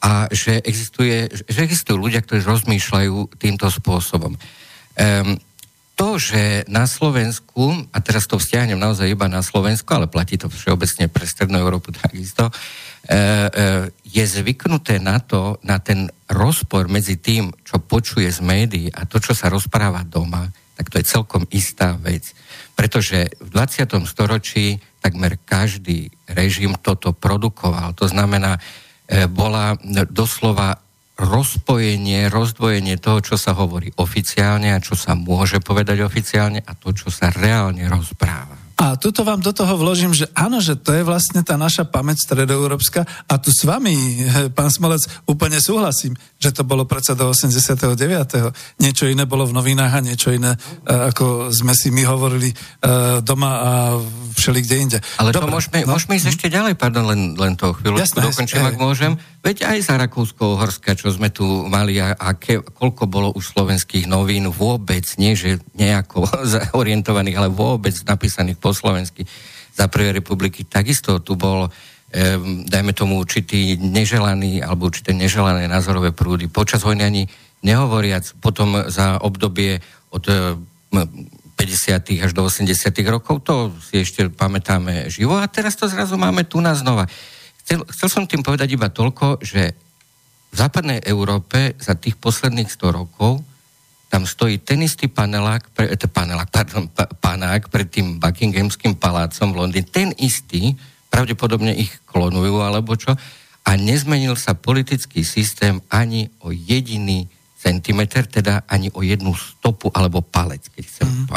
a 0.00 0.26
že, 0.32 0.58
existuje, 0.64 1.28
že 1.28 1.60
existujú 1.60 2.00
ľudia, 2.00 2.24
ktorí 2.24 2.40
rozmýšľajú 2.40 3.36
týmto 3.36 3.68
spôsobom. 3.68 4.32
Um, 4.96 5.36
to, 5.96 6.20
že 6.20 6.68
na 6.68 6.84
Slovensku, 6.84 7.88
a 7.88 7.98
teraz 8.04 8.28
to 8.28 8.36
vzťahnem 8.36 8.76
naozaj 8.76 9.08
iba 9.08 9.32
na 9.32 9.40
Slovensku, 9.40 9.88
ale 9.96 10.12
platí 10.12 10.36
to 10.36 10.52
všeobecne 10.52 11.08
pre 11.08 11.24
Strednú 11.24 11.56
Európu 11.56 11.88
takisto, 11.96 12.52
e, 12.52 12.52
e, 12.52 13.20
je 14.04 14.24
zvyknuté 14.28 15.00
na 15.00 15.16
to, 15.24 15.56
na 15.64 15.80
ten 15.80 16.12
rozpor 16.28 16.92
medzi 16.92 17.16
tým, 17.16 17.48
čo 17.64 17.80
počuje 17.80 18.28
z 18.28 18.44
médií 18.44 18.86
a 18.92 19.08
to, 19.08 19.16
čo 19.16 19.32
sa 19.32 19.48
rozpráva 19.48 20.04
doma, 20.04 20.52
tak 20.76 20.92
to 20.92 21.00
je 21.00 21.08
celkom 21.08 21.48
istá 21.48 21.96
vec. 21.96 22.36
Pretože 22.76 23.32
v 23.40 23.48
20. 23.48 24.04
storočí 24.04 24.76
takmer 25.00 25.40
každý 25.48 26.12
režim 26.28 26.76
toto 26.76 27.16
produkoval. 27.16 27.96
To 27.96 28.04
znamená, 28.04 28.60
e, 29.08 29.24
bola 29.24 29.80
doslova 30.12 30.76
rozpojenie, 31.16 32.28
rozdvojenie 32.28 33.00
toho, 33.00 33.24
čo 33.24 33.36
sa 33.40 33.56
hovorí 33.56 33.88
oficiálne 33.96 34.76
a 34.76 34.82
čo 34.84 34.92
sa 34.92 35.16
môže 35.16 35.64
povedať 35.64 36.04
oficiálne 36.04 36.60
a 36.60 36.72
to, 36.76 36.92
čo 36.92 37.08
sa 37.08 37.32
reálne 37.32 37.88
rozpráva. 37.88 38.65
A 38.76 39.00
tuto 39.00 39.24
vám 39.24 39.40
do 39.40 39.56
toho 39.56 39.72
vložím, 39.80 40.12
že 40.12 40.28
áno, 40.36 40.60
že 40.60 40.76
to 40.76 40.92
je 40.92 41.00
vlastne 41.00 41.40
tá 41.40 41.56
naša 41.56 41.88
pamäť 41.88 42.28
stredoeurópska 42.28 43.08
a 43.24 43.34
tu 43.40 43.48
s 43.48 43.64
vami, 43.64 43.96
pán 44.52 44.68
Smolec, 44.68 45.00
úplne 45.24 45.56
súhlasím, 45.64 46.12
že 46.36 46.52
to 46.52 46.60
bolo 46.60 46.84
predsa 46.84 47.16
do 47.16 47.24
89. 47.32 47.96
Niečo 48.76 49.08
iné 49.08 49.24
bolo 49.24 49.48
v 49.48 49.56
novinách 49.56 49.92
a 49.96 50.04
niečo 50.04 50.28
iné, 50.28 50.52
e, 50.52 50.92
ako 50.92 51.48
sme 51.48 51.72
si 51.72 51.88
my 51.88 52.04
hovorili 52.04 52.52
e, 52.52 52.56
doma 53.24 53.50
a 53.64 53.70
všeli 54.36 54.60
kde 54.60 54.76
inde. 54.76 54.98
Ale 55.24 55.32
Dobre, 55.32 55.48
to 55.48 55.56
môžeme, 55.56 55.78
no? 55.88 55.96
môžeme 55.96 56.20
ísť 56.20 56.36
ešte 56.36 56.46
ďalej, 56.52 56.76
pardon, 56.76 57.08
len, 57.08 57.32
len 57.32 57.56
to 57.56 57.72
chvíľu 57.80 57.96
dokončím, 58.04 58.60
ak 58.60 58.76
môžem. 58.76 59.16
Veď 59.40 59.72
aj 59.72 59.78
za 59.88 59.94
Rakúsko-Horska, 59.96 60.98
čo 60.98 61.08
sme 61.08 61.32
tu 61.32 61.64
mali 61.70 61.96
a, 61.96 62.12
a 62.12 62.36
ke, 62.36 62.60
koľko 62.60 63.08
bolo 63.08 63.32
už 63.32 63.56
slovenských 63.56 64.04
novín 64.04 64.52
vôbec, 64.52 65.06
nie 65.16 65.32
že 65.32 65.64
nejako 65.72 66.28
orientovaných, 66.82 67.36
ale 67.40 67.48
vôbec 67.48 67.96
napísaných 68.04 68.60
po 68.66 68.74
slovensky 68.74 69.22
za 69.78 69.86
prvej 69.86 70.18
republiky. 70.18 70.66
Takisto 70.66 71.22
tu 71.22 71.38
bol, 71.38 71.70
dajme 72.66 72.90
tomu, 72.90 73.22
určitý 73.22 73.78
neželaný 73.78 74.58
alebo 74.58 74.90
určité 74.90 75.14
neželané 75.14 75.70
názorové 75.70 76.10
prúdy. 76.10 76.50
Počas 76.50 76.82
vojny 76.82 77.06
ani 77.06 77.22
nehovoriac, 77.62 78.34
potom 78.42 78.90
za 78.90 79.22
obdobie 79.22 79.78
od 80.10 80.26
e, 80.26 80.58
50. 81.56 82.24
až 82.26 82.30
do 82.34 82.42
80. 82.44 82.68
rokov, 83.08 83.46
to 83.46 83.72
si 83.80 84.04
ešte 84.04 84.28
pamätáme 84.28 85.08
živo 85.08 85.40
a 85.40 85.48
teraz 85.48 85.78
to 85.78 85.88
zrazu 85.88 86.20
máme 86.20 86.44
tu 86.44 86.60
na 86.60 86.76
znova. 86.76 87.08
Chcel, 87.64 87.82
chcel 87.90 88.08
som 88.12 88.24
tým 88.28 88.44
povedať 88.44 88.76
iba 88.76 88.92
toľko, 88.92 89.40
že 89.40 89.72
v 90.52 90.54
západnej 90.54 91.02
Európe 91.04 91.74
za 91.80 91.96
tých 91.96 92.14
posledných 92.20 92.70
100 92.70 92.98
rokov 92.98 93.42
tam 94.06 94.22
stojí 94.24 94.62
ten 94.62 94.82
istý 94.82 95.10
panelák, 95.10 95.70
pre, 95.74 95.90
eh, 95.90 96.08
panelák 96.08 96.48
pardon, 96.54 96.86
pa, 96.88 97.06
panák 97.06 97.68
pred 97.68 97.88
tým 97.90 98.22
Buckinghamským 98.22 98.96
palácom 98.96 99.52
v 99.52 99.58
Londýne. 99.66 99.86
Ten 99.86 100.08
istý, 100.16 100.74
pravdepodobne 101.10 101.74
ich 101.74 101.90
klonujú 102.06 102.62
alebo 102.62 102.94
čo, 102.94 103.14
a 103.66 103.70
nezmenil 103.74 104.38
sa 104.38 104.54
politický 104.54 105.26
systém 105.26 105.82
ani 105.90 106.30
o 106.46 106.54
jediný 106.54 107.26
centimeter, 107.58 108.22
teda 108.30 108.62
ani 108.70 108.94
o 108.94 109.02
jednu 109.02 109.34
stopu 109.34 109.90
alebo 109.90 110.22
palec, 110.22 110.70
keď 110.70 110.84
chcem 110.86 111.06
mm. 111.10 111.26
po 111.26 111.34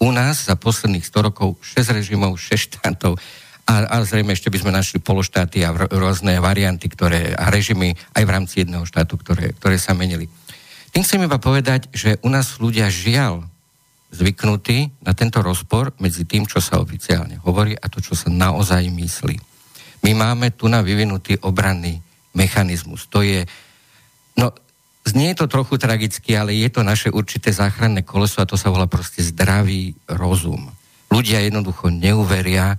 U 0.00 0.12
nás 0.12 0.48
za 0.48 0.56
posledných 0.56 1.04
100 1.04 1.28
rokov 1.32 1.56
6 1.64 1.96
režimov, 1.96 2.36
6 2.52 2.76
štátov 2.76 3.16
a, 3.70 3.74
a 3.86 3.96
zrejme 4.02 4.34
ešte 4.34 4.50
by 4.50 4.58
sme 4.58 4.72
našli 4.74 4.98
pološtáty 4.98 5.62
a 5.62 5.70
rôzne 5.72 6.42
varianty 6.42 6.90
ktoré, 6.90 7.32
a 7.38 7.54
režimy 7.54 7.94
aj 8.18 8.22
v 8.26 8.30
rámci 8.30 8.54
jedného 8.66 8.82
štátu, 8.82 9.14
ktoré, 9.22 9.54
ktoré 9.54 9.78
sa 9.78 9.94
menili. 9.94 10.26
Tým 10.90 11.02
chcem 11.06 11.22
iba 11.22 11.38
povedať, 11.38 11.86
že 11.94 12.18
u 12.26 12.28
nás 12.30 12.58
ľudia 12.58 12.90
žiaľ 12.90 13.46
zvyknutí 14.10 14.90
na 15.06 15.14
tento 15.14 15.38
rozpor 15.38 15.94
medzi 16.02 16.26
tým, 16.26 16.44
čo 16.44 16.58
sa 16.58 16.82
oficiálne 16.82 17.38
hovorí 17.46 17.78
a 17.78 17.86
to, 17.86 18.02
čo 18.02 18.18
sa 18.18 18.26
naozaj 18.26 18.90
myslí. 18.90 19.38
My 20.02 20.12
máme 20.18 20.50
tu 20.50 20.66
na 20.66 20.82
vyvinutý 20.82 21.38
obranný 21.46 22.02
mechanizmus. 22.34 23.06
To 23.14 23.22
je, 23.22 23.46
no, 24.34 24.50
znie 25.06 25.38
to 25.38 25.46
trochu 25.46 25.78
tragicky, 25.78 26.34
ale 26.34 26.58
je 26.58 26.68
to 26.74 26.82
naše 26.82 27.08
určité 27.12 27.54
záchranné 27.54 28.02
koleso 28.02 28.42
a 28.42 28.48
to 28.50 28.58
sa 28.58 28.72
volá 28.72 28.90
proste 28.90 29.22
zdravý 29.22 29.94
rozum. 30.10 30.74
Ľudia 31.10 31.42
jednoducho 31.46 31.90
neuveria, 31.90 32.78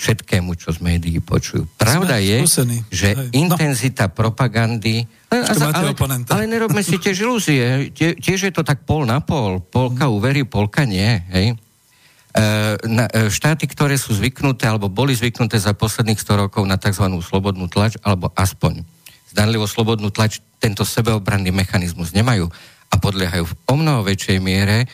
všetkému, 0.00 0.56
čo 0.56 0.72
z 0.72 0.80
médií 0.80 1.20
počujú. 1.20 1.68
Pravda 1.76 2.16
Sme 2.16 2.24
je, 2.24 2.38
skúsení. 2.48 2.78
že 2.88 3.08
Hej. 3.12 3.28
No. 3.28 3.32
intenzita 3.36 4.08
no. 4.08 4.14
propagandy... 4.16 5.04
Ale, 5.28 5.94
ale 6.26 6.44
nerobme 6.48 6.80
si 6.80 6.96
tiež 6.96 7.22
ilúzie. 7.22 7.92
Tie, 7.92 8.16
tiež 8.16 8.48
je 8.48 8.52
to 8.56 8.64
tak 8.64 8.82
pol 8.88 9.04
na 9.04 9.20
pol. 9.20 9.60
Polka 9.60 10.08
mm. 10.08 10.12
uverí, 10.16 10.42
polka 10.48 10.88
nie. 10.88 11.20
Hej? 11.30 11.54
E, 11.54 12.44
na, 12.88 13.06
e, 13.12 13.28
štáty, 13.28 13.68
ktoré 13.68 14.00
sú 14.00 14.16
zvyknuté 14.16 14.66
alebo 14.66 14.88
boli 14.88 15.12
zvyknuté 15.12 15.60
za 15.60 15.76
posledných 15.76 16.18
100 16.18 16.48
rokov 16.48 16.64
na 16.64 16.80
tzv. 16.80 17.06
slobodnú 17.20 17.68
tlač, 17.68 18.00
alebo 18.00 18.32
aspoň 18.34 18.82
zdanlivo 19.30 19.68
slobodnú 19.68 20.10
tlač, 20.10 20.42
tento 20.58 20.82
sebeobranný 20.82 21.54
mechanizmus 21.54 22.10
nemajú 22.16 22.50
a 22.90 22.94
podliehajú 22.98 23.44
v 23.46 23.54
o 23.70 23.74
mnoho 23.78 24.02
väčšej 24.02 24.38
miere 24.42 24.88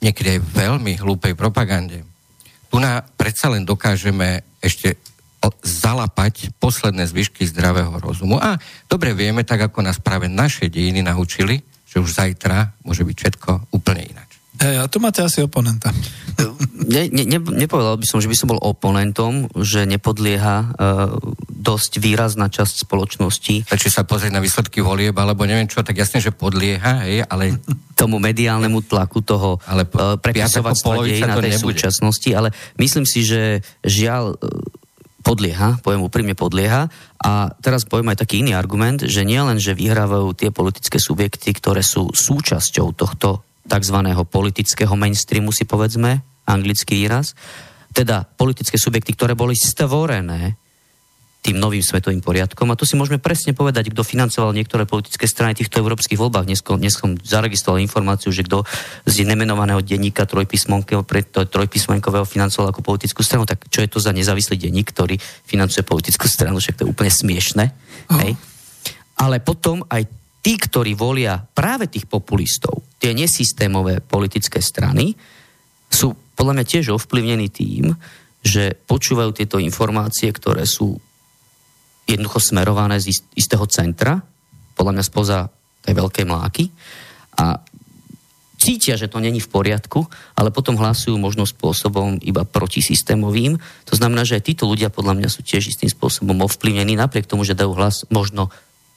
niekedy 0.00 0.38
aj 0.38 0.40
veľmi 0.40 0.92
hlúpej 0.96 1.36
propagande 1.36 2.13
tu 2.74 2.82
na 2.82 3.06
predsa 3.06 3.54
len 3.54 3.62
dokážeme 3.62 4.42
ešte 4.58 4.98
zalapať 5.62 6.50
posledné 6.58 7.06
zvyšky 7.06 7.46
zdravého 7.46 7.94
rozumu. 8.02 8.34
A 8.42 8.58
dobre 8.90 9.14
vieme, 9.14 9.46
tak 9.46 9.70
ako 9.70 9.86
nás 9.86 10.02
práve 10.02 10.26
naše 10.26 10.66
dejiny 10.66 11.06
naučili, 11.06 11.62
že 11.86 12.02
už 12.02 12.10
zajtra 12.18 12.74
môže 12.82 13.06
byť 13.06 13.14
všetko 13.14 13.70
úplne 13.78 14.10
ináč. 14.10 14.33
Hey, 14.60 14.78
a 14.78 14.86
tu 14.86 15.02
máte 15.02 15.20
asi 15.20 15.42
oponenta. 15.42 15.90
Ne, 16.84 17.10
ne, 17.10 17.22
ne, 17.26 17.38
nepovedal 17.38 17.98
by 17.98 18.06
som, 18.06 18.18
že 18.22 18.30
by 18.30 18.36
som 18.38 18.50
bol 18.54 18.60
oponentom, 18.62 19.50
že 19.58 19.86
nepodlieha 19.86 20.56
uh, 20.62 21.16
dosť 21.48 21.98
výrazná 21.98 22.46
časť 22.50 22.86
spoločnosti. 22.86 23.66
Či 23.66 23.88
sa 23.90 24.06
pozrieť 24.06 24.34
na 24.34 24.42
výsledky 24.42 24.78
volieb, 24.84 25.16
alebo 25.16 25.46
neviem 25.48 25.66
čo, 25.66 25.82
tak 25.82 25.98
jasne, 25.98 26.22
že 26.22 26.34
podlieha, 26.34 27.06
hej, 27.06 27.26
ale... 27.26 27.58
Tomu 27.94 28.18
mediálnemu 28.18 28.84
tlaku 28.90 29.22
toho 29.22 29.62
ale 29.70 29.86
po, 29.86 29.96
uh, 29.96 30.18
prepisovactva 30.18 31.06
dej 31.06 31.22
na 31.24 31.38
tej 31.38 31.54
nebude. 31.56 31.62
súčasnosti, 31.62 32.30
ale 32.34 32.50
myslím 32.74 33.06
si, 33.06 33.22
že 33.22 33.62
žiaľ 33.86 34.34
podlieha, 35.24 35.80
poviem 35.80 36.04
úprimne 36.04 36.36
podlieha. 36.36 36.92
A 37.24 37.48
teraz 37.64 37.88
poviem 37.88 38.12
aj 38.12 38.20
taký 38.20 38.44
iný 38.44 38.52
argument, 38.52 39.00
že 39.00 39.24
nie 39.24 39.40
len, 39.40 39.56
že 39.56 39.72
vyhrávajú 39.72 40.36
tie 40.36 40.52
politické 40.52 41.00
subjekty, 41.00 41.56
ktoré 41.56 41.80
sú 41.80 42.12
súčasťou 42.12 42.92
tohto 42.92 43.40
tzv. 43.64 43.96
politického 44.28 44.94
mainstreamu, 44.94 45.50
si 45.50 45.64
povedzme, 45.64 46.20
anglický 46.44 47.04
výraz, 47.04 47.32
teda 47.94 48.26
politické 48.26 48.76
subjekty, 48.76 49.14
ktoré 49.14 49.38
boli 49.38 49.56
stvorené 49.56 50.58
tým 51.44 51.60
novým 51.60 51.84
svetovým 51.84 52.24
poriadkom. 52.24 52.72
A 52.72 52.78
tu 52.80 52.88
si 52.88 52.96
môžeme 52.96 53.20
presne 53.20 53.52
povedať, 53.52 53.92
kto 53.92 54.00
financoval 54.00 54.56
niektoré 54.56 54.88
politické 54.88 55.28
strany 55.28 55.52
týchto 55.52 55.76
európskych 55.76 56.16
voľbách. 56.16 56.48
Dnes, 56.48 56.64
dnes 56.64 56.96
som 56.96 57.20
zaregistroval 57.20 57.84
informáciu, 57.84 58.32
že 58.32 58.48
kto 58.48 58.64
z 59.04 59.28
nemenovaného 59.28 59.84
denníka 59.84 60.24
trojpísmenkového 60.24 62.24
financoval 62.24 62.72
ako 62.72 62.80
politickú 62.80 63.20
stranu, 63.20 63.44
tak 63.44 63.60
čo 63.68 63.84
je 63.84 63.92
to 63.92 64.00
za 64.00 64.16
nezávislý 64.16 64.56
denník, 64.56 64.88
ktorý 64.88 65.20
financuje 65.44 65.84
politickú 65.84 66.24
stranu, 66.32 66.64
však 66.64 66.80
to 66.80 66.88
je 66.88 66.92
úplne 66.96 67.12
smiešne. 67.12 67.76
Oh. 68.08 68.16
Hej? 68.24 68.40
Ale 69.20 69.44
potom 69.44 69.84
aj 69.92 70.23
tí, 70.44 70.60
ktorí 70.60 70.92
volia 70.92 71.40
práve 71.40 71.88
tých 71.88 72.04
populistov, 72.04 72.84
tie 73.00 73.16
nesystémové 73.16 74.04
politické 74.04 74.60
strany, 74.60 75.16
sú 75.88 76.12
podľa 76.36 76.60
mňa 76.60 76.64
tiež 76.68 76.92
ovplyvnení 76.92 77.48
tým, 77.48 77.96
že 78.44 78.76
počúvajú 78.76 79.32
tieto 79.32 79.56
informácie, 79.56 80.28
ktoré 80.28 80.68
sú 80.68 81.00
jednoducho 82.04 82.52
smerované 82.52 83.00
z 83.00 83.24
istého 83.32 83.64
centra, 83.64 84.20
podľa 84.76 85.00
mňa 85.00 85.04
spoza 85.08 85.48
tej 85.80 85.96
veľkej 85.96 86.24
mláky. 86.28 86.68
A 87.40 87.56
cítia, 88.60 89.00
že 89.00 89.08
to 89.08 89.20
není 89.20 89.40
v 89.40 89.48
poriadku, 89.48 90.04
ale 90.36 90.52
potom 90.52 90.76
hlasujú 90.76 91.16
možno 91.16 91.48
spôsobom 91.48 92.20
iba 92.20 92.44
protisystémovým. 92.44 93.56
To 93.88 93.94
znamená, 93.96 94.28
že 94.28 94.36
aj 94.36 94.44
títo 94.44 94.68
ľudia 94.68 94.92
podľa 94.92 95.16
mňa 95.20 95.28
sú 95.32 95.40
tiež 95.40 95.72
istým 95.72 95.88
spôsobom 95.88 96.36
ovplyvnení, 96.44 97.00
napriek 97.00 97.24
tomu, 97.24 97.48
že 97.48 97.56
dajú 97.56 97.72
hlas 97.72 98.04
možno 98.12 98.52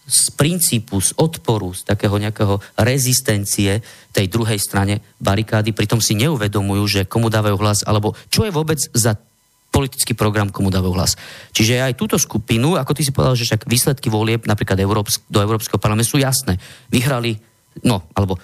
z 0.08 0.32
princípu, 0.40 1.04
z 1.04 1.12
odporu, 1.20 1.76
z 1.76 1.84
takého 1.84 2.16
nejakého 2.16 2.64
rezistencie 2.80 3.84
tej 4.16 4.26
druhej 4.32 4.56
strane 4.56 5.04
barikády, 5.20 5.76
pritom 5.76 6.00
si 6.00 6.16
neuvedomujú, 6.16 6.84
že 6.88 7.02
komu 7.04 7.28
dávajú 7.28 7.60
hlas, 7.60 7.84
alebo 7.84 8.16
čo 8.32 8.48
je 8.48 8.56
vôbec 8.56 8.80
za 8.96 9.20
politický 9.68 10.16
program, 10.16 10.48
komu 10.48 10.72
dávajú 10.72 10.96
hlas. 10.96 11.20
Čiže 11.52 11.84
aj 11.84 12.00
túto 12.00 12.16
skupinu, 12.16 12.80
ako 12.80 12.96
ty 12.96 13.04
si 13.04 13.12
povedal, 13.12 13.36
že 13.36 13.46
však 13.46 13.68
výsledky 13.68 14.08
volieb 14.08 14.48
napríklad 14.48 14.80
Európsk, 14.80 15.28
do 15.28 15.44
Európskeho 15.44 15.78
parlamentu 15.78 16.16
sú 16.16 16.24
jasné. 16.24 16.56
Vyhrali, 16.88 17.38
no, 17.84 18.08
alebo 18.16 18.40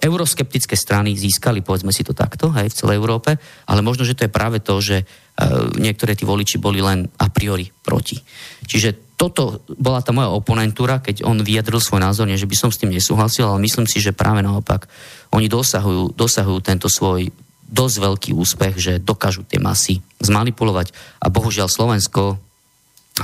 euroskeptické 0.00 0.72
strany 0.72 1.12
získali, 1.12 1.60
povedzme 1.60 1.92
si 1.92 2.00
to 2.00 2.16
takto, 2.16 2.48
aj 2.48 2.72
v 2.72 2.78
celej 2.78 2.96
Európe, 2.96 3.36
ale 3.68 3.84
možno, 3.84 4.08
že 4.08 4.16
to 4.16 4.24
je 4.24 4.32
práve 4.32 4.64
to, 4.64 4.80
že 4.80 5.04
uh, 5.04 5.68
niektoré 5.76 6.16
tí 6.16 6.24
voliči 6.24 6.56
boli 6.56 6.80
len 6.80 7.04
a 7.20 7.28
priori 7.28 7.68
proti. 7.68 8.16
Čiže 8.64 9.18
toto 9.20 9.66
bola 9.76 10.00
tá 10.00 10.14
moja 10.14 10.32
oponentúra, 10.32 11.04
keď 11.04 11.26
on 11.26 11.44
vyjadril 11.44 11.82
svoj 11.82 12.00
názor, 12.00 12.24
nie 12.24 12.40
že 12.40 12.48
by 12.48 12.56
som 12.56 12.70
s 12.72 12.80
tým 12.80 12.94
nesúhlasil, 12.94 13.44
ale 13.44 13.60
myslím 13.66 13.84
si, 13.84 14.00
že 14.00 14.16
práve 14.16 14.40
naopak 14.40 14.88
oni 15.34 15.50
dosahujú, 15.50 16.16
dosahujú 16.16 16.58
tento 16.64 16.88
svoj 16.88 17.28
dosť 17.68 17.96
veľký 18.00 18.30
úspech, 18.32 18.74
že 18.80 18.92
dokážu 19.02 19.44
tie 19.44 19.60
masy 19.60 20.00
zmanipulovať 20.24 20.96
a 21.20 21.28
bohužiaľ 21.28 21.68
Slovensko 21.68 22.40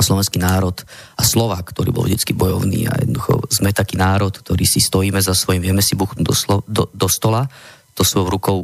slovenský 0.03 0.43
národ 0.43 0.75
a 1.15 1.23
Slovák, 1.23 1.71
ktorý 1.71 1.95
bol 1.95 2.09
vždy 2.09 2.35
bojovný 2.35 2.91
a 2.91 2.99
jednoducho 2.99 3.47
sme 3.53 3.71
taký 3.71 4.01
národ, 4.01 4.33
ktorý 4.33 4.65
si 4.66 4.83
stojíme 4.83 5.21
za 5.21 5.37
svojím, 5.37 5.71
vieme 5.71 5.85
si 5.85 5.95
buchnúť 5.95 6.27
do, 6.27 6.35
do, 6.66 6.85
do 6.91 7.09
stola, 7.12 7.47
to 7.95 8.03
svojou 8.03 8.27
rukou 8.33 8.59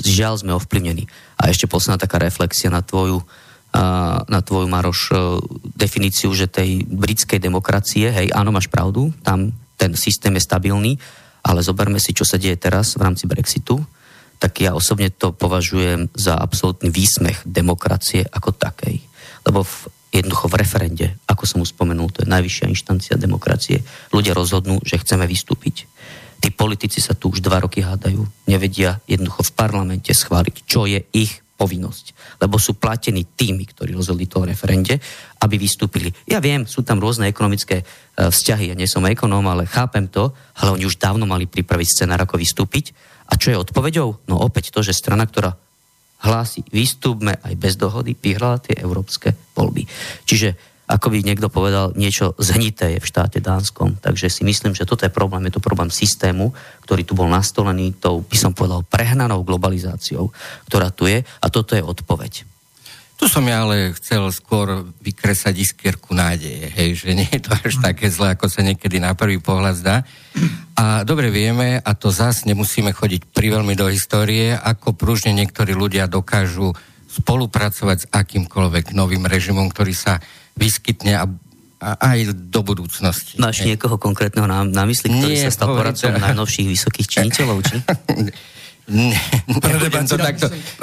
žiaľ 0.00 0.40
sme 0.40 0.56
ovplyvnení. 0.56 1.06
A 1.36 1.52
ešte 1.52 1.68
posledná 1.68 2.00
taká 2.00 2.16
reflexia 2.18 2.72
na 2.72 2.80
tvoju 2.80 3.22
na 4.28 4.40
tvoju, 4.44 4.68
Maroš, 4.68 5.00
e, 5.08 5.14
definíciu, 5.80 6.28
že 6.36 6.44
tej 6.44 6.84
britskej 6.84 7.40
demokracie, 7.40 8.12
hej, 8.12 8.28
áno, 8.28 8.52
máš 8.52 8.68
pravdu, 8.68 9.08
tam 9.24 9.48
ten 9.80 9.96
systém 9.96 10.36
je 10.36 10.44
stabilný, 10.44 11.00
ale 11.42 11.64
zoberme 11.64 11.96
si, 11.96 12.12
čo 12.12 12.22
sa 12.22 12.36
deje 12.36 12.54
teraz 12.60 12.94
v 12.94 13.02
rámci 13.08 13.24
Brexitu, 13.24 13.80
tak 14.36 14.60
ja 14.60 14.76
osobne 14.76 15.08
to 15.08 15.32
považujem 15.32 16.12
za 16.12 16.36
absolútny 16.36 16.92
výsmech 16.92 17.40
demokracie 17.48 18.28
ako 18.28 18.52
takej. 18.52 19.00
Lebo 19.48 19.64
v, 19.64 19.74
jednoducho 20.12 20.46
v 20.52 20.58
referende, 20.60 21.06
ako 21.24 21.44
som 21.48 21.58
už 21.64 21.72
spomenul, 21.72 22.12
to 22.12 22.22
je 22.22 22.28
najvyššia 22.28 22.68
inštancia 22.68 23.14
demokracie, 23.16 23.80
ľudia 24.12 24.36
rozhodnú, 24.36 24.78
že 24.84 25.00
chceme 25.00 25.24
vystúpiť. 25.24 25.88
Tí 26.42 26.52
politici 26.52 27.00
sa 27.00 27.16
tu 27.16 27.32
už 27.32 27.40
dva 27.40 27.64
roky 27.64 27.80
hádajú, 27.80 28.20
nevedia 28.50 29.00
jednoducho 29.08 29.48
v 29.48 29.56
parlamente 29.56 30.12
schváliť, 30.12 30.54
čo 30.68 30.84
je 30.84 31.00
ich 31.16 31.42
povinnosť, 31.56 32.04
lebo 32.42 32.58
sú 32.58 32.74
platení 32.74 33.22
tými, 33.38 33.62
ktorí 33.70 33.94
rozhodli 33.94 34.26
to 34.26 34.42
referende, 34.42 34.98
aby 35.38 35.54
vystúpili. 35.54 36.10
Ja 36.26 36.42
viem, 36.42 36.66
sú 36.66 36.82
tam 36.82 36.98
rôzne 36.98 37.30
ekonomické 37.30 37.80
e, 37.80 37.84
vzťahy, 38.18 38.74
ja 38.74 38.76
nie 38.76 38.90
som 38.90 39.06
ekonóm, 39.06 39.46
ale 39.46 39.70
chápem 39.70 40.10
to, 40.10 40.34
ale 40.58 40.74
oni 40.74 40.84
už 40.90 40.98
dávno 40.98 41.22
mali 41.22 41.46
pripraviť 41.46 41.88
scenár, 41.88 42.26
ako 42.26 42.42
vystúpiť. 42.42 42.90
A 43.30 43.38
čo 43.38 43.54
je 43.54 43.62
odpoveďou? 43.62 44.26
No 44.26 44.42
opäť 44.42 44.74
to, 44.74 44.82
že 44.82 44.90
strana, 44.90 45.22
ktorá 45.22 45.54
hlási, 46.22 46.62
vystúpme 46.70 47.36
aj 47.42 47.54
bez 47.58 47.74
dohody, 47.74 48.14
vyhrala 48.14 48.62
tie 48.62 48.78
európske 48.78 49.34
voľby. 49.54 49.84
Čiže 50.24 50.72
ako 50.92 51.08
by 51.08 51.24
niekto 51.24 51.48
povedal, 51.48 51.96
niečo 51.96 52.36
zhnité 52.36 52.98
je 52.98 53.00
v 53.00 53.08
štáte 53.08 53.40
Dánskom. 53.40 53.96
Takže 54.02 54.28
si 54.28 54.42
myslím, 54.44 54.76
že 54.76 54.84
toto 54.84 55.08
je 55.08 55.14
problém, 55.14 55.48
je 55.48 55.56
to 55.56 55.64
problém 55.64 55.88
systému, 55.88 56.52
ktorý 56.84 57.02
tu 57.06 57.16
bol 57.16 57.32
nastolený 57.32 57.96
tou, 57.96 58.20
by 58.20 58.36
som 58.36 58.52
povedal, 58.52 58.84
prehnanou 58.84 59.40
globalizáciou, 59.40 60.28
ktorá 60.68 60.92
tu 60.92 61.08
je 61.08 61.24
a 61.24 61.46
toto 61.48 61.72
je 61.72 61.80
odpoveď. 61.80 62.51
Tu 63.16 63.30
som 63.30 63.44
ja 63.46 63.62
ale 63.62 63.94
chcel 63.94 64.26
skôr 64.34 64.82
vykresať 64.98 65.54
iskierku 65.54 66.10
nádeje, 66.10 66.66
hej, 66.74 67.06
že 67.06 67.14
nie 67.14 67.28
je 67.30 67.40
to 67.46 67.54
až 67.54 67.78
také 67.78 68.10
zlé, 68.10 68.34
ako 68.34 68.50
sa 68.50 68.66
niekedy 68.66 68.98
na 68.98 69.14
prvý 69.14 69.38
pohľad 69.38 69.74
zdá. 69.78 69.96
A 70.74 71.06
dobre 71.06 71.30
vieme, 71.30 71.78
a 71.78 71.90
to 71.94 72.10
zas 72.10 72.42
nemusíme 72.42 72.90
chodiť 72.90 73.30
pri 73.30 73.54
veľmi 73.60 73.78
do 73.78 73.86
histórie, 73.86 74.56
ako 74.58 74.98
pružne 74.98 75.30
niektorí 75.38 75.70
ľudia 75.70 76.10
dokážu 76.10 76.74
spolupracovať 77.12 77.96
s 78.02 78.06
akýmkoľvek 78.10 78.96
novým 78.96 79.28
režimom, 79.28 79.68
ktorý 79.70 79.92
sa 79.92 80.18
vyskytne 80.56 81.14
a 81.20 81.24
a 81.82 82.14
aj 82.14 82.30
do 82.30 82.62
budúcnosti. 82.62 83.42
Máš 83.42 83.66
niekoho 83.66 83.98
konkrétneho 83.98 84.46
na, 84.46 84.62
na 84.62 84.86
mysli, 84.86 85.10
ktorý 85.10 85.34
Nie, 85.34 85.50
sa 85.50 85.50
stal 85.50 85.74
poradcom 85.74 86.14
najnovších 86.14 86.70
vysokých 86.70 87.08
činiteľov, 87.10 87.58
či? 87.66 87.76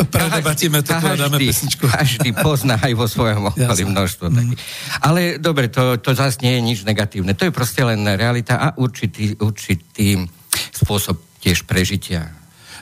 Predebatíme 0.07 0.79
to, 0.81 0.93
dáme 0.95 1.37
pesničku. 1.37 1.85
Každý 1.87 2.31
pozná 2.31 2.79
aj 2.79 2.93
vo 2.95 3.05
svojom 3.05 3.51
okolí 3.51 3.83
množstvo 3.85 4.31
mm. 4.31 4.55
Ale 5.03 5.35
dobre, 5.37 5.67
to, 5.67 5.99
to 5.99 6.15
zase 6.15 6.39
nie 6.39 6.57
je 6.57 6.61
nič 6.63 6.79
negatívne. 6.87 7.35
To 7.35 7.47
je 7.47 7.53
proste 7.53 7.83
len 7.83 7.99
realita 8.15 8.55
a 8.55 8.67
určitý, 8.79 9.35
určitý 9.35 10.23
spôsob 10.73 11.19
tiež 11.43 11.67
prežitia 11.67 12.39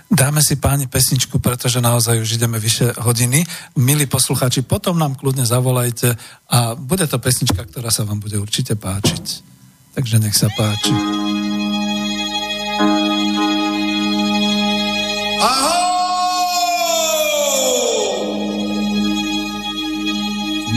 Dáme 0.08 0.40
si 0.40 0.56
páni 0.56 0.88
pesničku, 0.88 1.44
pretože 1.44 1.84
naozaj 1.84 2.24
už 2.24 2.40
ideme 2.40 2.64
vyše 2.64 2.96
hodiny. 2.96 3.44
Milí 3.76 4.08
poslucháči, 4.08 4.64
potom 4.64 4.96
nám 4.96 5.20
kľudne 5.20 5.44
zavolajte 5.44 6.16
a 6.48 6.80
bude 6.80 7.04
to 7.12 7.20
pesnička, 7.20 7.68
ktorá 7.68 7.92
sa 7.92 8.08
vám 8.08 8.24
bude 8.24 8.40
určite 8.40 8.80
páčiť. 8.80 9.44
Takže 10.00 10.16
nech 10.24 10.36
sa 10.36 10.48
páči. 10.56 10.96
Ahoj! 15.40 15.78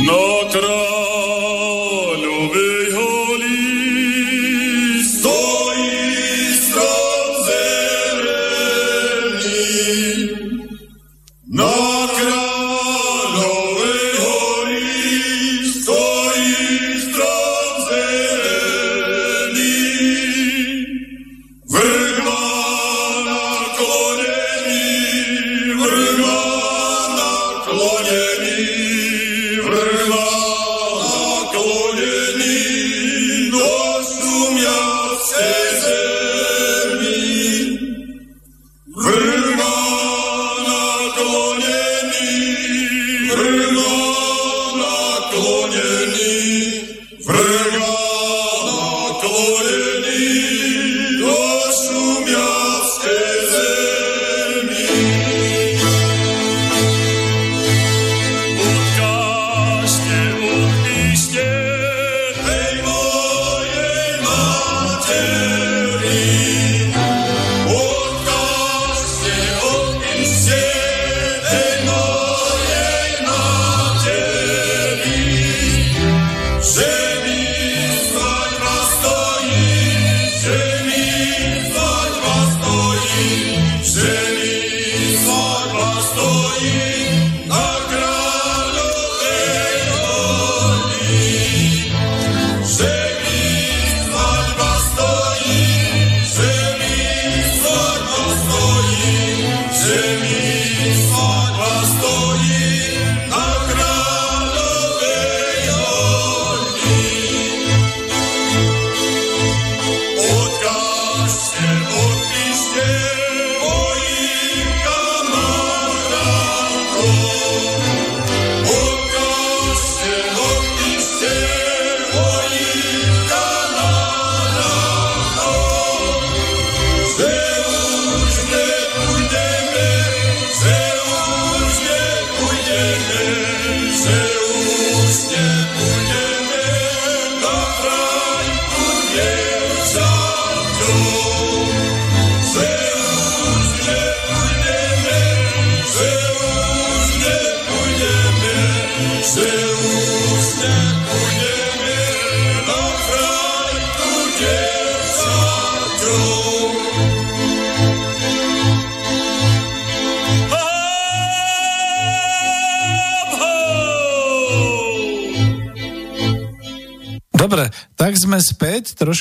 No, 0.04 0.48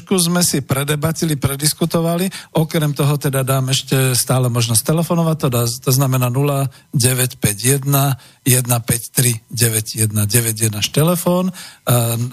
trošku 0.09 0.25
sme 0.25 0.41
si 0.41 0.65
predebatili, 0.65 1.37
prediskutovali, 1.37 2.33
okrem 2.57 2.97
toho 2.97 3.13
teda 3.21 3.45
dám 3.45 3.69
ešte 3.69 4.17
stále 4.17 4.49
možnosť 4.49 4.81
telefonovať, 4.81 5.37
to, 5.37 5.47
dá, 5.53 5.63
to 5.69 5.91
znamená 5.93 6.33
0951 6.33 8.17
153 8.41 9.45
9191 9.53 10.81
telefón. 10.89 11.53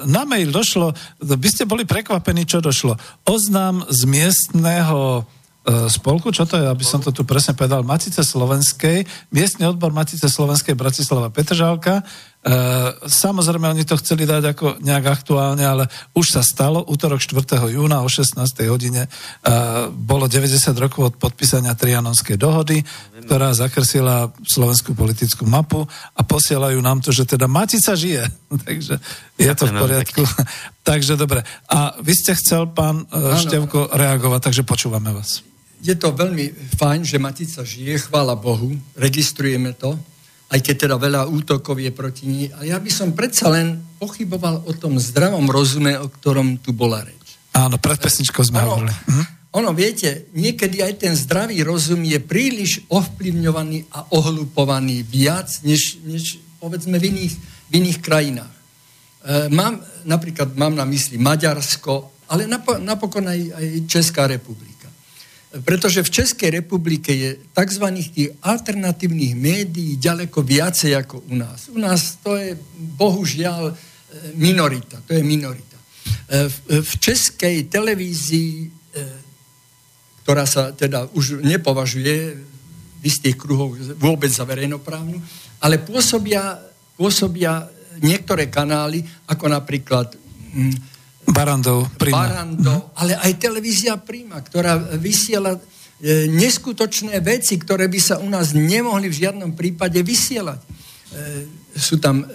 Na 0.09 0.25
mail 0.25 0.49
došlo, 0.49 0.97
by 1.21 1.49
ste 1.53 1.69
boli 1.69 1.85
prekvapení, 1.85 2.49
čo 2.49 2.65
došlo. 2.65 2.97
Oznám 3.29 3.85
z 3.93 4.09
miestného 4.09 5.21
e, 5.21 5.93
spolku, 5.93 6.33
čo 6.33 6.49
to 6.49 6.57
je, 6.57 6.65
aby 6.65 6.81
som 6.81 7.05
to 7.05 7.13
tu 7.13 7.29
presne 7.29 7.53
povedal, 7.53 7.85
Matice 7.85 8.25
Slovenskej, 8.25 9.05
miestny 9.29 9.69
odbor 9.69 9.93
Matice 9.93 10.33
Slovenskej 10.33 10.73
Bratislava 10.73 11.29
Petržálka, 11.29 12.01
E, 12.01 12.36
samozrejme, 13.11 13.75
oni 13.75 13.83
to 13.83 13.99
chceli 13.99 14.23
dať 14.23 14.55
ako 14.55 14.67
nejak 14.79 15.07
aktuálne, 15.11 15.67
ale 15.67 15.91
už 16.15 16.39
sa 16.39 16.43
stalo. 16.47 16.79
Útorok 16.87 17.19
4. 17.19 17.43
júna 17.75 18.07
o 18.07 18.09
16. 18.09 18.39
hodine 18.71 19.07
e, 19.07 19.09
bolo 19.91 20.31
90 20.31 20.71
rokov 20.79 21.03
od 21.03 21.15
podpísania 21.19 21.75
Trianonskej 21.75 22.39
dohody, 22.39 22.87
ktorá 23.27 23.51
zakrsila 23.51 24.31
slovenskú 24.47 24.95
politickú 24.95 25.43
mapu 25.43 25.83
a 25.91 26.21
posielajú 26.23 26.79
nám 26.79 27.03
to, 27.03 27.11
že 27.11 27.27
teda 27.27 27.51
Matica 27.51 27.99
žije. 27.99 28.31
Takže 28.67 28.95
je 29.43 29.53
to 29.59 29.65
v 29.67 29.73
poriadku. 29.75 30.23
takže 30.89 31.19
dobre. 31.19 31.43
A 31.67 31.99
vy 31.99 32.15
ste 32.15 32.39
chcel, 32.39 32.71
pán 32.71 33.11
e, 33.11 33.43
Števko, 33.43 33.91
reagovať, 33.91 34.41
takže 34.49 34.63
počúvame 34.63 35.11
vás. 35.11 35.43
Je 35.83 35.99
to 35.99 36.15
veľmi 36.15 36.79
fajn, 36.79 37.03
že 37.03 37.19
Matica 37.19 37.67
žije, 37.67 38.07
chvála 38.07 38.39
Bohu, 38.39 38.71
registrujeme 38.95 39.75
to 39.75 39.99
aj 40.47 40.61
keď 40.63 40.75
teda 40.87 40.97
veľa 40.99 41.27
útokov 41.27 41.75
je 41.83 41.91
proti 41.91 42.25
ní. 42.31 42.43
A 42.55 42.63
ja 42.63 42.79
by 42.79 42.91
som 42.91 43.17
predsa 43.17 43.51
len 43.51 43.83
pochyboval 43.99 44.63
o 44.63 44.73
tom 44.79 45.01
zdravom 45.01 45.51
rozume, 45.51 45.99
o 45.99 46.07
ktorom 46.07 46.63
tu 46.63 46.71
bola 46.71 47.03
reč. 47.03 47.41
Áno, 47.57 47.81
pred 47.81 47.99
pesničkou 47.99 48.45
sme 48.47 48.63
ono, 48.63 48.67
hovorili. 48.69 48.95
Hm? 48.95 49.27
Ono, 49.57 49.71
viete, 49.73 50.29
niekedy 50.37 50.85
aj 50.85 51.01
ten 51.01 51.17
zdravý 51.17 51.65
rozum 51.65 52.05
je 52.05 52.21
príliš 52.21 52.85
ovplyvňovaný 52.93 53.89
a 53.89 54.05
ohlupovaný 54.13 55.01
viac, 55.01 55.49
než, 55.65 55.97
než 56.05 56.37
povedzme 56.61 57.01
v 57.01 57.09
iných, 57.09 57.35
v 57.67 57.73
iných 57.81 57.99
krajinách. 58.05 58.53
E, 58.53 59.49
mám, 59.49 59.81
napríklad 60.05 60.53
mám 60.55 60.77
na 60.77 60.85
mysli 60.85 61.17
Maďarsko, 61.17 62.13
ale 62.29 62.45
napokon 62.85 63.25
aj, 63.25 63.41
aj 63.57 63.67
Česká 63.89 64.29
republika. 64.29 64.76
Pretože 65.63 66.03
v 66.03 66.11
Českej 66.11 66.51
republike 66.61 67.13
je 67.13 67.31
tzv. 67.53 67.87
tých 68.13 68.35
alternatívnych 68.43 69.33
médií 69.39 69.97
ďaleko 69.97 70.43
viacej 70.43 70.93
ako 70.97 71.29
u 71.31 71.35
nás. 71.37 71.71
U 71.73 71.79
nás 71.79 72.19
to 72.21 72.37
je 72.37 72.59
bohužiaľ 72.77 73.71
e, 73.71 73.75
minorita. 74.37 75.01
To 75.07 75.13
je 75.15 75.23
minorita. 75.23 75.77
E, 76.29 76.51
v 76.83 76.93
českej 76.99 77.71
televízii, 77.71 78.53
e, 78.65 78.69
ktorá 80.27 80.45
sa 80.45 80.75
teda 80.75 81.07
už 81.15 81.41
nepovažuje 81.41 82.35
v 82.99 83.03
istých 83.05 83.39
kruhoch 83.39 83.77
vôbec 84.01 84.33
za 84.33 84.43
verejnoprávnu, 84.43 85.23
ale 85.63 85.79
pôsobia, 85.79 86.59
pôsobia 86.99 87.71
niektoré 88.03 88.51
kanály, 88.51 89.05
ako 89.31 89.47
napríklad 89.49 90.13
hm, 90.53 90.96
Barandov, 91.27 91.91
Prima. 91.99 92.27
Barandov, 92.27 92.95
ale 92.95 93.19
aj 93.19 93.33
televízia 93.39 93.99
Prima, 93.99 94.39
ktorá 94.39 94.79
vysiela 94.99 95.59
e, 95.59 96.31
neskutočné 96.31 97.19
veci, 97.19 97.59
ktoré 97.59 97.91
by 97.91 98.01
sa 98.01 98.23
u 98.23 98.29
nás 98.31 98.55
nemohli 98.55 99.11
v 99.11 99.19
žiadnom 99.27 99.53
prípade 99.59 99.99
vysielať. 100.01 100.61
E, 100.63 100.67
sú 101.75 101.99
tam 101.99 102.23
e, 102.23 102.27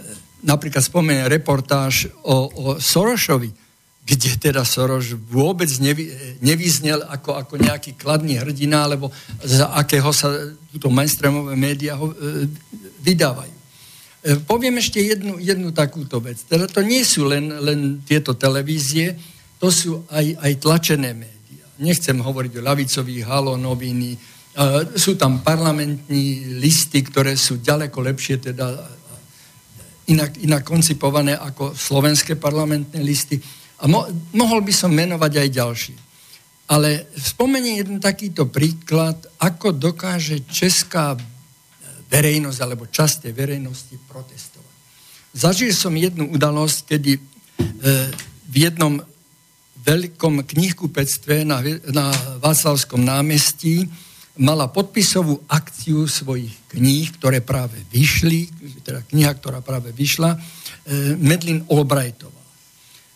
napríklad 0.44 0.84
spomeniem 0.84 1.32
reportáž 1.32 2.12
o, 2.26 2.52
o 2.52 2.66
Sorošovi, 2.78 3.54
kde 4.02 4.30
teda 4.36 4.66
Soroš 4.66 5.16
vôbec 5.16 5.70
nevy, 5.80 6.10
nevyznel 6.42 7.06
ako, 7.06 7.38
ako 7.38 7.54
nejaký 7.62 7.96
kladný 7.96 8.42
hrdina, 8.42 8.90
alebo 8.90 9.14
za 9.40 9.72
akého 9.78 10.10
sa 10.12 10.34
túto 10.74 10.92
mainstreamové 10.92 11.56
médiá 11.56 11.96
e, 11.96 12.50
vydávajú. 13.06 13.61
E, 14.22 14.38
poviem 14.38 14.78
ešte 14.78 15.02
jednu, 15.02 15.42
jednu 15.42 15.74
takúto 15.74 16.22
vec. 16.22 16.46
Teda 16.46 16.70
to 16.70 16.86
nie 16.86 17.02
sú 17.02 17.26
len, 17.26 17.50
len 17.50 18.06
tieto 18.06 18.38
televízie, 18.38 19.18
to 19.58 19.74
sú 19.74 20.06
aj, 20.14 20.38
aj 20.38 20.52
tlačené 20.62 21.18
médiá. 21.18 21.66
Nechcem 21.82 22.22
hovoriť 22.22 22.62
o 22.62 22.66
ľavicových 22.66 23.26
halo 23.26 23.58
noviny, 23.58 24.14
uh, 24.14 24.94
sú 24.94 25.18
tam 25.18 25.42
parlamentní 25.42 26.58
listy, 26.62 27.02
ktoré 27.02 27.34
sú 27.34 27.62
ďaleko 27.62 27.98
lepšie 27.98 28.54
teda 28.54 28.78
inak, 30.14 30.38
inak 30.38 30.64
koncipované 30.66 31.34
ako 31.34 31.74
slovenské 31.74 32.38
parlamentné 32.38 33.02
listy. 33.02 33.42
A 33.82 33.90
mo, 33.90 34.06
mohol 34.38 34.62
by 34.62 34.74
som 34.74 34.94
menovať 34.94 35.34
aj 35.42 35.50
ďalší. 35.50 35.96
Ale 36.70 37.10
spomeniem 37.18 37.82
jeden 37.82 37.98
takýto 37.98 38.48
príklad, 38.48 39.18
ako 39.42 39.74
dokáže 39.74 40.46
česká 40.46 41.18
verejnosť 42.12 42.60
alebo 42.60 42.92
časť 42.92 43.28
tej 43.28 43.34
verejnosti 43.34 43.96
protestovať. 44.12 44.76
Zažil 45.32 45.72
som 45.72 45.96
jednu 45.96 46.28
udalosť, 46.36 46.78
kedy 46.92 47.12
e, 47.16 47.22
v 48.52 48.56
jednom 48.60 49.00
veľkom 49.82 50.44
knihkupectve 50.44 51.48
na, 51.48 51.64
na 51.90 52.12
Václavskom 52.44 53.00
námestí 53.00 53.88
mala 54.36 54.68
podpisovú 54.68 55.40
akciu 55.48 56.04
svojich 56.04 56.52
kníh, 56.72 57.08
ktoré 57.16 57.40
práve 57.40 57.80
vyšli, 57.96 58.52
teda 58.84 59.08
kniha, 59.08 59.32
ktorá 59.40 59.64
práve 59.64 59.96
vyšla, 59.96 60.36
e, 60.36 60.40
Medlin 61.16 61.64
Albrightová. 61.72 62.44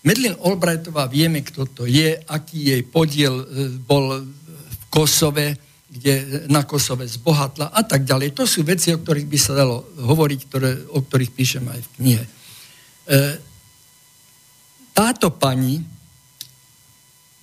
Medlin 0.08 0.40
Albrightová, 0.40 1.12
vieme, 1.12 1.44
kto 1.44 1.68
to 1.68 1.84
je, 1.84 2.16
aký 2.16 2.72
jej 2.72 2.82
podiel 2.88 3.44
e, 3.44 3.46
bol 3.76 4.24
v 4.24 4.84
Kosove, 4.88 5.65
kde 5.96 6.44
na 6.52 6.68
Kosove 6.68 7.08
zbohatla 7.08 7.72
a 7.72 7.82
tak 7.88 8.04
ďalej. 8.04 8.36
To 8.36 8.44
sú 8.44 8.68
veci, 8.68 8.92
o 8.92 9.00
ktorých 9.00 9.32
by 9.32 9.38
sa 9.40 9.56
dalo 9.56 9.88
hovoriť, 9.96 10.40
ktoré, 10.52 10.72
o 10.92 11.00
ktorých 11.00 11.32
píšem 11.32 11.64
aj 11.72 11.80
v 11.80 11.92
knihe. 11.96 12.24
E, 12.28 12.32
táto 14.92 15.32
pani, 15.32 15.80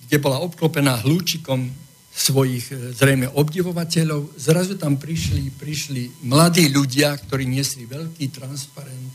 kde 0.05 0.17
bola 0.21 0.37
obklopená 0.45 1.01
hlúčikom 1.01 1.65
svojich 2.13 2.69
e, 2.69 2.93
zrejme 2.93 3.33
obdivovateľov, 3.33 4.37
zrazu 4.37 4.77
tam 4.77 5.01
prišli, 5.01 5.49
prišli 5.57 6.29
mladí 6.29 6.69
ľudia, 6.69 7.17
ktorí 7.17 7.49
niesli 7.49 7.89
veľký 7.89 8.29
transparent. 8.29 9.09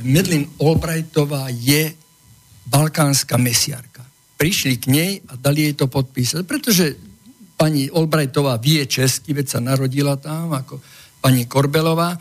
Medlin 0.00 0.48
Albrightová 0.56 1.52
je 1.52 1.92
balkánska 2.64 3.36
mesiarka. 3.36 4.00
Prišli 4.40 4.80
k 4.80 4.84
nej 4.88 5.12
a 5.28 5.36
dali 5.36 5.68
jej 5.68 5.76
to 5.76 5.92
podpísať, 5.92 6.48
pretože 6.48 7.11
pani 7.62 7.86
Olbrajtová 7.86 8.58
vie 8.58 8.82
česky, 8.90 9.38
veď 9.38 9.46
sa 9.46 9.60
narodila 9.62 10.18
tam, 10.18 10.50
ako 10.50 10.82
pani 11.22 11.46
Korbelová, 11.46 12.18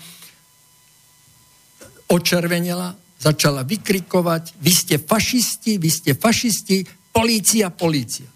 očervenela, 2.13 2.93
začala 3.17 3.65
vykrikovať, 3.65 4.61
vy 4.61 4.69
ste 4.69 4.95
fašisti, 5.01 5.81
vy 5.81 5.89
ste 5.89 6.13
fašisti, 6.13 6.85
polícia, 7.09 7.73
polícia. 7.73 8.29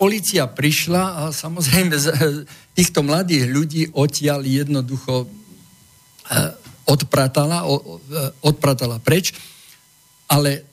Polícia 0.00 0.48
prišla 0.48 1.20
a 1.20 1.22
samozrejme 1.36 1.92
týchto 2.72 3.04
mladých 3.04 3.44
ľudí 3.44 3.82
odtiaľ 3.92 4.40
jednoducho 4.48 5.28
eh, 5.28 6.48
odpratala, 6.88 7.68
odpratala 8.40 8.96
preč, 9.04 9.36
ale 10.32 10.64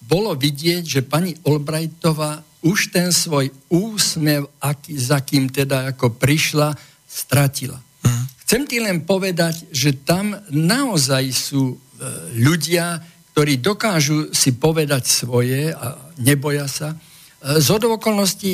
bolo 0.00 0.32
vidieť, 0.32 0.80
že 0.80 1.04
pani 1.04 1.36
Olbrajtová 1.44 2.40
už 2.60 2.92
ten 2.92 3.08
svoj 3.08 3.48
úsmev, 3.72 4.48
aký, 4.60 4.92
za 4.96 5.24
kým 5.24 5.48
teda 5.48 5.96
ako 5.96 6.12
prišla, 6.16 6.76
stratila. 7.08 7.80
Mm. 8.04 8.24
Chcem 8.44 8.62
ti 8.68 8.76
len 8.78 8.98
povedať, 9.02 9.68
že 9.72 9.96
tam 10.04 10.36
naozaj 10.52 11.24
sú 11.32 11.74
e, 11.74 11.76
ľudia, 12.36 13.00
ktorí 13.32 13.62
dokážu 13.62 14.36
si 14.36 14.52
povedať 14.54 15.08
svoje 15.08 15.72
a 15.72 15.96
neboja 16.20 16.68
sa. 16.68 16.92
E, 16.92 16.96
z 17.58 17.68
okolností 17.72 18.52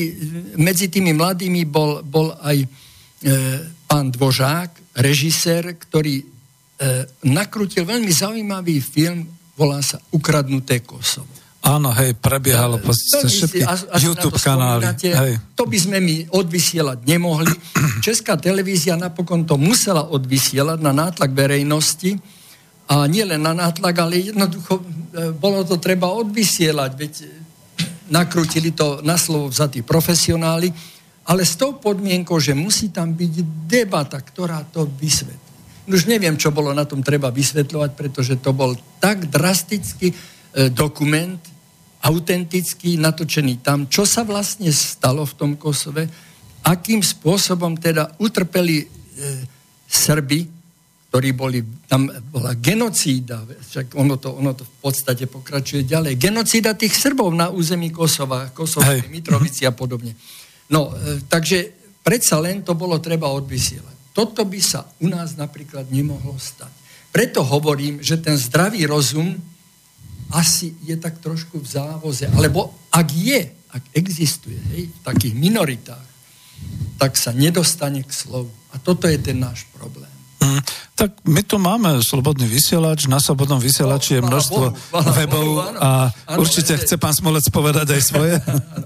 medzi 0.57 0.87
tými 0.87 1.11
mladými 1.11 1.67
bol, 1.67 2.07
bol 2.07 2.31
aj 2.39 2.57
e, 2.63 2.67
pán 3.91 4.15
Dvožák, 4.15 4.97
režisér, 5.03 5.75
ktorý 5.77 6.23
e, 6.23 6.25
nakrutil 7.27 7.83
veľmi 7.83 8.13
zaujímavý 8.15 8.79
film, 8.79 9.27
volá 9.59 9.83
sa 9.83 9.99
Ukradnuté 10.15 10.81
Kosovo. 10.87 11.36
Áno, 11.67 11.91
hej, 11.91 12.15
prebiehalo 12.15 12.79
po 12.79 12.95
všetky 12.95 13.67
YouTube 13.99 14.39
kanály. 14.39 14.87
Hej. 15.03 15.43
To 15.59 15.67
by 15.67 15.75
sme 15.75 15.99
my 15.99 16.31
odvysielať 16.31 17.03
nemohli. 17.03 17.51
Česká 18.07 18.39
televízia 18.39 18.95
napokon 18.95 19.43
to 19.43 19.59
musela 19.59 20.07
odvysielať 20.07 20.79
na 20.79 20.95
nátlak 20.95 21.35
verejnosti 21.35 22.23
a 22.87 23.11
nie 23.11 23.27
len 23.27 23.43
na 23.43 23.51
nátlak, 23.51 23.99
ale 23.99 24.31
jednoducho 24.31 24.79
e, 24.79 24.83
bolo 25.35 25.67
to 25.67 25.83
treba 25.83 26.07
odvysielať. 26.15 26.91
Veď 26.95 27.13
nakrutili 28.15 28.71
to 28.71 29.03
na 29.03 29.19
slovo 29.19 29.51
vzatí 29.51 29.83
profesionáli, 29.83 30.71
ale 31.27 31.43
s 31.43 31.59
tou 31.59 31.75
podmienkou, 31.75 32.39
že 32.39 32.55
musí 32.55 32.95
tam 32.95 33.11
byť 33.11 33.67
debata, 33.67 34.23
ktorá 34.23 34.63
to 34.71 34.87
vysvetlí. 34.87 35.91
Už 35.91 36.07
neviem, 36.07 36.39
čo 36.39 36.55
bolo 36.55 36.71
na 36.71 36.87
tom 36.87 37.03
treba 37.03 37.35
vysvetľovať, 37.35 37.91
pretože 37.99 38.39
to 38.39 38.55
bol 38.55 38.79
tak 39.03 39.27
drastický 39.27 40.15
e, 40.15 40.17
dokument, 40.71 41.56
autentický, 42.07 42.95
natočený 43.03 43.59
tam, 43.67 43.91
čo 43.91 44.07
sa 44.07 44.23
vlastne 44.23 44.71
stalo 44.71 45.27
v 45.27 45.35
tom 45.35 45.53
Kosove, 45.59 46.07
akým 46.63 47.03
spôsobom 47.03 47.75
teda 47.75 48.15
utrpeli 48.23 48.83
e, 48.83 48.87
Srby, 49.87 50.47
ktorí 51.11 51.29
boli, 51.35 51.63
tam 51.87 52.11
bola 52.31 52.55
genocída, 52.59 53.43
však 53.47 53.95
ono 53.95 54.19
to, 54.19 54.35
ono 54.35 54.55
to 54.55 54.63
v 54.67 54.75
podstate 54.83 55.31
pokračuje 55.31 55.87
ďalej, 55.87 56.19
genocída 56.19 56.75
tých 56.75 56.95
Srbov 56.95 57.31
na 57.35 57.51
území 57.51 57.91
Kosova, 57.91 58.51
Kosovskej 58.51 59.11
Mitrovici 59.11 59.67
a 59.67 59.73
podobne. 59.75 60.15
No, 60.71 60.91
e, 60.95 61.23
takže 61.27 61.75
predsa 62.03 62.39
len 62.39 62.63
to 62.63 62.79
bolo 62.79 63.03
treba 63.03 63.31
odvysielať. 63.35 64.15
Toto 64.15 64.47
by 64.47 64.61
sa 64.63 64.87
u 65.03 65.11
nás 65.11 65.35
napríklad 65.35 65.91
nemohlo 65.91 66.39
stať. 66.39 66.71
Preto 67.11 67.43
hovorím, 67.43 68.05
že 68.05 68.21
ten 68.21 68.37
zdravý 68.37 68.85
rozum 68.85 69.56
asi 70.33 70.75
je 70.83 70.97
tak 70.97 71.19
trošku 71.23 71.63
v 71.63 71.69
závoze. 71.69 72.27
Alebo 72.35 72.75
ak 72.91 73.09
je, 73.13 73.41
ak 73.71 73.83
existuje 73.95 74.59
hej, 74.75 74.83
v 74.91 75.01
takých 75.05 75.35
minoritách, 75.37 76.07
tak 76.97 77.15
sa 77.21 77.31
nedostane 77.37 78.03
k 78.03 78.13
slovu. 78.13 78.51
A 78.73 78.81
toto 78.81 79.05
je 79.05 79.21
ten 79.21 79.37
náš 79.37 79.69
problém. 79.77 80.09
Mm, 80.37 80.61
tak 80.97 81.11
my 81.25 81.41
tu 81.45 81.57
máme 81.57 82.01
slobodný 82.05 82.45
vysielač, 82.45 83.09
na 83.09 83.17
slobodnom 83.17 83.57
vysielači 83.57 84.21
je 84.21 84.23
no, 84.23 84.29
množstvo 84.29 84.65
webov 85.17 85.49
a 85.81 86.13
určite 86.37 86.77
chce 86.77 87.01
pán 87.01 87.17
Smolec 87.17 87.49
povedať 87.49 87.97
aj 87.97 88.03
svoje. 88.05 88.37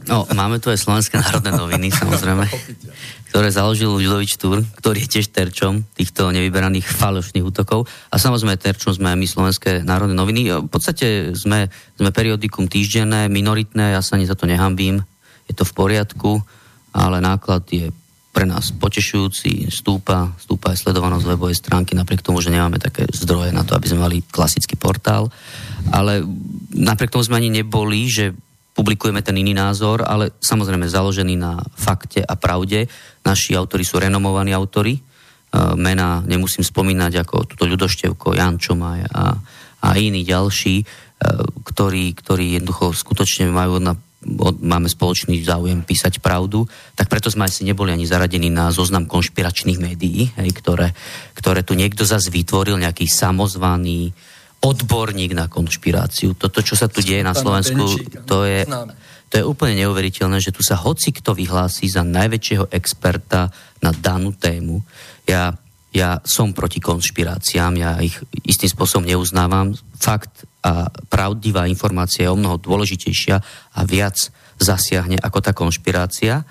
No, 0.06 0.26
máme 0.30 0.62
tu 0.62 0.70
aj 0.70 0.78
Slovenské 0.78 1.18
národné 1.18 1.50
noviny, 1.50 1.90
samozrejme, 1.90 2.46
ktoré 3.30 3.54
založil 3.54 3.94
Ľudovič 3.94 4.42
Túr, 4.42 4.66
ktorý 4.82 5.06
je 5.06 5.12
tiež 5.18 5.30
terčom 5.30 5.86
týchto 5.94 6.34
nevyberaných 6.34 6.90
falošných 6.90 7.46
útokov. 7.46 7.86
A 8.10 8.18
samozrejme 8.18 8.58
terčom 8.58 8.90
sme 8.90 9.14
my 9.14 9.22
Slovenské 9.22 9.86
národné 9.86 10.18
noviny. 10.18 10.66
V 10.66 10.70
podstate 10.70 11.30
sme, 11.38 11.70
sme 11.94 12.10
periodikum 12.10 12.66
týždenné, 12.66 13.30
minoritné, 13.30 13.94
ja 13.94 14.02
sa 14.02 14.18
ani 14.18 14.26
za 14.26 14.34
to 14.34 14.50
nehambím, 14.50 15.06
je 15.46 15.54
to 15.54 15.62
v 15.62 15.72
poriadku, 15.78 16.42
ale 16.90 17.22
náklad 17.22 17.62
je 17.70 17.94
pre 18.30 18.46
nás 18.46 18.74
potešujúci, 18.74 19.70
stúpa, 19.70 20.34
stúpa 20.38 20.74
aj 20.74 20.86
sledovanosť 20.86 21.26
webovej 21.30 21.58
stránky, 21.58 21.94
napriek 21.94 22.22
tomu, 22.22 22.38
že 22.42 22.50
nemáme 22.50 22.78
také 22.82 23.06
zdroje 23.10 23.54
na 23.54 23.62
to, 23.62 23.74
aby 23.78 23.90
sme 23.90 24.06
mali 24.06 24.26
klasický 24.26 24.74
portál. 24.78 25.30
Ale 25.90 26.22
napriek 26.74 27.10
tomu 27.10 27.26
sme 27.26 27.42
ani 27.42 27.50
neboli, 27.50 28.06
že 28.06 28.34
publikujeme 28.74 29.20
ten 29.20 29.36
iný 29.36 29.52
názor, 29.52 30.06
ale 30.06 30.34
samozrejme 30.38 30.86
založený 30.86 31.34
na 31.36 31.58
fakte 31.74 32.22
a 32.22 32.34
pravde. 32.38 32.86
Naši 33.26 33.58
autori 33.58 33.82
sú 33.82 33.98
renomovaní 33.98 34.54
autori. 34.54 34.96
E, 34.96 35.00
Mena 35.76 36.22
nemusím 36.24 36.62
spomínať 36.62 37.26
ako 37.26 37.44
túto 37.50 37.66
Ľudoštevko, 37.66 38.38
Jan 38.38 38.56
Čomaj 38.56 39.10
a, 39.10 39.24
a 39.84 39.88
iní 39.98 40.22
ďalší, 40.22 40.74
e, 40.80 40.84
ktorí, 41.66 42.14
ktorí 42.14 42.62
jednoducho 42.62 42.94
skutočne 42.94 43.50
majú 43.50 43.82
na 43.82 43.94
máme 44.60 44.84
spoločný 44.84 45.40
záujem 45.40 45.80
písať 45.80 46.20
pravdu, 46.20 46.68
tak 46.92 47.08
preto 47.08 47.32
sme 47.32 47.48
asi 47.48 47.64
neboli 47.64 47.88
ani 47.88 48.04
zaradení 48.04 48.52
na 48.52 48.68
zoznam 48.68 49.08
konšpiračných 49.08 49.80
médií, 49.80 50.28
hej, 50.36 50.50
ktoré, 50.60 50.92
ktoré 51.32 51.64
tu 51.64 51.72
niekto 51.72 52.04
zase 52.04 52.28
vytvoril, 52.28 52.76
nejaký 52.76 53.08
samozvaný 53.08 54.12
odborník 54.60 55.32
na 55.32 55.48
konšpiráciu. 55.48 56.36
Toto, 56.36 56.60
čo 56.60 56.76
sa 56.76 56.86
tu 56.86 57.00
deje 57.00 57.24
na 57.24 57.32
Slovensku, 57.32 57.96
to 58.28 58.44
je, 58.44 58.68
to 59.32 59.34
je 59.40 59.44
úplne 59.44 59.80
neuveriteľné, 59.80 60.36
že 60.36 60.52
tu 60.52 60.60
sa 60.60 60.76
hoci 60.76 61.16
kto 61.16 61.32
vyhlási 61.32 61.88
za 61.88 62.04
najväčšieho 62.04 62.68
experta 62.68 63.48
na 63.80 63.90
danú 63.90 64.36
tému. 64.36 64.84
Ja, 65.24 65.56
ja 65.96 66.20
som 66.28 66.52
proti 66.52 66.78
konšpiráciám, 66.78 67.72
ja 67.80 67.90
ich 68.04 68.14
istým 68.44 68.68
spôsobom 68.68 69.08
neuznávam. 69.08 69.72
Fakt 69.96 70.44
a 70.60 70.92
pravdivá 71.08 71.64
informácia 71.64 72.28
je 72.28 72.32
o 72.32 72.36
mnoho 72.36 72.60
dôležitejšia 72.60 73.36
a 73.72 73.80
viac 73.88 74.16
zasiahne 74.60 75.16
ako 75.16 75.38
tá 75.40 75.56
konšpirácia. 75.56 76.44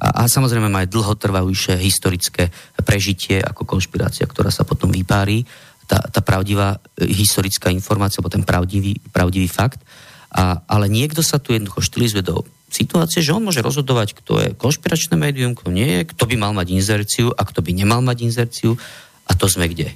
A, 0.00 0.22
a 0.22 0.30
samozrejme 0.30 0.70
má 0.70 0.86
aj 0.86 0.94
dlhotrvajúce 0.94 1.74
historické 1.82 2.48
prežitie 2.86 3.42
ako 3.42 3.66
konšpirácia, 3.66 4.24
ktorá 4.24 4.54
sa 4.54 4.62
potom 4.62 4.88
vypári. 4.94 5.42
Tá, 5.90 5.98
tá 6.06 6.22
pravdivá 6.22 6.78
e, 6.94 7.10
historická 7.10 7.74
informácia, 7.74 8.22
alebo 8.22 8.30
ten 8.30 8.46
pravdivý, 8.46 9.02
pravdivý 9.10 9.50
fakt. 9.50 9.82
A, 10.30 10.62
ale 10.70 10.86
niekto 10.86 11.18
sa 11.18 11.42
tu 11.42 11.50
jednoducho 11.50 11.82
štilizuje 11.82 12.22
do 12.22 12.46
situácie, 12.70 13.18
že 13.18 13.34
on 13.34 13.42
môže 13.42 13.58
rozhodovať, 13.58 14.14
kto 14.22 14.32
je 14.38 14.48
konšpiračné 14.54 15.18
médium, 15.18 15.58
kto 15.58 15.74
nie 15.74 15.90
je, 15.90 16.00
kto 16.14 16.30
by 16.30 16.38
mal 16.38 16.54
mať 16.54 16.70
inzerciu 16.70 17.34
a 17.34 17.42
kto 17.42 17.66
by 17.66 17.74
nemal 17.74 17.98
mať 18.06 18.22
inzerciu. 18.22 18.78
A 19.26 19.34
to 19.34 19.50
sme 19.50 19.66
kde? 19.66 19.90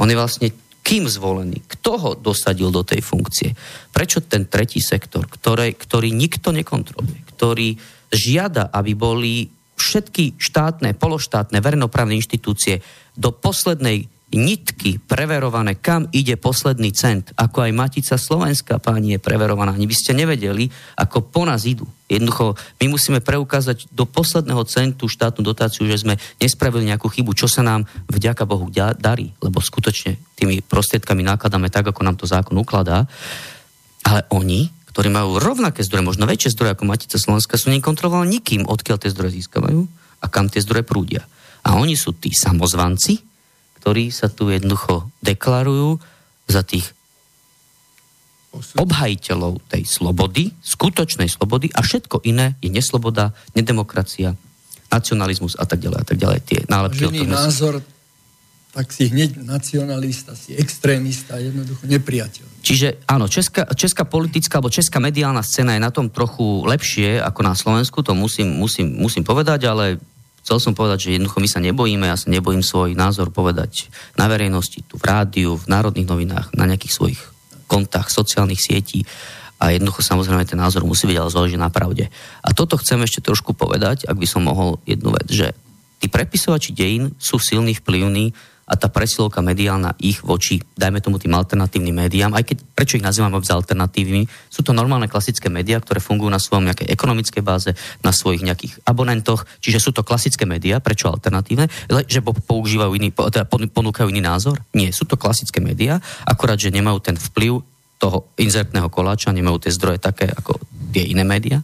On 0.00 0.08
je 0.08 0.16
vlastne 0.16 0.48
kým 0.84 1.08
zvolený, 1.08 1.64
kto 1.64 1.92
ho 1.96 2.10
dosadil 2.16 2.72
do 2.72 2.80
tej 2.80 3.04
funkcie. 3.04 3.52
Prečo 3.92 4.24
ten 4.24 4.48
tretí 4.48 4.80
sektor, 4.80 5.28
ktoré, 5.28 5.76
ktorý 5.76 6.12
nikto 6.12 6.52
nekontroluje, 6.52 7.24
ktorý 7.36 7.76
žiada, 8.08 8.72
aby 8.72 8.92
boli 8.92 9.48
všetky 9.80 10.36
štátne, 10.36 10.96
pološtátne, 10.96 11.60
verejnoprávne 11.60 12.16
inštitúcie 12.16 12.84
do 13.16 13.32
poslednej 13.32 14.08
nitky 14.32 14.98
preverované, 14.98 15.76
kam 15.78 16.08
ide 16.10 16.34
posledný 16.34 16.90
cent, 16.96 17.30
ako 17.36 17.68
aj 17.68 17.76
Matica 17.76 18.16
Slovenská 18.18 18.80
páni 18.80 19.16
je 19.16 19.22
preverovaná. 19.22 19.76
Ani 19.76 19.86
by 19.86 19.94
ste 19.94 20.16
nevedeli, 20.16 20.66
ako 20.98 21.28
po 21.28 21.46
nás 21.46 21.68
idú. 21.68 21.86
Jednoducho, 22.10 22.58
my 22.82 22.86
musíme 22.90 23.20
preukázať 23.22 23.92
do 23.94 24.08
posledného 24.08 24.64
centu 24.66 25.06
štátnu 25.06 25.44
dotáciu, 25.46 25.86
že 25.86 26.02
sme 26.02 26.18
nespravili 26.42 26.88
nejakú 26.90 27.06
chybu, 27.06 27.36
čo 27.36 27.46
sa 27.46 27.62
nám 27.62 27.86
vďaka 28.10 28.42
Bohu 28.48 28.66
darí, 28.74 29.30
lebo 29.38 29.62
skutočne 29.62 30.18
tými 30.34 30.64
prostriedkami 30.64 31.22
nakladáme 31.22 31.70
tak, 31.70 31.94
ako 31.94 32.00
nám 32.02 32.16
to 32.18 32.26
zákon 32.26 32.58
ukladá. 32.58 33.06
Ale 34.04 34.26
oni, 34.34 34.68
ktorí 34.92 35.08
majú 35.14 35.40
rovnaké 35.40 35.80
zdroje, 35.86 36.04
možno 36.04 36.28
väčšie 36.28 36.52
zdroje 36.54 36.74
ako 36.76 36.84
Matica 36.84 37.16
Slovenska, 37.16 37.60
sú 37.60 37.70
nekontrolovaní 37.72 38.40
nikým, 38.40 38.66
odkiaľ 38.66 38.98
tie 39.00 39.12
zdroje 39.14 39.40
získavajú 39.40 39.80
a 40.20 40.26
kam 40.26 40.50
tie 40.50 40.60
zdroje 40.60 40.84
prúdia. 40.84 41.22
A 41.64 41.80
oni 41.80 41.96
sú 41.96 42.12
tí 42.12 42.30
samozvanci, 42.36 43.33
ktorí 43.84 44.08
sa 44.08 44.32
tu 44.32 44.48
jednoducho 44.48 45.12
deklarujú 45.20 46.00
za 46.48 46.64
tých 46.64 46.88
obhajiteľov 48.80 49.60
tej 49.68 49.84
slobody, 49.84 50.56
skutočnej 50.64 51.28
slobody 51.28 51.68
a 51.68 51.84
všetko 51.84 52.24
iné 52.24 52.56
je 52.64 52.72
nesloboda, 52.72 53.36
nedemokracia, 53.52 54.40
nacionalizmus 54.88 55.60
a 55.60 55.68
tak 55.68 55.84
ďalej 55.84 55.98
a 56.00 56.06
tak 56.08 56.16
ďalej. 56.16 56.38
Tie 56.48 56.58
nálepky 56.64 57.12
Žený 57.12 57.28
názor, 57.28 57.84
tak 58.72 58.88
si 58.88 59.12
hneď 59.12 59.44
nacionalista, 59.44 60.32
si 60.32 60.56
extrémista, 60.56 61.36
jednoducho 61.36 61.84
nepriateľ. 61.84 62.64
Čiže 62.64 63.04
áno, 63.04 63.28
česká, 63.28 63.68
česká 63.76 64.08
politická 64.08 64.64
alebo 64.64 64.72
česká 64.72 64.96
mediálna 64.96 65.44
scéna 65.44 65.76
je 65.76 65.84
na 65.84 65.92
tom 65.92 66.08
trochu 66.08 66.64
lepšie 66.64 67.20
ako 67.20 67.40
na 67.44 67.52
Slovensku, 67.52 68.00
to 68.00 68.16
musím, 68.16 68.48
musím, 68.48 68.96
musím 68.96 69.28
povedať, 69.28 69.68
ale 69.68 70.00
Chcel 70.44 70.60
som 70.60 70.76
povedať, 70.76 71.08
že 71.08 71.16
jednoducho 71.16 71.40
my 71.40 71.48
sa 71.48 71.60
nebojíme, 71.64 72.04
ja 72.04 72.20
sa 72.20 72.28
nebojím 72.28 72.60
svoj 72.60 72.92
názor 72.92 73.32
povedať 73.32 73.88
na 74.12 74.28
verejnosti, 74.28 74.84
tu 74.84 75.00
v 75.00 75.08
rádiu, 75.08 75.56
v 75.56 75.66
národných 75.72 76.04
novinách, 76.04 76.46
na 76.52 76.68
nejakých 76.68 76.92
svojich 76.92 77.20
kontách, 77.64 78.12
sociálnych 78.12 78.60
sietí 78.60 79.08
a 79.56 79.72
jednoducho 79.72 80.04
samozrejme 80.04 80.44
ten 80.44 80.60
názor 80.60 80.84
musí 80.84 81.08
byť 81.08 81.16
ale 81.16 81.32
založený 81.32 81.60
na 81.64 81.72
pravde. 81.72 82.12
A 82.44 82.52
toto 82.52 82.76
chcem 82.76 83.00
ešte 83.00 83.24
trošku 83.24 83.56
povedať, 83.56 84.04
ak 84.04 84.20
by 84.20 84.26
som 84.28 84.44
mohol 84.44 84.76
jednu 84.84 85.16
vec, 85.16 85.24
že 85.32 85.56
tí 86.04 86.12
prepisovači 86.12 86.76
dejín 86.76 87.16
sú 87.16 87.40
silní, 87.40 87.72
vplyvní 87.72 88.36
a 88.64 88.74
tá 88.80 88.88
presilovka 88.88 89.44
mediálna 89.44 89.92
ich 90.00 90.24
voči, 90.24 90.56
dajme 90.76 91.04
tomu 91.04 91.20
tým 91.20 91.36
alternatívnym 91.36 92.08
médiám, 92.08 92.32
aj 92.32 92.44
keď, 92.48 92.56
prečo 92.72 92.96
ich 92.96 93.04
nazývame 93.04 93.36
s 93.44 93.52
alternatívnymi, 93.52 94.24
sú 94.48 94.64
to 94.64 94.72
normálne 94.72 95.04
klasické 95.04 95.52
médiá, 95.52 95.84
ktoré 95.84 96.00
fungujú 96.00 96.32
na 96.32 96.40
svojom 96.40 96.64
nejakej 96.64 96.88
ekonomickej 96.88 97.42
báze, 97.44 97.70
na 98.00 98.10
svojich 98.10 98.40
nejakých 98.40 98.80
abonentoch, 98.88 99.44
čiže 99.60 99.84
sú 99.84 99.90
to 99.92 100.00
klasické 100.00 100.48
médiá, 100.48 100.80
prečo 100.80 101.12
alternatívne, 101.12 101.68
že 102.08 102.24
používajú 102.24 102.96
iný, 102.96 103.12
teda 103.12 103.44
ponúkajú 103.48 104.08
iný 104.08 104.24
názor? 104.24 104.64
Nie, 104.72 104.96
sú 104.96 105.04
to 105.04 105.20
klasické 105.20 105.60
médiá, 105.60 106.00
akorát, 106.24 106.56
že 106.56 106.72
nemajú 106.72 107.04
ten 107.04 107.16
vplyv 107.20 107.60
toho 108.00 108.28
inzertného 108.40 108.88
koláča, 108.88 109.32
nemajú 109.32 109.64
tie 109.64 109.72
zdroje 109.72 110.00
také 110.00 110.28
ako 110.28 110.56
tie 110.92 111.04
iné 111.08 111.24
médiá. 111.24 111.60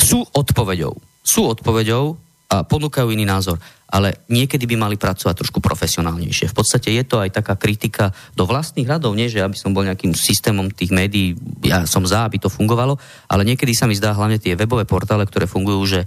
Sú 0.00 0.26
odpoveďou. 0.34 0.96
Sú 1.20 1.46
odpoveďou 1.46 2.29
a 2.50 2.66
ponúkajú 2.66 3.14
iný 3.14 3.22
názor 3.24 3.62
ale 3.90 4.22
niekedy 4.30 4.70
by 4.70 4.76
mali 4.78 4.94
pracovať 4.94 5.34
trošku 5.34 5.58
profesionálnejšie. 5.58 6.54
V 6.54 6.56
podstate 6.56 6.94
je 6.94 7.02
to 7.02 7.18
aj 7.18 7.34
taká 7.34 7.58
kritika 7.58 8.14
do 8.38 8.46
vlastných 8.46 8.86
radov, 8.86 9.18
nie 9.18 9.26
že 9.26 9.42
aby 9.42 9.58
som 9.58 9.74
bol 9.74 9.82
nejakým 9.82 10.14
systémom 10.14 10.70
tých 10.70 10.94
médií, 10.94 11.34
ja 11.66 11.82
som 11.90 12.06
za, 12.06 12.22
aby 12.22 12.38
to 12.38 12.46
fungovalo, 12.46 12.94
ale 13.26 13.42
niekedy 13.42 13.74
sa 13.74 13.90
mi 13.90 13.98
zdá 13.98 14.14
hlavne 14.14 14.38
tie 14.38 14.54
webové 14.54 14.86
portále, 14.86 15.26
ktoré 15.26 15.50
fungujú, 15.50 15.82
že 15.98 16.00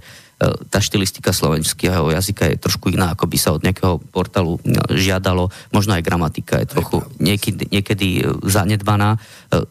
tá 0.68 0.78
štilistika 0.82 1.32
slovenského 1.32 2.10
jazyka 2.12 2.50
je 2.50 2.60
trošku 2.60 2.90
iná, 2.90 3.14
ako 3.14 3.24
by 3.30 3.36
sa 3.38 3.54
od 3.54 3.64
nejakého 3.64 4.02
portálu 4.12 4.60
žiadalo. 4.92 5.48
Možno 5.70 5.94
aj 5.94 6.02
gramatika 6.04 6.60
je 6.60 6.70
trochu 6.70 7.00
niekedy, 7.22 7.70
niekedy 7.70 8.26
zanedbaná. 8.44 9.16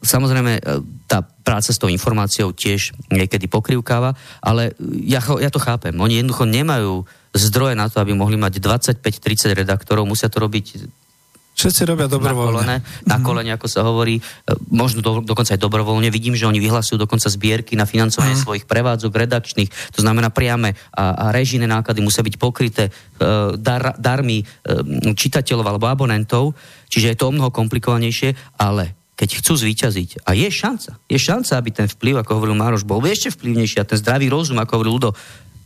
Samozrejme, 0.02 0.64
tá 1.06 1.22
práca 1.22 1.70
s 1.70 1.78
tou 1.78 1.92
informáciou 1.92 2.56
tiež 2.56 2.96
niekedy 3.12 3.52
pokrivkáva, 3.52 4.16
ale 4.40 4.74
ja, 5.04 5.20
ja 5.20 5.50
to 5.52 5.60
chápem. 5.62 5.94
Oni 6.00 6.24
jednoducho 6.24 6.48
nemajú 6.48 7.04
zdroje 7.34 7.76
na 7.76 7.90
to, 7.90 8.00
aby 8.00 8.14
mohli 8.16 8.38
mať 8.40 8.62
25-30 8.62 9.54
redaktorov, 9.58 10.08
musia 10.08 10.30
to 10.30 10.42
robiť 10.42 10.66
Všetci 11.54 11.82
robia 11.86 12.10
dobrovoľne. 12.10 12.66
Na 12.66 12.82
kolene, 12.82 13.06
na 13.06 13.18
mhm. 13.18 13.24
kolene, 13.24 13.52
ako 13.54 13.68
sa 13.70 13.86
hovorí, 13.86 14.18
e, 14.18 14.22
možno 14.74 15.06
do, 15.06 15.22
dokonca 15.22 15.54
aj 15.54 15.62
dobrovoľne. 15.62 16.10
Vidím, 16.10 16.34
že 16.34 16.50
oni 16.50 16.58
vyhlasujú 16.58 16.98
dokonca 16.98 17.30
zbierky 17.30 17.78
na 17.78 17.86
financovanie 17.86 18.34
mm. 18.34 18.44
svojich 18.44 18.66
prevádzok 18.66 19.14
redakčných, 19.14 19.70
to 19.94 20.02
znamená 20.02 20.34
priame 20.34 20.74
a, 20.98 21.14
a 21.14 21.26
režijné 21.30 21.70
náklady 21.70 22.02
musia 22.02 22.26
byť 22.26 22.36
pokryté 22.42 22.90
e, 22.90 22.92
dar, 23.62 23.94
darmi 24.02 24.42
e, 24.42 24.46
čitateľov 25.14 25.66
alebo 25.78 25.86
abonentov, 25.86 26.58
čiže 26.90 27.14
je 27.14 27.18
to 27.22 27.30
o 27.30 27.34
mnoho 27.34 27.54
komplikovanejšie, 27.54 28.34
ale 28.58 28.98
keď 29.14 29.30
chcú 29.46 29.54
zvíťaziť, 29.54 30.26
a 30.26 30.34
je 30.34 30.50
šanca, 30.50 30.98
je 31.06 31.20
šanca, 31.22 31.54
aby 31.54 31.70
ten 31.70 31.86
vplyv, 31.86 32.26
ako 32.26 32.42
hovoril 32.42 32.58
Mároš, 32.58 32.82
bol 32.82 32.98
ešte 33.06 33.30
vplyvnejší 33.30 33.78
a 33.78 33.86
ten 33.86 34.02
zdravý 34.02 34.26
rozum, 34.26 34.58
ako 34.58 34.82
hovoril 34.82 34.94
Ludo, 34.98 35.12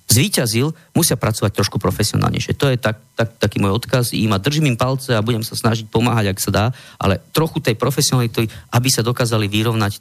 zvíťazil, 0.07 0.71
musia 0.95 1.19
pracovať 1.19 1.51
trošku 1.51 1.77
profesionálnejšie. 1.83 2.55
To 2.55 2.71
je 2.71 2.79
tak, 2.79 2.97
tak, 3.13 3.35
taký 3.37 3.59
môj 3.59 3.75
odkaz 3.75 4.15
im 4.15 4.31
a 4.31 4.39
držím 4.39 4.71
im 4.71 4.79
palce 4.79 5.11
a 5.11 5.21
budem 5.21 5.43
sa 5.43 5.59
snažiť 5.59 5.91
pomáhať, 5.91 6.31
ak 6.31 6.39
sa 6.39 6.51
dá, 6.51 6.65
ale 6.95 7.19
trochu 7.35 7.59
tej 7.59 7.75
profesionality, 7.75 8.47
aby 8.71 8.87
sa 8.87 9.03
dokázali 9.03 9.51
vyrovnať 9.51 9.99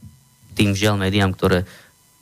tým 0.55 0.73
žiaľ 0.73 1.03
médiám, 1.03 1.35
ktoré 1.35 1.66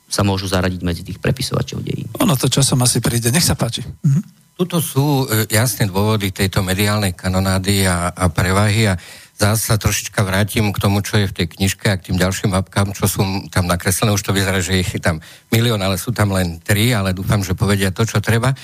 sa 0.09 0.25
môžu 0.25 0.49
zaradiť 0.49 0.81
medzi 0.81 1.01
tých 1.05 1.21
prepisovateľov 1.21 1.81
dejín. 1.85 2.09
Ono 2.21 2.33
to 2.37 2.49
časom 2.49 2.81
asi 2.81 3.01
príde. 3.01 3.29
Nech 3.29 3.45
sa 3.45 3.57
páči. 3.57 3.85
Mhm. 3.85 4.45
Tuto 4.55 4.79
sú 4.79 5.27
e, 5.27 5.51
jasné 5.51 5.91
dôvody 5.91 6.31
tejto 6.31 6.63
mediálnej 6.63 7.11
kanonády 7.11 7.83
a, 7.91 8.15
a 8.15 8.31
prevahy 8.31 8.87
a 8.87 8.95
Zás 9.35 9.67
sa 9.67 9.75
trošička 9.75 10.23
vrátim 10.23 10.71
k 10.71 10.79
tomu, 10.79 11.03
čo 11.03 11.19
je 11.19 11.27
v 11.27 11.35
tej 11.35 11.47
knižke 11.59 11.91
a 11.91 11.99
k 11.99 12.07
tým 12.07 12.15
ďalším 12.15 12.55
mapkám, 12.55 12.95
čo 12.95 13.03
sú 13.03 13.19
tam 13.51 13.67
nakreslené. 13.67 14.15
Už 14.15 14.23
to 14.23 14.31
vyzerá, 14.31 14.63
že 14.63 14.79
ich 14.79 14.95
je 14.95 15.03
tam 15.03 15.19
milión, 15.51 15.83
ale 15.83 15.99
sú 15.99 16.15
tam 16.15 16.31
len 16.31 16.63
tri, 16.63 16.95
ale 16.95 17.11
dúfam, 17.11 17.43
že 17.43 17.51
povedia 17.51 17.91
to, 17.91 18.07
čo 18.07 18.23
treba. 18.23 18.55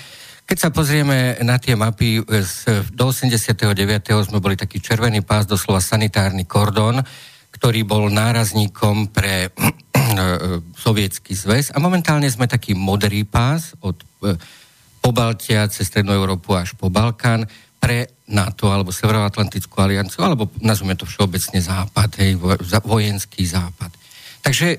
Keď 0.47 0.57
sa 0.57 0.69
pozrieme 0.71 1.35
na 1.43 1.59
tie 1.59 1.75
mapy, 1.75 2.23
do 2.91 3.05
89. 3.11 3.67
sme 4.31 4.39
boli 4.39 4.55
taký 4.55 4.79
červený 4.79 5.27
pás, 5.27 5.43
doslova 5.43 5.83
sanitárny 5.83 6.47
kordón, 6.47 7.03
ktorý 7.51 7.83
bol 7.83 8.07
nárazníkom 8.07 9.11
pre 9.11 9.51
sovietský 10.87 11.35
zväz 11.35 11.75
a 11.75 11.83
momentálne 11.83 12.31
sme 12.31 12.47
taký 12.47 12.79
modrý 12.79 13.27
pás 13.27 13.75
od 13.83 13.99
e, 14.23 14.35
Pobaltia 15.01 15.65
cez 15.67 15.89
Strednú 15.89 16.13
Európu 16.13 16.53
až 16.53 16.77
po 16.77 16.87
Balkán 16.87 17.49
pre 17.81 18.21
NATO 18.29 18.69
alebo 18.69 18.93
Severoatlantickú 18.93 19.73
alianciu, 19.81 20.21
alebo 20.21 20.53
nazvime 20.61 20.93
to 20.93 21.09
všeobecne 21.09 21.57
západ, 21.57 22.09
hej, 22.21 22.37
vojenský 22.85 23.41
západ. 23.41 23.89
Takže 24.41 24.67
e, 24.73 24.77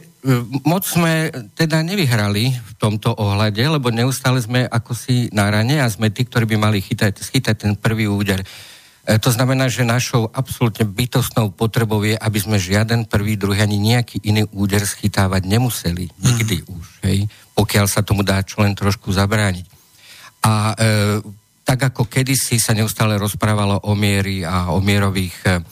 moc 0.66 0.86
sme 0.86 1.30
teda 1.54 1.82
nevyhrali 1.82 2.54
v 2.54 2.72
tomto 2.78 3.14
ohľade, 3.14 3.62
lebo 3.62 3.90
neustále 3.90 4.38
sme 4.38 4.66
ako 4.66 4.94
si 4.94 5.26
na 5.34 5.50
rane 5.50 5.82
a 5.82 5.86
sme 5.90 6.10
tí, 6.14 6.26
ktorí 6.26 6.46
by 6.54 6.56
mali 6.58 6.78
chytať, 6.82 7.18
schytať 7.18 7.56
ten 7.66 7.72
prvý 7.78 8.10
úder. 8.10 8.42
E, 8.42 9.18
to 9.22 9.30
znamená, 9.30 9.70
že 9.70 9.86
našou 9.86 10.30
absolútne 10.34 10.82
bytostnou 10.82 11.54
potrebou 11.54 12.02
je, 12.02 12.18
aby 12.18 12.38
sme 12.38 12.58
žiaden 12.58 13.06
prvý, 13.06 13.38
druhý 13.38 13.62
ani 13.62 13.78
nejaký 13.78 14.22
iný 14.26 14.46
úder 14.50 14.82
schytávať 14.82 15.46
nemuseli. 15.46 16.10
Nikdy 16.22 16.56
mm. 16.62 16.66
už, 16.70 16.86
hej, 17.06 17.18
pokiaľ 17.54 17.86
sa 17.86 18.02
tomu 18.02 18.26
dá 18.26 18.42
čo 18.42 18.66
len 18.66 18.74
trošku 18.74 19.14
zabrániť. 19.14 19.66
A 20.42 20.74
e, 20.74 21.41
tak 21.73 21.97
ako 21.97 22.05
kedysi 22.05 22.61
sa 22.61 22.77
neustále 22.77 23.16
rozprávalo 23.16 23.89
o 23.89 23.97
miery 23.97 24.44
a 24.44 24.69
o 24.77 24.85
mierových 24.85 25.36
e, 25.49 25.65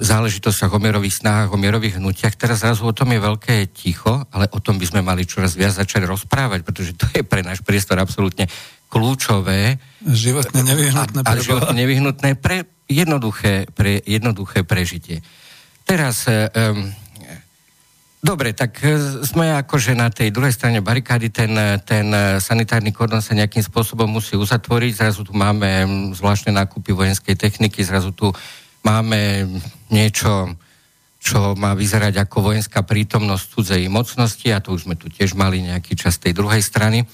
záležitostiach, 0.00 0.72
o 0.72 0.80
mierových 0.80 1.20
snahách, 1.20 1.52
o 1.52 1.60
mierových 1.60 2.00
hnutiach. 2.00 2.32
Teraz 2.32 2.64
zrazu 2.64 2.88
o 2.88 2.96
tom 2.96 3.12
je 3.12 3.20
veľké 3.20 3.68
ticho, 3.76 4.24
ale 4.32 4.48
o 4.48 4.58
tom 4.64 4.80
by 4.80 4.88
sme 4.88 5.04
mali 5.04 5.28
čoraz 5.28 5.52
viac 5.52 5.76
začať 5.76 6.08
rozprávať, 6.08 6.64
pretože 6.64 6.96
to 6.96 7.04
je 7.12 7.20
pre 7.28 7.44
náš 7.44 7.60
priestor 7.60 8.00
absolútne 8.00 8.48
kľúčové. 8.88 9.76
Životne 10.00 10.64
nevyhnutné. 10.64 11.28
A, 11.28 11.36
a 11.36 11.36
životne 11.36 11.76
nevyhnutné 11.76 12.40
pre 12.40 12.64
jednoduché, 12.88 13.68
pre 13.68 14.00
jednoduché 14.08 14.64
prežitie. 14.64 15.20
Teraz 15.84 16.24
um, 16.24 16.88
Dobre, 18.22 18.54
tak 18.54 18.78
e, 18.86 18.94
sme 19.26 19.50
akože 19.50 19.98
na 19.98 20.06
tej 20.06 20.30
druhej 20.30 20.54
strane 20.54 20.78
barikády, 20.78 21.34
ten, 21.34 21.50
ten 21.82 22.06
sanitárny 22.38 22.94
kordon 22.94 23.18
sa 23.18 23.34
nejakým 23.34 23.66
spôsobom 23.66 24.06
musí 24.06 24.38
uzatvoriť, 24.38 24.92
zrazu 24.94 25.26
tu 25.26 25.34
máme 25.34 25.66
zvláštne 26.14 26.54
nákupy 26.54 26.94
vojenskej 26.94 27.34
techniky, 27.34 27.82
zrazu 27.82 28.14
tu 28.14 28.30
máme 28.86 29.50
niečo, 29.90 30.54
čo 31.18 31.58
má 31.58 31.74
vyzerať 31.74 32.22
ako 32.22 32.54
vojenská 32.54 32.86
prítomnosť 32.86 33.44
cudzej 33.58 33.82
mocnosti 33.90 34.46
a 34.54 34.62
to 34.62 34.74
už 34.74 34.86
sme 34.86 34.94
tu 34.94 35.10
tiež 35.10 35.34
mali 35.34 35.58
nejaký 35.62 35.98
čas 35.98 36.18
tej 36.22 36.34
druhej 36.34 36.62
strany. 36.62 37.02
E, 37.02 37.06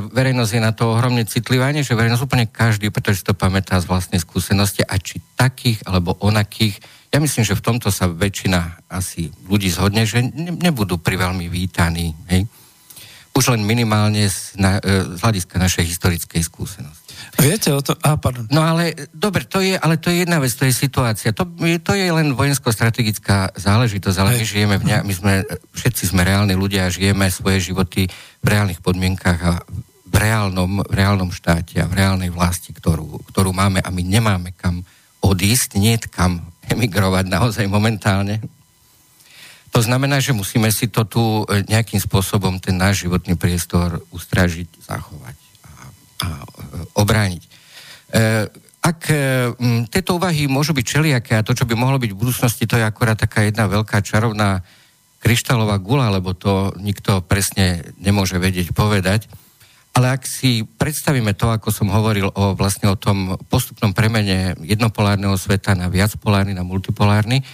verejnosť 0.00 0.52
je 0.52 0.62
na 0.64 0.72
to 0.72 0.96
ohromne 0.96 1.28
citlivá, 1.28 1.72
nie 1.72 1.84
že 1.84 1.96
verejnosť 1.96 2.24
úplne 2.24 2.48
každý, 2.48 2.88
pretože 2.88 3.24
to 3.24 3.36
pamätá 3.36 3.80
z 3.80 3.88
vlastnej 3.88 4.20
skúsenosti 4.20 4.80
a 4.80 4.96
či 4.96 5.20
takých 5.36 5.80
alebo 5.88 6.16
onakých 6.24 6.76
ja 7.12 7.18
myslím, 7.20 7.44
že 7.44 7.52
v 7.52 7.64
tomto 7.64 7.92
sa 7.92 8.08
väčšina 8.08 8.88
asi 8.88 9.28
ľudí 9.44 9.68
zhodne, 9.68 10.08
že 10.08 10.24
ne, 10.24 10.56
nebudú 10.56 10.96
pri 10.96 11.20
veľmi 11.20 11.44
vítaní. 11.52 12.16
Hej? 12.32 12.48
Už 13.36 13.52
len 13.52 13.64
minimálne 13.68 14.24
z, 14.32 14.56
na, 14.56 14.80
e, 14.80 15.16
z 15.16 15.20
hľadiska 15.20 15.60
našej 15.60 15.84
historickej 15.92 16.40
skúsenosti. 16.40 17.12
Viete 17.36 17.68
o 17.72 17.84
to? 17.84 17.92
A, 18.00 18.16
pardon. 18.16 18.48
No 18.48 18.64
ale, 18.64 18.96
dobre, 19.12 19.44
to 19.44 19.60
je, 19.60 19.76
ale 19.76 20.00
to 20.00 20.08
je 20.08 20.24
jedna 20.24 20.40
vec, 20.40 20.52
to 20.56 20.64
je 20.64 20.72
situácia. 20.72 21.36
To, 21.36 21.44
to 21.84 21.92
je 21.92 22.08
len 22.08 22.32
vojensko-strategická 22.32 23.56
záležitosť, 23.60 24.16
ale 24.16 24.40
my 24.40 24.44
žijeme 24.44 24.76
v 24.80 24.84
ne, 24.88 24.96
my 25.04 25.12
sme, 25.12 25.32
všetci 25.76 26.12
sme 26.12 26.24
reálni 26.24 26.56
ľudia 26.56 26.88
a 26.88 26.92
žijeme 26.92 27.28
svoje 27.28 27.60
životy 27.72 28.08
v 28.40 28.46
reálnych 28.48 28.80
podmienkach 28.80 29.38
a 29.44 29.52
v 30.12 30.16
reálnom, 30.16 30.84
v 30.84 30.92
reálnom 30.92 31.32
štáte 31.32 31.80
a 31.80 31.88
v 31.88 31.96
reálnej 32.04 32.28
vlasti, 32.28 32.76
ktorú, 32.76 33.24
ktorú 33.32 33.56
máme 33.56 33.80
a 33.80 33.88
my 33.88 34.00
nemáme 34.04 34.52
kam 34.52 34.84
odísť, 35.24 35.80
nie 35.80 35.96
kam 35.96 36.51
emigrovať 36.70 37.24
naozaj 37.26 37.66
momentálne. 37.66 38.38
To 39.72 39.80
znamená, 39.80 40.20
že 40.20 40.36
musíme 40.36 40.68
si 40.68 40.92
to 40.92 41.08
tu 41.08 41.22
e, 41.48 41.64
nejakým 41.64 41.96
spôsobom, 41.96 42.60
ten 42.60 42.76
náš 42.76 43.08
životný 43.08 43.40
priestor 43.40 44.04
ustražiť, 44.12 44.68
zachovať 44.84 45.36
a, 45.64 45.70
a 46.22 46.28
e, 46.28 46.46
obrániť. 46.92 47.42
E, 47.42 47.50
ak 48.82 49.00
m, 49.62 49.86
tieto 49.88 50.18
úvahy 50.18 50.50
môžu 50.50 50.76
byť 50.76 50.84
čeliaké 50.84 51.32
a 51.38 51.46
to, 51.46 51.56
čo 51.56 51.64
by 51.64 51.72
mohlo 51.72 51.96
byť 51.96 52.10
v 52.12 52.20
budúcnosti, 52.20 52.68
to 52.68 52.76
je 52.76 52.84
akorát 52.84 53.16
taká 53.16 53.46
jedna 53.46 53.70
veľká 53.70 54.02
čarovná 54.04 54.60
kryštálová 55.22 55.78
gula, 55.78 56.10
lebo 56.10 56.34
to 56.34 56.74
nikto 56.82 57.22
presne 57.22 57.94
nemôže 58.02 58.36
vedieť 58.42 58.74
povedať. 58.74 59.30
Ale 59.92 60.08
ak 60.08 60.24
si 60.24 60.64
predstavíme 60.64 61.36
to, 61.36 61.52
ako 61.52 61.68
som 61.68 61.92
hovoril 61.92 62.32
o 62.32 62.56
vlastne 62.56 62.88
o 62.88 62.96
tom 62.96 63.36
postupnom 63.52 63.92
premene 63.92 64.56
jednopolárneho 64.64 65.36
sveta 65.36 65.76
na 65.76 65.92
viacpolárny, 65.92 66.56
na 66.56 66.64
multipolárny, 66.64 67.44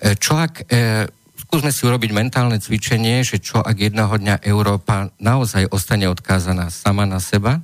e, 0.00 0.16
čo 0.16 0.40
ak, 0.40 0.64
e, 0.64 1.04
skúsme 1.44 1.68
si 1.68 1.84
urobiť 1.84 2.10
mentálne 2.16 2.56
cvičenie, 2.56 3.20
že 3.20 3.36
čo 3.36 3.60
ak 3.60 3.76
jedného 3.76 4.16
dňa 4.16 4.40
Európa 4.48 5.12
naozaj 5.20 5.68
ostane 5.68 6.08
odkázaná 6.08 6.72
sama 6.72 7.04
na 7.04 7.20
seba, 7.20 7.60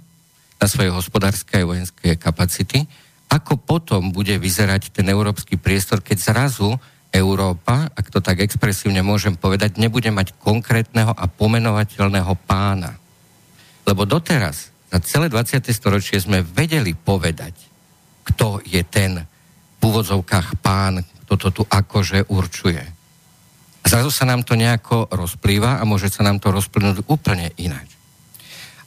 na 0.60 0.66
svoje 0.68 0.92
hospodárske 0.92 1.56
a 1.56 1.64
vojenské 1.64 2.20
kapacity, 2.20 2.84
ako 3.32 3.56
potom 3.56 4.12
bude 4.12 4.36
vyzerať 4.36 4.92
ten 4.92 5.08
európsky 5.08 5.56
priestor, 5.56 6.04
keď 6.04 6.18
zrazu 6.20 6.76
Európa, 7.08 7.88
ak 7.96 8.12
to 8.12 8.20
tak 8.20 8.44
expresívne 8.44 9.00
môžem 9.00 9.32
povedať, 9.32 9.80
nebude 9.80 10.12
mať 10.12 10.36
konkrétneho 10.36 11.16
a 11.16 11.24
pomenovateľného 11.24 12.36
pána 12.44 12.99
lebo 13.86 14.04
doteraz, 14.04 14.70
za 14.90 14.98
celé 15.06 15.30
20. 15.30 15.62
storočie 15.70 16.18
sme 16.18 16.42
vedeli 16.42 16.98
povedať, 16.98 17.54
kto 18.26 18.58
je 18.66 18.82
ten 18.82 19.22
v 19.78 19.80
úvodzovkách 19.80 20.58
pán, 20.60 21.06
kto 21.26 21.34
to 21.38 21.48
tu 21.50 21.62
akože 21.64 22.26
určuje. 22.26 22.82
A 23.80 23.86
zrazu 23.88 24.12
sa 24.12 24.28
nám 24.28 24.44
to 24.44 24.58
nejako 24.58 25.08
rozplýva 25.08 25.80
a 25.80 25.88
môže 25.88 26.12
sa 26.12 26.26
nám 26.26 26.42
to 26.42 26.52
rozplynúť 26.52 27.06
úplne 27.08 27.54
ináč. 27.56 27.96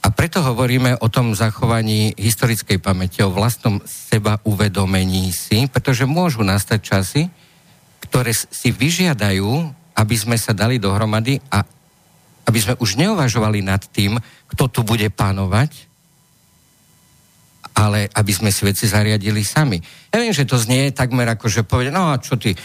A 0.04 0.12
preto 0.12 0.44
hovoríme 0.44 1.00
o 1.00 1.08
tom 1.08 1.32
zachovaní 1.32 2.12
historickej 2.20 2.76
pamäti, 2.76 3.24
o 3.24 3.32
vlastnom 3.32 3.80
seba 3.88 4.36
uvedomení 4.44 5.32
si, 5.32 5.64
pretože 5.64 6.04
môžu 6.04 6.44
nastať 6.44 6.78
časy, 6.84 7.22
ktoré 8.04 8.36
si 8.36 8.68
vyžiadajú, 8.68 9.48
aby 9.96 10.14
sme 10.14 10.36
sa 10.36 10.52
dali 10.52 10.76
dohromady 10.76 11.40
a 11.48 11.64
aby 12.44 12.58
sme 12.60 12.74
už 12.78 12.96
neuvažovali 13.00 13.64
nad 13.64 13.82
tým, 13.90 14.20
kto 14.52 14.64
tu 14.68 14.80
bude 14.86 15.08
pánovať, 15.10 15.72
ale 17.74 18.06
aby 18.14 18.32
sme 18.32 18.54
si 18.54 18.62
veci 18.62 18.86
zariadili 18.86 19.42
sami. 19.42 19.82
Ja 20.14 20.22
viem, 20.22 20.30
že 20.30 20.46
to 20.46 20.54
znie 20.54 20.94
takmer 20.94 21.26
ako, 21.26 21.50
že 21.50 21.66
povede, 21.66 21.90
no 21.90 22.14
a 22.14 22.22
čo 22.22 22.38
ty 22.38 22.54
e, 22.54 22.58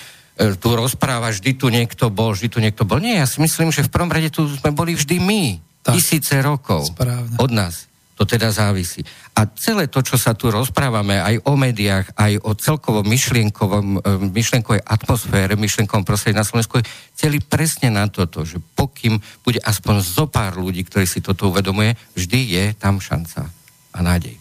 tu 0.61 0.69
rozprávaš, 0.77 1.41
vždy 1.41 1.51
tu 1.57 1.67
niekto 1.73 2.13
bol, 2.13 2.37
vždy 2.37 2.47
tu 2.47 2.61
niekto 2.61 2.85
bol. 2.85 3.01
Nie, 3.01 3.25
ja 3.25 3.27
si 3.27 3.41
myslím, 3.41 3.73
že 3.73 3.81
v 3.81 3.89
prvom 3.89 4.13
rade 4.13 4.29
tu 4.29 4.45
sme 4.45 4.69
boli 4.69 4.93
vždy 4.93 5.17
my. 5.17 5.43
tak. 5.81 5.97
tisíce 5.97 6.37
rokov 6.45 6.93
Správne. 6.93 7.41
od 7.41 7.49
nás. 7.49 7.88
To 8.19 8.27
teda 8.27 8.51
závisí. 8.51 8.99
A 9.31 9.47
celé 9.55 9.87
to, 9.87 10.03
čo 10.03 10.19
sa 10.19 10.35
tu 10.35 10.51
rozprávame 10.51 11.23
aj 11.23 11.39
o 11.47 11.55
médiách, 11.55 12.11
aj 12.19 12.43
o 12.43 12.51
celkovom 12.51 13.07
myšlienkovom, 13.07 13.87
e, 13.95 13.99
myšlienkovej 14.35 14.83
atmosfére, 14.83 15.55
myšlienkovom 15.55 16.03
prostredí 16.03 16.35
na 16.35 16.43
Slovensku, 16.43 16.83
celý 17.15 17.39
presne 17.39 17.87
na 17.87 18.11
toto, 18.11 18.43
že 18.43 18.59
pokým 18.59 19.23
bude 19.47 19.63
aspoň 19.63 20.03
zo 20.03 20.27
pár 20.27 20.59
ľudí, 20.59 20.83
ktorí 20.83 21.07
si 21.07 21.23
toto 21.23 21.47
uvedomuje, 21.47 21.95
vždy 22.19 22.39
je 22.59 22.65
tam 22.75 22.99
šanca 22.99 23.47
a 23.95 23.99
nádej. 24.03 24.35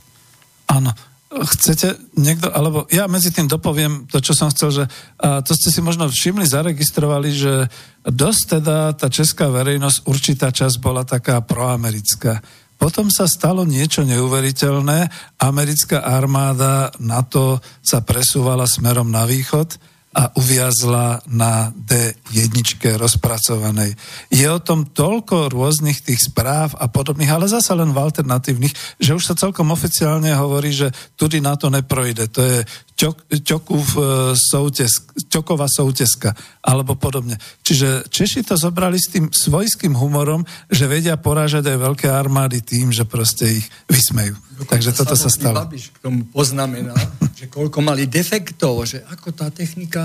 Áno. 0.75 0.91
Chcete 1.29 2.17
niekto, 2.17 2.49
alebo 2.49 2.89
ja 2.89 3.05
medzi 3.05 3.29
tým 3.29 3.47
dopoviem 3.47 4.09
to, 4.09 4.17
čo 4.17 4.33
som 4.33 4.49
chcel, 4.49 4.73
že 4.73 4.85
a 5.21 5.45
to 5.45 5.53
ste 5.53 5.69
si 5.69 5.85
možno 5.85 6.09
všimli, 6.09 6.49
zaregistrovali, 6.49 7.29
že 7.37 7.69
dosť 8.01 8.43
teda 8.59 8.97
tá 8.97 9.13
česká 9.13 9.53
verejnosť, 9.53 10.09
určitá 10.09 10.49
časť 10.49 10.81
bola 10.81 11.05
taká 11.05 11.45
proamerická. 11.45 12.41
Potom 12.79 13.11
sa 13.11 13.27
stalo 13.27 13.67
niečo 13.67 14.07
neuveriteľné. 14.07 15.11
Americká 15.43 16.07
armáda 16.07 16.95
NATO 17.03 17.59
sa 17.83 18.07
presúvala 18.07 18.71
smerom 18.71 19.11
na 19.11 19.27
východ 19.27 19.99
a 20.19 20.33
uviazla 20.35 21.21
na 21.29 21.69
D1 21.71 22.57
rozpracovanej. 22.97 23.93
Je 24.33 24.49
o 24.49 24.59
tom 24.59 24.89
toľko 24.89 25.53
rôznych 25.53 26.01
tých 26.01 26.33
správ 26.33 26.73
a 26.81 26.89
podobných, 26.89 27.29
ale 27.29 27.47
zasa 27.47 27.77
len 27.77 27.93
v 27.93 28.03
alternatívnych, 28.03 28.73
že 28.99 29.15
už 29.15 29.23
sa 29.23 29.39
celkom 29.39 29.69
oficiálne 29.69 30.33
hovorí, 30.33 30.73
že 30.73 30.91
tudy 31.15 31.45
na 31.45 31.61
to 31.61 31.69
neprojde. 31.69 32.35
To 32.35 32.41
je 32.41 32.59
ťok, 32.99 33.17
ťokov, 33.47 33.81
e, 33.95 33.99
soutes, 34.35 34.93
ťoková 35.29 35.71
souteska 35.71 36.33
alebo 36.69 36.93
podobne. 37.01 37.41
Čiže 37.65 38.13
Češi 38.13 38.45
to 38.45 38.61
zobrali 38.61 39.01
s 39.01 39.09
tým 39.09 39.33
svojským 39.33 39.97
humorom, 39.97 40.45
že 40.69 40.85
vedia 40.85 41.17
porážať 41.17 41.73
aj 41.73 41.79
veľké 41.81 42.13
armády 42.13 42.61
tým, 42.61 42.93
že 42.93 43.09
proste 43.09 43.65
ich 43.65 43.67
vysmejú. 43.89 44.37
Dokonca 44.61 44.77
Takže 44.77 44.91
toto 44.93 45.17
sa 45.17 45.33
stalo. 45.33 45.65
Babiš 45.65 45.97
k 45.97 45.99
tomu 46.05 46.29
poznamenal, 46.29 47.01
že 47.41 47.49
koľko 47.49 47.81
mali 47.81 48.05
defektov, 48.05 48.85
že 48.85 49.01
ako 49.09 49.33
tá 49.33 49.49
technika 49.49 50.05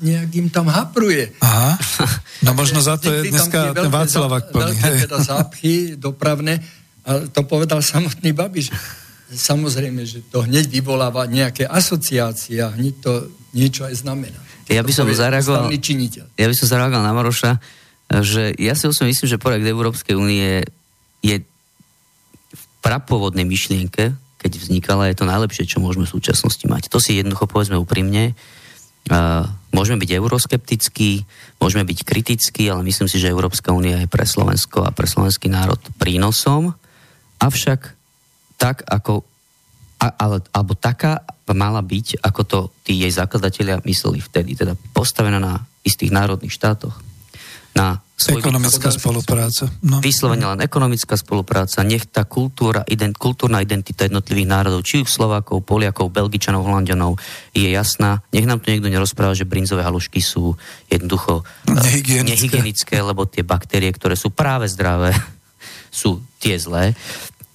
nejak 0.00 0.32
im 0.40 0.48
tam 0.48 0.72
hapruje. 0.72 1.36
Aha, 1.44 1.76
no 2.48 2.56
možno 2.56 2.80
za 2.80 2.96
to 2.96 3.12
je 3.12 3.28
dneska 3.28 3.76
ten 3.76 3.92
Václavak 3.92 4.48
plný. 4.48 4.72
Veľké 4.72 5.04
teda 5.04 5.20
zápchy 5.20 6.00
dopravné, 6.00 6.64
a 7.04 7.28
to 7.28 7.44
povedal 7.44 7.84
samotný 7.84 8.32
Babiš 8.32 8.72
samozrejme, 9.30 10.02
že 10.02 10.26
to 10.26 10.42
hneď 10.42 10.66
vyvoláva 10.66 11.22
nejaké 11.30 11.62
asociácie 11.62 12.58
a 12.58 12.74
hneď 12.74 12.94
to 12.98 13.12
niečo 13.54 13.86
aj 13.86 13.94
znamená. 14.02 14.38
Ja 14.70 14.86
by 14.86 14.92
som 14.94 15.10
zareagoval, 15.10 15.66
ja 16.38 16.46
by 16.46 16.54
som 16.54 16.66
zareagoval 16.70 17.02
na 17.02 17.10
Maroša, 17.10 17.58
že 18.22 18.54
ja 18.54 18.78
si 18.78 18.86
osobne 18.86 19.10
myslím, 19.10 19.26
že 19.26 19.42
projekt 19.42 19.66
Európskej 19.66 20.14
únie 20.14 20.62
je 21.22 21.42
v 22.50 22.64
prapôvodnej 22.82 23.42
myšlienke, 23.42 24.14
keď 24.40 24.52
vznikala, 24.56 25.10
je 25.10 25.18
to 25.18 25.28
najlepšie, 25.28 25.68
čo 25.68 25.82
môžeme 25.82 26.06
v 26.06 26.14
súčasnosti 26.16 26.64
mať. 26.64 26.88
To 26.88 27.02
si 27.02 27.18
jednoducho 27.18 27.50
povedzme 27.50 27.76
úprimne. 27.76 28.32
Uh, 29.10 29.44
môžeme 29.74 30.00
byť 30.00 30.10
euroskeptickí, 30.16 31.26
môžeme 31.58 31.84
byť 31.84 31.98
kritickí, 32.06 32.70
ale 32.70 32.86
myslím 32.86 33.10
si, 33.10 33.18
že 33.18 33.32
Európska 33.32 33.74
únia 33.74 34.00
je 34.00 34.08
pre 34.08 34.22
Slovensko 34.24 34.86
a 34.86 34.94
pre 34.94 35.10
slovenský 35.10 35.50
národ 35.50 35.80
prínosom. 35.98 36.72
Avšak 37.42 37.96
tak, 38.60 38.84
ako, 38.86 39.24
a, 40.00 40.06
ale, 40.16 40.40
alebo 40.50 40.72
taká 40.72 41.20
mala 41.52 41.84
byť, 41.84 42.24
ako 42.24 42.42
to 42.46 42.58
tí 42.86 43.04
jej 43.04 43.12
zakladatelia 43.12 43.84
mysleli 43.84 44.22
vtedy, 44.22 44.56
teda 44.56 44.72
postavená 44.96 45.36
na 45.36 45.60
istých 45.84 46.14
národných 46.14 46.54
štátoch, 46.54 46.96
na 47.76 48.00
Ekonomická 48.28 48.92
spolupráca. 48.92 49.72
No. 49.80 50.04
Vyslovene 50.04 50.44
len 50.44 50.60
ekonomická 50.60 51.16
spolupráca. 51.16 51.80
Nech 51.80 52.04
tá 52.04 52.28
kultúra, 52.28 52.84
ident, 52.84 53.16
kultúrna 53.16 53.64
identita 53.64 54.04
jednotlivých 54.04 54.44
národov, 54.44 54.84
či 54.84 55.00
už 55.00 55.08
Slovákov, 55.08 55.64
Poliakov, 55.64 56.12
Belgičanov, 56.12 56.68
Holandianov, 56.68 57.16
je 57.56 57.72
jasná. 57.72 58.20
Nech 58.36 58.44
nám 58.44 58.60
tu 58.60 58.68
niekto 58.68 58.92
nerozpráva, 58.92 59.32
že 59.32 59.48
brinzové 59.48 59.80
halušky 59.80 60.20
sú 60.20 60.52
jednoducho 60.92 61.40
eh, 61.40 61.80
nehygienické. 61.80 62.28
nehygienické, 62.28 62.96
lebo 63.00 63.24
tie 63.24 63.40
baktérie, 63.40 63.88
ktoré 63.96 64.20
sú 64.20 64.28
práve 64.28 64.68
zdravé, 64.68 65.16
sú 65.88 66.20
tie 66.44 66.60
zlé. 66.60 66.92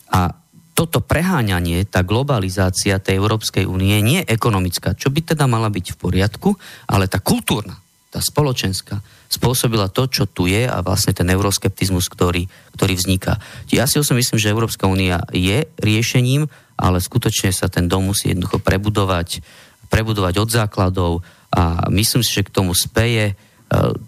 A 0.09 0.33
toto 0.75 0.99
preháňanie, 0.99 1.87
tá 1.87 2.03
globalizácia 2.03 2.99
tej 2.99 3.15
Európskej 3.23 3.63
únie 3.63 3.95
nie 4.03 4.19
je 4.21 4.35
ekonomická, 4.35 4.91
čo 4.91 5.07
by 5.07 5.23
teda 5.23 5.47
mala 5.47 5.71
byť 5.71 5.95
v 5.95 5.97
poriadku, 5.97 6.49
ale 6.91 7.07
tá 7.07 7.23
kultúrna, 7.23 7.79
tá 8.11 8.19
spoločenská, 8.19 8.99
spôsobila 9.31 9.87
to, 9.87 10.11
čo 10.11 10.27
tu 10.27 10.51
je 10.51 10.67
a 10.67 10.83
vlastne 10.83 11.15
ten 11.15 11.31
euroskeptizmus, 11.31 12.11
ktorý, 12.11 12.51
ktorý 12.75 12.93
vzniká. 12.99 13.39
Ja 13.71 13.87
si 13.87 13.97
osobne 13.97 14.19
myslím, 14.21 14.37
že 14.37 14.51
Európska 14.51 14.85
únia 14.85 15.23
je 15.31 15.63
riešením, 15.79 16.51
ale 16.75 16.99
skutočne 16.99 17.55
sa 17.55 17.71
ten 17.71 17.87
dom 17.87 18.11
musí 18.11 18.35
jednoducho 18.35 18.59
prebudovať, 18.59 19.39
prebudovať 19.87 20.33
od 20.43 20.49
základov 20.51 21.11
a 21.55 21.87
myslím 21.87 22.19
si, 22.19 22.35
že 22.35 22.47
k 22.47 22.51
tomu 22.51 22.75
speje 22.75 23.31
e, 23.31 23.33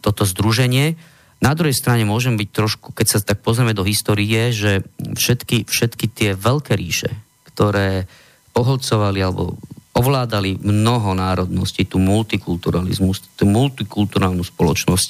toto 0.03 0.27
združenie. 0.27 0.99
Na 1.37 1.53
druhej 1.53 1.77
strane 1.77 2.01
môžem 2.01 2.33
byť 2.33 2.49
trošku, 2.49 2.87
keď 2.97 3.07
sa 3.07 3.19
tak 3.21 3.45
pozrieme 3.45 3.77
do 3.77 3.85
histórie, 3.85 4.49
že 4.49 4.81
všetky, 4.97 5.69
všetky 5.69 6.05
tie 6.09 6.29
veľké 6.33 6.73
ríše, 6.73 7.13
ktoré 7.53 8.09
poholcovali 8.57 9.21
alebo 9.21 9.53
ovládali 9.93 10.61
mnoho 10.61 11.13
národností, 11.17 11.85
tú 11.85 11.97
multikulturalizmus, 12.01 13.25
tú 13.37 13.45
multikulturálnu 13.49 14.45
spoločnosť, 14.45 15.09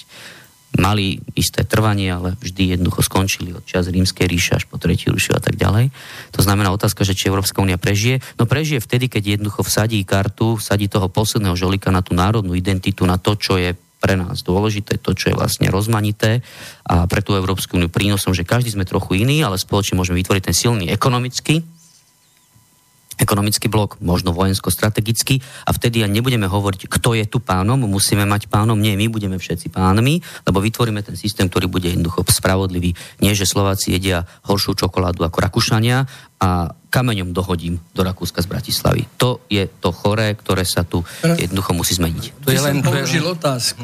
mali 0.78 1.18
isté 1.34 1.64
trvanie, 1.64 2.12
ale 2.12 2.36
vždy 2.38 2.78
jednoducho 2.78 3.02
skončili 3.02 3.56
od 3.56 3.66
čas 3.66 3.88
rímskej 3.88 4.28
ríše 4.30 4.52
až 4.60 4.70
po 4.70 4.78
tretiu 4.78 5.16
ríšu 5.16 5.34
a 5.34 5.42
tak 5.42 5.56
ďalej. 5.56 5.90
To 6.36 6.42
znamená 6.44 6.70
otázka, 6.76 7.08
že 7.08 7.18
či 7.18 7.32
Európska 7.32 7.64
únia 7.64 7.82
prežije. 7.82 8.22
No 8.38 8.46
prežije 8.46 8.84
vtedy, 8.84 9.10
keď 9.10 9.40
jednoducho 9.40 9.66
vsadí 9.66 10.04
kartu, 10.04 10.60
vsadí 10.60 10.92
toho 10.92 11.08
posledného 11.10 11.56
žolika 11.58 11.90
na 11.90 12.06
tú 12.06 12.14
národnú 12.14 12.54
identitu, 12.54 13.08
na 13.08 13.18
to, 13.18 13.40
čo 13.40 13.58
je 13.58 13.74
pre 13.98 14.14
nás 14.18 14.46
dôležité, 14.46 15.02
to, 15.02 15.18
čo 15.18 15.34
je 15.34 15.38
vlastne 15.38 15.70
rozmanité. 15.74 16.46
A 16.86 17.10
pre 17.10 17.26
tú 17.26 17.34
Európsku 17.34 17.78
úniu 17.78 17.90
prínosom, 17.90 18.34
že 18.34 18.46
každý 18.46 18.74
sme 18.74 18.86
trochu 18.86 19.22
iný, 19.22 19.42
ale 19.42 19.58
spoločne 19.58 19.98
môžeme 19.98 20.22
vytvoriť 20.22 20.44
ten 20.52 20.56
silný 20.56 20.86
ekonomický 20.94 21.77
ekonomický 23.18 23.68
blok, 23.68 23.98
možno 24.00 24.32
vojensko-strategický 24.32 25.42
a 25.66 25.74
vtedy 25.74 26.06
ja 26.06 26.08
nebudeme 26.08 26.46
hovoriť, 26.46 26.86
kto 26.86 27.18
je 27.18 27.26
tu 27.26 27.42
pánom, 27.42 27.82
musíme 27.82 28.24
mať 28.30 28.46
pánom, 28.48 28.78
nie, 28.78 28.94
my 28.94 29.10
budeme 29.10 29.42
všetci 29.42 29.74
pánmi, 29.74 30.22
lebo 30.46 30.62
vytvoríme 30.62 31.02
ten 31.02 31.18
systém, 31.18 31.50
ktorý 31.50 31.66
bude 31.66 31.90
jednoducho 31.90 32.22
spravodlivý. 32.30 32.94
Nie, 33.20 33.34
že 33.34 33.50
Slováci 33.50 33.98
jedia 33.98 34.22
horšiu 34.46 34.78
čokoládu 34.78 35.26
ako 35.26 35.38
Rakúšania 35.42 36.06
a 36.38 36.70
kameňom 36.94 37.34
dohodím 37.34 37.82
do 37.92 38.06
Rakúska 38.06 38.46
z 38.46 38.48
Bratislavy. 38.48 39.02
To 39.18 39.42
je 39.50 39.66
to 39.66 39.90
choré, 39.90 40.38
ktoré 40.38 40.62
sa 40.62 40.86
tu 40.86 41.02
jednoducho 41.26 41.74
musí 41.74 41.98
zmeniť. 41.98 42.46
To 42.46 42.54
je 42.54 42.62
len 42.62 42.86
položil 42.86 43.26
otázku, 43.26 43.82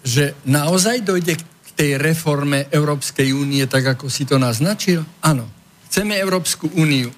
že 0.00 0.32
naozaj 0.48 1.04
dojde 1.04 1.36
k 1.36 1.68
tej 1.76 1.90
reforme 2.00 2.72
Európskej 2.72 3.36
únie, 3.36 3.68
tak 3.68 3.84
ako 3.84 4.08
si 4.08 4.24
to 4.24 4.40
naznačil? 4.40 5.04
Áno. 5.20 5.44
Chceme 5.92 6.16
Európsku 6.16 6.72
úniu, 6.72 7.12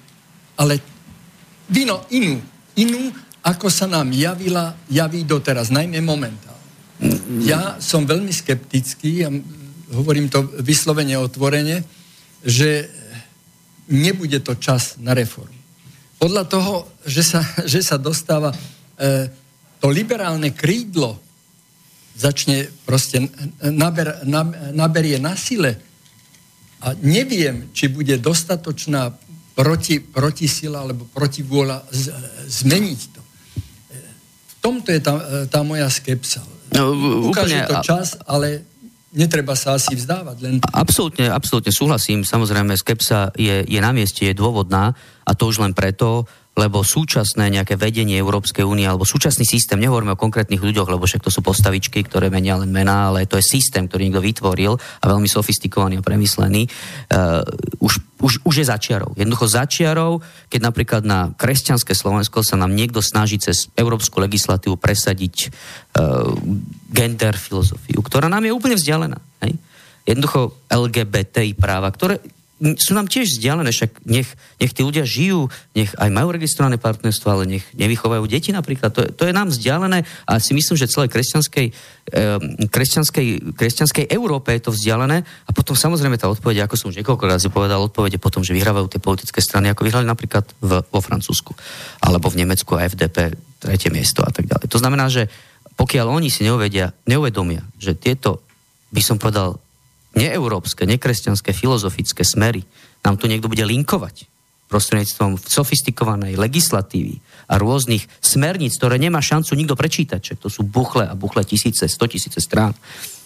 ale 0.59 0.83
vino 1.69 2.03
inú, 2.09 2.41
inú, 2.75 3.13
ako 3.45 3.71
sa 3.71 3.87
nám 3.87 4.11
javila, 4.11 4.75
javí 4.89 5.23
doteraz, 5.23 5.71
najmä 5.71 6.01
momentálne. 6.03 6.59
Ja 7.47 7.79
som 7.79 8.03
veľmi 8.03 8.33
skeptický, 8.33 9.23
a 9.23 9.31
hovorím 9.95 10.27
to 10.27 10.43
vyslovene 10.59 11.15
otvorene, 11.15 11.87
že 12.43 12.91
nebude 13.87 14.43
to 14.43 14.59
čas 14.59 14.99
na 14.99 15.15
reformu. 15.15 15.55
Podľa 16.19 16.43
toho, 16.51 16.73
že 17.07 17.23
sa, 17.23 17.41
že 17.71 17.79
sa 17.79 17.95
dostáva 17.95 18.51
e, 18.51 18.57
to 19.79 19.87
liberálne 19.87 20.51
krídlo, 20.51 21.15
začne 22.19 22.67
proste 22.83 23.31
naber, 23.63 24.27
naberie 24.75 25.23
na 25.23 25.39
sile 25.39 25.79
a 26.83 26.91
neviem, 26.99 27.71
či 27.71 27.87
bude 27.87 28.19
dostatočná 28.19 29.15
proti, 29.59 29.99
protisila 29.99 30.87
alebo 30.87 31.03
protivôľa 31.11 31.83
z, 31.91 32.15
zmeniť 32.63 32.99
to. 33.11 33.21
V 34.47 34.55
tomto 34.63 34.87
je 34.95 35.01
tá, 35.03 35.13
tá 35.51 35.59
moja 35.67 35.91
skepsa. 35.91 36.39
No, 36.71 36.95
Ukáže 37.27 37.59
úplne, 37.59 37.67
to 37.67 37.75
čas, 37.83 38.15
ale 38.23 38.63
netreba 39.11 39.59
sa 39.59 39.75
asi 39.75 39.99
vzdávať. 39.99 40.37
Len... 40.39 40.55
Absolútne, 40.63 41.27
absolútne 41.27 41.75
súhlasím. 41.75 42.23
Samozrejme, 42.23 42.71
skepsa 42.79 43.35
je, 43.35 43.67
je 43.67 43.79
na 43.83 43.91
mieste, 43.91 44.31
je 44.31 44.37
dôvodná 44.37 44.95
a 45.27 45.31
to 45.35 45.51
už 45.51 45.59
len 45.59 45.75
preto, 45.75 46.23
lebo 46.59 46.83
súčasné 46.83 47.47
nejaké 47.47 47.79
vedenie 47.79 48.19
Európskej 48.19 48.67
únie 48.67 48.83
alebo 48.83 49.07
súčasný 49.07 49.47
systém, 49.47 49.79
nehovoríme 49.79 50.11
o 50.11 50.19
konkrétnych 50.19 50.59
ľuďoch, 50.59 50.91
lebo 50.91 51.07
však 51.07 51.23
to 51.23 51.31
sú 51.31 51.39
postavičky, 51.39 52.03
ktoré 52.03 52.27
menia 52.27 52.59
len 52.59 52.67
mená, 52.67 53.07
ale 53.07 53.23
to 53.23 53.39
je 53.39 53.47
systém, 53.47 53.87
ktorý 53.87 54.11
niekto 54.11 54.19
vytvoril 54.19 54.75
a 54.75 55.05
veľmi 55.07 55.31
sofistikovaný 55.31 56.03
a 56.03 56.05
premyslený, 56.05 56.67
uh, 56.67 57.47
už, 57.79 58.03
už, 58.19 58.43
už 58.43 58.53
je 58.59 58.65
začiarov. 58.67 59.15
Jednoducho 59.15 59.47
začiarov, 59.47 60.19
keď 60.51 60.59
napríklad 60.67 61.07
na 61.07 61.31
kresťanské 61.31 61.95
Slovensko 61.95 62.43
sa 62.43 62.59
nám 62.59 62.75
niekto 62.75 62.99
snaží 62.99 63.39
cez 63.39 63.71
európsku 63.79 64.19
legislatívu 64.19 64.75
presadiť 64.75 65.35
uh, 65.95 66.35
gender 66.91 67.39
filozofiu, 67.39 68.03
ktorá 68.03 68.27
nám 68.27 68.43
je 68.43 68.51
úplne 68.51 68.75
vzdialená. 68.75 69.15
Hej? 69.47 69.55
jednoducho 70.09 70.65
LGBTI 70.73 71.53
práva, 71.53 71.93
ktoré 71.93 72.17
sú 72.59 72.91
nám 72.91 73.07
tiež 73.07 73.39
vzdialené, 73.39 73.71
však 73.71 74.03
nech, 74.03 74.27
nech 74.59 74.71
tí 74.75 74.81
ľudia 74.83 75.07
žijú, 75.07 75.47
nech 75.71 75.95
aj 75.95 76.11
majú 76.11 76.35
registrované 76.35 76.75
partnerstvo, 76.75 77.27
ale 77.31 77.43
nech 77.47 77.65
nevychovajú 77.71 78.23
deti 78.27 78.51
napríklad. 78.51 78.91
To, 78.91 79.01
to 79.07 79.23
je 79.23 79.33
nám 79.33 79.47
vzdialené 79.47 80.03
a 80.27 80.43
si 80.43 80.51
myslím, 80.51 80.75
že 80.75 80.91
celej 80.91 81.07
kresťanskej, 81.07 81.67
eh, 82.11 82.37
kresťanskej, 82.67 83.55
kresťanskej 83.55 84.05
Európe 84.11 84.51
je 84.51 84.67
to 84.67 84.75
vzdialené 84.75 85.23
a 85.23 85.51
potom 85.55 85.71
samozrejme 85.71 86.19
tá 86.19 86.27
odpoveď, 86.27 86.67
ako 86.67 86.75
som 86.75 86.89
už 86.91 86.99
niekoľko 86.99 87.25
razy 87.31 87.47
povedal, 87.47 87.79
odpovede 87.79 88.19
potom, 88.19 88.43
že 88.43 88.51
vyhrávajú 88.51 88.91
tie 88.91 88.99
politické 88.99 89.39
strany, 89.39 89.71
ako 89.71 89.87
vyhrali 89.87 90.03
napríklad 90.03 90.43
v, 90.59 90.83
vo 90.83 90.99
Francúzsku 90.99 91.55
alebo 92.03 92.27
v 92.27 92.43
Nemecku 92.43 92.75
a 92.75 92.83
FDP 92.83 93.39
tretie 93.59 93.87
miesto 93.87 94.19
a 94.23 94.31
tak 94.35 94.51
ďalej. 94.51 94.67
To 94.67 94.79
znamená, 94.79 95.07
že 95.07 95.31
pokiaľ 95.79 96.11
oni 96.11 96.27
si 96.27 96.43
neuvedia, 96.43 96.91
neuvedomia, 97.07 97.63
že 97.79 97.95
tieto, 97.95 98.43
by 98.91 98.99
som 98.99 99.15
povedal, 99.15 99.63
neeurópske, 100.19 100.83
nekresťanské, 100.83 101.55
filozofické 101.55 102.27
smery 102.27 102.67
nám 102.99 103.15
tu 103.15 103.31
niekto 103.31 103.47
bude 103.47 103.63
linkovať 103.63 104.27
prostredníctvom 104.69 105.41
sofistikovanej 105.41 106.37
legislatívy 106.37 107.17
a 107.49 107.57
rôznych 107.57 108.05
smerníc, 108.21 108.77
ktoré 108.77 109.01
nemá 109.01 109.17
šancu 109.17 109.57
nikto 109.57 109.73
prečítať, 109.73 110.21
že 110.21 110.35
to 110.37 110.47
sú 110.51 110.61
buchle 110.61 111.09
a 111.09 111.17
buchle 111.17 111.41
tisíce, 111.41 111.89
sto 111.89 112.05
tisíce 112.05 112.37
strán. 112.37 112.77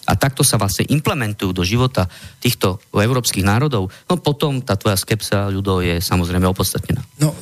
A 0.08 0.16
takto 0.16 0.40
sa 0.40 0.56
vlastne 0.56 0.88
implementujú 0.88 1.52
do 1.52 1.64
života 1.64 2.08
týchto 2.40 2.80
európskych 2.92 3.44
národov, 3.44 3.92
no 4.08 4.14
potom 4.20 4.64
tá 4.64 4.76
tvoja 4.76 4.96
skepsa, 4.96 5.52
ľudov, 5.52 5.84
je 5.84 6.00
samozrejme 6.00 6.48
opodstatnená. 6.48 7.04
No, 7.20 7.36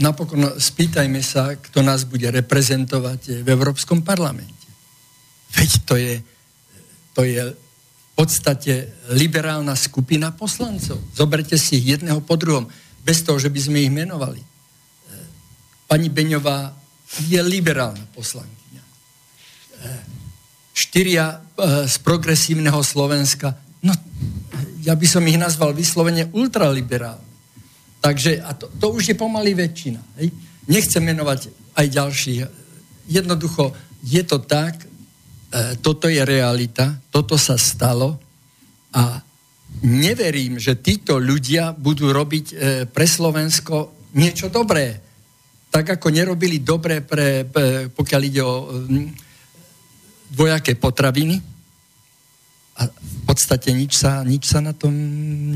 napokon 0.00 0.56
spýtajme 0.56 1.20
sa, 1.20 1.56
kto 1.56 1.84
nás 1.84 2.08
bude 2.08 2.28
reprezentovať 2.28 3.44
v 3.44 3.48
Európskom 3.48 4.00
parlamente. 4.00 4.64
Veď 5.52 5.70
to 5.84 5.94
je, 6.00 6.14
to 7.12 7.22
je 7.28 7.52
podstate 8.22 9.02
liberálna 9.10 9.74
skupina 9.74 10.30
poslancov. 10.30 11.02
Zoberte 11.10 11.58
si 11.58 11.82
ich 11.82 11.98
jedného 11.98 12.22
po 12.22 12.38
druhom, 12.38 12.70
bez 13.02 13.26
toho, 13.26 13.34
že 13.42 13.50
by 13.50 13.58
sme 13.58 13.82
ich 13.82 13.90
menovali. 13.90 14.38
E, 14.38 14.46
pani 15.90 16.06
Beňová 16.06 16.70
je 17.26 17.42
liberálna 17.42 18.06
poslankyňa. 18.14 18.82
E, 18.86 19.90
štyria 20.70 21.34
e, 21.34 21.90
z 21.90 21.98
progresívneho 21.98 22.78
Slovenska, 22.86 23.58
no 23.82 23.90
ja 24.86 24.94
by 24.94 25.06
som 25.10 25.26
ich 25.26 25.34
nazval 25.34 25.74
vyslovene 25.74 26.30
ultraliberálni. 26.30 27.26
Takže, 27.98 28.38
a 28.38 28.54
to, 28.54 28.70
to 28.78 28.86
už 28.94 29.14
je 29.14 29.16
pomaly 29.18 29.50
väčšina. 29.58 29.98
Hej? 30.22 30.30
Nechcem 30.70 31.02
menovať 31.02 31.50
aj 31.74 31.86
ďalších. 31.90 32.38
Jednoducho, 33.10 33.74
je 34.06 34.22
to 34.22 34.38
tak, 34.38 34.78
toto 35.84 36.08
je 36.08 36.24
realita, 36.24 36.96
toto 37.12 37.36
sa 37.36 37.60
stalo 37.60 38.16
a 38.96 39.20
neverím, 39.84 40.56
že 40.56 40.80
títo 40.80 41.20
ľudia 41.20 41.76
budú 41.76 42.12
robiť 42.12 42.46
e, 42.52 42.54
pre 42.88 43.04
Slovensko 43.04 44.08
niečo 44.16 44.48
dobré. 44.48 45.00
Tak 45.72 45.96
ako 45.96 46.12
nerobili 46.12 46.60
dobre 46.60 47.00
pre, 47.00 47.48
pokiaľ 47.88 48.22
ide 48.28 48.42
o 48.44 48.68
dvojaké 50.28 50.76
potraviny. 50.76 51.40
A 52.76 52.88
v 52.88 53.20
podstate 53.24 53.72
nič 53.72 53.96
sa, 53.96 54.20
nič 54.20 54.48
sa 54.48 54.60
na 54.60 54.76
tom 54.76 54.92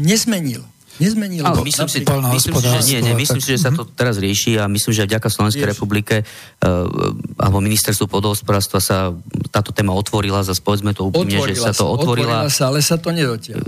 nezmenilo. 0.00 0.64
Nezmenilo. 0.96 1.44
Ale 1.44 1.60
myslím, 1.62 1.88
si, 1.88 2.00
myslím 2.04 2.54
si, 2.56 2.66
že 2.66 2.80
nie, 2.88 2.98
nie, 3.04 3.14
myslím 3.14 3.40
si, 3.40 3.52
že 3.52 3.68
sa 3.68 3.70
to 3.72 3.84
teraz 3.84 4.16
rieši 4.16 4.56
a 4.56 4.64
myslím, 4.66 4.92
že 4.96 5.04
vďaka 5.04 5.28
Slovenskej 5.28 5.66
republike 5.68 6.24
uh, 6.24 6.88
alebo 7.36 7.60
ministerstvu 7.60 8.08
podhospodárstva 8.08 8.80
sa 8.80 9.12
táto 9.52 9.76
téma 9.76 9.92
otvorila, 9.92 10.40
zase 10.40 10.64
povedzme 10.64 10.96
to 10.96 11.12
úprimne, 11.12 11.36
že 11.52 11.60
sa 11.60 11.76
to 11.76 11.84
otvorila. 11.84 12.48
Otvorila 12.48 12.52
sa, 12.52 12.72
ale 12.72 12.80
sa 12.80 12.96
to 12.96 13.12
nedotiaľ 13.12 13.60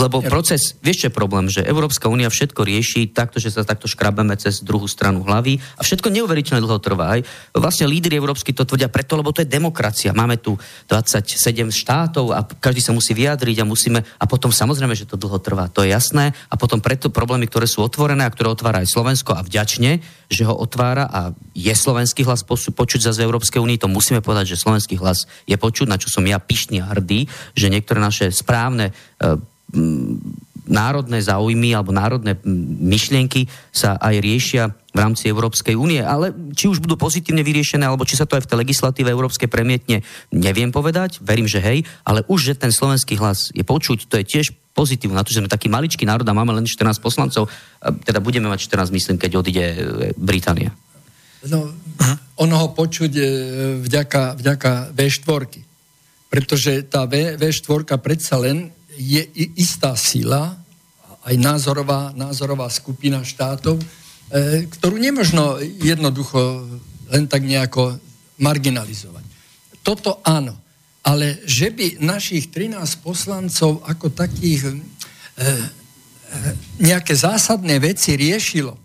lebo 0.00 0.24
proces, 0.24 0.74
vieš 0.80 1.04
čo 1.04 1.06
je 1.06 1.14
problém, 1.14 1.46
že 1.52 1.62
Európska 1.62 2.08
únia 2.08 2.32
všetko 2.32 2.64
rieši 2.64 3.12
takto, 3.12 3.36
že 3.36 3.52
sa 3.52 3.62
takto 3.62 3.84
škrabeme 3.86 4.32
cez 4.40 4.64
druhú 4.64 4.88
stranu 4.88 5.20
hlavy 5.22 5.60
a 5.76 5.84
všetko 5.84 6.08
neuveriteľne 6.08 6.64
dlho 6.64 6.80
trvá. 6.80 7.14
Aj. 7.14 7.20
Vlastne 7.52 7.86
lídry 7.86 8.18
európsky 8.18 8.56
to 8.56 8.66
tvrdia 8.66 8.90
preto, 8.90 9.14
lebo 9.14 9.30
to 9.30 9.44
je 9.44 9.48
demokracia. 9.48 10.16
Máme 10.16 10.40
tu 10.42 10.58
27 10.88 11.30
štátov 11.70 12.32
a 12.32 12.42
každý 12.42 12.82
sa 12.82 12.96
musí 12.96 13.12
vyjadriť 13.12 13.62
a 13.62 13.68
musíme, 13.68 14.00
a 14.02 14.24
potom 14.24 14.48
samozrejme, 14.48 14.96
že 14.96 15.06
to 15.06 15.20
dlho 15.20 15.38
trvá, 15.38 15.70
to 15.70 15.84
je 15.84 15.94
jasné. 15.94 16.32
A 16.50 16.56
potom 16.56 16.82
preto 16.82 17.12
problémy, 17.12 17.46
ktoré 17.46 17.68
sú 17.68 17.84
otvorené 17.84 18.24
a 18.24 18.32
ktoré 18.32 18.50
otvára 18.50 18.80
aj 18.80 18.90
Slovensko 18.90 19.36
a 19.36 19.44
vďačne, 19.44 20.00
že 20.30 20.42
ho 20.46 20.54
otvára 20.56 21.06
a 21.10 21.20
je 21.52 21.74
slovenský 21.74 22.24
hlas 22.24 22.46
počuť 22.46 23.00
za 23.02 23.12
z 23.12 23.26
Európskej 23.26 23.58
únie, 23.60 23.76
to 23.76 23.90
musíme 23.90 24.22
povedať, 24.22 24.54
že 24.54 24.62
slovenský 24.62 24.96
hlas 24.96 25.26
je 25.44 25.58
počuť, 25.58 25.90
na 25.90 25.98
čo 25.98 26.08
som 26.08 26.22
ja 26.22 26.38
pyšný 26.38 26.80
a 26.80 26.94
hrdý, 26.94 27.26
že 27.52 27.68
niektoré 27.68 27.98
naše 27.98 28.30
správne 28.30 28.94
e, 29.20 29.36
národné 30.70 31.18
záujmy 31.18 31.74
alebo 31.74 31.90
národné 31.90 32.38
myšlienky 32.78 33.50
sa 33.74 33.98
aj 33.98 34.14
riešia 34.22 34.70
v 34.94 34.98
rámci 34.98 35.26
Európskej 35.26 35.74
únie. 35.74 35.98
Ale 35.98 36.30
či 36.54 36.70
už 36.70 36.78
budú 36.78 36.94
pozitívne 36.94 37.42
vyriešené, 37.42 37.82
alebo 37.82 38.06
či 38.06 38.14
sa 38.14 38.26
to 38.26 38.38
aj 38.38 38.46
v 38.46 38.50
tej 38.50 38.60
legislatíve 38.62 39.10
európskej 39.10 39.50
premietne, 39.50 40.06
neviem 40.30 40.70
povedať. 40.70 41.18
Verím, 41.22 41.50
že 41.50 41.58
hej, 41.58 41.82
ale 42.06 42.22
už, 42.30 42.54
že 42.54 42.58
ten 42.58 42.70
slovenský 42.70 43.18
hlas 43.18 43.50
je 43.50 43.66
počuť, 43.66 44.06
to 44.06 44.14
je 44.22 44.24
tiež 44.26 44.46
pozitívne. 44.74 45.18
Na 45.18 45.26
to, 45.26 45.34
že 45.34 45.42
sme 45.42 45.50
taký 45.50 45.66
maličký 45.66 46.06
národ 46.06 46.26
a 46.26 46.34
máme 46.34 46.54
len 46.54 46.66
14 46.66 47.02
poslancov, 47.02 47.50
teda 48.06 48.22
budeme 48.22 48.46
mať 48.46 48.70
14, 48.70 48.94
myslím, 48.94 49.16
keď 49.18 49.30
odíde 49.42 49.64
e, 49.66 49.78
Británia. 50.14 50.70
No, 51.50 51.72
ono 52.38 52.54
ho 52.56 52.68
počuť 52.72 53.12
e, 53.16 53.24
vďaka, 53.82 54.38
vďaka 54.38 54.94
V4. 54.94 55.66
Pretože 56.30 56.86
tá 56.86 57.10
v, 57.10 57.34
V4 57.34 57.98
predsa 57.98 58.38
len 58.38 58.70
je 59.00 59.24
istá 59.56 59.96
sila, 59.96 60.60
aj 61.24 61.36
názorová, 61.40 62.12
názorová 62.12 62.68
skupina 62.68 63.24
štátov, 63.24 63.80
e, 63.80 63.84
ktorú 64.68 65.00
nemožno 65.00 65.56
jednoducho 65.60 66.68
len 67.08 67.24
tak 67.24 67.44
nejako 67.44 67.96
marginalizovať. 68.40 69.24
Toto 69.80 70.20
áno. 70.24 70.56
Ale 71.00 71.40
že 71.48 71.72
by 71.72 72.04
našich 72.04 72.52
13 72.52 72.76
poslancov 73.00 73.80
ako 73.88 74.12
takých 74.12 74.68
e, 74.68 74.72
e, 74.72 74.76
nejaké 76.84 77.16
zásadné 77.16 77.80
veci 77.80 78.20
riešilo, 78.20 78.76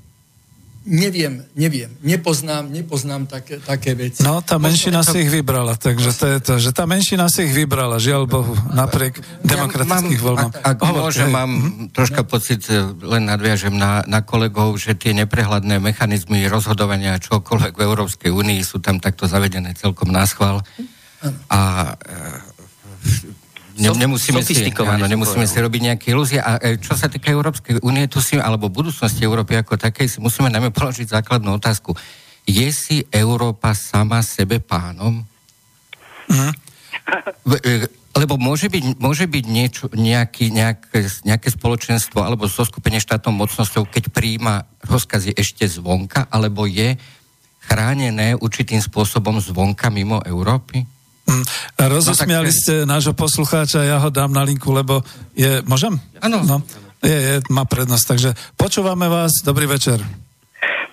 Neviem, 0.86 1.42
neviem. 1.58 1.90
Nepoznám, 2.06 2.70
nepoznám 2.70 3.26
také, 3.26 3.58
také 3.58 3.98
veci. 3.98 4.22
No, 4.22 4.46
tá 4.46 4.62
menšina 4.62 5.02
to... 5.02 5.18
si 5.18 5.26
ich 5.26 5.34
vybrala, 5.34 5.74
takže 5.74 6.14
to 6.14 6.26
je 6.30 6.40
to, 6.46 6.54
že 6.62 6.70
tá 6.78 6.86
menšina 6.86 7.26
si 7.26 7.50
ich 7.50 7.58
vybrala, 7.58 7.98
žiaľ 7.98 8.30
Bohu, 8.30 8.54
napriek 8.70 9.18
demokratických 9.42 10.22
voľbám. 10.22 10.54
Ak, 10.62 10.78
ak 10.78 10.94
môžem, 10.94 11.34
mám 11.34 11.50
mhm. 11.50 11.90
troška 11.90 12.22
pocit, 12.22 12.62
e, 12.70 12.86
len 13.02 13.26
nadviažem 13.26 13.74
na, 13.74 14.06
na 14.06 14.22
kolegov, 14.22 14.78
že 14.78 14.94
tie 14.94 15.18
neprehľadné 15.18 15.82
mechanizmy 15.82 16.46
rozhodovania 16.46 17.18
čokoľvek 17.18 17.74
v 17.74 17.82
Európskej 17.82 18.30
únii 18.30 18.62
sú 18.62 18.78
tam 18.78 19.02
takto 19.02 19.26
zavedené 19.26 19.74
celkom 19.74 20.14
náschval. 20.14 20.62
A 21.50 21.62
e, 21.98 22.45
ne, 23.76 23.90
nemusíme, 23.92 24.40
si, 24.40 24.56
áno, 24.72 25.06
nemusíme 25.06 25.44
si 25.44 25.58
robiť 25.60 25.82
nejaké 25.92 26.06
ilúzie. 26.16 26.40
A 26.40 26.58
e, 26.60 26.80
čo 26.80 26.96
sa 26.96 27.12
týka 27.12 27.32
Európskej 27.32 27.84
únie, 27.84 28.08
tu 28.08 28.24
si, 28.24 28.40
alebo 28.40 28.72
budúcnosti 28.72 29.22
Európy 29.22 29.60
ako 29.60 29.76
takej, 29.76 30.08
si 30.08 30.18
musíme 30.24 30.48
najmä 30.48 30.72
položiť 30.72 31.12
základnú 31.12 31.60
otázku. 31.60 31.92
Je 32.48 32.68
si 32.72 33.04
Európa 33.12 33.76
sama 33.76 34.24
sebe 34.24 34.64
pánom? 34.64 35.26
Mm. 36.32 36.54
Lebo 38.16 38.40
môže 38.40 38.72
byť, 38.72 38.96
môže 38.96 39.28
byť 39.28 39.46
niečo, 39.46 39.86
nejaký, 39.92 40.48
nejaké, 40.56 41.04
nejaké 41.28 41.52
spoločenstvo 41.52 42.24
alebo 42.24 42.48
zoskupenie 42.48 43.04
štátnou 43.04 43.36
mocnosťou, 43.36 43.92
keď 43.92 44.08
príjma 44.16 44.64
rozkazy 44.88 45.36
ešte 45.36 45.68
zvonka, 45.68 46.32
alebo 46.32 46.64
je 46.64 46.96
chránené 47.68 48.40
určitým 48.40 48.80
spôsobom 48.80 49.36
zvonka 49.44 49.92
mimo 49.92 50.24
Európy? 50.24 50.95
Mm, 51.26 51.46
rozosmiali 51.90 52.50
no, 52.50 52.56
ste 52.56 52.74
nášho 52.86 53.18
poslucháča, 53.18 53.82
ja 53.82 53.98
ho 53.98 54.14
dám 54.14 54.30
na 54.30 54.46
linku, 54.46 54.70
lebo 54.70 55.02
je... 55.34 55.66
Môžem? 55.66 55.98
Áno. 56.22 56.46
No, 56.46 56.62
je, 57.02 57.18
je, 57.18 57.36
má 57.50 57.66
prednosť, 57.66 58.06
takže 58.06 58.30
počúvame 58.58 59.10
vás, 59.10 59.34
dobrý 59.42 59.66
večer. 59.66 60.02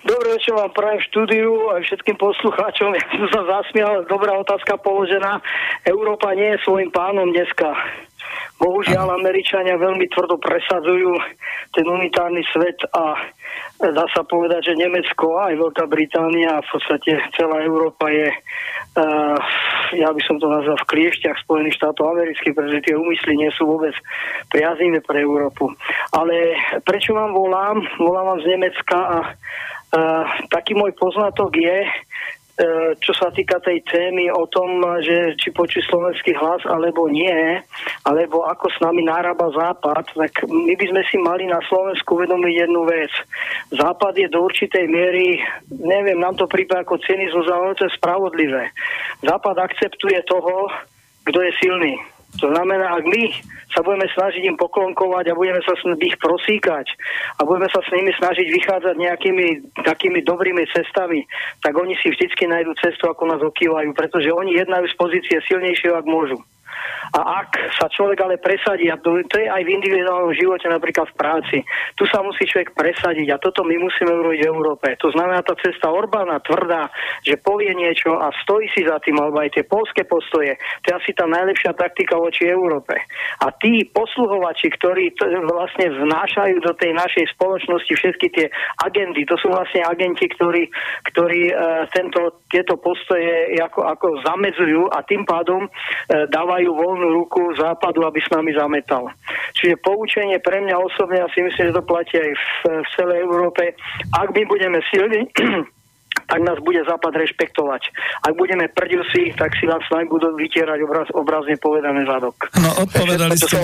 Dobrý 0.03 0.35
večer 0.35 0.51
vám 0.51 0.73
prajem 0.75 0.99
štúdiu 1.09 1.71
a 1.71 1.79
všetkým 1.79 2.17
poslucháčom. 2.19 2.91
Ja 2.97 3.05
som 3.13 3.29
sa 3.29 3.41
zasmial, 3.61 4.03
dobrá 4.09 4.35
otázka 4.35 4.75
položená. 4.81 5.39
Európa 5.85 6.35
nie 6.35 6.57
je 6.57 6.63
svojim 6.65 6.89
pánom 6.91 7.29
dneska. 7.31 7.71
Bohužiaľ, 8.61 9.19
Američania 9.19 9.75
veľmi 9.75 10.07
tvrdo 10.13 10.39
presadzujú 10.39 11.11
ten 11.73 11.83
unitárny 11.83 12.45
svet 12.53 12.79
a 12.95 13.17
dá 13.81 14.05
sa 14.13 14.23
povedať, 14.23 14.71
že 14.71 14.79
Nemecko 14.79 15.35
a 15.35 15.51
aj 15.51 15.59
Veľká 15.59 15.85
Británia 15.89 16.55
a 16.55 16.63
v 16.63 16.69
podstate 16.71 17.19
celá 17.35 17.59
Európa 17.65 18.07
je, 18.07 18.29
uh, 18.31 19.37
ja 19.97 20.09
by 20.13 20.21
som 20.23 20.39
to 20.39 20.47
nazval 20.47 20.79
v 20.79 20.89
kliešťach 20.95 21.43
Spojených 21.43 21.75
štátov 21.81 22.13
amerických, 22.13 22.55
pretože 22.55 22.83
tie 22.87 22.95
úmysly 22.95 23.33
nie 23.35 23.51
sú 23.57 23.67
vôbec 23.67 23.95
priaznivé 24.47 25.03
pre 25.03 25.19
Európu. 25.25 25.73
Ale 26.15 26.55
prečo 26.87 27.17
vám 27.17 27.35
volám? 27.35 27.83
Volám 27.99 28.37
vám 28.37 28.39
z 28.45 28.47
Nemecka 28.55 28.99
a 29.01 29.17
uh, 29.27 30.23
taký 30.53 30.77
môj 30.77 30.95
poznatok 30.95 31.51
je, 31.57 31.83
čo 33.01 33.13
sa 33.17 33.33
týka 33.33 33.57
tej 33.65 33.81
témy 33.81 34.29
o 34.29 34.45
tom, 34.45 34.77
že 35.01 35.33
či 35.41 35.49
počuť 35.49 35.89
slovenský 35.89 36.37
hlas 36.37 36.61
alebo 36.69 37.09
nie, 37.09 37.57
alebo 38.05 38.45
ako 38.45 38.69
s 38.69 38.77
nami 38.77 39.01
nárába 39.01 39.49
Západ, 39.49 40.13
tak 40.13 40.45
my 40.45 40.73
by 40.77 40.85
sme 40.85 41.01
si 41.09 41.17
mali 41.17 41.49
na 41.49 41.57
Slovensku 41.65 42.13
uvedomiť 42.13 42.53
jednu 42.53 42.85
vec. 42.85 43.09
Západ 43.73 44.13
je 44.21 44.29
do 44.29 44.45
určitej 44.45 44.85
miery, 44.85 45.41
neviem, 45.73 46.21
nám 46.21 46.37
to 46.37 46.45
prípada 46.45 46.85
ako 46.85 47.01
ale 47.01 47.73
to 47.73 47.89
je 47.89 47.97
spravodlivé. 47.97 48.69
Západ 49.25 49.57
akceptuje 49.57 50.21
toho, 50.29 50.69
kto 51.25 51.39
je 51.41 51.51
silný. 51.57 51.97
To 52.41 52.49
znamená, 52.49 52.97
ak 52.97 53.05
my 53.05 53.23
sa 53.69 53.85
budeme 53.85 54.09
snažiť 54.09 54.41
im 54.49 54.57
poklonkovať 54.57 55.29
a 55.29 55.37
budeme 55.37 55.61
sa 55.61 55.73
ich 56.01 56.17
prosíkať 56.17 56.87
a 57.37 57.45
budeme 57.45 57.69
sa 57.69 57.81
s 57.81 57.89
nimi 57.93 58.09
snažiť 58.13 58.47
vychádzať 58.49 58.95
nejakými 58.97 59.47
takými 59.85 60.19
dobrými 60.25 60.65
cestami, 60.73 61.25
tak 61.61 61.77
oni 61.77 61.93
si 62.01 62.09
vždycky 62.09 62.49
nájdú 62.49 62.73
cestu, 62.81 63.05
ako 63.09 63.29
nás 63.29 63.41
okývajú, 63.41 63.93
pretože 63.93 64.33
oni 64.33 64.57
jednajú 64.57 64.85
z 64.89 64.95
pozície 64.97 65.37
silnejšieho, 65.45 65.93
ak 65.97 66.09
môžu. 66.09 66.41
A 67.13 67.45
ak 67.45 67.49
sa 67.77 67.85
človek 67.93 68.25
ale 68.25 68.41
presadí, 68.41 68.89
a 68.89 68.97
to, 68.97 69.21
je 69.21 69.45
aj 69.45 69.61
v 69.61 69.73
individuálnom 69.77 70.33
živote, 70.33 70.65
napríklad 70.65 71.05
v 71.13 71.19
práci, 71.19 71.57
tu 71.93 72.09
sa 72.09 72.25
musí 72.25 72.47
človek 72.49 72.73
presadiť 72.73 73.27
a 73.33 73.41
toto 73.41 73.61
my 73.61 73.75
musíme 73.77 74.09
urobiť 74.09 74.41
v 74.41 74.49
Európe. 74.49 74.87
To 74.97 75.13
znamená 75.13 75.45
tá 75.45 75.53
cesta 75.61 75.93
Orbána 75.93 76.41
tvrdá, 76.41 76.89
že 77.21 77.37
povie 77.37 77.75
niečo 77.77 78.17
a 78.17 78.33
stojí 78.41 78.65
si 78.73 78.81
za 78.87 78.97
tým, 79.03 79.19
alebo 79.19 79.43
aj 79.43 79.53
tie 79.53 79.63
polské 79.67 80.07
postoje, 80.07 80.57
to 80.81 80.85
je 80.89 80.97
asi 80.97 81.11
tá 81.13 81.29
najlepšia 81.29 81.77
taktika 81.77 82.17
voči 82.17 82.49
Európe. 82.49 82.97
A 83.45 83.51
tí 83.61 83.85
posluhovači, 83.93 84.73
ktorí 84.73 85.13
vlastne 85.45 85.93
vnášajú 85.93 86.65
do 86.65 86.73
tej 86.77 86.97
našej 86.97 87.25
spoločnosti 87.37 87.93
všetky 87.93 88.27
tie 88.33 88.45
agendy, 88.81 89.27
to 89.29 89.37
sú 89.37 89.51
vlastne 89.51 89.85
agenti, 89.85 90.25
ktorí, 90.31 90.71
ktorí 91.13 91.41
e, 91.51 91.55
tento, 91.93 92.41
tieto 92.49 92.79
postoje 92.79 93.53
ako, 93.59 93.85
ako 93.85 94.07
zamedzujú 94.23 94.89
a 94.89 95.03
tým 95.05 95.27
pádom 95.27 95.65
e, 95.65 95.69
dávajú 96.31 96.62
voľnú 96.71 97.07
ruku 97.23 97.51
západu, 97.59 98.07
aby 98.07 98.23
s 98.23 98.29
nami 98.31 98.55
zametal. 98.55 99.11
Čiže 99.59 99.81
poučenie 99.83 100.39
pre 100.39 100.63
mňa 100.63 100.75
osobne, 100.79 101.19
ja 101.19 101.27
si 101.35 101.43
myslím, 101.43 101.73
že 101.73 101.77
to 101.77 101.83
platí 101.83 102.15
aj 102.15 102.31
v, 102.31 102.45
v 102.79 102.87
celej 102.95 103.17
Európe. 103.27 103.75
Ak 104.15 104.31
my 104.31 104.43
budeme 104.47 104.79
silní, 104.87 105.27
tak 106.29 106.39
nás 106.45 106.57
bude 106.61 106.81
Západ 106.85 107.13
rešpektovať. 107.13 107.81
Ak 108.21 108.33
budeme 108.37 108.69
prďusí, 108.69 109.33
tak 109.33 109.57
si 109.57 109.65
nás 109.65 109.81
snáď 109.89 110.07
budú 110.09 110.33
vytierať 110.37 110.79
obraz, 110.85 111.07
obrazne 111.13 111.57
povedané 111.57 112.05
zadok. 112.05 112.37
No, 112.59 112.69
odpovedali 112.85 113.33
ste, 113.37 113.57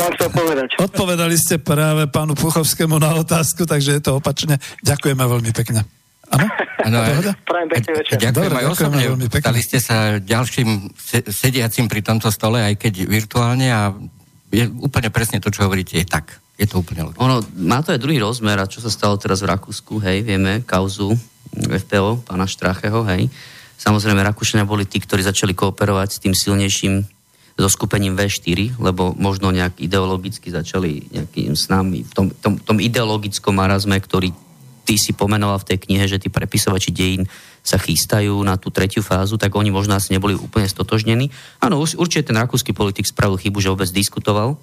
odpovedali 0.77 1.35
ste 1.37 1.55
práve 1.61 2.09
pánu 2.09 2.33
Puchovskému 2.33 2.97
na 2.97 3.13
otázku, 3.17 3.69
takže 3.69 3.99
je 3.99 4.01
to 4.01 4.17
opačne. 4.17 4.57
Ďakujeme 4.81 5.23
veľmi 5.23 5.51
pekne. 5.53 5.98
Áno? 6.29 6.45
Prajem 7.45 7.67
pekný 7.69 7.91
večer. 7.99 8.15
Ďakujem 8.21 8.53
aj 8.53 8.65
osobne. 8.69 9.03
Stali 9.27 9.61
ste 9.65 9.77
sa 9.81 10.21
ďalším 10.21 10.93
sediacim 11.27 11.89
pri 11.89 12.01
tomto 12.05 12.29
stole, 12.29 12.61
aj 12.61 12.77
keď 12.77 13.09
virtuálne 13.09 13.67
a 13.69 13.93
je 14.49 14.65
úplne 14.81 15.09
presne 15.13 15.37
to, 15.37 15.53
čo 15.53 15.65
hovoríte, 15.65 15.97
je 15.97 16.05
tak. 16.05 16.41
Je 16.57 16.65
to 16.65 16.81
úplne 16.81 17.07
logické. 17.07 17.21
Ono, 17.21 17.39
má 17.61 17.79
to 17.85 17.93
aj 17.93 18.01
druhý 18.01 18.19
rozmer, 18.19 18.57
a 18.59 18.67
čo 18.67 18.81
sa 18.81 18.91
stalo 18.91 19.15
teraz 19.15 19.45
v 19.45 19.49
Rakúsku, 19.53 20.01
hej, 20.01 20.25
vieme, 20.25 20.65
kauzu 20.65 21.13
FPO, 21.55 22.25
pána 22.25 22.49
Štracheho, 22.49 23.05
hej. 23.13 23.29
Samozrejme, 23.79 24.19
Rakúšania 24.25 24.67
boli 24.67 24.83
tí, 24.83 24.99
ktorí 24.99 25.23
začali 25.23 25.55
kooperovať 25.55 26.09
s 26.17 26.21
tým 26.21 26.33
silnejším 26.35 27.07
so 27.59 27.67
skupením 27.67 28.15
V4, 28.15 28.79
lebo 28.79 29.15
možno 29.19 29.51
nejak 29.51 29.83
ideologicky 29.83 30.51
začali 30.51 31.11
nejakým 31.11 31.55
s 31.55 31.67
nami 31.67 32.07
v 32.07 32.11
tom, 32.11 32.27
tom, 32.31 32.55
tom 32.59 32.77
ideologickom 32.79 33.55
marazme, 33.55 33.99
ktorý 33.99 34.31
ty 34.89 34.97
si 34.97 35.13
pomenoval 35.13 35.61
v 35.61 35.69
tej 35.69 35.77
knihe, 35.85 36.09
že 36.09 36.17
tí 36.17 36.33
prepisovači 36.33 36.89
dejín 36.89 37.29
sa 37.61 37.77
chystajú 37.77 38.41
na 38.41 38.57
tú 38.57 38.73
tretiu 38.73 39.05
fázu, 39.05 39.37
tak 39.37 39.53
oni 39.53 39.69
možno 39.69 39.93
asi 39.93 40.17
neboli 40.17 40.33
úplne 40.33 40.65
stotožnení. 40.65 41.29
Áno, 41.61 41.77
určite 41.77 42.33
ten 42.33 42.41
rakúsky 42.41 42.73
politik 42.73 43.05
spravil 43.05 43.37
chybu, 43.37 43.61
že 43.61 43.69
vôbec 43.69 43.93
diskutoval 43.93 44.57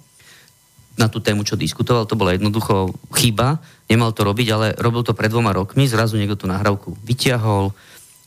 na 0.99 1.07
tú 1.07 1.23
tému, 1.23 1.47
čo 1.47 1.55
diskutoval, 1.55 2.11
to 2.11 2.19
bola 2.19 2.35
jednoducho 2.35 2.91
chyba, 3.15 3.63
nemal 3.87 4.11
to 4.11 4.27
robiť, 4.27 4.49
ale 4.51 4.67
robil 4.81 5.07
to 5.07 5.15
pred 5.15 5.31
dvoma 5.31 5.55
rokmi, 5.55 5.87
zrazu 5.87 6.19
niekto 6.19 6.43
tú 6.43 6.47
nahrávku 6.51 6.99
vyťahol. 7.07 7.71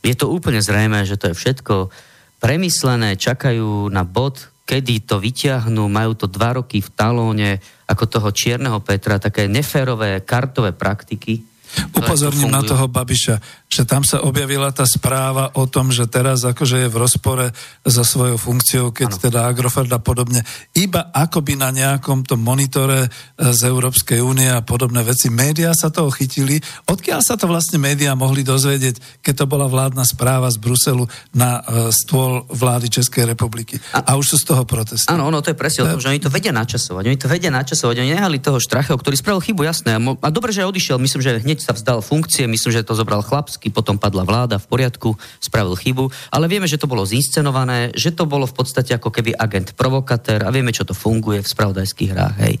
Je 0.00 0.16
to 0.16 0.32
úplne 0.32 0.62
zrejme, 0.64 1.04
že 1.04 1.20
to 1.20 1.34
je 1.34 1.36
všetko 1.36 1.92
premyslené, 2.40 3.20
čakajú 3.20 3.92
na 3.92 4.06
bod, 4.06 4.48
kedy 4.64 5.04
to 5.04 5.18
vyťahnú, 5.20 5.90
majú 5.90 6.14
to 6.14 6.30
dva 6.30 6.62
roky 6.62 6.80
v 6.80 6.88
talóne, 6.94 7.50
ako 7.90 8.06
toho 8.06 8.30
čierneho 8.30 8.78
Petra, 8.80 9.18
také 9.18 9.50
neférové 9.50 10.22
kartové 10.22 10.70
praktiky, 10.70 11.49
Upozorním 11.94 12.50
na 12.50 12.62
toho 12.66 12.90
Babiša, 12.90 13.66
že 13.70 13.82
tam 13.86 14.02
sa 14.02 14.22
objavila 14.26 14.74
tá 14.74 14.82
správa 14.84 15.54
o 15.54 15.64
tom, 15.70 15.94
že 15.94 16.10
teraz 16.10 16.42
akože 16.42 16.86
je 16.86 16.88
v 16.90 16.96
rozpore 16.98 17.46
so 17.86 18.02
svojou 18.02 18.36
funkciou, 18.36 18.90
keď 18.90 19.08
ano. 19.14 19.20
teda 19.22 19.38
Agrofert 19.46 19.92
a 19.94 20.02
podobne, 20.02 20.42
iba 20.74 21.12
akoby 21.14 21.54
na 21.54 21.70
nejakom 21.70 22.26
tom 22.26 22.42
monitore 22.42 23.06
e, 23.06 23.08
z 23.54 23.60
Európskej 23.70 24.18
únie 24.18 24.50
a 24.50 24.64
podobné 24.64 25.06
veci. 25.06 25.30
Média 25.30 25.70
sa 25.76 25.94
toho 25.94 26.10
chytili. 26.10 26.58
Odkiaľ 26.90 27.20
sa 27.22 27.38
to 27.38 27.46
vlastne 27.46 27.78
médiá 27.78 28.18
mohli 28.18 28.42
dozvedieť, 28.42 29.22
keď 29.22 29.44
to 29.44 29.46
bola 29.46 29.70
vládna 29.70 30.02
správa 30.02 30.50
z 30.50 30.58
Bruselu 30.58 31.06
na 31.30 31.62
uh, 31.62 31.88
stôl 31.94 32.44
vlády 32.50 32.90
Českej 32.90 33.24
republiky. 33.30 33.78
A, 33.94 34.02
a 34.02 34.18
už 34.18 34.34
sú 34.34 34.36
z 34.42 34.44
toho 34.50 34.62
protesty. 34.66 35.08
Áno, 35.08 35.30
ono 35.30 35.38
to 35.40 35.54
je 35.54 35.58
presne 35.58 35.86
o 35.86 35.90
tom, 35.94 36.00
že 36.02 36.10
oni 36.10 36.20
to 36.20 36.32
vedia 36.32 36.50
načasovať. 36.50 37.04
Oni 37.06 37.18
to 37.18 37.30
vedia 37.30 37.50
načasovať. 37.52 37.94
Oni 38.02 38.10
nehali 38.16 38.42
toho 38.42 38.58
Štracheho, 38.58 38.98
ktorý 38.98 39.14
spravil 39.16 39.40
chybu, 39.40 39.62
jasné. 39.64 39.96
A, 39.96 40.00
mo- 40.02 40.18
a 40.18 40.28
dobre, 40.28 40.50
že 40.50 40.66
odišiel. 40.66 40.98
Myslím, 40.98 41.22
že 41.22 41.40
hneď 41.40 41.59
sa 41.60 41.76
vzdal 41.76 42.00
funkcie, 42.00 42.48
myslím, 42.48 42.72
že 42.72 42.82
to 42.82 42.96
zobral 42.96 43.20
chlapsky, 43.20 43.68
potom 43.68 44.00
padla 44.00 44.24
vláda 44.24 44.56
v 44.56 44.66
poriadku, 44.66 45.14
spravil 45.38 45.76
chybu, 45.76 46.08
ale 46.32 46.48
vieme, 46.48 46.64
že 46.64 46.80
to 46.80 46.88
bolo 46.88 47.04
zinscenované, 47.04 47.92
že 47.92 48.16
to 48.16 48.24
bolo 48.24 48.48
v 48.48 48.56
podstate 48.56 48.96
ako 48.96 49.12
keby 49.12 49.36
agent 49.36 49.76
provokatér 49.76 50.48
a 50.48 50.50
vieme, 50.50 50.72
čo 50.72 50.88
to 50.88 50.96
funguje 50.96 51.44
v 51.44 51.52
spravodajských 51.52 52.10
hrách. 52.10 52.36
Hej. 52.40 52.54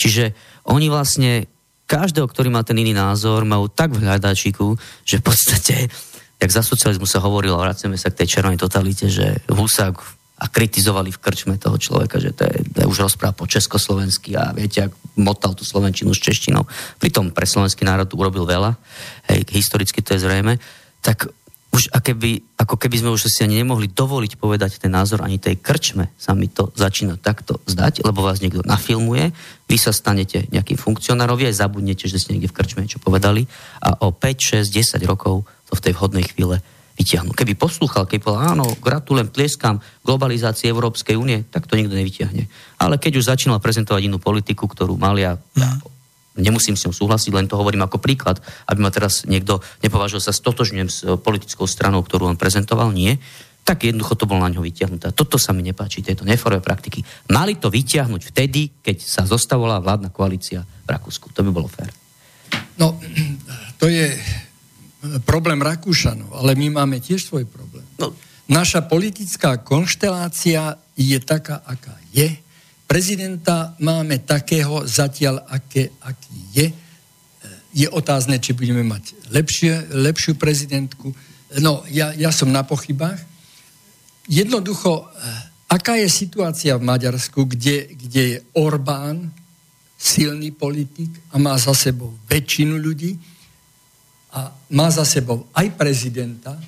Čiže 0.00 0.24
oni 0.72 0.88
vlastne 0.88 1.46
každého, 1.86 2.26
ktorý 2.26 2.50
má 2.50 2.66
ten 2.66 2.80
iný 2.82 2.96
názor, 2.96 3.46
majú 3.46 3.70
tak 3.70 3.94
v 3.94 4.02
hľadačiku, 4.02 4.74
že 5.06 5.22
v 5.22 5.24
podstate, 5.24 5.76
jak 6.40 6.50
za 6.50 6.66
socializmu 6.66 7.06
sa 7.06 7.22
hovorilo, 7.22 7.62
vraceme 7.62 7.94
sa 7.94 8.10
k 8.10 8.24
tej 8.24 8.38
červenej 8.38 8.58
totalite, 8.58 9.06
že 9.06 9.38
Husák 9.46 9.94
a 10.36 10.44
kritizovali 10.52 11.08
v 11.08 11.22
krčme 11.22 11.56
toho 11.56 11.80
človeka, 11.80 12.20
že 12.20 12.36
to 12.36 12.44
je, 12.44 12.56
to 12.68 12.78
je 12.84 12.86
už 12.86 13.08
rozpráva 13.08 13.32
po 13.32 13.48
československy 13.48 14.36
a 14.36 14.52
viete, 14.52 14.84
ak 14.84 14.92
motal 15.16 15.56
tú 15.56 15.64
slovenčinu 15.64 16.12
s 16.12 16.20
češtinou. 16.20 16.68
Pritom 17.00 17.32
pre 17.32 17.48
slovenský 17.48 17.88
národ 17.88 18.12
urobil 18.12 18.44
veľa, 18.44 18.76
hej, 19.32 19.48
historicky 19.48 20.04
to 20.04 20.12
je 20.12 20.28
zrejme, 20.28 20.60
tak 21.00 21.32
už 21.76 21.92
keby, 21.92 22.56
ako 22.56 22.76
keby 22.80 22.96
sme 23.04 23.10
už 23.12 23.28
si 23.28 23.44
ani 23.44 23.60
nemohli 23.60 23.92
dovoliť 23.92 24.40
povedať 24.40 24.80
ten 24.80 24.92
názor 24.92 25.20
ani 25.20 25.36
tej 25.36 25.60
krčme, 25.60 26.08
sa 26.16 26.32
mi 26.32 26.48
to 26.48 26.72
začína 26.72 27.20
takto 27.20 27.60
zdať, 27.68 28.00
lebo 28.00 28.24
vás 28.24 28.40
niekto 28.40 28.64
nafilmuje, 28.64 29.32
vy 29.68 29.76
sa 29.76 29.92
stanete 29.92 30.48
nejakým 30.48 30.80
funkcionárovi, 30.80 31.48
aj 31.48 31.60
zabudnete, 31.60 32.08
že 32.08 32.16
ste 32.16 32.36
niekde 32.36 32.48
v 32.48 32.56
krčme 32.56 32.80
niečo 32.84 33.00
povedali 33.00 33.44
a 33.84 33.92
o 34.04 34.12
5, 34.12 34.64
6, 34.64 34.72
10 34.72 35.04
rokov 35.04 35.44
to 35.68 35.72
v 35.76 35.84
tej 35.84 35.92
vhodnej 35.96 36.24
chvíle 36.24 36.64
vyťahnu. 36.96 37.36
Keby 37.36 37.54
poslúchal, 37.54 38.08
keby 38.08 38.24
povedal, 38.24 38.56
áno, 38.56 38.66
gratulujem, 38.80 39.28
tlieskam 39.28 39.84
globalizácii 40.02 40.72
Európskej 40.72 41.14
únie, 41.14 41.44
tak 41.52 41.68
to 41.68 41.76
nikto 41.76 41.92
nevyťahne. 41.92 42.48
Ale 42.80 42.96
keď 42.96 43.20
už 43.20 43.28
začínal 43.28 43.60
prezentovať 43.60 44.08
inú 44.08 44.16
politiku, 44.16 44.64
ktorú 44.64 44.96
mal 44.96 45.14
ja, 45.20 45.36
ja 45.56 45.70
nemusím 46.36 46.76
s 46.76 46.84
ňou 46.88 46.96
súhlasiť, 46.96 47.32
len 47.32 47.48
to 47.48 47.56
hovorím 47.56 47.84
ako 47.84 48.00
príklad, 48.00 48.40
aby 48.68 48.80
ma 48.80 48.92
teraz 48.92 49.24
niekto 49.24 49.60
nepovažil 49.80 50.20
sa 50.20 50.36
stotožňujem 50.36 50.88
s 50.88 50.98
politickou 51.20 51.64
stranou, 51.64 52.04
ktorú 52.04 52.28
on 52.28 52.40
prezentoval, 52.40 52.92
nie, 52.92 53.16
tak 53.66 53.82
jednoducho 53.82 54.14
to 54.14 54.30
bolo 54.30 54.46
na 54.46 54.52
ňo 54.52 54.62
vyťahnuté. 54.62 55.10
Toto 55.10 55.42
sa 55.42 55.50
mi 55.50 55.66
nepáči, 55.66 55.98
tieto 55.98 56.22
neforové 56.22 56.62
praktiky. 56.62 57.02
Mali 57.34 57.58
to 57.58 57.66
vyťahnuť 57.66 58.30
vtedy, 58.30 58.70
keď 58.78 58.96
sa 59.02 59.22
zostavovala 59.26 59.82
vládna 59.82 60.14
koalícia 60.14 60.62
v 60.62 60.88
Rakúsku. 60.88 61.34
To 61.34 61.42
by 61.42 61.50
bolo 61.50 61.66
fér. 61.66 61.90
No, 62.78 62.94
to 63.80 63.90
je 63.90 64.14
problém 65.24 65.60
Rakúšanov, 65.60 66.32
ale 66.34 66.56
my 66.58 66.82
máme 66.82 66.96
tiež 67.00 67.26
svoj 67.26 67.44
problém. 67.46 67.84
No. 68.00 68.12
Naša 68.46 68.86
politická 68.86 69.58
konštelácia 69.58 70.78
je 70.94 71.18
taká, 71.18 71.60
aká 71.66 71.98
je. 72.14 72.30
Prezidenta 72.86 73.74
máme 73.82 74.22
takého 74.22 74.86
zatiaľ, 74.86 75.42
aké, 75.50 75.90
aký 75.98 76.38
je. 76.54 76.66
Je 77.76 77.86
otázne, 77.90 78.38
či 78.38 78.54
budeme 78.54 78.86
mať 78.86 79.18
lepšie, 79.34 79.90
lepšiu 79.90 80.38
prezidentku. 80.38 81.10
No, 81.58 81.82
ja, 81.90 82.14
ja 82.14 82.30
som 82.30 82.48
na 82.48 82.62
pochybách. 82.62 83.18
Jednoducho, 84.30 85.06
eh, 85.06 85.70
aká 85.70 85.98
je 85.98 86.08
situácia 86.08 86.78
v 86.78 86.86
Maďarsku, 86.86 87.44
kde, 87.50 87.90
kde 87.98 88.22
je 88.22 88.38
Orbán, 88.54 89.34
silný 89.98 90.52
politik 90.52 91.10
a 91.32 91.40
má 91.40 91.56
za 91.58 91.72
sebou 91.72 92.12
väčšinu 92.28 92.76
ľudí, 92.76 93.16
a 94.36 94.52
má 94.68 94.92
za 94.92 95.08
sebou 95.08 95.48
aj 95.56 95.72
prezidenta. 95.80 96.60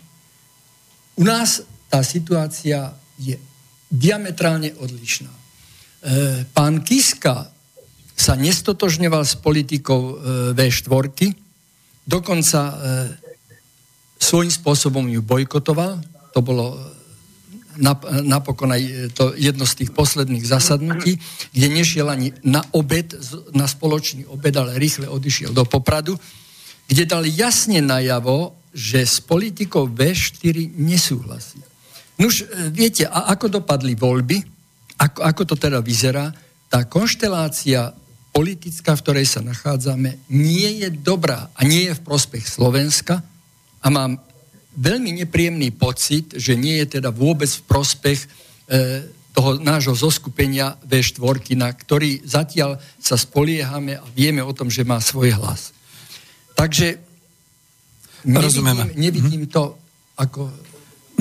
U 1.20 1.22
nás 1.28 1.60
tá 1.92 2.00
situácia 2.00 2.96
je 3.20 3.36
diametrálne 3.92 4.72
odlišná. 4.80 5.28
E, 5.28 5.40
pán 6.48 6.80
Kiska 6.80 7.52
sa 8.16 8.32
nestotožňoval 8.40 9.24
s 9.28 9.36
politikou 9.36 10.00
e, 10.00 10.14
V4, 10.56 11.36
dokonca 12.08 12.60
e, 12.64 12.74
svojím 14.16 14.52
spôsobom 14.52 15.04
ju 15.12 15.20
bojkotoval 15.20 16.00
to 16.32 16.40
bolo 16.44 16.78
napokon 18.26 18.74
aj 18.74 19.14
to 19.14 19.38
jedno 19.38 19.62
z 19.62 19.82
tých 19.82 19.90
posledných 19.94 20.42
zasadnutí, 20.42 21.14
kde 21.54 21.66
nešiel 21.70 22.10
ani 22.10 22.34
na 22.42 22.58
obed, 22.74 23.14
na 23.54 23.70
spoločný 23.70 24.26
obed, 24.26 24.50
ale 24.58 24.78
rýchle 24.82 25.06
odišiel 25.06 25.54
do 25.54 25.62
Popradu, 25.62 26.18
kde 26.88 27.04
dal 27.04 27.24
jasne 27.28 27.84
najavo, 27.84 28.56
že 28.72 29.04
s 29.04 29.20
politikou 29.20 29.86
V4 29.88 30.72
nesúhlasí. 30.72 31.60
Nuž, 32.18 32.42
e, 32.42 32.72
viete, 32.72 33.04
a 33.06 33.30
ako 33.30 33.60
dopadli 33.60 33.94
voľby, 33.94 34.42
ako, 34.98 35.20
ako 35.22 35.42
to 35.44 35.54
teda 35.54 35.78
vyzerá, 35.84 36.32
tá 36.66 36.84
konštelácia 36.84 37.94
politická, 38.34 38.96
v 38.96 39.02
ktorej 39.04 39.26
sa 39.28 39.40
nachádzame, 39.40 40.18
nie 40.32 40.84
je 40.84 40.88
dobrá 40.90 41.48
a 41.54 41.60
nie 41.62 41.88
je 41.88 41.96
v 41.96 42.04
prospech 42.04 42.44
Slovenska 42.44 43.22
a 43.80 43.86
mám 43.88 44.18
veľmi 44.78 45.22
nepríjemný 45.24 45.74
pocit, 45.74 46.36
že 46.38 46.54
nie 46.54 46.78
je 46.84 46.98
teda 47.00 47.10
vôbec 47.10 47.48
v 47.50 47.66
prospech 47.66 48.20
e, 48.24 48.28
toho 49.34 49.58
nášho 49.62 49.94
zoskupenia 49.94 50.74
V4, 50.82 51.54
na 51.54 51.70
ktorý 51.70 52.26
zatiaľ 52.26 52.82
sa 52.98 53.14
spoliehame 53.14 53.98
a 53.98 54.04
vieme 54.14 54.42
o 54.42 54.50
tom, 54.50 54.66
že 54.66 54.82
má 54.82 54.98
svoj 54.98 55.34
hlas. 55.38 55.70
Takže 56.58 56.98
nevidím, 58.26 58.66
nevidím 58.98 59.42
to 59.46 59.78
ako 60.18 60.50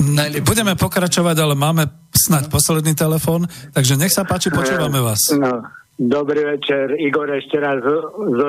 najlepšie. 0.02 0.42
Budeme 0.42 0.74
pokračovať, 0.74 1.36
ale 1.38 1.54
máme 1.54 1.86
snať 2.10 2.50
no. 2.50 2.52
posledný 2.58 2.92
telefón, 2.98 3.46
takže 3.70 3.94
nech 3.94 4.10
sa 4.10 4.26
páči, 4.26 4.50
počúvame 4.50 4.98
vás. 4.98 5.30
No, 5.38 5.62
dobrý 5.94 6.58
večer, 6.58 6.98
Igor 6.98 7.30
ešte 7.30 7.62
raz 7.62 7.78
z. 7.78 8.40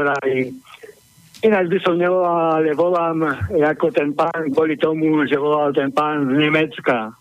Ináč 1.40 1.72
by 1.72 1.80
som 1.80 1.96
nevolal, 1.96 2.60
ale 2.60 2.76
volám 2.76 3.48
ako 3.54 3.96
ten 3.96 4.12
pán 4.12 4.52
kvôli 4.52 4.76
tomu, 4.76 5.24
že 5.24 5.40
volal 5.40 5.72
ten 5.72 5.88
pán 5.94 6.28
z 6.28 6.36
Nemecka. 6.36 7.16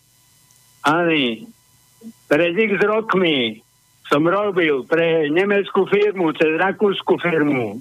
Ani, 0.82 1.46
pred 2.26 2.56
x 2.56 2.82
rokmi 2.82 3.62
som 4.10 4.24
robil 4.24 4.82
pre 4.88 5.28
nemeckú 5.30 5.86
firmu, 5.86 6.34
cez 6.34 6.56
rakúsku 6.56 7.20
firmu. 7.20 7.78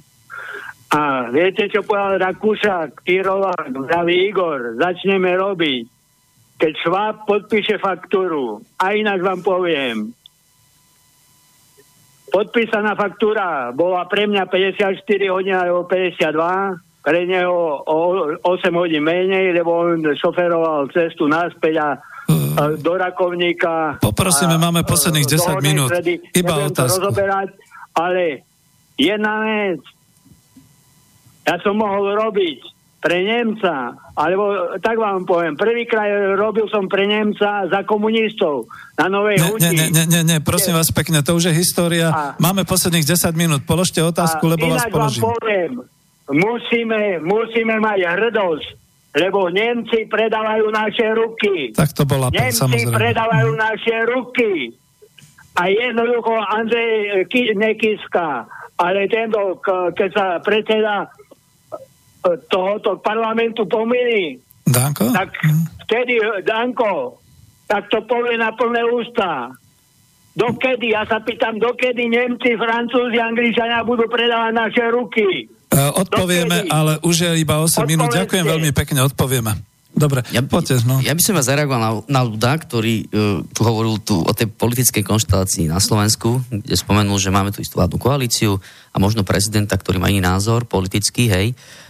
A 0.88 1.28
viete, 1.28 1.68
čo 1.68 1.84
povedal 1.84 2.16
Rakúšak, 2.16 3.04
Tyrovák, 3.04 3.76
zdraví 3.76 4.32
Igor, 4.32 4.80
začneme 4.80 5.36
robiť. 5.36 5.84
Keď 6.58 6.74
Šváb 6.80 7.16
podpíše 7.28 7.78
faktúru, 7.78 8.64
a 8.80 8.96
ináč 8.96 9.22
vám 9.22 9.44
poviem, 9.46 10.16
podpísaná 12.32 12.96
faktúra 12.98 13.70
bola 13.76 14.08
pre 14.10 14.26
mňa 14.26 14.48
54 14.50 14.96
hodín 15.30 15.54
alebo 15.54 15.86
52, 15.86 16.82
pre 17.04 17.24
neho 17.24 17.84
o 17.88 17.98
8 18.42 18.48
hodín 18.76 19.04
menej, 19.04 19.56
lebo 19.56 19.80
on 19.80 20.02
šoferoval 20.18 20.92
cestu 20.92 21.28
naspäť 21.28 21.76
a 21.80 21.88
do 22.82 22.94
Rakovníka. 22.98 24.02
Poprosíme, 24.02 24.58
a, 24.58 24.62
máme 24.62 24.84
posledných 24.84 25.28
10 25.30 25.62
minút. 25.64 25.90
Sredy, 25.94 26.20
Iba 26.36 26.68
otázku. 26.68 27.00
rozoberať, 27.00 27.54
ale 27.96 28.44
jedna 29.00 29.46
vec, 29.46 29.80
ja 31.48 31.56
som 31.64 31.80
mohol 31.80 32.12
robiť 32.12 32.76
pre 32.98 33.24
Nemca, 33.24 33.94
alebo 34.18 34.76
tak 34.82 34.98
vám 35.00 35.24
poviem, 35.24 35.54
prvýkrát 35.56 36.10
robil 36.36 36.68
som 36.68 36.90
pre 36.90 37.08
Nemca 37.08 37.70
za 37.70 37.86
komunistov 37.88 38.68
na 39.00 39.08
Novej 39.08 39.38
ne, 39.38 39.46
huti. 39.48 39.70
Nie, 39.70 39.88
nie, 39.94 40.06
nie, 40.10 40.22
nie, 40.26 40.38
prosím 40.44 40.76
vás 40.76 40.90
pekne, 40.92 41.22
to 41.24 41.38
už 41.38 41.48
je 41.48 41.54
história. 41.56 42.10
A, 42.10 42.36
Máme 42.42 42.68
posledných 42.68 43.06
10 43.08 43.32
minút, 43.38 43.62
položte 43.64 44.02
otázku, 44.02 44.44
lebo 44.50 44.68
vás 44.68 44.90
položím. 44.90 45.24
vám 45.24 45.40
poviem, 45.40 45.72
musíme, 46.36 47.22
musíme 47.22 47.80
mať 47.80 48.00
hrdosť, 48.18 48.68
lebo 49.16 49.48
Nemci 49.54 50.10
predávajú 50.10 50.66
naše 50.68 51.06
ruky. 51.16 51.72
Tak 51.78 51.94
to 51.94 52.04
bola 52.04 52.28
Nemci 52.34 52.60
samozrejme. 52.60 52.98
predávajú 52.98 53.50
naše 53.56 53.96
ruky. 54.10 54.52
A 55.58 55.70
jednoducho 55.70 56.34
Andrej 56.34 57.26
Nekiska, 57.58 58.46
ale 58.78 59.10
tento, 59.10 59.58
keď 59.94 60.10
sa 60.14 60.26
predseda 60.42 61.10
tohoto 62.52 63.00
parlamentu 63.00 63.64
pomýli, 63.64 64.42
Danko? 64.68 65.08
tak 65.16 65.32
vtedy, 65.88 66.20
Danko, 66.44 67.24
tak 67.68 67.88
to 67.88 68.04
povie 68.04 68.36
na 68.36 68.52
plné 68.56 68.84
ústa. 68.88 69.52
Dokedy, 70.38 70.94
ja 70.94 71.02
sa 71.08 71.18
pýtam, 71.18 71.58
dokedy 71.58 72.08
Nemci, 72.08 72.54
Francúzi, 72.56 73.18
Angličania 73.18 73.82
budú 73.82 74.06
predávať 74.06 74.54
naše 74.54 74.84
ruky? 74.94 75.50
Uh, 75.74 75.92
odpovieme, 75.98 76.64
dokedy? 76.64 76.70
ale 76.70 76.94
už 77.02 77.16
je 77.26 77.32
iba 77.42 77.58
8 77.58 77.66
Odpovedzte. 77.66 77.90
minút. 77.90 78.10
Ďakujem 78.14 78.46
veľmi 78.46 78.72
pekne, 78.72 79.00
odpovieme. 79.02 79.52
Dobre, 79.98 80.22
ja, 80.30 80.46
poďte, 80.46 80.86
no. 80.86 81.02
Ja 81.02 81.18
by 81.18 81.22
som 81.26 81.34
vás 81.34 81.50
zareagoval 81.50 81.82
na, 81.82 81.92
na 82.06 82.22
ľuda, 82.22 82.54
ktorý 82.54 83.10
uh, 83.10 83.42
tu 83.50 83.62
hovoril 83.66 83.98
tu 84.06 84.22
o 84.22 84.30
tej 84.30 84.46
politickej 84.46 85.02
konštelácii 85.02 85.74
na 85.74 85.82
Slovensku, 85.82 86.38
kde 86.54 86.78
spomenul, 86.78 87.18
že 87.18 87.34
máme 87.34 87.50
tu 87.50 87.66
istú 87.66 87.82
vládnu 87.82 87.98
koalíciu 87.98 88.62
a 88.94 88.98
možno 89.02 89.26
prezidenta, 89.26 89.74
ktorý 89.74 89.98
má 89.98 90.14
iný 90.14 90.22
názor 90.22 90.70
politický, 90.70 91.34
hej. 91.34 91.48
Uh, 91.58 91.87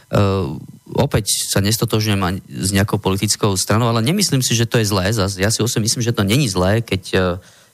opäť 0.95 1.51
sa 1.51 1.59
nestotožujem 1.59 2.39
s 2.47 2.69
nejakou 2.71 2.95
politickou 2.95 3.51
stranou, 3.59 3.91
ale 3.91 3.99
nemyslím 4.03 4.39
si, 4.39 4.55
že 4.55 4.69
to 4.69 4.79
je 4.79 4.87
zlé. 4.87 5.11
Ja 5.11 5.51
si 5.51 5.59
osem 5.59 5.83
myslím, 5.83 5.99
že 5.99 6.15
to 6.15 6.23
není 6.23 6.47
zlé, 6.47 6.79
keď, 6.79 7.03
uh, 7.15 7.23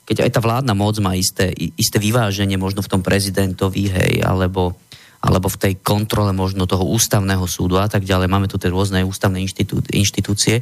keď 0.02 0.26
aj 0.26 0.30
tá 0.34 0.40
vládna 0.42 0.74
moc 0.74 0.98
má 0.98 1.14
isté, 1.14 1.54
isté 1.78 2.02
vyváženie 2.02 2.58
možno 2.58 2.82
v 2.82 2.90
tom 2.90 3.00
prezidentovi, 3.06 3.86
hej, 3.86 4.12
alebo, 4.26 4.74
alebo 5.22 5.46
v 5.46 5.60
tej 5.62 5.72
kontrole 5.78 6.34
možno 6.34 6.66
toho 6.66 6.84
ústavného 6.90 7.46
súdu 7.46 7.78
a 7.78 7.86
tak 7.86 8.02
ďalej. 8.02 8.26
Máme 8.26 8.50
tu 8.50 8.58
tie 8.58 8.68
rôzne 8.68 9.06
ústavné 9.06 9.38
inštitú, 9.38 9.78
inštitúcie. 9.94 10.58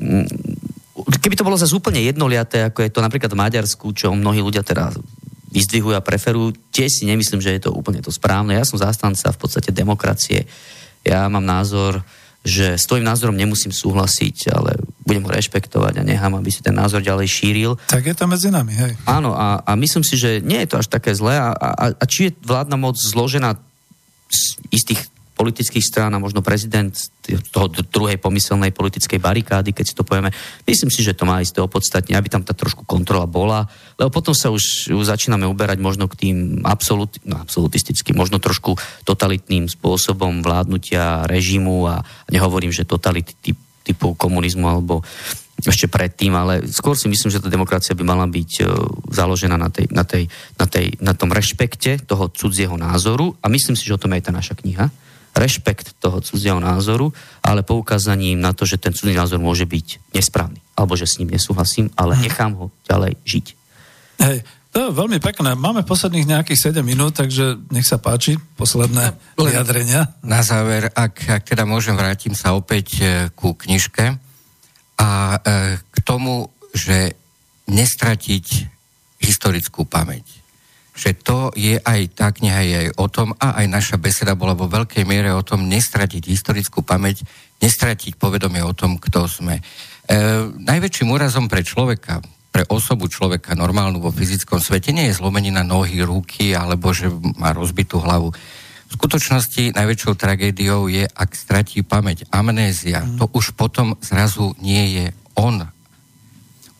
Mm, 0.00 0.24
keby 1.20 1.36
to 1.36 1.46
bolo 1.46 1.60
zase 1.60 1.76
úplne 1.76 2.00
jednoliaté, 2.00 2.64
ako 2.64 2.80
je 2.80 2.92
to 2.92 3.04
napríklad 3.04 3.30
v 3.30 3.40
Maďarsku, 3.44 3.92
čo 3.92 4.16
mnohí 4.16 4.40
ľudia 4.40 4.64
teraz 4.64 4.96
vyzdvihujú 5.50 5.98
a 5.98 6.06
preferujú, 6.06 6.54
tiež 6.70 7.02
si 7.02 7.04
nemyslím, 7.10 7.42
že 7.42 7.58
je 7.58 7.62
to 7.66 7.74
úplne 7.74 7.98
to 7.98 8.14
správne. 8.14 8.54
Ja 8.54 8.62
som 8.62 8.78
zástanca 8.78 9.34
v 9.34 9.38
podstate 9.38 9.74
demokracie 9.74 10.46
ja 11.04 11.26
mám 11.28 11.44
názor, 11.44 12.04
že 12.40 12.80
s 12.80 12.88
tvojim 12.88 13.04
názorom 13.04 13.36
nemusím 13.36 13.68
súhlasiť, 13.68 14.48
ale 14.52 14.80
budem 15.04 15.28
ho 15.28 15.30
rešpektovať 15.32 16.00
a 16.00 16.06
nechám, 16.08 16.32
aby 16.32 16.48
si 16.48 16.64
ten 16.64 16.72
názor 16.72 17.04
ďalej 17.04 17.28
šíril. 17.28 17.76
Tak 17.84 18.00
je 18.00 18.16
to 18.16 18.24
medzi 18.24 18.48
nami, 18.48 18.72
hej. 18.72 18.92
Áno, 19.04 19.36
a, 19.36 19.60
a 19.60 19.72
myslím 19.76 20.00
si, 20.00 20.16
že 20.16 20.40
nie 20.40 20.64
je 20.64 20.72
to 20.72 20.80
až 20.80 20.88
také 20.88 21.12
zlé 21.12 21.36
a, 21.36 21.52
a, 21.52 21.92
a 21.92 22.04
či 22.08 22.32
je 22.32 22.36
vládna 22.40 22.80
moc 22.80 22.96
zložená 22.96 23.60
z 24.30 24.40
istých 24.72 25.04
politických 25.40 25.80
strán 25.80 26.12
a 26.12 26.20
možno 26.20 26.44
prezident 26.44 26.92
toho 27.48 27.72
druhej 27.72 28.20
pomyselnej 28.20 28.76
politickej 28.76 29.16
barikády, 29.16 29.72
keď 29.72 29.84
si 29.88 29.96
to 29.96 30.04
povieme. 30.04 30.28
Myslím 30.68 30.92
si, 30.92 31.00
že 31.00 31.16
to 31.16 31.24
má 31.24 31.40
isté 31.40 31.64
opodstatne, 31.64 32.12
aby 32.12 32.28
tam 32.28 32.44
tá 32.44 32.52
trošku 32.52 32.84
kontrola 32.84 33.24
bola, 33.24 33.64
lebo 33.96 34.12
potom 34.12 34.36
sa 34.36 34.52
už, 34.52 34.92
už 34.92 35.04
začíname 35.08 35.48
uberať 35.48 35.80
možno 35.80 36.12
k 36.12 36.28
tým 36.28 36.36
absolut, 36.68 37.16
no, 37.24 37.40
absolutistickým, 37.40 38.20
možno 38.20 38.36
trošku 38.36 38.76
totalitným 39.08 39.64
spôsobom 39.72 40.44
vládnutia 40.44 41.24
režimu 41.24 41.88
a 41.88 42.04
nehovorím, 42.28 42.68
že 42.68 42.84
totality 42.84 43.32
typ, 43.40 43.56
typu 43.80 44.12
komunizmu 44.12 44.68
alebo 44.68 45.00
ešte 45.60 45.92
predtým, 45.92 46.32
ale 46.32 46.64
skôr 46.68 46.96
si 46.96 47.08
myslím, 47.08 47.28
že 47.28 47.40
tá 47.40 47.52
demokracia 47.52 47.92
by 47.92 48.04
mala 48.04 48.24
byť 48.24 48.50
uh, 48.64 48.68
založená 49.12 49.60
na, 49.60 49.68
tej, 49.68 49.92
na, 49.92 50.04
tej, 50.08 50.24
na, 50.56 50.64
tej, 50.64 50.86
na 51.04 51.12
tom 51.12 51.28
rešpekte 51.28 52.00
toho 52.08 52.32
cudzieho 52.32 52.76
názoru 52.80 53.36
a 53.44 53.52
myslím 53.52 53.76
si, 53.76 53.84
že 53.84 53.96
o 53.96 54.00
tom 54.00 54.16
je 54.16 54.20
aj 54.20 54.24
tá 54.24 54.32
naša 54.32 54.54
kniha 54.56 54.88
rešpekt 55.34 55.96
toho 56.02 56.20
cudzieho 56.20 56.58
názoru, 56.58 57.14
ale 57.40 57.62
poukázaním 57.62 58.40
na 58.40 58.52
to, 58.52 58.66
že 58.66 58.80
ten 58.80 58.92
cudzí 58.92 59.14
názor 59.14 59.38
môže 59.38 59.64
byť 59.64 60.14
nesprávny, 60.14 60.58
alebo 60.74 60.98
že 60.98 61.06
s 61.06 61.18
ním 61.22 61.34
nesúhlasím, 61.34 61.88
ale 61.94 62.18
mhm. 62.18 62.22
nechám 62.26 62.52
ho 62.58 62.66
ďalej 62.86 63.12
žiť. 63.24 63.46
Hej, 64.20 64.38
to 64.70 64.78
je 64.78 64.88
veľmi 64.94 65.18
pekné. 65.18 65.58
Máme 65.58 65.82
posledných 65.82 66.30
nejakých 66.30 66.70
7 66.70 66.84
minút, 66.84 67.18
takže 67.18 67.58
nech 67.74 67.88
sa 67.88 67.98
páči, 67.98 68.38
posledné 68.54 69.16
vyjadrenia. 69.34 70.14
Na 70.22 70.46
záver, 70.46 70.92
ak, 70.94 71.40
ak 71.40 71.42
teda 71.42 71.66
môžem, 71.66 71.98
vrátim 71.98 72.36
sa 72.38 72.54
opäť 72.54 73.00
e, 73.00 73.04
ku 73.34 73.56
knižke 73.56 74.14
a 75.00 75.08
e, 75.34 75.38
k 75.80 75.96
tomu, 76.06 76.52
že 76.70 77.18
nestratiť 77.66 78.46
historickú 79.18 79.88
pamäť 79.88 80.39
že 81.00 81.16
to 81.16 81.48
je 81.56 81.80
aj 81.80 82.12
tá 82.12 82.28
kniha 82.28 82.60
je 82.60 82.74
aj 82.76 82.88
o 83.00 83.08
tom 83.08 83.32
a 83.40 83.64
aj 83.64 83.66
naša 83.72 83.96
beseda 83.96 84.36
bola 84.36 84.52
vo 84.52 84.68
veľkej 84.68 85.08
miere 85.08 85.32
o 85.32 85.40
tom 85.40 85.64
nestratiť 85.64 86.28
historickú 86.28 86.84
pamäť, 86.84 87.24
nestratiť 87.64 88.20
povedomie 88.20 88.60
o 88.60 88.76
tom, 88.76 89.00
kto 89.00 89.24
sme. 89.24 89.56
E, 89.56 89.62
najväčším 90.60 91.08
úrazom 91.08 91.48
pre 91.48 91.64
človeka, 91.64 92.20
pre 92.52 92.68
osobu 92.68 93.08
človeka 93.08 93.56
normálnu 93.56 94.04
vo 94.04 94.12
fyzickom 94.12 94.60
svete 94.60 94.92
nie 94.92 95.08
je 95.08 95.16
zlomenina 95.16 95.64
nohy, 95.64 96.04
ruky 96.04 96.52
alebo 96.52 96.92
že 96.92 97.08
má 97.40 97.56
rozbitú 97.56 97.96
hlavu. 97.96 98.36
V 98.90 98.92
skutočnosti 98.98 99.72
najväčšou 99.72 100.18
tragédiou 100.18 100.90
je, 100.90 101.08
ak 101.08 101.30
stratí 101.32 101.80
pamäť, 101.80 102.28
amnézia. 102.28 103.06
Mm. 103.06 103.22
To 103.22 103.24
už 103.32 103.56
potom 103.56 103.96
zrazu 104.04 104.52
nie 104.60 105.00
je 105.00 105.06
on. 105.38 105.64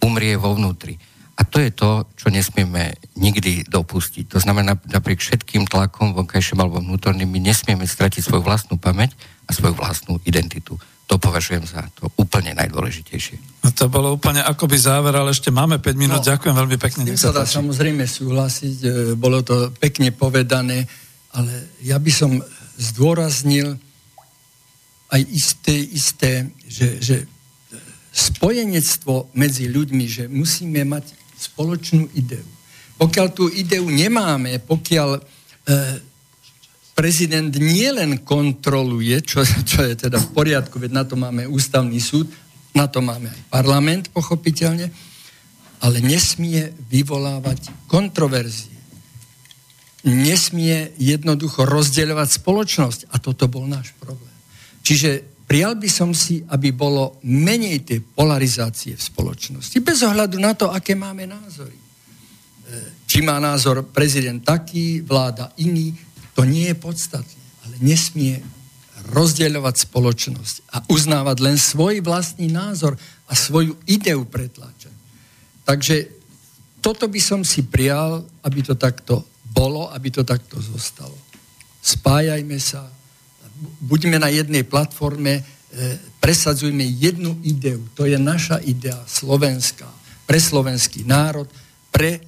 Umrie 0.04 0.36
vo 0.36 0.52
vnútri. 0.52 0.98
A 1.40 1.42
A 1.42 1.48
to 1.48 1.56
je 1.56 1.72
to, 1.72 2.04
čo 2.20 2.28
nesmieme 2.28 3.00
nikdy 3.16 3.64
dopustiť. 3.64 4.28
To 4.36 4.38
znamená, 4.44 4.76
napriek 4.92 5.24
všetkým 5.24 5.64
tlakom 5.64 6.12
vonkajším 6.12 6.60
alebo 6.60 6.84
vnútorným, 6.84 7.24
my 7.24 7.40
nesmieme 7.40 7.88
stratiť 7.88 8.20
svoju 8.20 8.44
vlastnú 8.44 8.76
pamäť 8.76 9.16
a 9.48 9.56
svoju 9.56 9.72
vlastnú 9.72 10.20
identitu. 10.28 10.76
To 11.08 11.16
považujem 11.16 11.64
za 11.64 11.88
to 11.96 12.12
úplne 12.20 12.52
najdôležitejšie. 12.54 13.64
No 13.64 13.72
to 13.72 13.88
bolo 13.88 14.20
úplne 14.20 14.44
akoby 14.44 14.76
záver, 14.76 15.16
ale 15.16 15.32
ešte 15.32 15.48
máme 15.48 15.80
5 15.80 15.96
minút. 15.96 16.20
No, 16.20 16.28
Ďakujem 16.28 16.54
veľmi 16.54 16.76
pekne. 16.76 17.08
Nech 17.08 17.18
sa 17.18 17.32
dá 17.32 17.48
samozrejme 17.48 18.04
súhlasiť, 18.04 18.76
e, 18.84 18.88
bolo 19.16 19.40
to 19.40 19.72
pekne 19.80 20.12
povedané, 20.12 20.84
ale 21.32 21.72
ja 21.80 21.96
by 21.96 22.12
som 22.12 22.36
zdôraznil 22.76 23.80
aj 25.10 25.20
isté, 25.24 25.74
isté 25.88 26.30
že, 26.68 27.00
že 27.00 27.16
spojenectvo 28.12 29.34
medzi 29.34 29.66
ľuďmi, 29.66 30.04
že 30.06 30.24
musíme 30.30 30.86
mať 30.86 31.19
spoločnú 31.40 32.12
ideu. 32.12 32.44
Pokiaľ 33.00 33.26
tú 33.32 33.48
ideu 33.48 33.88
nemáme, 33.88 34.60
pokiaľ 34.60 35.08
e, 35.16 35.20
prezident 36.92 37.48
nielen 37.48 38.20
kontroluje, 38.20 39.24
čo, 39.24 39.40
čo 39.70 39.80
je 39.88 39.96
teda 39.96 40.20
v 40.20 40.28
poriadku, 40.36 40.76
veď 40.76 40.92
na 40.92 41.04
to 41.08 41.16
máme 41.16 41.48
ústavný 41.48 41.96
súd, 41.96 42.28
na 42.76 42.86
to 42.86 43.00
máme 43.00 43.32
aj 43.32 43.40
parlament, 43.48 44.12
pochopiteľne, 44.12 44.92
ale 45.80 45.96
nesmie 46.04 46.76
vyvolávať 46.92 47.88
kontroverzie. 47.88 48.76
Nesmie 50.04 50.92
jednoducho 50.96 51.64
rozdeľovať 51.64 52.28
spoločnosť. 52.40 53.00
A 53.12 53.20
toto 53.20 53.48
bol 53.48 53.64
náš 53.68 53.92
problém. 53.96 54.32
Čiže 54.80 55.24
Prijal 55.50 55.74
by 55.74 55.90
som 55.90 56.14
si, 56.14 56.46
aby 56.46 56.70
bolo 56.70 57.18
menej 57.26 57.82
tej 57.82 58.06
polarizácie 58.06 58.94
v 58.94 59.02
spoločnosti, 59.02 59.74
bez 59.82 59.98
ohľadu 60.06 60.38
na 60.38 60.54
to, 60.54 60.70
aké 60.70 60.94
máme 60.94 61.26
názory. 61.26 61.74
E, 61.74 61.82
či 63.02 63.18
má 63.18 63.42
názor 63.42 63.82
prezident 63.90 64.38
taký, 64.38 65.02
vláda 65.02 65.50
iný, 65.58 65.90
to 66.38 66.46
nie 66.46 66.70
je 66.70 66.78
podstatné, 66.78 67.42
ale 67.66 67.74
nesmie 67.82 68.38
rozdeľovať 69.10 69.90
spoločnosť 69.90 70.54
a 70.70 70.86
uznávať 70.86 71.42
len 71.42 71.58
svoj 71.58 71.98
vlastný 71.98 72.46
názor 72.46 72.94
a 73.26 73.34
svoju 73.34 73.74
ideu 73.90 74.22
pretláčať. 74.22 74.94
Takže 75.66 76.14
toto 76.78 77.10
by 77.10 77.18
som 77.18 77.42
si 77.42 77.66
prijal, 77.66 78.22
aby 78.46 78.62
to 78.62 78.78
takto 78.78 79.26
bolo, 79.50 79.90
aby 79.90 80.14
to 80.14 80.22
takto 80.22 80.62
zostalo. 80.62 81.18
Spájajme 81.82 82.54
sa, 82.62 82.99
buďme 83.80 84.16
na 84.18 84.28
jednej 84.32 84.64
platforme, 84.64 85.40
e, 85.40 85.42
presadzujme 86.20 86.84
jednu 86.84 87.40
ideu. 87.44 87.80
To 87.94 88.08
je 88.08 88.18
naša 88.18 88.60
idea 88.64 88.98
slovenská, 89.06 89.88
pre 90.24 90.38
slovenský 90.38 91.04
národ, 91.04 91.46
pre 91.90 92.20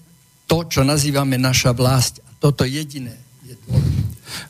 to, 0.47 0.69
čo 0.69 0.85
nazývame 0.85 1.39
naša 1.39 1.73
vlast. 1.73 2.21
A 2.27 2.31
toto 2.37 2.67
jediné 2.67 3.17
je 3.47 3.55
dôležité. 3.67 4.02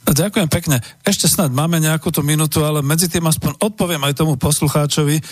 Ďakujem 0.03 0.49
pekne. 0.53 0.77
Ešte 1.03 1.27
snad 1.27 1.51
máme 1.51 1.81
nejakú 1.81 2.13
tú 2.13 2.21
minútu, 2.21 2.61
ale 2.63 2.85
medzi 2.85 3.09
tým 3.09 3.25
aspoň 3.25 3.57
odpoviem 3.59 4.03
aj 4.05 4.19
tomu 4.19 4.37
poslucháčovi, 4.37 5.17
e, 5.19 5.23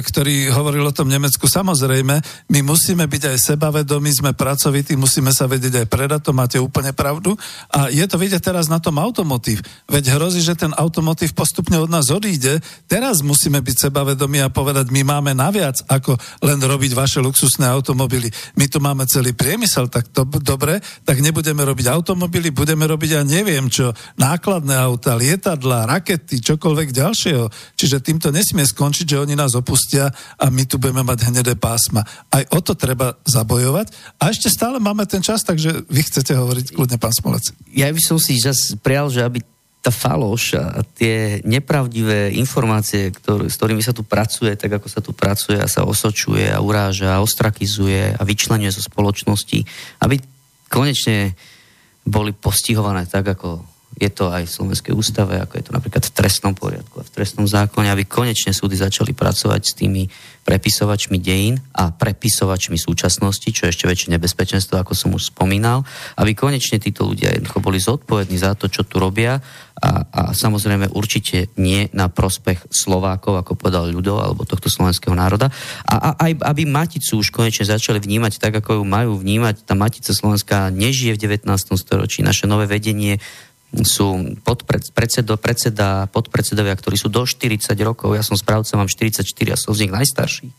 ktorý 0.00 0.54
hovoril 0.54 0.86
o 0.86 0.94
tom 0.94 1.10
Nemecku. 1.10 1.50
Samozrejme, 1.50 2.14
my 2.46 2.60
musíme 2.62 3.10
byť 3.10 3.22
aj 3.34 3.36
sebavedomí, 3.52 4.10
sme 4.14 4.30
pracovití, 4.32 4.94
musíme 4.94 5.34
sa 5.34 5.50
vedieť 5.50 5.82
aj 5.82 5.86
predať, 5.90 6.20
to 6.24 6.32
máte 6.32 6.58
úplne 6.62 6.94
pravdu. 6.94 7.34
A 7.74 7.90
je 7.90 8.06
to 8.06 8.16
vidieť 8.16 8.40
teraz 8.40 8.70
na 8.70 8.78
tom 8.78 9.02
automotív. 9.02 9.60
Veď 9.90 10.14
hrozí, 10.14 10.40
že 10.40 10.54
ten 10.54 10.70
automotív 10.78 11.34
postupne 11.34 11.76
od 11.82 11.90
nás 11.90 12.08
odíde. 12.14 12.62
Teraz 12.86 13.26
musíme 13.26 13.58
byť 13.58 13.90
sebavedomí 13.90 14.38
a 14.40 14.52
povedať, 14.52 14.94
my 14.94 15.02
máme 15.02 15.34
naviac, 15.34 15.82
ako 15.90 16.14
len 16.46 16.58
robiť 16.62 16.94
vaše 16.94 17.18
luxusné 17.18 17.66
automobily. 17.66 18.30
My 18.54 18.70
tu 18.70 18.78
máme 18.78 19.04
celý 19.10 19.34
priemysel, 19.34 19.90
tak 19.90 20.08
to 20.14 20.22
dobre, 20.38 20.78
tak 21.02 21.18
nebudeme 21.18 21.66
robiť 21.66 21.86
automobily, 21.90 22.54
budeme 22.54 22.86
robiť 22.86 23.10
ja 23.10 23.22
neviem 23.26 23.66
čo, 23.66 23.89
nákladné 24.18 24.74
auta, 24.76 25.16
lietadla, 25.16 25.88
rakety, 25.88 26.40
čokoľvek 26.40 26.88
ďalšieho. 26.90 27.46
Čiže 27.76 28.04
týmto 28.04 28.28
nesmie 28.34 28.66
skončiť, 28.66 29.06
že 29.16 29.22
oni 29.22 29.34
nás 29.38 29.54
opustia 29.54 30.10
a 30.40 30.46
my 30.48 30.66
tu 30.66 30.80
budeme 30.80 31.04
mať 31.04 31.30
hnedé 31.30 31.54
pásma. 31.56 32.04
Aj 32.32 32.44
o 32.50 32.60
to 32.62 32.74
treba 32.74 33.18
zabojovať. 33.26 34.18
A 34.22 34.32
ešte 34.32 34.50
stále 34.50 34.80
máme 34.80 35.04
ten 35.04 35.20
čas, 35.20 35.44
takže 35.44 35.86
vy 35.86 36.00
chcete 36.04 36.34
hovoriť 36.34 36.72
kľudne, 36.74 36.96
pán 36.96 37.14
Smolec. 37.14 37.54
Ja 37.72 37.90
by 37.90 38.02
som 38.02 38.18
si 38.18 38.38
zase 38.40 38.76
prijal, 38.80 39.12
že 39.12 39.22
aby 39.22 39.40
tá 39.80 39.88
faloš 39.88 40.60
a 40.60 40.84
tie 40.84 41.40
nepravdivé 41.40 42.36
informácie, 42.36 43.08
ktorý, 43.08 43.48
s 43.48 43.56
ktorými 43.56 43.80
sa 43.80 43.96
tu 43.96 44.04
pracuje, 44.04 44.52
tak 44.52 44.76
ako 44.76 44.86
sa 44.92 45.00
tu 45.00 45.16
pracuje 45.16 45.56
a 45.56 45.64
sa 45.64 45.88
osočuje 45.88 46.52
a 46.52 46.60
uráža, 46.60 47.16
a 47.16 47.24
ostrakizuje 47.24 48.12
a 48.12 48.20
vyčlenuje 48.20 48.68
zo 48.68 48.84
spoločnosti, 48.84 49.64
aby 50.04 50.20
konečne 50.68 51.32
boli 52.04 52.36
postihované 52.36 53.08
tak, 53.08 53.32
ako 53.32 53.64
je 54.00 54.08
to 54.08 54.32
aj 54.32 54.48
v 54.48 54.54
Slovenskej 54.56 54.92
ústave, 54.96 55.36
ako 55.36 55.60
je 55.60 55.64
to 55.68 55.76
napríklad 55.76 56.08
v 56.08 56.14
trestnom 56.16 56.56
poriadku 56.56 56.98
a 56.98 57.04
v 57.04 57.12
trestnom 57.12 57.44
zákone, 57.44 57.92
aby 57.92 58.08
konečne 58.08 58.56
súdy 58.56 58.80
začali 58.80 59.12
pracovať 59.12 59.60
s 59.60 59.76
tými 59.76 60.08
prepisovačmi 60.40 61.20
dejín 61.20 61.60
a 61.76 61.92
prepisovačmi 61.92 62.80
súčasnosti, 62.80 63.44
čo 63.52 63.68
je 63.68 63.76
ešte 63.76 63.84
väčšie 63.84 64.16
nebezpečenstvo, 64.16 64.80
ako 64.80 64.96
som 64.96 65.12
už 65.12 65.36
spomínal, 65.36 65.84
aby 66.16 66.32
konečne 66.32 66.80
títo 66.80 67.04
ľudia 67.04 67.36
jednoducho 67.36 67.60
boli 67.60 67.76
zodpovední 67.76 68.40
za 68.40 68.56
to, 68.56 68.72
čo 68.72 68.88
tu 68.88 68.96
robia 68.96 69.36
a, 69.80 70.04
a 70.04 70.20
samozrejme 70.36 70.92
určite 70.92 71.48
nie 71.56 71.88
na 71.96 72.12
prospech 72.12 72.68
Slovákov, 72.68 73.40
ako 73.40 73.56
povedal 73.56 73.88
ľudo, 73.88 74.20
alebo 74.20 74.44
tohto 74.44 74.68
slovenského 74.68 75.16
národa. 75.16 75.48
A, 75.88 76.12
a 76.12 76.28
aj 76.28 76.36
aby 76.44 76.68
Maticu 76.68 77.20
už 77.20 77.32
konečne 77.32 77.64
začali 77.64 77.96
vnímať 77.96 78.36
tak, 78.36 78.60
ako 78.60 78.80
ju 78.80 78.84
majú 78.84 79.16
vnímať. 79.16 79.64
Tá 79.64 79.72
Matica 79.72 80.12
Slovenská 80.12 80.68
nežije 80.68 81.16
v 81.16 81.22
19. 81.32 81.48
storočí. 81.80 82.20
Naše 82.20 82.44
nové 82.44 82.68
vedenie 82.68 83.16
sú 83.86 84.34
podpred, 84.42 84.82
predsedo, 84.90 85.38
predseda, 85.38 86.10
podpredsedovia, 86.10 86.74
ktorí 86.74 86.98
sú 86.98 87.06
do 87.06 87.22
40 87.22 87.70
rokov. 87.86 88.18
Ja 88.18 88.26
som 88.26 88.34
správca, 88.34 88.74
mám 88.74 88.90
44 88.90 89.22
a 89.54 89.56
som 89.56 89.70
z 89.74 89.86
nich 89.86 89.94
najstarší. 89.94 90.50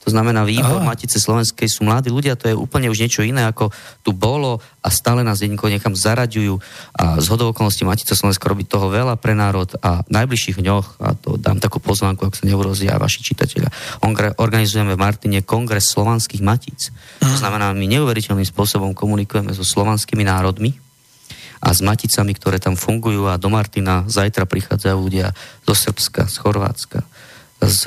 To 0.00 0.08
znamená, 0.08 0.48
výbor 0.48 0.80
Aha. 0.80 0.96
Matice 0.96 1.20
Slovenskej 1.20 1.68
sú 1.68 1.84
mladí 1.84 2.08
ľudia, 2.08 2.32
to 2.32 2.48
je 2.48 2.56
úplne 2.56 2.88
už 2.88 3.04
niečo 3.04 3.20
iné, 3.20 3.44
ako 3.44 3.68
tu 4.00 4.16
bolo 4.16 4.56
a 4.80 4.88
stále 4.88 5.20
nás 5.20 5.44
jednoducho 5.44 5.68
niekam 5.68 5.92
zaraďujú 5.92 6.56
a 6.96 7.20
z 7.20 7.26
hodou 7.28 7.52
okolností 7.52 7.84
Matice 7.84 8.16
Slovenska 8.16 8.48
robí 8.48 8.64
toho 8.64 8.88
veľa 8.88 9.20
pre 9.20 9.36
národ 9.36 9.68
a 9.84 10.00
v 10.00 10.08
najbližších 10.08 10.56
dňoch, 10.56 11.04
a 11.04 11.12
to 11.20 11.36
dám 11.36 11.60
takú 11.60 11.84
pozvánku, 11.84 12.24
ak 12.24 12.32
sa 12.32 12.48
neurozia 12.48 12.96
vaši 12.96 13.20
čitatelia, 13.20 13.68
organizujeme 14.40 14.96
v 14.96 15.02
Martine 15.04 15.44
kongres 15.44 15.92
slovanských 15.92 16.40
matíc. 16.40 16.88
To 17.20 17.36
znamená, 17.36 17.76
my 17.76 17.84
neuveriteľným 17.84 18.48
spôsobom 18.48 18.96
komunikujeme 18.96 19.52
so 19.52 19.68
slovanskými 19.68 20.24
národmi, 20.24 20.80
a 21.60 21.68
s 21.76 21.84
maticami, 21.84 22.32
ktoré 22.32 22.56
tam 22.56 22.74
fungujú 22.74 23.28
a 23.28 23.36
do 23.36 23.52
Martina 23.52 24.08
zajtra 24.08 24.48
prichádzajú 24.48 24.96
ľudia 24.96 25.36
zo 25.68 25.74
Srbska, 25.76 26.26
z 26.26 26.36
Chorvátska, 26.40 27.00
z, 27.60 27.80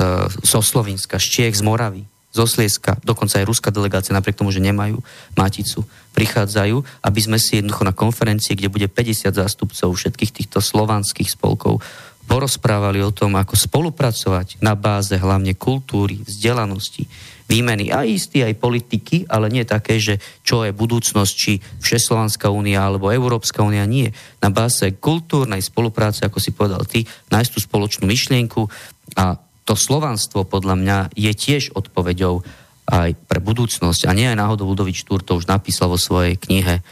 zo 0.45 0.59
Slovenska, 0.61 1.17
z 1.17 1.25
Čiech, 1.25 1.57
z 1.57 1.65
Moravy, 1.65 2.05
zo 2.33 2.49
Slieska, 2.49 2.97
dokonca 3.05 3.37
aj 3.37 3.45
ruská 3.45 3.69
delegácia, 3.69 4.13
napriek 4.13 4.37
tomu, 4.37 4.49
že 4.49 4.57
nemajú 4.57 4.97
maticu, 5.37 5.85
prichádzajú, 6.17 6.81
aby 7.05 7.19
sme 7.21 7.37
si 7.37 7.61
jednoducho 7.61 7.85
na 7.85 7.93
konferencii, 7.93 8.57
kde 8.57 8.73
bude 8.73 8.87
50 8.89 9.29
zástupcov 9.29 9.89
všetkých 9.93 10.33
týchto 10.33 10.57
slovanských 10.57 11.29
spolkov, 11.29 11.81
porozprávali 12.25 13.05
o 13.05 13.13
tom, 13.13 13.37
ako 13.37 13.53
spolupracovať 13.53 14.57
na 14.65 14.73
báze 14.73 15.13
hlavne 15.13 15.53
kultúry, 15.53 16.25
vzdelanosti, 16.25 17.05
výmeny 17.47 17.91
aj 17.91 18.07
istý, 18.07 18.43
aj 18.43 18.59
politiky, 18.59 19.27
ale 19.27 19.51
nie 19.51 19.67
také, 19.67 19.99
že 19.99 20.17
čo 20.41 20.63
je 20.63 20.71
budúcnosť, 20.71 21.33
či 21.33 21.59
Všeslovanská 21.59 22.47
únia 22.49 22.83
alebo 22.83 23.11
Európska 23.11 23.61
únia, 23.61 23.83
nie. 23.83 24.09
Na 24.39 24.49
báze 24.49 24.95
kultúrnej 24.95 25.59
spolupráce, 25.59 26.23
ako 26.23 26.39
si 26.39 26.55
povedal 26.55 26.83
ty, 26.87 27.03
nájsť 27.29 27.51
tú 27.51 27.59
spoločnú 27.59 28.05
myšlienku 28.07 28.67
a 29.19 29.37
to 29.63 29.73
slovanstvo 29.79 30.43
podľa 30.43 30.75
mňa 30.75 30.97
je 31.15 31.31
tiež 31.31 31.71
odpoveďou 31.75 32.43
aj 32.83 33.15
pre 33.15 33.39
budúcnosť. 33.39 34.07
A 34.07 34.15
nie 34.15 34.27
aj 34.27 34.39
náhodou 34.39 34.67
Ludovič 34.67 35.07
Štúr 35.07 35.23
to 35.23 35.39
už 35.39 35.47
napísal 35.47 35.87
vo 35.87 35.95
svojej 35.95 36.35
knihe 36.35 36.83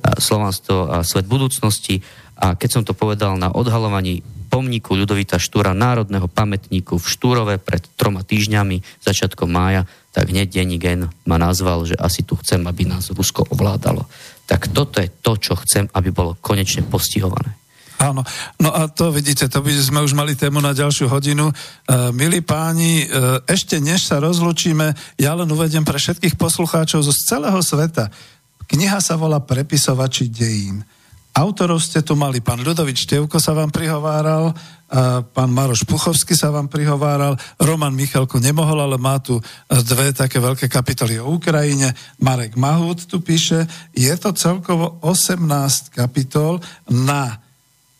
Slovanstvo 0.00 0.88
a 0.88 0.96
svet 1.02 1.26
budúcnosti. 1.26 2.00
A 2.38 2.54
keď 2.54 2.70
som 2.70 2.82
to 2.86 2.94
povedal 2.96 3.34
na 3.36 3.50
odhalovaní 3.50 4.22
pomníku 4.50 4.98
Ľudovita 4.98 5.38
Štúra, 5.38 5.70
národného 5.70 6.26
pamätníku 6.26 6.98
v 6.98 7.06
Štúrove 7.06 7.54
pred 7.62 7.86
troma 7.94 8.26
týždňami, 8.26 8.82
začiatkom 9.06 9.46
mája, 9.46 9.86
tak 10.10 10.34
hneď 10.34 10.50
denní 10.50 10.82
gen 10.82 11.06
ma 11.22 11.38
nazval, 11.38 11.86
že 11.86 11.94
asi 11.94 12.26
tu 12.26 12.34
chcem, 12.42 12.58
aby 12.66 12.82
nás 12.82 13.14
Rusko 13.14 13.46
ovládalo. 13.54 14.10
Tak 14.50 14.74
toto 14.74 14.98
je 14.98 15.06
to, 15.22 15.38
čo 15.38 15.54
chcem, 15.62 15.86
aby 15.94 16.10
bolo 16.10 16.34
konečne 16.42 16.82
postihované. 16.82 17.54
Áno, 18.00 18.24
no 18.56 18.72
a 18.72 18.88
to 18.88 19.12
vidíte, 19.12 19.52
to 19.52 19.60
by 19.60 19.70
sme 19.76 20.00
už 20.00 20.16
mali 20.16 20.32
tému 20.32 20.58
na 20.64 20.72
ďalšiu 20.72 21.06
hodinu. 21.12 21.52
E, 21.52 21.54
milí 22.16 22.40
páni, 22.40 23.04
e, 23.04 23.06
ešte 23.44 23.76
než 23.76 24.08
sa 24.08 24.16
rozlučíme, 24.24 24.96
ja 25.20 25.36
len 25.36 25.44
uvedem 25.52 25.84
pre 25.84 26.00
všetkých 26.00 26.40
poslucháčov 26.40 27.04
zo 27.04 27.12
celého 27.12 27.60
sveta. 27.60 28.08
Kniha 28.72 29.04
sa 29.04 29.20
volá 29.20 29.44
Prepisovači 29.44 30.32
dejín. 30.32 30.80
Autorov 31.30 31.78
ste 31.78 32.02
tu 32.02 32.18
mali, 32.18 32.42
pán 32.42 32.58
Ľudovič 32.58 33.06
Števko 33.06 33.38
sa 33.38 33.54
vám 33.54 33.70
prihováral, 33.70 34.50
pán 35.30 35.50
Maroš 35.54 35.86
Puchovský 35.86 36.34
sa 36.34 36.50
vám 36.50 36.66
prihováral, 36.66 37.38
Roman 37.62 37.94
Michalko 37.94 38.42
nemohol, 38.42 38.82
ale 38.82 38.98
má 38.98 39.22
tu 39.22 39.38
dve 39.70 40.10
také 40.10 40.42
veľké 40.42 40.66
kapitoly 40.66 41.22
o 41.22 41.30
Ukrajine, 41.30 41.94
Marek 42.18 42.58
Mahút 42.58 43.06
tu 43.06 43.22
píše, 43.22 43.70
je 43.94 44.10
to 44.18 44.34
celkovo 44.34 44.98
18 45.06 45.94
kapitol 45.94 46.58
na 46.90 47.38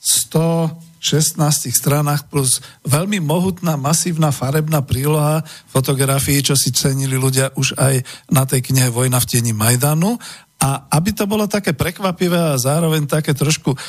116 0.02 1.70
stranách 1.70 2.27
plus 2.27 2.59
veľmi 2.82 3.23
mohutná, 3.23 3.78
masívna 3.78 4.35
farebná 4.35 4.82
príloha 4.82 5.47
fotografií, 5.70 6.43
čo 6.43 6.59
si 6.59 6.74
cenili 6.74 7.15
ľudia 7.15 7.55
už 7.55 7.78
aj 7.78 7.94
na 8.35 8.43
tej 8.43 8.66
knihe 8.66 8.90
Vojna 8.90 9.23
v 9.23 9.28
tieni 9.31 9.55
Majdanu 9.55 10.19
a 10.61 10.93
aby 10.93 11.16
to 11.16 11.24
bolo 11.24 11.49
také 11.49 11.73
prekvapivé 11.73 12.37
a 12.37 12.61
zároveň 12.61 13.09
také 13.09 13.32
trošku, 13.32 13.73
uh, 13.73 13.81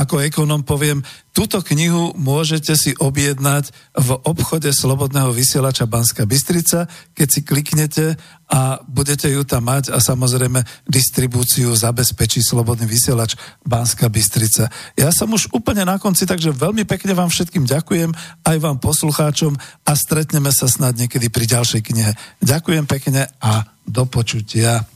ako 0.00 0.24
ekonom 0.24 0.64
poviem, 0.64 1.04
túto 1.36 1.60
knihu 1.60 2.16
môžete 2.16 2.72
si 2.72 2.96
objednať 2.96 3.68
v 3.92 4.16
obchode 4.24 4.72
Slobodného 4.72 5.28
vysielača 5.36 5.84
Banska 5.84 6.24
Bystrica, 6.24 6.88
keď 7.12 7.28
si 7.28 7.40
kliknete 7.44 8.16
a 8.48 8.80
budete 8.88 9.28
ju 9.28 9.44
tam 9.44 9.68
mať 9.68 9.92
a 9.92 10.00
samozrejme 10.00 10.88
distribúciu 10.88 11.76
zabezpečí 11.76 12.40
Slobodný 12.40 12.88
vysielač 12.88 13.36
Banska 13.68 14.08
Bystrica. 14.08 14.72
Ja 14.96 15.12
som 15.12 15.28
už 15.36 15.52
úplne 15.52 15.84
na 15.84 16.00
konci, 16.00 16.24
takže 16.24 16.56
veľmi 16.56 16.88
pekne 16.88 17.12
vám 17.12 17.28
všetkým 17.28 17.68
ďakujem, 17.68 18.16
aj 18.48 18.56
vám 18.56 18.80
poslucháčom 18.80 19.52
a 19.84 19.92
stretneme 19.92 20.48
sa 20.48 20.64
snad 20.64 20.96
niekedy 20.96 21.28
pri 21.28 21.44
ďalšej 21.44 21.82
knihe. 21.84 22.12
Ďakujem 22.40 22.88
pekne 22.88 23.28
a 23.44 23.68
do 23.84 24.08
počutia. 24.08 24.95